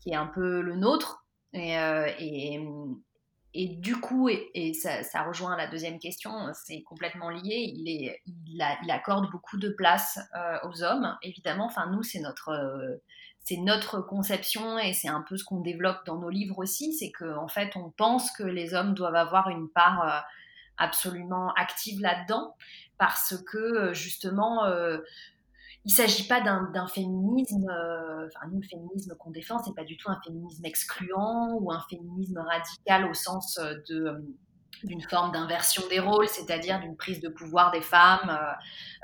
qui 0.00 0.12
est 0.12 0.16
un 0.16 0.26
peu 0.26 0.62
le 0.62 0.76
nôtre. 0.76 1.26
Et, 1.52 1.78
euh, 1.78 2.08
et, 2.18 2.60
et, 3.54 3.68
du 3.68 3.96
coup, 4.00 4.28
et, 4.28 4.72
ça, 4.74 5.22
rejoint 5.24 5.56
la 5.56 5.66
deuxième 5.66 5.98
question, 5.98 6.32
c'est 6.54 6.82
complètement 6.82 7.30
lié. 7.30 7.72
Il, 7.74 7.88
est, 7.88 8.22
il, 8.46 8.90
accorde 8.90 9.30
beaucoup 9.30 9.58
de 9.58 9.68
place 9.70 10.18
euh, 10.36 10.58
aux 10.68 10.82
hommes, 10.82 11.16
évidemment. 11.22 11.66
Enfin, 11.66 11.90
nous, 11.90 12.02
c'est 12.02 12.20
notre, 12.20 12.50
euh, 12.50 12.96
c'est 13.40 13.56
notre 13.56 14.00
conception 14.00 14.78
et 14.78 14.92
c'est 14.92 15.08
un 15.08 15.24
peu 15.28 15.36
ce 15.36 15.44
qu'on 15.44 15.60
développe 15.60 16.04
dans 16.06 16.18
nos 16.18 16.30
livres 16.30 16.58
aussi. 16.58 16.92
C'est 16.94 17.10
qu'en 17.10 17.44
en 17.44 17.48
fait, 17.48 17.74
on 17.76 17.90
pense 17.90 18.30
que 18.32 18.44
les 18.44 18.74
hommes 18.74 18.94
doivent 18.94 19.16
avoir 19.16 19.48
une 19.48 19.68
part 19.68 20.24
absolument 20.76 21.52
active 21.54 22.00
là-dedans 22.00 22.54
parce 22.96 23.34
que 23.50 23.92
justement 23.92 24.64
il 25.84 25.92
s'agit 25.92 26.26
pas 26.26 26.40
d'un 26.40 26.86
féminisme, 26.88 27.68
euh, 27.70 28.26
enfin 28.26 28.46
nous 28.50 28.60
le 28.60 28.66
féminisme 28.66 29.14
qu'on 29.18 29.30
défend, 29.30 29.62
c'est 29.62 29.74
pas 29.74 29.84
du 29.84 29.96
tout 29.96 30.10
un 30.10 30.20
féminisme 30.24 30.64
excluant 30.64 31.54
ou 31.60 31.72
un 31.72 31.80
féminisme 31.88 32.38
radical 32.38 33.06
au 33.06 33.14
sens 33.14 33.58
euh, 33.58 33.74
de, 33.88 34.22
d'une 34.84 35.02
forme 35.02 35.32
d'inversion 35.32 35.82
des 35.88 36.00
rôles, 36.00 36.28
c'est-à-dire 36.28 36.80
d'une 36.80 36.96
prise 36.96 37.20
de 37.20 37.28
pouvoir 37.28 37.70
des 37.70 37.82
femmes 37.82 38.30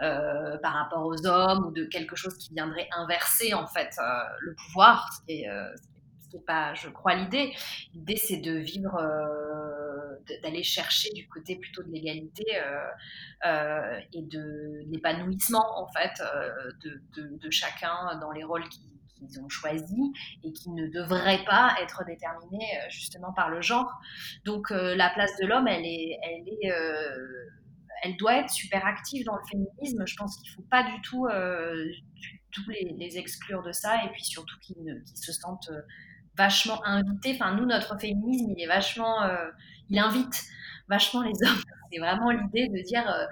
euh, 0.03 0.07
euh, 0.07 0.59
par 0.59 0.73
rapport 0.73 1.07
aux 1.07 1.27
hommes 1.27 1.67
ou 1.67 1.71
de 1.71 1.85
quelque 1.85 2.17
chose 2.17 2.37
qui 2.37 2.53
viendrait 2.55 2.89
inverser 2.97 3.55
en 3.55 3.67
fait 3.67 3.91
euh, 3.99 4.05
le 4.41 4.55
pouvoir, 4.55 5.11
ce 5.29 5.33
n'est 5.33 6.43
pas, 6.47 6.75
je 6.75 6.89
crois, 6.89 7.15
l'idée. 7.15 7.55
L'idée, 7.95 8.17
c'est 8.17 8.39
de 8.39 8.53
vivre, 8.53 8.99
d'aller 10.43 10.63
chercher 10.63 11.11
du 11.13 11.29
côté 11.29 11.57
plutôt 11.57 11.83
de 11.83 11.91
l'égalité 11.91 12.45
et 13.45 14.23
de 14.23 14.83
l'épanouissement 14.91 15.79
en 15.79 15.89
fait 15.89 16.23
de, 16.83 17.39
de, 17.39 17.51
chacun 17.51 18.19
dans 18.21 18.33
les 18.33 18.45
rôles 18.45 18.69
qui 18.69 18.81
qu'ils 19.17 19.41
ont 19.41 19.49
choisi 19.49 20.13
et 20.45 20.53
qui 20.53 20.71
ne 20.71 20.87
devraient 20.89 21.45
pas 21.45 21.75
être 21.83 22.05
déterminés 22.07 22.65
euh, 22.77 22.91
justement 22.91 23.33
par 23.33 23.51
le 23.51 23.61
genre. 23.61 23.91
Donc 24.45 24.71
euh, 24.71 24.95
la 24.95 25.11
place 25.11 25.37
de 25.41 25.47
l'homme, 25.47 25.69
elle 25.69 25.85
est, 25.85 26.19
elle 26.23 26.71
euh, 26.71 28.17
doit 28.19 28.37
être 28.39 28.51
super 28.51 28.87
active 28.87 29.25
dans 29.25 29.37
le 29.37 29.45
féminisme. 29.51 30.07
Je 30.07 30.17
pense 30.17 30.37
qu'il 30.37 30.51
ne 30.51 30.57
faut 30.57 30.69
pas 30.71 30.83
du 30.85 31.01
tout, 31.03 31.27
tous 32.53 32.71
les, 32.71 33.19
exclure 33.19 33.63
de 33.63 33.73
ça 33.73 34.05
et 34.05 34.09
puis 34.11 34.25
surtout 34.25 34.57
qu'ils 34.61 35.03
se 35.15 35.33
sentent 35.33 35.71
vachement 36.37 36.85
invités. 36.85 37.33
Enfin, 37.35 37.55
nous, 37.55 37.67
notre 37.67 37.99
féminisme, 37.99 38.53
il 38.57 38.63
est 38.63 38.67
vachement, 38.67 39.29
il 39.89 39.99
invite 39.99 40.45
vachement 40.89 41.23
les 41.23 41.33
hommes. 41.49 41.63
C'est 41.93 41.99
vraiment 41.99 42.31
l'idée 42.31 42.69
de 42.69 42.83
dire 42.83 43.09
euh, 43.09 43.27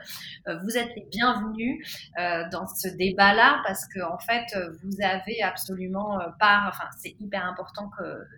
euh, 0.51 0.59
vous 0.63 0.77
êtes 0.77 0.91
les 0.95 1.07
bienvenus 1.11 2.11
euh, 2.19 2.45
dans 2.51 2.67
ce 2.67 2.89
débat-là 2.89 3.61
parce 3.67 3.87
que 3.89 4.01
en 4.01 4.19
fait 4.19 4.57
vous 4.83 5.03
avez 5.03 5.43
absolument 5.43 6.19
pas, 6.39 6.67
enfin 6.69 6.89
c'est 6.97 7.17
hyper 7.19 7.45
important 7.45 7.91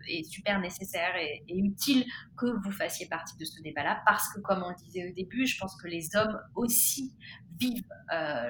et 0.08 0.24
super 0.24 0.58
nécessaire 0.60 1.14
et, 1.16 1.44
et, 1.48 1.58
utile 1.58 2.04
que 2.36 2.46
vous 2.46 2.70
fassiez 2.70 3.06
partie 3.06 3.36
de 3.36 3.44
ce 3.44 3.60
débat-là 3.62 4.00
parce 4.06 4.32
que 4.32 4.40
comme 4.40 4.62
on 4.62 4.70
le 4.70 4.76
disait 4.76 5.10
au 5.10 5.14
début, 5.14 5.46
je 5.46 5.58
pense 5.58 5.76
que 5.80 5.86
les 5.86 6.16
hommes 6.16 6.40
aussi 6.54 7.12
vivent 7.58 7.82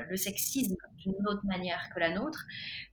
le 0.09 0.17
sexisme 0.17 0.77
d'une 1.07 1.27
autre 1.29 1.45
manière 1.45 1.89
que 1.95 2.01
la 2.01 2.11
nôtre, 2.11 2.45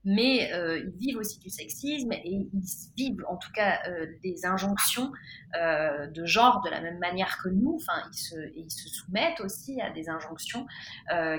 mais 0.06 0.52
euh, 0.54 0.80
ils 0.80 0.98
vivent 0.98 1.18
aussi 1.18 1.40
du 1.40 1.50
sexisme 1.50 2.12
et 2.12 2.48
ils 2.54 2.64
vivent 2.96 3.24
en 3.28 3.38
tout 3.38 3.52
cas 3.52 3.80
euh, 3.88 4.08
des 4.24 4.46
injonctions 4.46 5.12
euh, 5.56 6.08
de 6.08 6.26
genre 6.26 6.62
de 6.62 6.70
la 6.70 6.82
même 6.82 7.00
manière 7.00 7.38
que 7.44 7.50
nous. 7.50 7.80
Enfin, 7.82 8.08
ils 8.12 8.18
se, 8.18 8.36
ils 8.56 8.72
se 8.72 8.90
soumettent 8.90 9.40
aussi 9.42 9.82
à 9.82 9.90
des 9.92 10.10
injonctions 10.10 10.66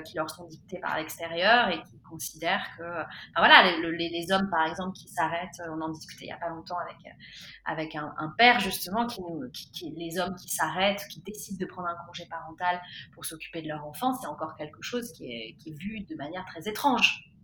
qui 0.05 0.17
leur 0.17 0.31
sont 0.31 0.47
dictées 0.47 0.79
par 0.79 0.97
l'extérieur 0.97 1.69
et 1.69 1.83
qui 1.83 1.99
considèrent 2.09 2.65
que, 2.79 2.83
voilà, 3.37 3.77
les, 3.81 4.33
hommes 4.33 4.49
par 4.51 4.67
exemple 4.67 4.97
qui 4.97 5.09
s'arrêtent, 5.09 5.61
on 5.69 5.81
en 5.81 5.89
discutait 5.91 6.27
il 6.27 6.29
y 6.29 6.33
a 6.33 6.37
pas 6.37 6.49
longtemps 6.49 6.77
avec 7.65 7.95
un, 7.95 8.35
père 8.39 8.61
justement 8.61 9.07
les 9.83 10.19
hommes 10.19 10.35
qui 10.37 10.49
s'arrêtent, 10.49 11.05
qui 11.11 11.21
décident 11.21 11.59
de 11.59 11.67
prendre 11.67 11.89
un 11.89 11.97
congé 12.07 12.27
parental 12.27 12.81
pour 13.13 13.25
s'occuper 13.25 13.63
de 13.63 13.69
leur 13.69 13.87
enfant, 13.87 14.15
c'est 14.15 14.27
encore 14.27 14.55
chose 14.81 15.13
qui 15.13 15.27
est, 15.33 15.57
qui 15.59 15.73
vu 15.75 16.01
de 16.01 16.15
manière 16.17 16.45
très 16.47 16.69
étranges. 16.69 17.35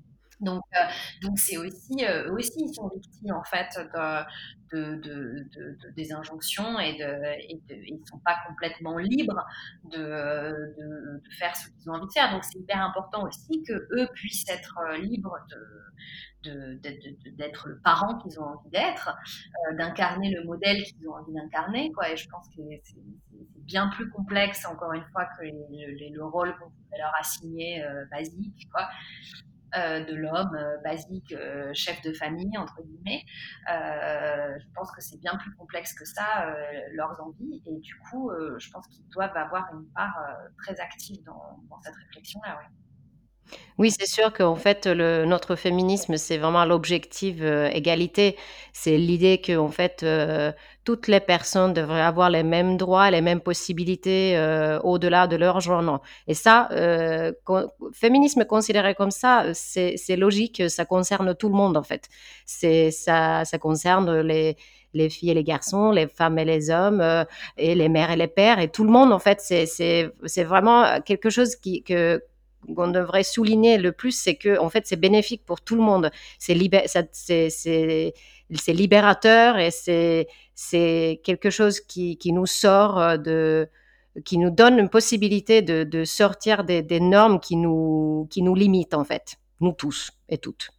Donc, 0.41 0.63
euh, 0.75 0.85
donc 1.23 1.39
c'est 1.39 1.59
aussi, 1.59 2.05
euh, 2.05 2.29
eux 2.29 2.33
aussi, 2.33 2.55
ils 2.57 2.75
sont 2.75 2.89
victimes 2.89 3.35
en 3.35 3.45
fait 3.45 3.79
de, 4.73 4.97
de, 4.97 5.47
de, 5.55 5.91
des 5.97 6.13
injonctions 6.13 6.81
et, 6.81 6.97
et 6.99 7.61
ils 7.69 8.01
ne 8.01 8.07
sont 8.07 8.21
pas 8.25 8.37
complètement 8.47 8.97
libres 8.97 9.45
de, 9.85 10.73
faire 11.39 11.55
ce 11.57 11.69
qu'ils 11.69 11.91
ont 11.91 11.95
envie 11.95 12.07
de 12.07 12.13
faire. 12.13 12.33
Donc, 12.33 12.45
c'est 12.45 12.59
hyper 12.59 12.83
important 12.83 13.27
aussi 13.27 13.63
que 13.63 13.73
eux 13.73 14.09
puissent 14.15 14.49
être 14.49 14.79
euh, 14.79 14.97
libres 14.99 15.37
d'être 16.43 17.69
le 17.69 17.79
parent 17.81 18.17
qu'ils 18.19 18.41
ont 18.41 18.45
envie 18.45 18.71
d'être, 18.71 19.15
d'incarner 19.77 20.31
le 20.31 20.43
modèle 20.45 20.83
qu'ils 20.85 21.07
ont 21.07 21.17
envie 21.17 21.35
d'incarner. 21.35 21.93
Quoi. 21.93 22.13
Et 22.13 22.17
je 22.17 22.27
pense 22.31 22.49
que 22.57 22.63
bien 23.65 23.89
plus 23.89 24.11
complexe, 24.11 24.67
encore 24.67 24.93
une 24.93 25.05
fois, 25.13 25.27
que 25.27 25.45
le 25.45 26.25
rôle 26.25 26.53
qu'on 26.59 26.71
pouvait 26.71 26.99
leur 26.99 27.13
assigner 27.19 27.85
basique. 28.11 28.69
Quoi. 28.73 28.89
Euh, 29.77 30.05
de 30.05 30.15
l'homme 30.17 30.57
euh, 30.57 30.79
basique, 30.83 31.33
euh, 31.33 31.71
chef 31.75 32.03
de 32.03 32.13
famille, 32.13 32.59
entre 32.59 32.83
guillemets. 32.83 33.25
je 33.69 34.67
pense 34.75 34.91
que 34.91 35.01
c'est 35.01 35.19
bien 35.21 35.37
plus 35.37 35.55
complexe 35.55 35.95
que 35.95 36.05
ça, 36.05 36.55
leurs 36.93 37.21
envies. 37.21 37.63
Et 37.67 37.79
du 37.79 37.95
coup, 38.11 38.31
je 38.59 38.71
pense 38.71 38.87
qu'ils 38.89 39.07
doivent 39.11 39.37
avoir 39.37 39.69
une 39.73 39.87
part 39.95 40.19
très 40.59 40.81
active 40.81 41.23
dans, 41.25 41.61
cette 41.83 41.95
réflexion-là. 41.95 42.59
Oui, 43.79 43.91
c'est 43.91 44.07
sûr 44.07 44.33
qu'en 44.33 44.57
fait, 44.57 44.87
notre 44.87 45.57
féminisme, 45.57 46.17
c'est 46.17 46.39
vraiment 46.39 46.65
l'objectif 46.65 47.41
égalité. 47.41 48.37
C'est 48.73 48.97
l'idée 48.97 49.41
que, 49.41 49.57
en 49.57 49.71
fait, 49.71 50.05
toutes 50.85 51.09
les 51.09 51.21
personnes 51.21 51.73
devraient 51.73 52.01
avoir 52.01 52.31
les 52.31 52.43
mêmes 52.43 52.77
droits, 52.77 53.11
les 53.11 53.21
mêmes 53.21 53.41
possibilités 53.41 54.37
au-delà 54.83 55.27
de 55.27 55.37
leur 55.37 55.61
genre. 55.61 56.03
Et 56.27 56.35
ça, 56.35 56.69
féminisme 57.93 58.45
considéré 58.45 58.95
comme 58.95 59.11
ça, 59.11 59.45
c'est 59.55 60.17
logique, 60.17 60.63
ça 60.69 60.85
concerne 60.85 61.35
tout 61.35 61.49
le 61.49 61.55
monde, 61.55 61.77
en 61.77 61.83
fait. 61.83 62.09
Ça, 62.47 63.45
ça 63.45 63.59
concerne 63.59 64.21
les 64.21 64.57
les 64.93 65.09
filles 65.09 65.31
et 65.31 65.35
les 65.35 65.45
garçons, 65.45 65.93
les 65.93 66.09
femmes 66.09 66.39
et 66.39 66.45
les 66.45 66.71
hommes, 66.71 67.25
et 67.57 67.75
les 67.75 67.89
mères 67.89 68.11
et 68.11 68.17
les 68.17 68.27
pères, 68.27 68.59
et 68.59 68.69
tout 68.69 68.85
le 68.85 68.91
monde, 68.91 69.13
en 69.13 69.19
fait, 69.21 69.41
c'est 69.41 70.45
vraiment 70.45 71.01
quelque 71.03 71.31
chose 71.31 71.55
qui, 71.57 71.83
que, 71.83 72.23
qu'on 72.75 72.89
devrait 72.89 73.23
souligner 73.23 73.79
le 73.79 73.93
plus, 73.93 74.13
c'est 74.13 74.35
que 74.35 74.59
en 74.59 74.69
fait, 74.69 74.87
c'est 74.87 74.97
bénéfique 74.97 75.45
pour 75.45 75.61
tout 75.61 75.77
le 75.77 75.83
monde. 75.83 76.11
C'est 76.39 76.55
c'est 78.55 78.73
libérateur 78.73 79.59
et 79.59 79.71
c'est 79.71 81.21
quelque 81.25 81.51
chose 81.51 81.81
qui, 81.81 82.19
nous 82.27 82.47
sort 82.47 83.19
de 83.19 83.69
qui 84.25 84.39
nous 84.39 84.51
donne 84.51 84.79
une 84.79 84.89
possibilité 84.89 85.63
de, 85.63 86.05
sortir 86.05 86.65
des, 86.65 87.01
normes 87.01 87.41
qui 87.41 87.57
nous 87.57 88.27
qui 88.31 88.43
nous 88.43 88.55
limitent 88.55 88.95
en 88.95 89.05
fait, 89.05 89.37
nous 89.61 89.73
tous 89.73 90.11
et 90.29 90.39
toutes. 90.39 90.71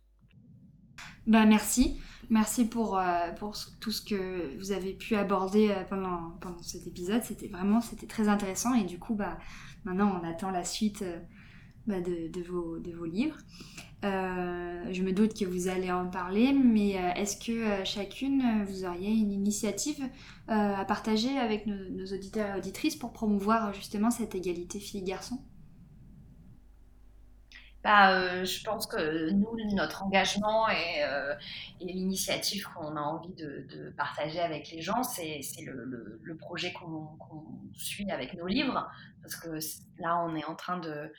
Ben 1.27 1.45
merci. 1.45 1.99
Merci 2.31 2.63
pour, 2.63 2.97
euh, 2.97 3.29
pour 3.37 3.57
tout 3.81 3.91
ce 3.91 4.01
que 4.01 4.57
vous 4.57 4.71
avez 4.71 4.93
pu 4.93 5.17
aborder 5.17 5.69
euh, 5.69 5.83
pendant, 5.83 6.31
pendant 6.39 6.63
cet 6.63 6.87
épisode. 6.87 7.21
C'était 7.23 7.49
vraiment 7.49 7.81
c'était 7.81 8.07
très 8.07 8.29
intéressant 8.29 8.73
et 8.73 8.85
du 8.85 8.97
coup 8.99 9.15
bah, 9.15 9.37
maintenant 9.83 10.17
on 10.17 10.25
attend 10.25 10.49
la 10.49 10.63
suite 10.63 11.01
euh, 11.01 11.19
bah, 11.87 11.99
de, 11.99 12.41
vos, 12.41 12.79
de, 12.79 12.93
vos, 12.93 13.03
livres. 13.03 13.35
Euh, 14.03 14.91
je 14.91 15.03
me 15.03 15.11
doute 15.11 15.37
que 15.37 15.45
vous 15.45 15.67
allez 15.67 15.91
en 15.91 16.07
parler, 16.07 16.53
mais 16.53 16.97
euh, 16.97 17.13
est-ce 17.13 17.37
que 17.37 17.51
euh, 17.51 17.85
chacune, 17.85 18.63
vous 18.65 18.83
auriez 18.83 19.11
une 19.11 19.31
initiative 19.31 20.03
à 20.47 20.83
partager 20.83 21.37
avec 21.37 21.65
nos, 21.65 22.05
auditeurs 22.13 22.55
et 22.55 22.59
auditrices 22.59 22.97
pour 22.97 23.13
promouvoir 23.13 23.73
justement 23.73 24.11
cette 24.11 24.35
égalité 24.35 24.79
filles-garçons? 24.79 25.39
Bah, 27.83 28.43
je 28.43 28.63
pense 28.63 28.85
que 28.85 29.29
nous, 29.31 29.55
notre 29.73 30.03
engagement 30.03 30.67
et, 30.67 31.03
l'initiative 31.79 32.67
qu'on 32.73 32.97
a 32.97 32.99
envie 32.99 33.33
de, 33.33 33.93
partager 33.95 34.41
avec 34.41 34.71
les 34.71 34.81
gens, 34.81 35.03
c'est 35.03 35.39
le, 35.65 36.19
le, 36.21 36.35
projet 36.35 36.73
qu'on 36.73 37.07
suit 37.73 38.11
avec 38.11 38.33
nos 38.33 38.47
livres. 38.47 38.91
Parce 39.21 39.37
que 39.37 39.51
là, 39.99 40.21
on 40.25 40.35
est 40.35 40.45
en 40.45 40.55
train 40.55 40.79
de, 40.79 41.13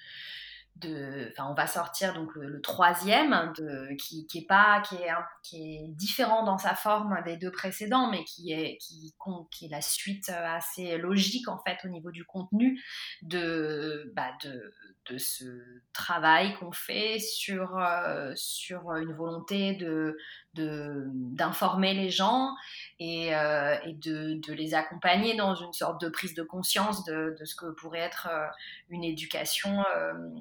enfin, 0.84 1.48
on 1.50 1.54
va 1.54 1.66
sortir 1.66 2.14
donc 2.14 2.34
le, 2.34 2.60
troisième, 2.60 3.52
de, 3.56 3.94
qui, 3.96 4.26
qui, 4.26 4.38
est 4.38 4.46
pas, 4.46 4.82
qui 4.82 4.96
est, 4.96 5.10
qui 5.42 5.56
est 5.56 5.88
différent 5.88 6.44
dans 6.44 6.58
sa 6.58 6.74
forme 6.74 7.22
des 7.24 7.36
deux 7.36 7.50
précédents, 7.50 8.10
mais 8.10 8.24
qui 8.24 8.52
est, 8.52 8.78
qui, 8.78 9.14
qui 9.50 9.66
est 9.66 9.68
la 9.68 9.80
suite 9.80 10.28
assez 10.28 10.98
logique 10.98 11.48
en 11.48 11.58
fait 11.58 11.78
au 11.84 11.88
niveau 11.88 12.10
du 12.10 12.24
contenu 12.24 12.82
de, 13.22 14.12
bah, 14.14 14.32
de, 14.44 14.74
de 15.10 15.18
ce 15.18 15.44
travail 15.92 16.54
qu'on 16.54 16.70
fait 16.70 17.18
sur, 17.18 17.76
euh, 17.78 18.32
sur 18.36 18.92
une 18.92 19.12
volonté 19.12 19.74
de, 19.74 20.16
d'informer 20.54 21.94
les 21.94 22.10
gens 22.10 22.54
et, 23.00 23.34
euh, 23.34 23.74
et 23.84 23.94
de, 23.94 24.34
de, 24.34 24.52
les 24.52 24.74
accompagner 24.74 25.34
dans 25.34 25.54
une 25.54 25.72
sorte 25.72 26.00
de 26.00 26.08
prise 26.08 26.34
de 26.34 26.42
conscience 26.42 27.04
de, 27.04 27.34
de 27.38 27.44
ce 27.44 27.56
que 27.56 27.72
pourrait 27.72 28.00
être 28.00 28.28
euh, 28.30 28.46
une 28.90 29.02
éducation 29.02 29.84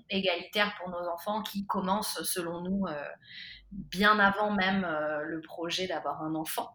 égalitaire 0.09 0.75
pour 0.77 0.89
nos 0.89 1.07
enfants 1.09 1.41
qui 1.41 1.65
commence 1.65 2.21
selon 2.23 2.61
nous 2.61 2.85
bien 3.71 4.19
avant 4.19 4.51
même 4.51 4.83
euh, 4.83 5.23
le 5.23 5.41
projet 5.41 5.87
d'avoir 5.87 6.21
un 6.23 6.35
enfant, 6.35 6.71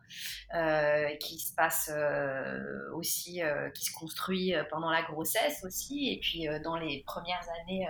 euh, 0.54 1.08
qui 1.16 1.38
se 1.38 1.54
passe 1.54 1.90
euh, 1.94 2.90
aussi, 2.94 3.40
qui 3.74 3.84
se 3.84 3.92
construit 3.92 4.54
pendant 4.70 4.90
la 4.90 5.02
grossesse 5.02 5.62
aussi, 5.64 6.10
et 6.12 6.18
puis 6.20 6.46
dans 6.64 6.76
les 6.76 7.02
premières 7.06 7.46
années 7.62 7.86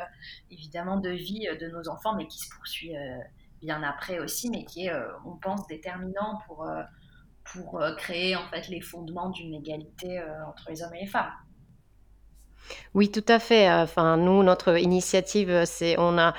évidemment 0.51 0.99
de 0.99 1.11
vie 1.11 1.47
de 1.61 1.69
nos 1.69 1.89
enfants, 1.89 2.15
mais 2.17 2.27
qui 2.27 2.39
se 2.39 2.49
poursuit 2.55 2.95
bien 3.61 3.83
après 3.83 4.19
aussi, 4.19 4.51
mais 4.51 4.65
qui 4.65 4.87
est, 4.87 4.93
on 5.25 5.37
pense, 5.37 5.67
déterminant 5.67 6.41
pour, 6.47 6.69
pour 7.53 7.81
créer 7.97 8.37
en 8.37 8.47
fait 8.49 8.69
les 8.69 8.81
fondements 8.81 9.31
d'une 9.31 9.55
égalité 9.55 10.23
entre 10.49 10.71
les 10.71 10.83
hommes 10.83 10.95
et 10.95 11.01
les 11.03 11.07
femmes. 11.07 11.33
Oui, 12.95 13.11
tout 13.11 13.25
à 13.29 13.39
fait. 13.39 13.71
Enfin, 13.71 14.17
nous, 14.17 14.43
notre 14.43 14.79
initiative, 14.79 15.65
c'est 15.65 15.97
on 15.99 16.19
a 16.19 16.35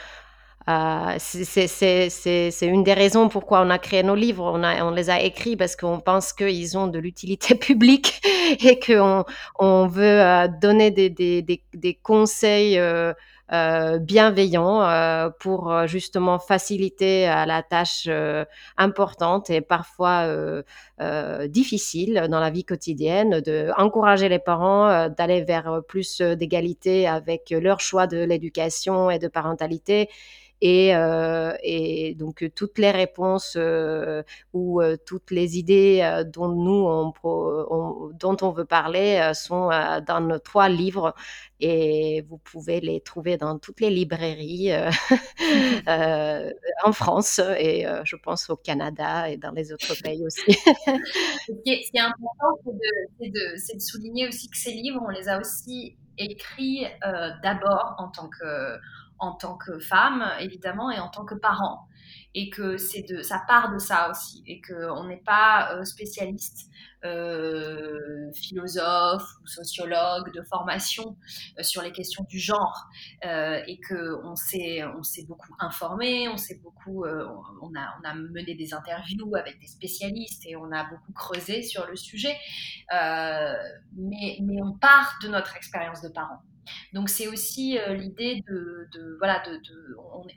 euh, 0.69 1.15
c'est 1.19 2.51
une 2.61 2.83
des 2.83 2.93
raisons 2.93 3.29
pourquoi 3.29 3.61
on 3.61 3.69
a 3.69 3.79
créé 3.79 4.03
nos 4.03 4.15
livres. 4.15 4.51
On, 4.53 4.63
a, 4.63 4.83
on 4.83 4.91
les 4.91 5.09
a 5.09 5.21
écrits 5.21 5.55
parce 5.55 5.77
qu'on 5.77 6.01
pense 6.01 6.33
qu'ils 6.33 6.77
ont 6.77 6.87
de 6.87 6.99
l'utilité 6.99 7.55
publique 7.67 8.21
et 8.61 8.77
qu'on 8.79 9.23
on 9.59 9.87
veut 9.87 10.03
euh, 10.03 10.47
donner 10.61 10.91
des, 10.91 11.09
des, 11.09 11.41
des, 11.73 11.93
conseils 11.93 12.77
euh, 12.79 13.13
euh, 13.53 13.97
bienveillant 13.97 14.81
euh, 14.81 15.29
pour 15.39 15.87
justement 15.87 16.37
faciliter 16.37 17.27
la 17.27 17.63
tâche 17.63 18.09
importante 18.75 19.49
et 19.49 19.61
parfois 19.61 20.27
difficile 21.47 22.27
dans 22.29 22.41
la 22.41 22.49
vie 22.49 22.65
quotidienne, 22.65 23.39
de 23.39 23.71
encourager 23.77 24.27
les 24.27 24.39
parents 24.39 25.07
d'aller 25.07 25.43
vers 25.43 25.81
plus 25.87 26.19
d'égalité 26.19 27.07
avec 27.07 27.51
leur 27.51 27.79
choix 27.79 28.05
de 28.05 28.17
l'éducation 28.17 29.09
et 29.09 29.17
de 29.17 29.29
parentalité 29.29 30.09
et, 30.61 30.95
euh, 30.95 31.53
et, 31.61 32.15
donc 32.15 32.43
toutes 32.55 32.79
les 32.79 32.89
réponses 32.89 33.55
euh, 33.57 34.23
ou 34.53 34.81
euh, 34.81 34.97
toutes 35.05 35.29
les 35.29 35.57
idées 35.57 36.23
dont 36.33 36.49
nous 36.49 36.71
on, 36.71 37.13
on, 37.23 38.09
dont 38.13 38.37
on 38.41 38.51
veut 38.51 38.65
parler 38.65 39.31
sont 39.35 39.69
dans 40.05 40.19
nos 40.19 40.39
trois 40.39 40.67
livres 40.67 41.13
et 41.59 42.23
vous 42.27 42.37
pouvez 42.39 42.81
les 42.81 43.01
trouver 43.01 43.37
dans 43.37 43.59
toutes 43.59 43.81
les 43.81 43.91
librairies 43.91 44.71
en 46.83 46.91
France 46.91 47.39
et 47.59 47.85
je 48.03 48.15
pense 48.15 48.49
au 48.49 48.55
Canada 48.55 49.29
et 49.29 49.37
dans 49.37 49.51
les 49.51 49.71
autres 49.71 49.93
pays 50.01 50.25
aussi. 50.25 50.41
Ce 50.53 51.51
qui 51.63 51.71
est 51.71 51.99
important, 51.99 52.59
c'est 53.19 53.29
de, 53.29 53.75
de, 53.75 53.79
souligner 53.79 54.27
aussi 54.27 54.49
que 54.49 54.57
ces 54.57 54.71
livres, 54.71 55.01
on 55.05 55.09
les 55.09 55.29
a 55.29 55.39
aussi 55.39 55.97
écrits 56.17 56.85
d'abord 57.43 57.95
en 57.99 58.07
tant 58.07 58.27
que 58.27 58.79
en 59.19 59.33
tant 59.33 59.57
que 59.57 59.79
femme, 59.79 60.25
évidemment, 60.39 60.91
et 60.91 60.99
en 60.99 61.09
tant 61.09 61.25
que 61.25 61.35
parent. 61.35 61.87
Et 62.33 62.49
que 62.49 62.77
c'est 62.77 63.01
de, 63.01 63.21
ça 63.21 63.41
part 63.47 63.73
de 63.73 63.79
ça 63.79 64.11
aussi, 64.11 64.43
et 64.45 64.61
qu'on 64.61 65.05
n'est 65.05 65.23
pas 65.25 65.73
euh, 65.73 65.83
spécialiste, 65.83 66.69
euh, 67.03 68.31
philosophe 68.33 69.27
ou 69.41 69.47
sociologue 69.47 70.33
de 70.33 70.41
formation 70.43 71.15
euh, 71.57 71.63
sur 71.63 71.81
les 71.81 71.91
questions 71.91 72.25
du 72.29 72.39
genre, 72.39 72.87
et 73.23 73.79
qu'on 73.87 74.35
s'est, 74.35 74.83
on 74.83 75.03
s'est 75.03 75.25
beaucoup 75.25 75.53
informé, 75.59 76.27
on 76.29 76.37
s'est 76.37 76.59
beaucoup, 76.63 77.05
on, 77.05 77.75
a, 77.75 77.97
on 78.01 78.07
a 78.07 78.13
mené 78.13 78.55
des 78.55 78.73
interviews 78.73 79.35
avec 79.35 79.59
des 79.59 79.67
spécialistes 79.67 80.43
et 80.45 80.55
on 80.55 80.71
a 80.71 80.83
beaucoup 80.89 81.13
creusé 81.13 81.61
sur 81.61 81.87
le 81.87 81.95
sujet, 81.95 82.35
mais, 82.91 84.37
mais 84.41 84.61
on 84.61 84.73
part 84.73 85.17
de 85.23 85.27
notre 85.27 85.55
expérience 85.55 86.01
de 86.01 86.09
parent. 86.09 86.41
Donc 86.93 87.09
c'est 87.09 87.27
aussi 87.27 87.77
euh, 87.77 87.93
l'idée 87.93 88.43
de, 88.47 89.15
voilà, 89.19 89.41
de, 89.47 89.59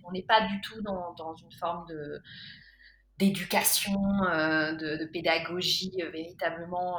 on 0.04 0.12
n'est 0.12 0.22
pas 0.22 0.46
du 0.46 0.60
tout 0.60 0.80
dans, 0.82 1.14
une 1.36 1.52
forme 1.58 1.86
d'éducation, 3.18 4.00
euh, 4.24 4.72
de, 4.72 5.04
pédagogie 5.06 5.92
euh, 6.02 6.10
véritablement 6.10 6.98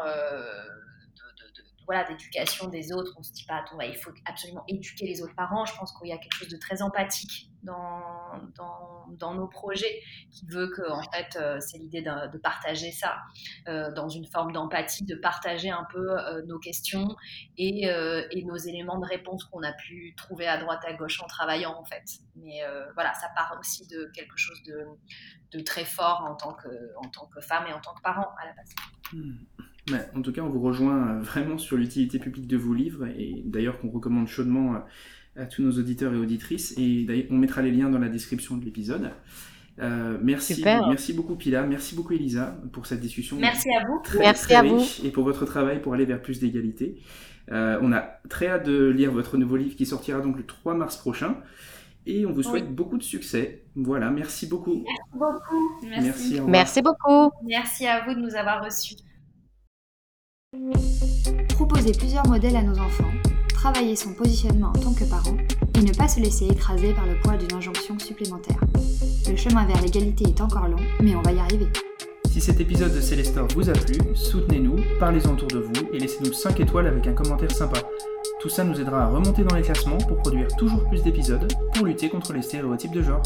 voilà, 1.85 2.03
d'éducation 2.05 2.67
des 2.67 2.91
autres. 2.93 3.13
On 3.17 3.23
se 3.23 3.31
dit 3.31 3.45
pas, 3.45 3.55
attends, 3.55 3.79
il 3.81 3.95
faut 3.95 4.11
absolument 4.25 4.63
éduquer 4.67 5.05
les 5.07 5.21
autres 5.21 5.35
parents. 5.35 5.65
Je 5.65 5.75
pense 5.75 5.91
qu'il 5.97 6.09
y 6.09 6.13
a 6.13 6.17
quelque 6.17 6.35
chose 6.35 6.49
de 6.49 6.57
très 6.57 6.81
empathique 6.81 7.51
dans, 7.63 9.33
nos 9.35 9.47
projets 9.47 10.01
qui 10.31 10.45
veut 10.47 10.67
que, 10.75 10.89
en 10.89 11.03
fait, 11.03 11.35
euh, 11.35 11.59
c'est 11.59 11.77
l'idée 11.77 12.01
de, 12.01 12.37
partager 12.39 12.91
ça 12.91 13.17
euh, 13.67 13.91
dans 13.91 14.09
une 14.09 14.25
forme 14.25 14.51
d'empathie, 14.51 15.05
de 15.05 15.15
partager 15.15 15.69
un 15.69 15.85
peu 15.91 16.19
euh, 16.19 16.41
nos 16.47 16.59
questions 16.59 17.15
et, 17.57 17.87
nos 18.45 18.57
éléments 18.57 18.99
de 18.99 19.05
réponse 19.05 19.45
qu'on 19.45 19.63
a 19.63 19.71
pu 19.73 20.13
trouver 20.17 20.47
à 20.47 20.57
droite 20.57 20.81
à 20.85 20.93
gauche 20.93 21.21
en 21.21 21.27
travaillant, 21.27 21.77
en 21.77 21.85
fait. 21.85 22.03
Mais 22.35 22.61
voilà, 22.95 23.13
ça 23.13 23.29
part 23.35 23.55
aussi 23.59 23.87
de 23.87 24.11
quelque 24.13 24.37
chose 24.37 24.61
de, 24.63 25.61
très 25.61 25.85
fort 25.85 26.25
en 26.27 26.35
tant, 26.35 26.53
que, 26.53 26.69
en 26.97 27.07
tant 27.09 27.27
que 27.27 27.41
femme 27.41 27.67
et 27.67 27.73
en 27.73 27.79
tant 27.79 27.93
que 27.93 28.01
parent 28.01 28.33
à 28.41 28.45
la 28.47 28.53
base. 28.53 28.73
Hmm 29.13 29.63
en 30.15 30.21
tout 30.21 30.31
cas, 30.31 30.41
on 30.41 30.49
vous 30.49 30.61
rejoint 30.61 31.07
euh, 31.07 31.19
vraiment 31.21 31.57
sur 31.57 31.77
l'utilité 31.77 32.19
publique 32.19 32.47
de 32.47 32.57
vos 32.57 32.73
livres 32.73 33.07
et 33.07 33.41
d'ailleurs 33.45 33.79
qu'on 33.79 33.89
recommande 33.89 34.27
chaudement 34.27 34.75
euh, 34.75 35.41
à 35.41 35.45
tous 35.45 35.61
nos 35.61 35.71
auditeurs 35.71 36.13
et 36.13 36.17
auditrices. 36.17 36.73
Et 36.77 37.03
d'ailleurs, 37.03 37.25
on 37.31 37.37
mettra 37.37 37.61
les 37.61 37.71
liens 37.71 37.89
dans 37.89 37.99
la 37.99 38.09
description 38.09 38.57
de 38.57 38.65
l'épisode. 38.65 39.11
Euh, 39.79 40.17
merci, 40.21 40.61
merci 40.63 41.13
beaucoup 41.13 41.35
Pila, 41.35 41.63
merci 41.63 41.95
beaucoup 41.95 42.13
Elisa 42.13 42.57
pour 42.73 42.85
cette 42.85 42.99
discussion. 42.99 43.37
Merci 43.39 43.69
à 43.73 43.85
vous. 43.85 44.01
merci 44.19 44.53
à 44.53 44.61
vous. 44.61 44.83
Et 45.03 45.09
pour 45.09 45.23
votre 45.23 45.45
travail 45.45 45.81
pour 45.81 45.93
aller 45.93 46.05
vers 46.05 46.21
plus 46.21 46.39
d'égalité. 46.39 46.97
on 47.49 47.91
a 47.93 48.19
très 48.29 48.47
hâte 48.47 48.65
de 48.65 48.89
lire 48.89 49.11
votre 49.11 49.37
nouveau 49.37 49.55
livre 49.55 49.75
qui 49.75 49.85
sortira 49.85 50.19
donc 50.19 50.37
le 50.37 50.45
3 50.45 50.75
mars 50.75 50.97
prochain. 50.97 51.37
Et 52.05 52.25
on 52.25 52.31
vous 52.31 52.43
souhaite 52.43 52.73
beaucoup 52.73 52.97
de 52.97 53.03
succès. 53.03 53.63
Voilà, 53.75 54.09
merci 54.09 54.47
beaucoup. 54.47 54.83
Merci 54.83 55.11
beaucoup. 55.13 55.79
Merci, 55.87 56.41
merci 56.41 56.81
beaucoup. 56.81 57.31
Merci 57.43 57.87
à 57.87 58.05
vous 58.05 58.15
de 58.15 58.19
nous 58.19 58.35
avoir 58.35 58.63
reçus. 58.63 58.95
Proposer 61.47 61.93
plusieurs 61.93 62.27
modèles 62.27 62.57
à 62.57 62.61
nos 62.61 62.77
enfants, 62.77 63.09
travailler 63.53 63.95
son 63.95 64.13
positionnement 64.13 64.67
en 64.67 64.79
tant 64.79 64.93
que 64.93 65.05
parent 65.05 65.37
et 65.75 65.81
ne 65.81 65.93
pas 65.93 66.09
se 66.09 66.19
laisser 66.19 66.45
écraser 66.45 66.93
par 66.93 67.05
le 67.05 67.17
poids 67.21 67.37
d'une 67.37 67.53
injonction 67.53 67.97
supplémentaire. 67.97 68.59
Le 69.29 69.37
chemin 69.37 69.65
vers 69.65 69.81
l'égalité 69.81 70.25
est 70.25 70.41
encore 70.41 70.67
long, 70.67 70.83
mais 70.99 71.15
on 71.15 71.21
va 71.21 71.31
y 71.31 71.39
arriver. 71.39 71.67
Si 72.29 72.41
cet 72.41 72.59
épisode 72.59 72.93
de 72.93 72.99
Célestor 72.99 73.47
vous 73.55 73.69
a 73.69 73.73
plu, 73.73 73.95
soutenez-nous, 74.13 74.75
parlez-en 74.99 75.31
autour 75.33 75.47
de 75.47 75.59
vous 75.59 75.87
et 75.93 75.99
laissez-nous 75.99 76.33
5 76.33 76.59
étoiles 76.59 76.87
avec 76.87 77.07
un 77.07 77.13
commentaire 77.13 77.51
sympa. 77.51 77.79
Tout 78.41 78.49
ça 78.49 78.65
nous 78.65 78.81
aidera 78.81 79.03
à 79.03 79.07
remonter 79.07 79.43
dans 79.43 79.55
les 79.55 79.61
classements 79.61 79.99
pour 79.99 80.17
produire 80.17 80.47
toujours 80.57 80.83
plus 80.89 81.01
d'épisodes 81.01 81.49
pour 81.73 81.85
lutter 81.85 82.09
contre 82.09 82.33
les 82.33 82.41
stéréotypes 82.41 82.91
de 82.91 83.03
genre. 83.03 83.23